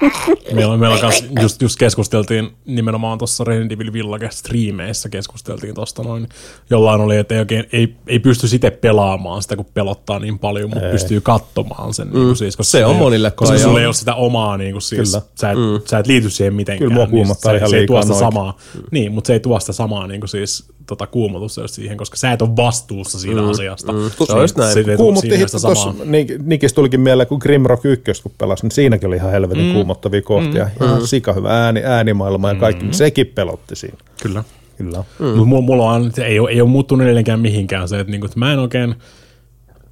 [0.53, 6.29] Meillä, meillä kans just, just keskusteltiin nimenomaan tuossa Resident Evil Village striimeissä keskusteltiin tosta noin.
[6.71, 10.71] Jollain oli, että ei, oikein, ei, ei pysty itse pelaamaan sitä, kun pelottaa niin paljon,
[10.71, 12.09] mutta pystyy katsomaan sen.
[12.09, 12.15] Mm.
[12.15, 14.83] Niin kuin siis, koska Se on monille Koska sulla ei ole sitä omaa, niin kuin
[14.83, 15.23] siis, Kyllä.
[15.35, 15.81] sä, et, mm.
[15.91, 16.89] sä et liity siihen mitenkään.
[16.89, 18.33] Kyllä mua kuumottaa niin ihan se, se ei tuo liikaa sitä noikin.
[18.33, 18.57] samaa,
[18.91, 22.33] niin, mutta se ei tuo sitä samaa niin kuin siis, tota, kuumotusta siihen, koska sä
[22.33, 23.51] et ole vastuussa siitä mm.
[23.51, 23.93] asiasta.
[23.93, 24.11] Mm.
[24.27, 24.97] Se on just näin.
[24.97, 29.07] Kuumotti hitto sitä tuossa, niin, Nikis tulikin mieleen, kun Grimrock 1 kun pelasi, niin siinäkin
[29.07, 29.73] oli ihan helvetin mm.
[29.73, 30.65] kuumottavia kohtia.
[30.65, 30.87] Mm.
[30.87, 32.93] Ihan sika hyvä ääni, äänimaailma ja kaikki, mm.
[32.93, 33.97] sekin pelotti siinä.
[34.23, 34.45] Kyllä.
[34.77, 35.05] Kyllä.
[35.19, 35.27] Mm.
[35.27, 38.27] Mutta mulla, mulla on, se ei, ole, ei ole muuttunut edelleenkään mihinkään se, että, niinku,
[38.27, 38.95] että mä en oikein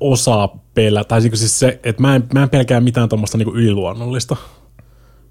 [0.01, 3.55] osaa pelää, tai niinku siis se, että mä en, mä en pelkää mitään tuommoista niinku
[3.55, 4.37] yliluonnollista.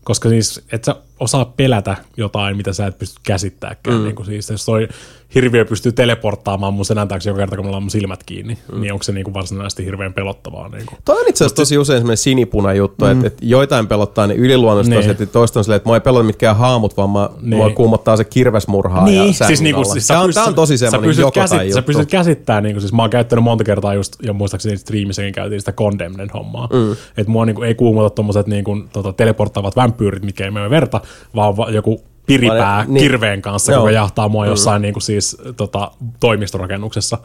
[0.03, 3.77] Koska siis, et sä osaa pelätä jotain, mitä sä et pysty käsittämään.
[3.87, 4.03] Mm.
[4.03, 4.87] Niin siis, jos toi
[5.35, 8.81] hirviö pystyy teleporttaamaan mun selän taakse joka kerta, kun mulla on mun silmät kiinni, mm.
[8.81, 10.69] niin onko se niinku varsinaisesti hirveän pelottavaa?
[10.69, 10.95] Niinku.
[11.05, 13.11] Toi on itse asiassa tosi usein semmoinen sinipuna juttu, mm.
[13.11, 14.99] että, että joitain pelottaa ne yliluonnolliset Niin.
[14.99, 17.55] asiat, ja toista on silleen, että mua ei pelota mitkään haamut, vaan mä, Niin.
[17.57, 19.93] mua kuumottaa se kirvesmurhaa ja siis niinku, alla.
[19.93, 21.87] siis Tää on, pystyt- tää on tosi sä semmoinen pystyt joko käsit- tai Sä juttu.
[21.87, 25.71] pystyt käsittämään, niin siis mä oon käyttänyt monta kertaa just, ja muistaakseni striimissäkin käytiin sitä
[25.71, 26.91] Condemned hommaa, mm.
[26.91, 31.01] että mua niinku ei kuumota tommoset niinku, tota, teleporttaavat vampyyrit, mitkä ei mene verta,
[31.35, 32.93] vaan va- joku piripää niin.
[32.93, 33.01] niin.
[33.01, 33.81] kirveen kanssa, Joo.
[33.81, 37.17] joka jahtaa mua jossain niinku siis, tota, toimistorakennuksessa.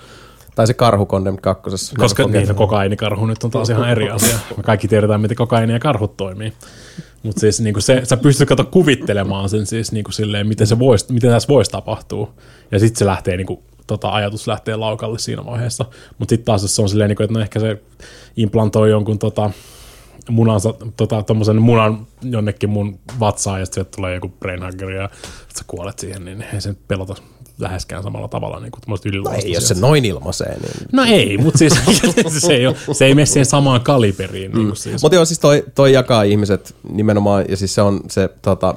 [0.55, 1.95] Tai se karhu Condemned kakkosessa.
[1.99, 4.39] Koska niin, no, kokaiinikarhu nyt on taas ihan eri asia.
[4.57, 6.53] Me kaikki tiedetään, miten kokaini ja karhut toimii.
[7.23, 11.09] Mutta siis niinku se, sä pystyt kato kuvittelemaan sen siis niinku silleen, miten, se vois,
[11.09, 12.33] miten tässä voisi tapahtua.
[12.71, 15.85] Ja sitten se lähtee niinku, tota, ajatus lähtee laukalle siinä vaiheessa.
[16.19, 17.83] Mutta sitten taas jos se on silleen, niinku, että no ehkä se
[18.37, 19.51] implantoi jonkun tota,
[20.31, 25.11] munansa, tota, tommosen munan jonnekin mun vatsaan ja sitten tulee joku brainhugger ja
[25.49, 27.15] sit sä kuolet siihen, niin ei se nyt pelota
[27.59, 30.89] läheskään samalla tavalla niin kuin No ei, jos se noin ilmaisee, niin...
[30.93, 31.75] No ei, mutta siis
[32.39, 34.53] se ei, ole, se ei mene siihen samaan kaliberiin.
[34.53, 34.59] Mm.
[34.59, 35.03] Niin siis.
[35.03, 38.75] Mutta joo, siis toi, toi jakaa ihmiset nimenomaan, ja siis se on se tota,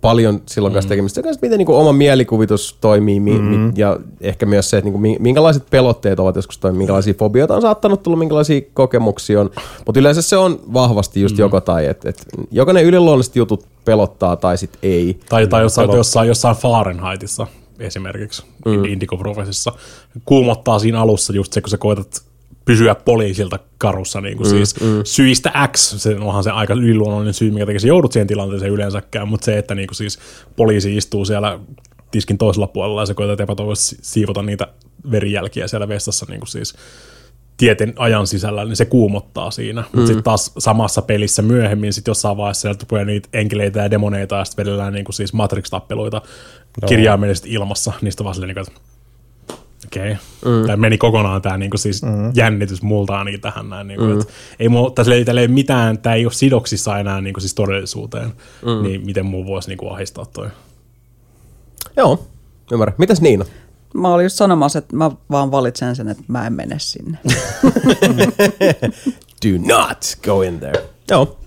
[0.00, 1.14] paljon silloin kanssa tekemistä.
[1.14, 4.98] Se kanssa, miten niinku oma mielikuvitus toimii, mi, mi, ja ehkä myös se, että niinku,
[4.98, 9.50] mi- minkälaiset pelotteet ovat joskus toimii, minkälaisia fobioita on saattanut tulla, minkälaisia kokemuksia on.
[9.86, 11.40] Mutta yleensä se on vahvasti just mm.
[11.40, 15.20] joko tai, että et, joko ne yliluonnolliset jutut pelottaa tai sitten ei.
[15.28, 17.46] tai tai jossain, jossain, jossain Fahrenheitissa
[17.78, 18.84] esimerkiksi, mm.
[18.84, 19.72] Indigo Professissa,
[20.24, 22.29] kuumottaa siinä alussa just se, kun sä koetat
[22.64, 24.86] pysyä poliisilta karussa niin kuin mm, siis mm.
[25.04, 29.44] syistä X, se onhan se aika yliluonnollinen syy, mikä tekee, joudut siihen tilanteeseen yleensäkään, mutta
[29.44, 30.18] se, että niin kuin siis
[30.56, 31.58] poliisi istuu siellä
[32.10, 34.66] tiskin toisella puolella ja sä koetat epätoivoisesti siivota niitä
[35.10, 36.74] verijälkiä siellä vessassa niin kuin siis
[37.56, 39.84] tietyn ajan sisällä, niin se kuumottaa siinä.
[39.92, 40.06] Mm.
[40.06, 44.44] Sitten taas samassa pelissä myöhemmin sit jossain vaiheessa sieltä tulee niitä enkeleitä ja demoneita ja
[44.44, 46.22] sitten vedellään niin kuin siis Matrix-tappeluita
[46.82, 46.88] no.
[46.88, 47.92] kirjaimellisesti ilmassa.
[48.02, 48.89] Niistä vaan silleen, niin kuin, että
[49.90, 50.12] okei.
[50.12, 50.60] Okay.
[50.60, 50.66] Mm.
[50.66, 52.32] Tämä meni kokonaan tämä niinku siis mm.
[52.34, 53.88] jännitys multa ainakin tähän näin.
[53.88, 54.22] Niinku, mm.
[54.58, 58.32] ei mulla, tässä ei, ei mitään, tämä ei ole sidoksissa enää niinku siis todellisuuteen,
[58.66, 58.82] mm.
[58.82, 60.48] niin miten muu voisi niinku ahistaa toi.
[61.96, 62.26] Joo,
[62.72, 62.94] ymmärrän.
[62.98, 63.44] Mitäs Niina?
[63.94, 67.18] Mä olin just sanomassa, että mä vaan valitsen sen, että mä en mene sinne.
[69.46, 70.82] Do not go in there.
[71.10, 71.38] Joo,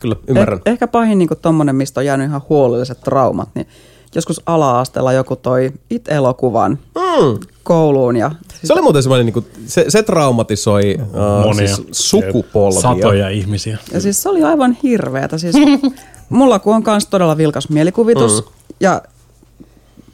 [0.00, 0.60] kyllä ymmärrän.
[0.66, 3.66] Eh, ehkä pahin niin tommonen, mistä on jäänyt ihan huolelliset traumat, niin
[4.14, 7.38] joskus ala-asteella joku toi it-elokuvan mm.
[7.62, 8.16] kouluun.
[8.16, 11.76] Ja siis se oli muuten semmoinen, niin kuin, se, se traumatisoi uh, Monia.
[11.76, 12.80] Siis sukupolvia.
[12.80, 13.78] Satoja ihmisiä.
[13.92, 15.38] Ja siis se oli aivan hirveätä.
[15.38, 15.56] Siis
[16.28, 18.52] mulla kun on myös todella vilkas mielikuvitus mm.
[18.80, 19.02] ja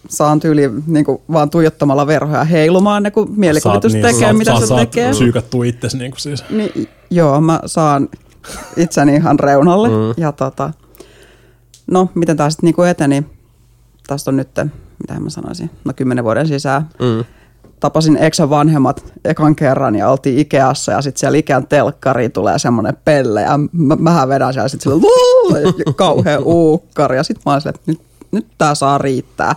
[0.08, 4.50] saan tyyli niin kuin, vaan tuijottamalla verhoja heilumaan ne, kun mielikuvitus saat, tekee, niin, mitä
[4.50, 5.14] saat, se saat tekee.
[5.14, 6.44] Syykattua itsesi niin kuin siis.
[6.50, 8.08] Niin, joo, mä saan
[8.76, 9.88] itseni ihan reunalle.
[9.88, 10.14] Mm.
[10.16, 10.72] Ja tota,
[11.86, 13.24] no, miten tämä sitten niin eteni?
[14.10, 14.48] Tästä on nyt,
[15.00, 16.88] mitä mä sanoisin, no kymmenen vuoden sisään.
[16.98, 17.24] Mm.
[17.80, 22.96] Tapasin eksän vanhemmat ekan kerran ja oltiin Ikeassa ja sitten siellä Ikean telkkariin tulee semmoinen
[23.04, 27.80] pelle ja mä, mähän vedän siellä sitten sille kauhean uukkari ja sitten mä olin että
[27.86, 29.56] nyt nyt tää saa riittää.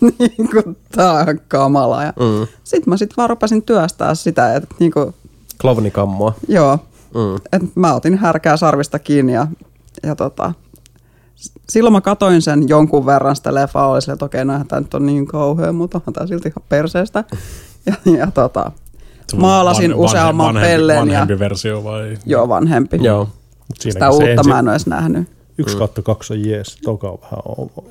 [0.18, 2.04] niin kuin, tää on kamala.
[2.04, 2.46] Ja mm.
[2.64, 5.14] Sitten mä sit vaan rupesin työstää sitä, että niin kuin,
[5.60, 6.34] Klovnikammoa.
[6.48, 6.78] Joo.
[7.14, 7.36] Mm.
[7.52, 9.46] Et mä otin härkää sarvista kiinni ja,
[10.02, 10.52] ja tota,
[11.68, 14.80] silloin mä katoin sen jonkun verran sitä leffaa, oli sille, että okei, okay, no, tämä
[14.80, 17.24] nyt on niin kauhea, mutta on tämä silti ihan perseestä.
[17.86, 18.72] Ja, ja tota,
[19.36, 20.98] maalasin van, useamman vanhempi, pellen.
[20.98, 22.18] Vanhempi ja, versio vai?
[22.26, 22.98] Joo, vanhempi.
[23.02, 23.28] Joo.
[23.78, 24.48] Sitä uutta ensi...
[24.48, 25.28] mä en olisi nähnyt.
[25.58, 25.78] Yksi mm.
[25.78, 27.42] kautta kaksi on jees, toka on vähän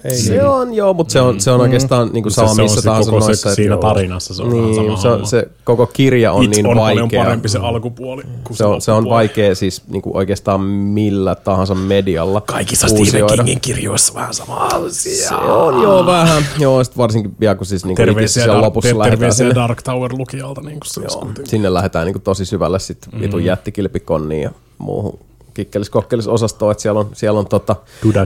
[0.03, 0.45] ei Se niin.
[0.45, 1.61] on, joo, mutta se on, se on mm.
[1.61, 3.49] oikeastaan niin kuin sama se missä tahansa koko noissa.
[3.49, 3.81] Se, siinä joo.
[3.81, 7.07] tarinassa se on niin, sama se, on, se koko kirja on It niin on vaikea.
[7.07, 11.35] paljon parempi se alkupuoli kuin se, on, se on vaikea siis niin kuin oikeastaan millä
[11.35, 15.29] tahansa medialla Kaikissa Stephen Kingin kirjoissa vähän sama asia.
[15.29, 18.99] Se on joo vähän, joo, sit varsinkin vielä kun siis niin kuin terveisiä, dar- lopussa
[18.99, 19.55] lähdetään sinne.
[19.55, 20.61] Dark Tower lukijalta.
[20.61, 23.21] Niin kuin se joo, sinne lähdetään niin kuin tosi syvälle sitten mm.
[23.21, 25.19] vitun jättikilpikonniin ja muuhun
[25.53, 27.75] kikkelis kokkelis osastoa, että siellä on, siellä on tota,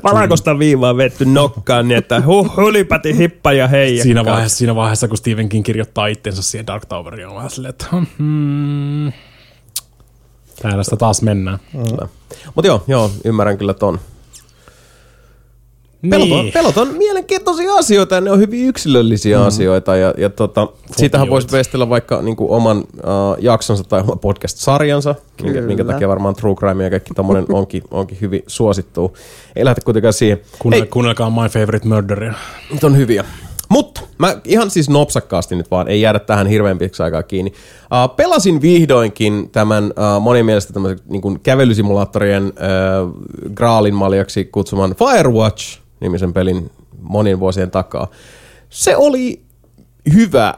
[0.04, 4.00] valkoista viivaa vetty nokkaan, niin että huh, hulipati, hippa ja hei.
[4.00, 7.70] Siinä vaiheessa, siinä vaiheessa, kun Stephen King kirjoittaa itsensä siihen Dark Toweriin, on vähän silleen,
[7.70, 9.12] että hmm,
[10.62, 11.60] täällä sitä taas mennään.
[11.74, 12.08] Mm.
[12.56, 14.00] Mutta joo, joo, ymmärrän kyllä ton.
[16.09, 16.53] Pelot, on, niin.
[16.53, 19.45] pelot on mielenkiintoisia asioita ja ne on hyvin yksilöllisiä mm.
[19.45, 20.67] asioita ja, ja tota,
[20.98, 22.84] siitähän voisi veistellä vaikka niin kuin oman uh,
[23.40, 28.17] jaksonsa tai oman podcast-sarjansa, minkä, minkä takia varmaan True Crime ja kaikki tommonen onkin, onkin
[28.22, 29.17] hyvin suosittu.
[29.56, 30.42] Ei lähde kuitenkaan siihen.
[30.59, 32.34] Kuunnel, kuunnelkaa My Favorite Murderia.
[32.74, 33.25] Nyt on hyviä.
[33.69, 37.51] Mutta mä ihan siis nopsakkaasti nyt vaan, ei jäädä tähän hirveän pitkäksi aikaa kiinni.
[37.51, 45.85] Uh, pelasin vihdoinkin tämän uh, monin mielestä tämmöisen niin kävelysimulaattorien uh, graalin maljaksi kutsuman Firewatch
[46.00, 48.08] nimisen pelin monin vuosien takaa.
[48.70, 49.42] Se oli
[50.14, 50.54] hyvä,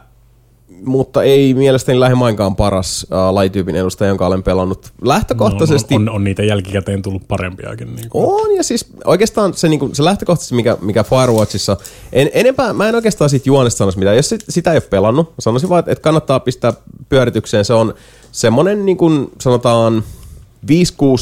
[0.86, 4.92] mutta ei mielestäni lähimainkaan paras uh, lajityypin edustaja, jonka olen pelannut.
[5.02, 5.96] Lähtökohtaisesti...
[5.96, 7.96] No, on, on, on niitä jälkikäteen tullut parempiakin.
[7.96, 8.26] Niin kuin.
[8.26, 11.78] On, ja siis oikeastaan se, niin kuin, se lähtökohtaisesti, mikä, mikä Firewatchissa...
[12.14, 14.16] En, enempää, mä en oikeastaan siitä juonesta sanoisi mitään.
[14.16, 16.74] Jos sit, sitä ei ole pelannut, sanoisin vaan, että kannattaa pistää
[17.10, 17.66] pyöritykseen.
[17.66, 17.94] Se on
[18.32, 20.04] semmoinen, niin kuin sanotaan
[20.66, 20.70] 5-6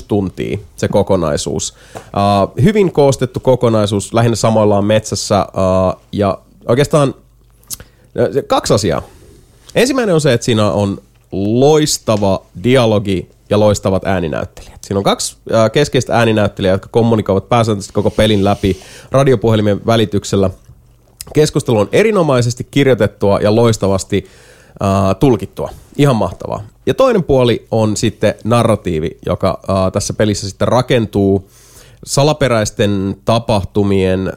[0.07, 1.73] tuntia se kokonaisuus.
[1.95, 9.01] Uh, hyvin koostettu kokonaisuus, lähinnä samoillaan metsässä uh, ja oikeastaan uh, kaksi asiaa.
[9.75, 14.83] Ensimmäinen on se, että siinä on loistava dialogi ja loistavat ääninäyttelijät.
[14.83, 18.77] Siinä on kaksi uh, keskeistä ääninäyttelijää, jotka kommunikoivat pääsääntöisesti koko pelin läpi
[19.11, 20.49] radiopuhelimen välityksellä.
[21.33, 24.25] Keskustelu on erinomaisesti kirjoitettua ja loistavasti
[25.19, 25.69] tulkittua.
[25.97, 26.63] Ihan mahtavaa.
[26.85, 29.59] Ja toinen puoli on sitten narratiivi, joka
[29.93, 31.49] tässä pelissä sitten rakentuu
[32.05, 34.33] salaperäisten tapahtumien,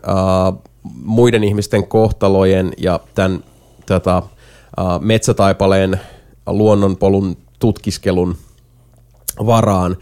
[1.05, 3.45] muiden ihmisten kohtalojen ja tämän
[3.87, 6.01] tätä, uh, metsätaipaleen
[6.47, 8.37] luonnonpolun tutkiskelun
[9.47, 9.97] varaan.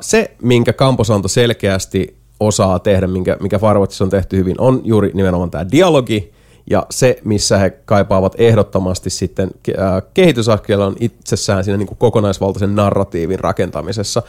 [0.00, 5.50] Se, minkä Kamposanto selkeästi osaa tehdä, minkä, mikä Firewatchissa on tehty hyvin, on juuri nimenomaan
[5.50, 6.32] tämä dialogi
[6.70, 12.76] ja se, missä he kaipaavat ehdottomasti sitten äh, kehitysaskel on itsessään siinä niin kuin kokonaisvaltaisen
[12.76, 14.22] narratiivin rakentamisessa.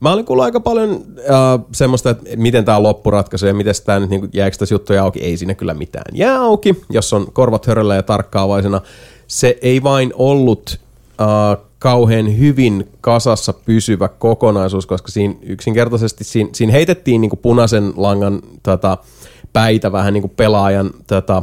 [0.00, 4.10] Mä olin kuullut aika paljon äh, semmoista, että miten tämä loppuratkaisu ja miten tämä nyt
[4.10, 5.20] niin jääkö tässä juttuja auki.
[5.20, 8.80] Ei siinä kyllä mitään jää auki, jos on korvat höröllä ja tarkkaavaisena.
[9.26, 10.80] Se ei vain ollut
[11.20, 17.92] äh, kauhean hyvin kasassa pysyvä kokonaisuus, koska siinä yksinkertaisesti siinä, siinä heitettiin niin kuin punaisen
[17.96, 18.98] langan tota,
[19.52, 21.42] päitä vähän niin kuin pelaajan tota,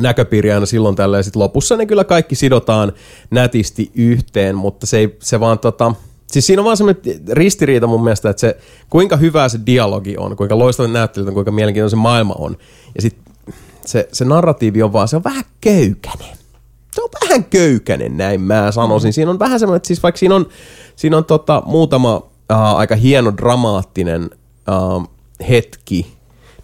[0.00, 2.92] näköpiiri aina silloin tällä sitten lopussa ne kyllä kaikki sidotaan
[3.30, 5.94] nätisti yhteen, mutta se, ei, se vaan tota,
[6.26, 7.02] Siis siinä on vaan semmoinen
[7.32, 8.56] ristiriita mun mielestä, että se,
[8.90, 12.56] kuinka hyvä se dialogi on, kuinka loistava näyttelijät on, kuinka mielenkiintoinen se maailma on.
[12.94, 13.32] Ja sitten
[13.84, 16.36] se, se narratiivi on vaan, se on vähän köykäinen.
[16.92, 19.12] Se on vähän köykäinen, näin mä sanoisin.
[19.12, 20.46] Siinä on vähän semmoinen, että siis vaikka siinä on,
[20.96, 24.30] siinä on tota, muutama äh, aika hieno dramaattinen
[24.68, 25.08] äh,
[25.48, 26.15] hetki,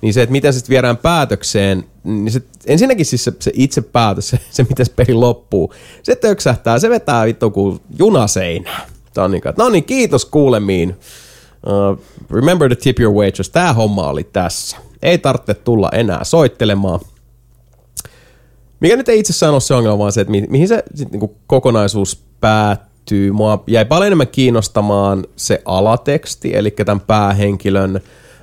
[0.02, 3.80] niin se, että miten se sitten viedään päätökseen, niin se, ensinnäkin siis se, se itse
[3.80, 8.82] päätös, se, se miten se peli loppuu, se töksähtää, se vetää vittu kuin junaseinään.
[9.14, 10.96] Tämä on niin kuin, no niin, kiitos kuulemiin.
[11.66, 13.50] Uh, remember to tip your waitress.
[13.50, 14.76] Tämä homma oli tässä.
[15.02, 17.00] Ei tarvitse tulla enää soittelemaan.
[18.80, 21.36] Mikä nyt ei itse ole se ongelma, vaan se, että mi- mihin se sit niinku
[21.46, 23.32] kokonaisuus päättyy.
[23.32, 28.00] Mua jäi paljon enemmän kiinnostamaan se alateksti, eli tämän päähenkilön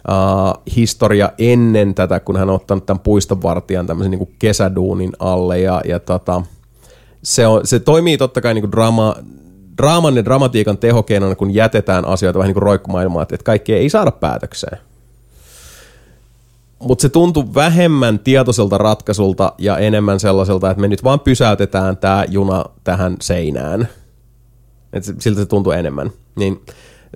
[0.08, 5.60] uh, historia ennen tätä, kun hän on ottanut tämän puistonvartijan tämmöisen niinku kesäduunin alle.
[5.60, 6.42] Ja, ja tota,
[7.24, 9.16] se, on, se toimii totta kai niinku drama,
[9.78, 14.12] draaman ja dramatiikan tehokeinona, kun jätetään asioita vähän niin kuin roikkumaan että kaikki ei saada
[14.12, 14.78] päätökseen.
[16.80, 22.26] Mutta se tuntui vähemmän tietoiselta ratkaisulta ja enemmän sellaiselta, että me nyt vaan pysäytetään tämä
[22.30, 23.88] juna tähän seinään.
[24.94, 26.12] Et se- siltä se tuntui enemmän.
[26.36, 26.62] Niin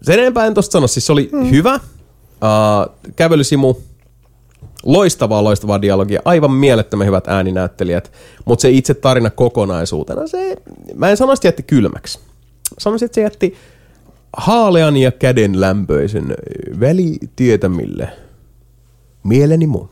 [0.01, 0.87] sen enempää en tosta sano.
[0.87, 1.49] Siis se oli mm.
[1.49, 1.79] hyvä.
[2.43, 3.75] Uh, kävelysimu,
[4.85, 8.11] loistavaa, loistavaa dialogia, aivan mielettömän hyvät ääninäyttelijät,
[8.45, 10.55] mutta se itse tarina kokonaisuutena, se,
[10.95, 12.19] mä en sanoisi, että jätti kylmäksi.
[12.77, 13.55] Sanoisin, että se jätti
[14.37, 16.35] haalean ja käden lämpöisen
[16.79, 18.09] välitietämille.
[19.23, 19.89] Mieleni mun.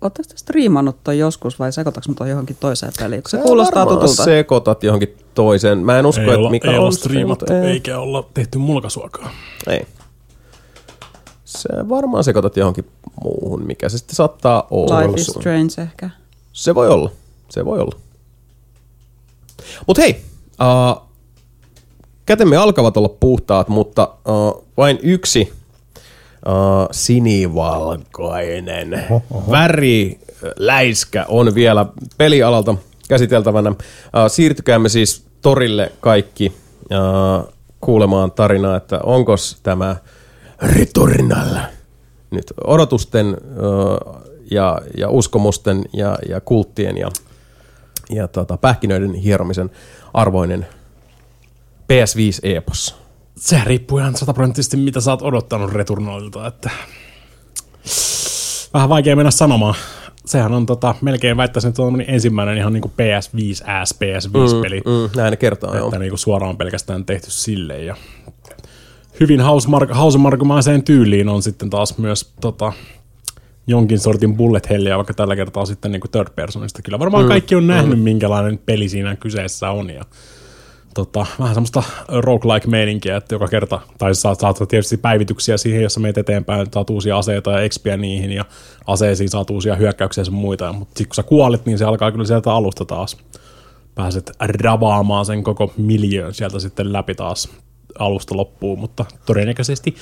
[0.00, 3.22] Oletteko te striimannut toi joskus vai sekoitaks mä toi johonkin toiseen peliin?
[3.22, 4.24] Kun se kuulostaa Varmaan tutulta.
[4.24, 5.78] sekoitat johonkin toiseen.
[5.78, 7.68] Mä en usko, Ei että olla, mikä ei on olla striimattu, striimattu.
[7.68, 7.72] Ei.
[7.72, 9.30] eikä olla tehty mulkaisuakaan.
[9.66, 9.86] Ei.
[11.50, 12.86] Se varmaan sekoitat johonkin
[13.24, 15.00] muuhun, mikä se sitten saattaa olla.
[15.00, 16.10] Life is Strange ehkä.
[16.52, 17.10] Se voi olla.
[17.48, 17.96] Se voi olla.
[19.86, 20.22] Mut hei,
[20.60, 21.02] uh,
[22.26, 25.52] kätemme alkavat olla puhtaat, mutta uh, vain yksi
[26.46, 29.06] uh, sinivalkoinen
[29.50, 30.20] väri
[30.56, 31.86] läiskä on vielä
[32.18, 32.74] pelialalta
[33.08, 33.70] käsiteltävänä.
[33.70, 33.76] Uh,
[34.28, 39.96] siirtykäämme siis torille kaikki uh, kuulemaan tarinaa, että onko tämä
[40.62, 41.56] Returnal
[42.30, 44.16] nyt odotusten uh,
[44.50, 47.10] ja, ja uskomusten ja, ja kulttien ja,
[48.10, 49.70] ja tota, pähkinöiden hieromisen
[50.14, 50.66] arvoinen
[51.92, 52.96] PS5-epos.
[53.36, 56.70] Sehän riippuu ihan sataprosenttisesti, mitä sä oot odottanut Returnalilta, että
[58.74, 59.74] vähän vaikea mennä sanomaan.
[60.26, 64.80] Sehän on tota, melkein väittäisin, että se on ensimmäinen ihan niinku PS5 ass PS5-peli.
[64.80, 65.86] Mm, näin ne kertoo, joo.
[65.86, 67.86] että niinku suoraan pelkästään tehty silleen.
[67.86, 67.96] Ja
[69.20, 69.40] hyvin
[69.90, 72.72] hausamarkumaiseen tyyliin on sitten taas myös tota,
[73.66, 76.82] jonkin sortin bullet helliä, vaikka tällä kertaa sitten niinku third personista.
[76.82, 78.04] Kyllä varmaan mm, kaikki on nähnyt, mm.
[78.04, 79.90] minkälainen peli siinä kyseessä on.
[79.90, 80.04] Ja,
[80.94, 86.18] tota, vähän semmoista roguelike-meininkiä, että joka kerta, tai saat, saat tietysti päivityksiä siihen, jossa meet
[86.18, 88.44] eteenpäin, saat uusia aseita ja expiä niihin, ja
[88.86, 92.24] aseisiin saat uusia hyökkäyksiä ja muita, mutta sitten kun sä kuolet, niin se alkaa kyllä
[92.24, 93.16] sieltä alusta taas.
[93.94, 97.48] Pääset ravaamaan sen koko miljöön sieltä sitten läpi taas
[97.98, 99.94] alusta loppuun, mutta todennäköisesti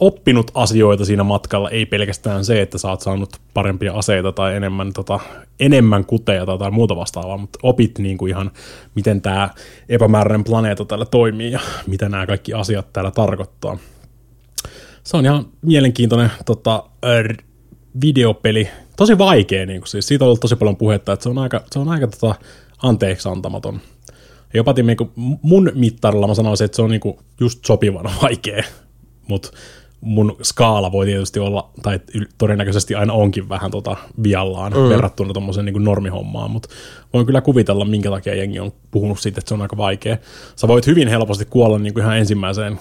[0.00, 4.92] oppinut asioita siinä matkalla, ei pelkästään se, että sä oot saanut parempia aseita tai enemmän,
[4.92, 5.20] tota,
[5.60, 8.50] enemmän kuteja tai jotain muuta vastaavaa, mutta opit niin kuin ihan,
[8.94, 9.50] miten tämä
[9.88, 13.78] epämääräinen planeetta täällä toimii ja mitä nämä kaikki asiat täällä tarkoittaa.
[15.04, 16.84] Se on ihan mielenkiintoinen tota,
[17.22, 17.42] r-
[18.02, 21.38] videopeli, tosi vaikea, niin kuin, siis siitä on ollut tosi paljon puhetta, että se on
[21.38, 22.34] aika, se on aika tota,
[22.82, 23.80] anteeksi antamaton.
[24.54, 28.62] Ja jopa niinku mun mittarilla mä sanoisin, että se on niinku just sopivan vaikea,
[29.28, 29.50] mutta
[30.00, 32.00] mun skaala voi tietysti olla, tai
[32.38, 34.88] todennäköisesti aina onkin vähän tota viallaan mm.
[34.88, 36.68] verrattuna tuommoiseen niinku normihommaan, mutta
[37.12, 40.16] voin kyllä kuvitella, minkä takia jengi on puhunut siitä, että se on aika vaikea.
[40.56, 42.78] Sä voit hyvin helposti kuolla niinku ihan ensimmäiseen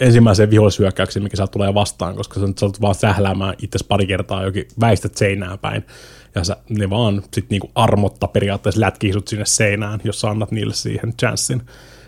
[0.00, 4.44] ensimmäiseen vihollishyökkäykseen, mikä sieltä tulee vastaan, koska sä nyt saat vaan sähläämään itse pari kertaa
[4.44, 5.84] jokin väistät seinään päin.
[6.38, 10.50] Ja sä, ne vaan sit niinku armotta periaatteessa lätkii sut sinne seinään, jos sä annat
[10.50, 11.62] niille siihen chanssin.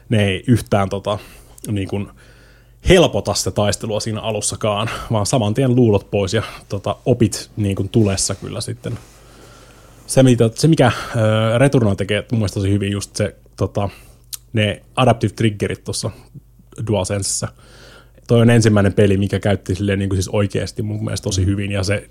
[0.09, 1.19] Ne ei yhtään tota,
[1.69, 2.09] niinku,
[2.89, 8.35] helpota sitä taistelua siinä alussakaan, vaan saman tien luulot pois ja tota, opit niinku tulessa
[8.35, 8.99] kyllä sitten.
[10.07, 10.95] Se, mitä, se mikä äh,
[11.59, 13.89] Returnal tekee mun mielestä tosi hyvin, just se tota,
[14.53, 16.11] ne adaptive triggerit tuossa
[16.87, 17.49] DualSensessa.
[18.27, 21.73] Toi on ensimmäinen peli, mikä käytti silleen niin kuin siis oikeasti mun mielestä tosi hyvin,
[21.73, 22.11] ja se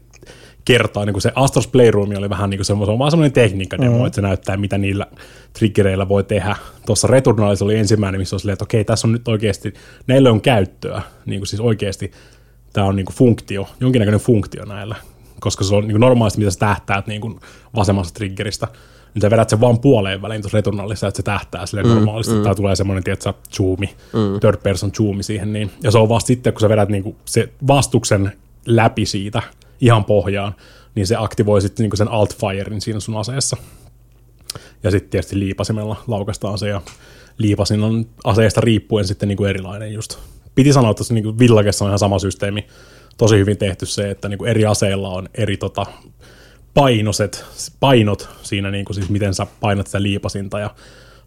[0.66, 4.06] kertaa, niin kuin se Astros Playroom oli vähän niin kuin semmoinen, vaan semmoinen tekniikka-demo, mm.
[4.06, 5.08] että se näyttää, mitä niillä
[5.54, 6.56] triggereillä voi tehdä.
[6.86, 9.74] Tuossa Returnalissa oli ensimmäinen, missä on silleen, että okei, tässä on nyt oikeasti,
[10.08, 12.12] näille on käyttöä, niin kuin siis oikeasti
[12.74, 14.96] tämä on niin kuin funktio, jonkinnäköinen funktio näillä
[15.40, 17.40] koska se on niin kuin normaalisti, mitä sä tähtäät niin kuin
[17.76, 18.68] vasemmasta triggeristä,
[19.14, 22.34] niin sä vedät sen vaan puoleen väliin tuossa returnallissa, että se tähtää sille mm, normaalisti,
[22.34, 22.44] mm.
[22.44, 24.40] tai tulee semmoinen, tiedätkö, zoomi, mm.
[24.40, 27.16] third person zoomi siihen, niin, ja se on vasta sitten, kun sä vedät niin kuin
[27.26, 28.32] se vastuksen
[28.66, 29.42] läpi siitä
[29.82, 30.56] ihan pohjaan,
[30.95, 33.58] niin se aktivoi sitten niin sen alt-firein siinä sun aseessa.
[34.83, 36.82] Ja sitten tietysti liipasimella laukastaan se, ja
[37.38, 40.19] liipasin on aseesta riippuen sitten niin kuin erilainen just.
[40.56, 42.67] Piti sanoa, että niin kuin Villagessa on ihan sama systeemi,
[43.17, 45.85] tosi hyvin tehty se, että niin kuin eri aseilla on eri tota,
[46.74, 47.45] painoset,
[47.80, 50.75] painot siinä, niin kuin siis miten sä painat sitä liipasinta ja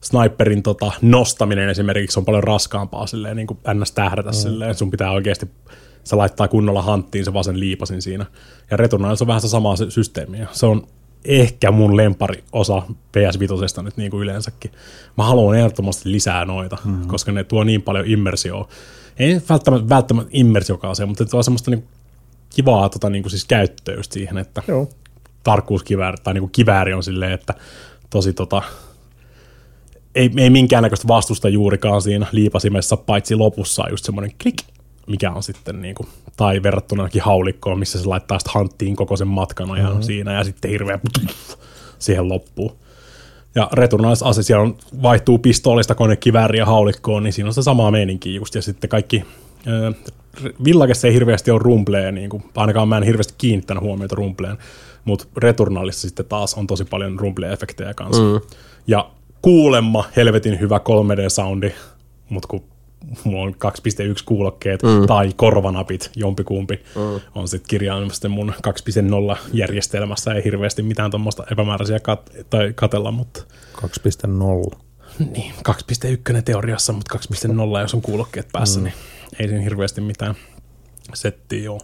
[0.01, 3.93] sniperin tota, nostaminen esimerkiksi on paljon raskaampaa silleen, niin kuin ns.
[3.93, 4.35] tähdätä mm.
[4.35, 5.47] silleen, sun pitää oikeasti
[6.05, 8.27] se laittaa kunnolla hanttiin se vasen liipasin siinä.
[8.71, 10.39] Ja Returnalissa on vähän se sama systeemi.
[10.53, 10.87] Se on
[11.25, 14.73] ehkä mun lempari osa PS5 nyt niin kuin yleensäkin.
[15.19, 17.07] Mä haluan ehdottomasti lisää noita, mm-hmm.
[17.07, 18.69] koska ne tuo niin paljon immersioa.
[19.19, 21.85] Ei välttämättä, välttämättä immersiokaan se, mutta tuo semmoista niin
[22.55, 24.89] kivaa tota, niin kuin siis käyttöä just siihen, että Joo.
[25.43, 27.55] tarkkuuskivääri tai niin kuin kivääri on silleen, että
[28.11, 28.63] tosi tota,
[30.15, 34.57] ei, ei minkäännäköistä vastusta juurikaan siinä liipasimessa, paitsi lopussa on just semmoinen klik,
[35.07, 39.29] mikä on sitten niin kuin, tai verrattuna haulikkoon, missä se laittaa sitten hanttiin koko sen
[39.29, 40.03] matkan ajan mm-hmm.
[40.03, 40.99] siinä ja sitten hirveä
[41.99, 42.83] siihen loppuu.
[43.55, 48.35] Ja returnais siellä on, vaihtuu pistoolista konekivääriä ja haulikkoon, niin siinä on se sama meininki
[48.35, 48.55] just.
[48.55, 49.25] Ja sitten kaikki,
[49.69, 49.95] äh,
[50.65, 54.59] Villagessa ei hirveästi ole rumpleen, niin kuin, ainakaan mä en hirveästi kiinnittänyt huomiota rumpleen,
[55.05, 58.23] mutta Returnalissa sitten taas on tosi paljon rumple-efektejä kanssa.
[58.23, 58.41] Mm.
[58.87, 59.11] Ja
[59.43, 61.73] kuulemma helvetin hyvä 3D-soundi,
[62.29, 62.65] mutta kun
[63.25, 63.59] mulla on 2.1
[64.25, 65.07] kuulokkeet mm.
[65.07, 67.21] tai korvanapit, jompikumpi, mm.
[67.35, 68.53] on sitten kirjaimellisesti mun
[69.33, 73.45] 2.0 järjestelmässä, ei hirveästi mitään tuommoista epämääräisiä kat- tai katella, mutta...
[73.83, 74.79] 2.0.
[75.19, 75.53] Niin,
[76.35, 77.19] 2.1 teoriassa, mutta
[77.79, 78.85] 2.0 jos on kuulokkeet päässä, mm.
[78.85, 78.95] niin
[79.39, 80.35] ei siinä hirveästi mitään
[81.15, 81.81] settiä ole.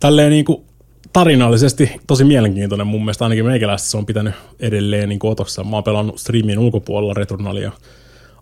[0.00, 0.64] Tälleen niin kuin
[1.12, 5.64] tarinallisesti tosi mielenkiintoinen mun mielestä, ainakin meikäläistä se on pitänyt edelleen niin otossa.
[5.64, 7.72] Mä oon pelannut streamin ulkopuolella Returnalia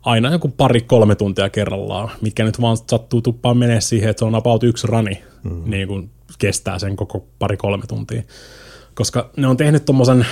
[0.02, 4.34] aina joku pari-kolme tuntia kerrallaan, mikä nyt vaan sattuu tuppaan menee siihen, että se on
[4.34, 5.62] about yksi rani, mm.
[5.70, 8.22] niin kuin kestää sen koko pari-kolme tuntia.
[8.94, 10.26] Koska ne on tehnyt tommosen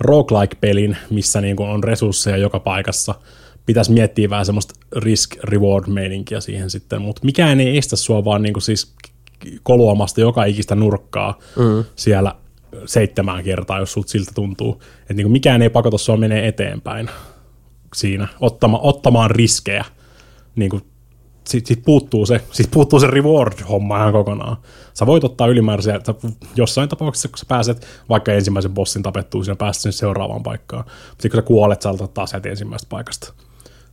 [0.00, 3.14] roguelike-pelin, missä niin kuin on resursseja joka paikassa.
[3.66, 8.62] Pitäisi miettiä vähän semmoista risk-reward-meininkiä siihen sitten, mutta mikään ei estä sua vaan niin kuin
[8.62, 8.94] siis
[9.62, 11.84] koluamasta joka ikistä nurkkaa mm.
[11.96, 12.34] siellä
[12.86, 14.82] seitsemän kertaa, jos sulta siltä tuntuu.
[15.00, 17.10] Että niin kuin mikään ei pakota sua menee eteenpäin
[17.94, 19.84] siinä ottama, ottamaan riskejä.
[20.56, 20.82] Niin kuin,
[21.48, 24.56] sit, sit, puuttuu se, sit puuttuu se reward-homma ihan kokonaan.
[24.94, 26.14] Sä voit ottaa ylimääräisiä, sä,
[26.56, 30.84] jossain tapauksessa, kun sä pääset vaikka ensimmäisen bossin tapettua, sinä pääset sinne seuraavaan paikkaan.
[31.10, 33.32] Mutta kun sä kuolet, sä aloitat taas heti ensimmäisestä paikasta.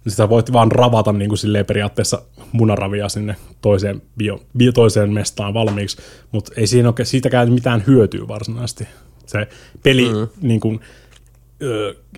[0.05, 5.13] Niin sitä voit vaan ravata niin kuin silleen periaatteessa munaravia sinne toiseen, bio, bio, toiseen
[5.13, 5.97] mestaan valmiiksi,
[6.31, 8.87] mutta ei siinä ole siitäkään mitään hyötyä varsinaisesti.
[9.25, 9.47] Se
[9.83, 10.27] peli mm.
[10.41, 10.79] niin kuin,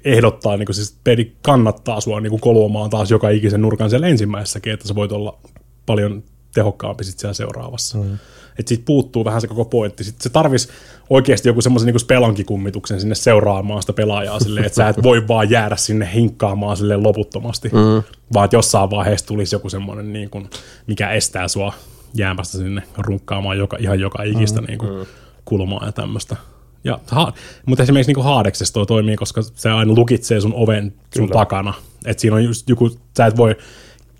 [0.05, 4.07] ehdottaa, niin kuin siis peli kannattaa sua niin kuin koluamaan taas joka ikisen nurkan siellä
[4.07, 5.39] ensimmäisessäkin, että sä voit olla
[5.85, 7.97] paljon tehokkaampi sitten siellä seuraavassa.
[7.97, 8.17] Mm.
[8.59, 10.03] Että siitä puuttuu vähän se koko pointti.
[10.03, 10.69] Sitten se tarvisi
[11.09, 15.49] oikeasti joku semmoisen niin spelonkikummituksen sinne seuraamaan sitä pelaajaa silleen, että sä et voi vaan
[15.49, 18.03] jäädä sinne hinkkaamaan sille loputtomasti, mm.
[18.33, 20.49] vaan että jossain vaiheessa tulisi joku semmoinen, niin kuin,
[20.87, 21.73] mikä estää sua
[22.13, 24.67] jäämästä sinne runkkaamaan joka, ihan joka ikistä mm.
[24.67, 25.07] niin kuin,
[25.45, 26.35] kulmaa ja tämmöistä.
[26.83, 27.33] Ja, ha,
[27.65, 31.39] mutta esimerkiksi niin Haadeksessa toi toimii, koska se aina lukitsee sun oven sun Kyllä.
[31.39, 31.73] takana.
[32.05, 33.55] Että siinä on just joku, sä et voi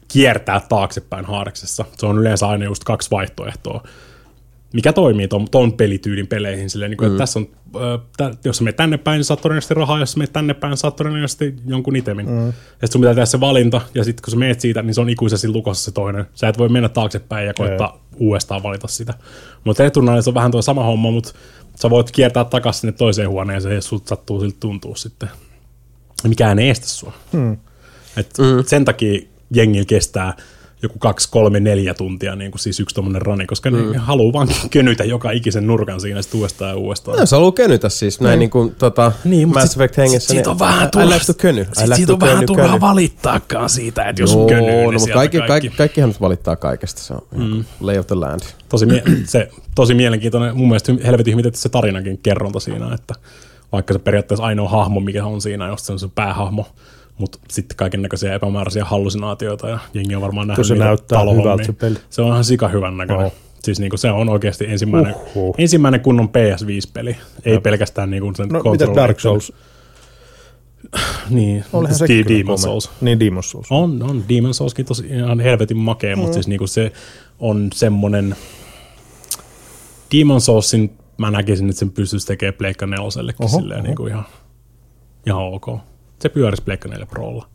[0.08, 1.86] kiertää taaksepäin Haadeksessa.
[1.98, 3.84] Se on yleensä aina just kaksi vaihtoehtoa
[4.74, 6.70] mikä toimii ton, ton pelityylin peleihin.
[6.70, 7.14] Silleen, niin kuin, mm.
[7.14, 7.48] että tässä on,
[8.22, 10.78] äh, jos sä menet tänne päin, niin saat todennäköisesti rahaa, jos sä menet tänne päin,
[10.78, 12.30] saat todennäköisesti jonkun itemin.
[12.30, 12.46] Mm.
[12.48, 15.02] Ja sitten sun pitää tehdä se valinta, ja sitten kun sä menet siitä, niin se
[15.02, 16.26] on ikuisesti lukossa se toinen.
[16.34, 18.06] Sä et voi mennä taaksepäin ja koittaa yeah.
[18.18, 19.14] uudestaan valita sitä.
[19.64, 21.34] Mutta Returnalissa on vähän tuo sama homma, mutta
[21.82, 25.30] sä voit kiertää takaisin sinne toiseen huoneeseen, jos sut sattuu siltä tuntuu sitten.
[26.28, 27.14] Mikään ei estä sua.
[27.32, 27.58] Mm.
[28.18, 28.64] Et mm.
[28.66, 29.22] Sen takia
[29.54, 30.38] jengillä kestää
[30.82, 33.92] joku kaksi, kolme, neljä tuntia, niin kuin siis yksi tuommoinen rani, koska mm.
[33.92, 37.20] ne haluaa vaan könytä joka ikisen nurkan siinä sitten uudestaan ja uudestaan.
[37.20, 38.40] No, se haluaa könytä siis näin mm.
[38.40, 40.28] niin kuin tota, niin, Mass Effect hengessä.
[40.28, 41.68] Sit, niin, siitä on vähän turha, I köny.
[41.74, 45.38] Sit siitä on vähän turhaa valittaakaan siitä, että jos no, könyy, niin no, mutta kaikki,
[45.38, 45.48] kaikki.
[45.48, 47.66] kaikki, kaikkihan valittaa kaikesta, se on mm.
[47.80, 48.42] lay of the land.
[48.70, 53.16] Tosi, mie- se, tosi mielenkiintoinen, mun mielestä helvetin hyvin se tarinakin kerronta siinä, että
[53.72, 56.66] vaikka se periaatteessa ainoa hahmo, mikä on siinä, jos se on se päähahmo,
[57.20, 61.74] mutta sitten kaiken näköisiä epämääräisiä hallusinaatioita ja jengi on varmaan nähnyt se näyttää hyvältä se
[61.74, 61.96] peli.
[62.10, 63.26] Se on ihan sika hyvän näköinen.
[63.26, 63.34] Oh.
[63.64, 65.56] Siis niinku se on oikeasti ensimmäinen, Uhuh.
[65.58, 67.16] ensimmäinen kunnon PS5-peli,
[67.46, 67.62] ei ja.
[67.62, 69.54] pelkästään niinku sen No mitä Dark Souls?
[71.30, 72.92] niin, Olihan se Demon Souls.
[73.02, 73.68] Niin, Demon Souls.
[73.72, 74.24] On, on.
[74.30, 76.22] Demon Soulskin tosi ihan helvetin makea, mm.
[76.22, 76.92] mutta siis niinku se
[77.40, 78.36] on semmonen
[80.16, 83.06] Demon Soulsin mä näkisin, että sen pystyisi tekemään Pleikka 4
[83.40, 84.26] Oho, silleen niin kuin ihan,
[85.26, 85.68] ihan ok.
[86.20, 87.50] Se pyörisi Pleikka 4 Prolla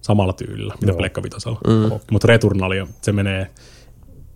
[0.00, 1.60] samalla tyylillä, mitä Pleikka Vitosella.
[1.66, 2.00] Mm.
[2.10, 3.50] Mutta Returnalia, se menee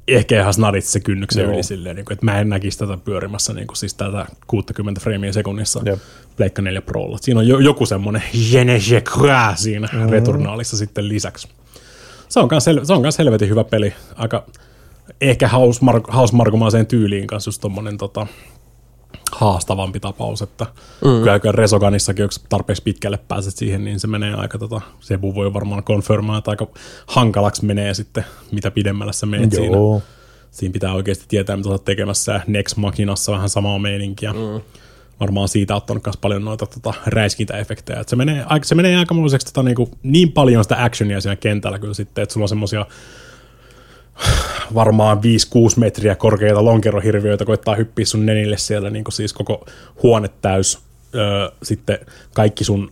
[0.09, 1.53] ehkä ihan snadit se kynnyksen Joo.
[1.53, 5.01] yli silleen, niin kuin, että mä en näkisi tätä pyörimässä niin kuin, siis tätä 60
[5.01, 5.99] freimiä sekunnissa Jep.
[6.37, 7.19] Pleikka 4 Prolla.
[7.21, 8.23] Siinä on jo, joku semmoinen
[8.53, 9.03] je ne je
[9.55, 10.11] siinä mm.
[10.11, 11.49] Returnalissa sitten lisäksi.
[12.29, 13.95] Se on kans, se on kans helvetin hyvä peli.
[14.15, 14.47] Aika
[15.21, 18.27] ehkä hausmar- hausmarkumaiseen tyyliin kanssa just tommonen tota,
[19.33, 20.65] haastavampi tapaus, että
[21.05, 21.19] mm.
[21.19, 25.55] kyllä kyllä Resoganissakin, jos tarpeeksi pitkälle pääset siihen, niin se menee aika, tota, Sebu voi
[25.55, 26.67] varmaan konfirmaa, että aika
[27.07, 29.77] hankalaksi menee sitten, mitä pidemmälle sä menet siinä.
[29.77, 30.03] Joo.
[30.51, 32.41] Siinä pitää oikeasti tietää, mitä oot tekemässä.
[32.47, 34.33] Next Machinassa vähän samaa meininkiä.
[34.33, 34.61] Mm.
[35.21, 38.01] Varmaan siitä ottanut myös paljon noita tota, räiskintäefektejä.
[38.01, 41.79] Et se menee, aika- se menee aikamoiseksi tota, niinku, niin paljon sitä actionia siinä kentällä
[41.79, 42.87] kyllä sitten, että sulla on semmosia
[44.75, 45.21] varmaan 5-6
[45.77, 49.67] metriä korkeita lonkerohirviöitä koittaa hyppiä sun nenille siellä niin kuin siis koko
[50.03, 50.79] huone täys.
[51.15, 51.99] Öö, sitten
[52.35, 52.91] kaikki sun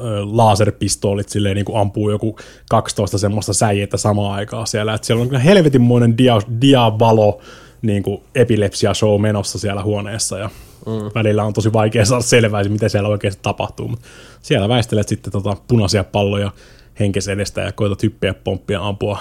[0.00, 2.38] öö, laserpistoolit silleen niin kuin ampuu joku
[2.70, 4.94] 12 semmoista säijettä samaan aikaan siellä.
[4.94, 7.40] Et siellä on kyllä helvetinmoinen dia, diavalo
[7.82, 10.50] niin kuin epilepsia show menossa siellä huoneessa ja
[10.86, 11.10] mm.
[11.14, 13.88] välillä on tosi vaikea saada selvää, mitä siellä oikeasti tapahtuu.
[13.88, 14.08] Mutta
[14.42, 16.50] siellä väistelet sitten tota punaisia palloja
[17.00, 19.18] henkes edestä ja koetat hyppiä, pomppia, ampua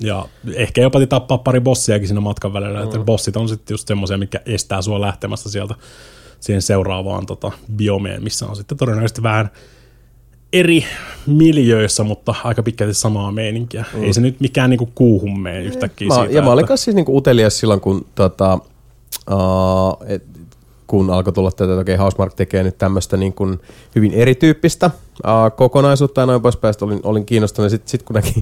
[0.00, 2.78] ja ehkä jopa tappaa pari bossiakin siinä matkan välillä.
[2.78, 2.84] Mm.
[2.84, 5.74] Että bossit on sitten just semmoisia, mikä estää sua lähtemästä sieltä
[6.40, 9.50] siihen seuraavaan tota, biomeen, missä on sitten todennäköisesti vähän
[10.52, 10.84] eri
[11.26, 13.84] miljöissä, mutta aika pitkälti samaa meininkiä.
[13.94, 14.04] Mm.
[14.04, 16.34] Ei se nyt mikään niinku kuuhun mene yhtäkkiä Mä, siitä.
[16.34, 18.58] ja mä olin että- kanssa siis niinku utelias silloin, kun, tota,
[19.30, 20.24] uh, et,
[20.86, 23.60] kun alkoi tulla tätä, että okei, Housemark tekee nyt tämmöistä niin kuin
[23.94, 26.74] hyvin erityyppistä uh, kokonaisuutta ja noin poispäin.
[26.80, 28.40] Olin, olin kiinnostunut, sitten sit kun näki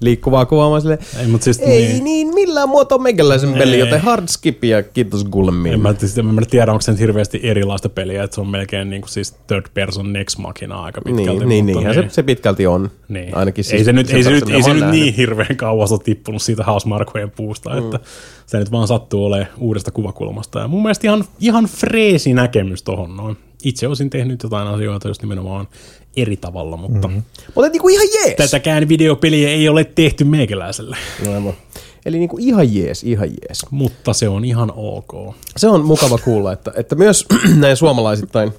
[0.00, 2.04] liikkuvaa kuvaa, mä silleen, Ei, mut siis, ei niin.
[2.04, 5.74] niin millään muotoa meikäläisen peli, joten hard skip ja kiitos Gulmiin.
[5.74, 8.48] En mä, siis, en mä tiedä, onko se nyt hirveästi erilaista peliä, että se on
[8.48, 11.44] melkein niin kuin siis third person next machina aika pitkälti.
[11.44, 12.90] Niin, niin, niinhän se, se pitkälti on.
[13.08, 13.36] Niin.
[13.36, 16.00] Ainakin siis ei se nyt, ei se nyt, ei se nyt niin hirveän kauas ole
[16.04, 17.78] tippunut siitä Housemarkojen puusta, mm.
[17.78, 18.00] että
[18.46, 20.58] se nyt vaan sattuu olemaan uudesta kuvakulmasta.
[20.58, 23.36] Ja mun mielestä ihan, ihan freesi näkemys tohon noin.
[23.64, 25.68] Itse olisin tehnyt jotain asioita just nimenomaan
[26.16, 27.22] eri tavalla, mutta mm-hmm.
[27.54, 28.36] Mutta niinku ihan jees.
[28.36, 30.96] tätäkään videopeliä ei ole tehty meikäläiselle.
[31.34, 31.54] Aivan.
[32.06, 33.66] Eli niinku ihan jees, ihan jees.
[33.70, 35.34] Mutta se on ihan ok.
[35.56, 37.26] Se on mukava kuulla, että, että myös
[37.56, 38.52] näin suomalaisittain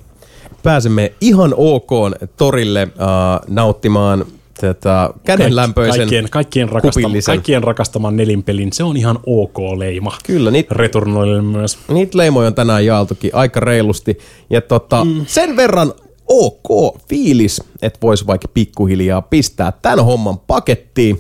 [0.64, 1.90] pääsemme ihan ok
[2.38, 4.25] torille uh, nauttimaan
[4.61, 10.17] tätä kädenlämpöisen kaikkien, kaikkien, rakastama, kaikkien rakastaman nelinpelin, se on ihan ok leima.
[10.24, 11.77] Kyllä, niitä Returnoille myös.
[11.88, 14.17] niit leimoja on tänään jaeltukin aika reilusti.
[14.50, 15.25] Ja tota, mm.
[15.27, 15.93] sen verran
[16.27, 21.19] ok fiilis, että voisi vaikka pikkuhiljaa pistää tämän homman pakettiin.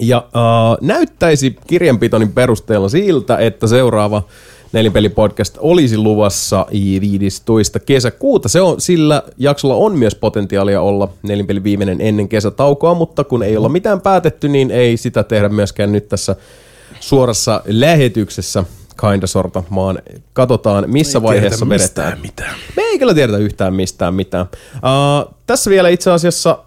[0.00, 4.22] Ja uh, näyttäisi kirjanpitonin perusteella siltä, että seuraava
[4.72, 6.66] Nelinpeli-podcast olisi luvassa
[7.00, 7.80] 15.
[7.80, 8.48] kesäkuuta.
[8.48, 13.56] Se on, sillä jaksolla on myös potentiaalia olla Nelinpeli viimeinen ennen kesätaukoa, mutta kun ei
[13.56, 16.36] olla mitään päätetty, niin ei sitä tehdä myöskään nyt tässä
[17.00, 18.64] suorassa lähetyksessä
[19.00, 19.98] kinda sorta, vaan
[20.32, 22.20] katsotaan missä vaiheessa vedetään.
[22.20, 22.54] mitään.
[22.76, 24.46] Me ei kyllä tiedetä yhtään mistään mitään.
[24.74, 26.58] Uh, tässä vielä itse asiassa,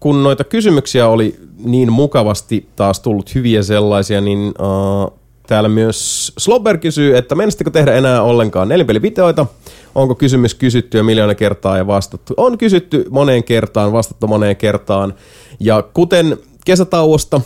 [0.00, 5.17] kun noita kysymyksiä oli niin mukavasti taas tullut hyviä sellaisia, niin uh,
[5.48, 9.46] täällä myös Slobber kysyy, että menisitkö tehdä enää ollenkaan nelipelivideoita?
[9.94, 12.34] Onko kysymys kysytty jo miljoona kertaa ja vastattu?
[12.36, 15.14] On kysytty moneen kertaan, vastattu moneen kertaan.
[15.60, 17.40] Ja kuten kesätauosta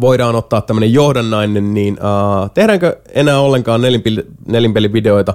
[0.00, 5.34] voidaan ottaa tämmöinen johdannainen, niin uh, tehdäänkö enää ollenkaan nelinpeli, nelinpelivideoita?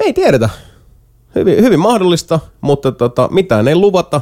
[0.00, 0.48] Ei tiedetä.
[1.34, 4.20] Hyvin, hyvin mahdollista, mutta tota, mitään ei luvata,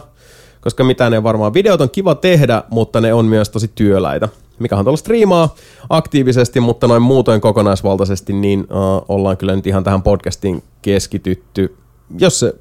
[0.60, 1.54] koska mitään ei varmaan.
[1.54, 4.28] Videot on kiva tehdä, mutta ne on myös tosi työläitä.
[4.58, 5.54] Mikä on tuolla striimaa
[5.88, 11.76] aktiivisesti, mutta noin muutoin kokonaisvaltaisesti, niin uh, ollaan kyllä nyt ihan tähän podcastiin keskitytty.
[12.18, 12.54] Jos se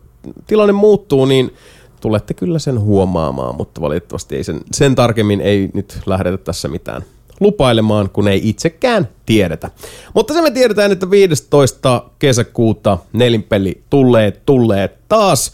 [0.47, 1.53] tilanne muuttuu, niin
[2.01, 7.05] tulette kyllä sen huomaamaan, mutta valitettavasti ei sen, sen tarkemmin ei nyt lähdetä tässä mitään
[7.39, 9.71] lupailemaan, kun ei itsekään tiedetä.
[10.13, 12.03] Mutta se me tiedetään, että 15.
[12.19, 15.51] kesäkuuta nelinpeli tulee, tulee taas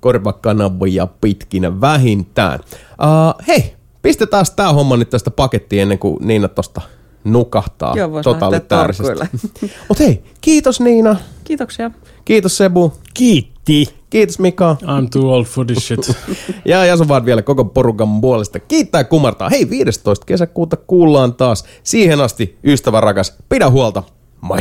[0.00, 2.60] korvakanavia pitkinä vähintään.
[2.62, 3.74] Uh, hei,
[4.04, 6.80] pistetään tää homma nyt tästä pakettiin ennen kuin Niina tosta
[7.24, 9.12] nukahtaa Joo, totalitaarisesti.
[9.12, 9.28] torkuille.
[9.88, 11.90] Mut hei, kiitos Niina, Kiitoksia.
[12.24, 13.94] kiitos Sebu, Kiitti.
[14.10, 14.76] kiitos Mika.
[14.82, 16.00] I'm too old for this shit.
[16.64, 18.60] Ja Jason vaan vielä koko porukan puolesta.
[18.60, 19.48] Kiittää ja kumartaa.
[19.48, 20.26] Hei, 15.
[20.26, 21.64] kesäkuuta kuullaan taas.
[21.82, 24.02] Siihen asti, ystävä rakas, pidä huolta.
[24.40, 24.58] Moi.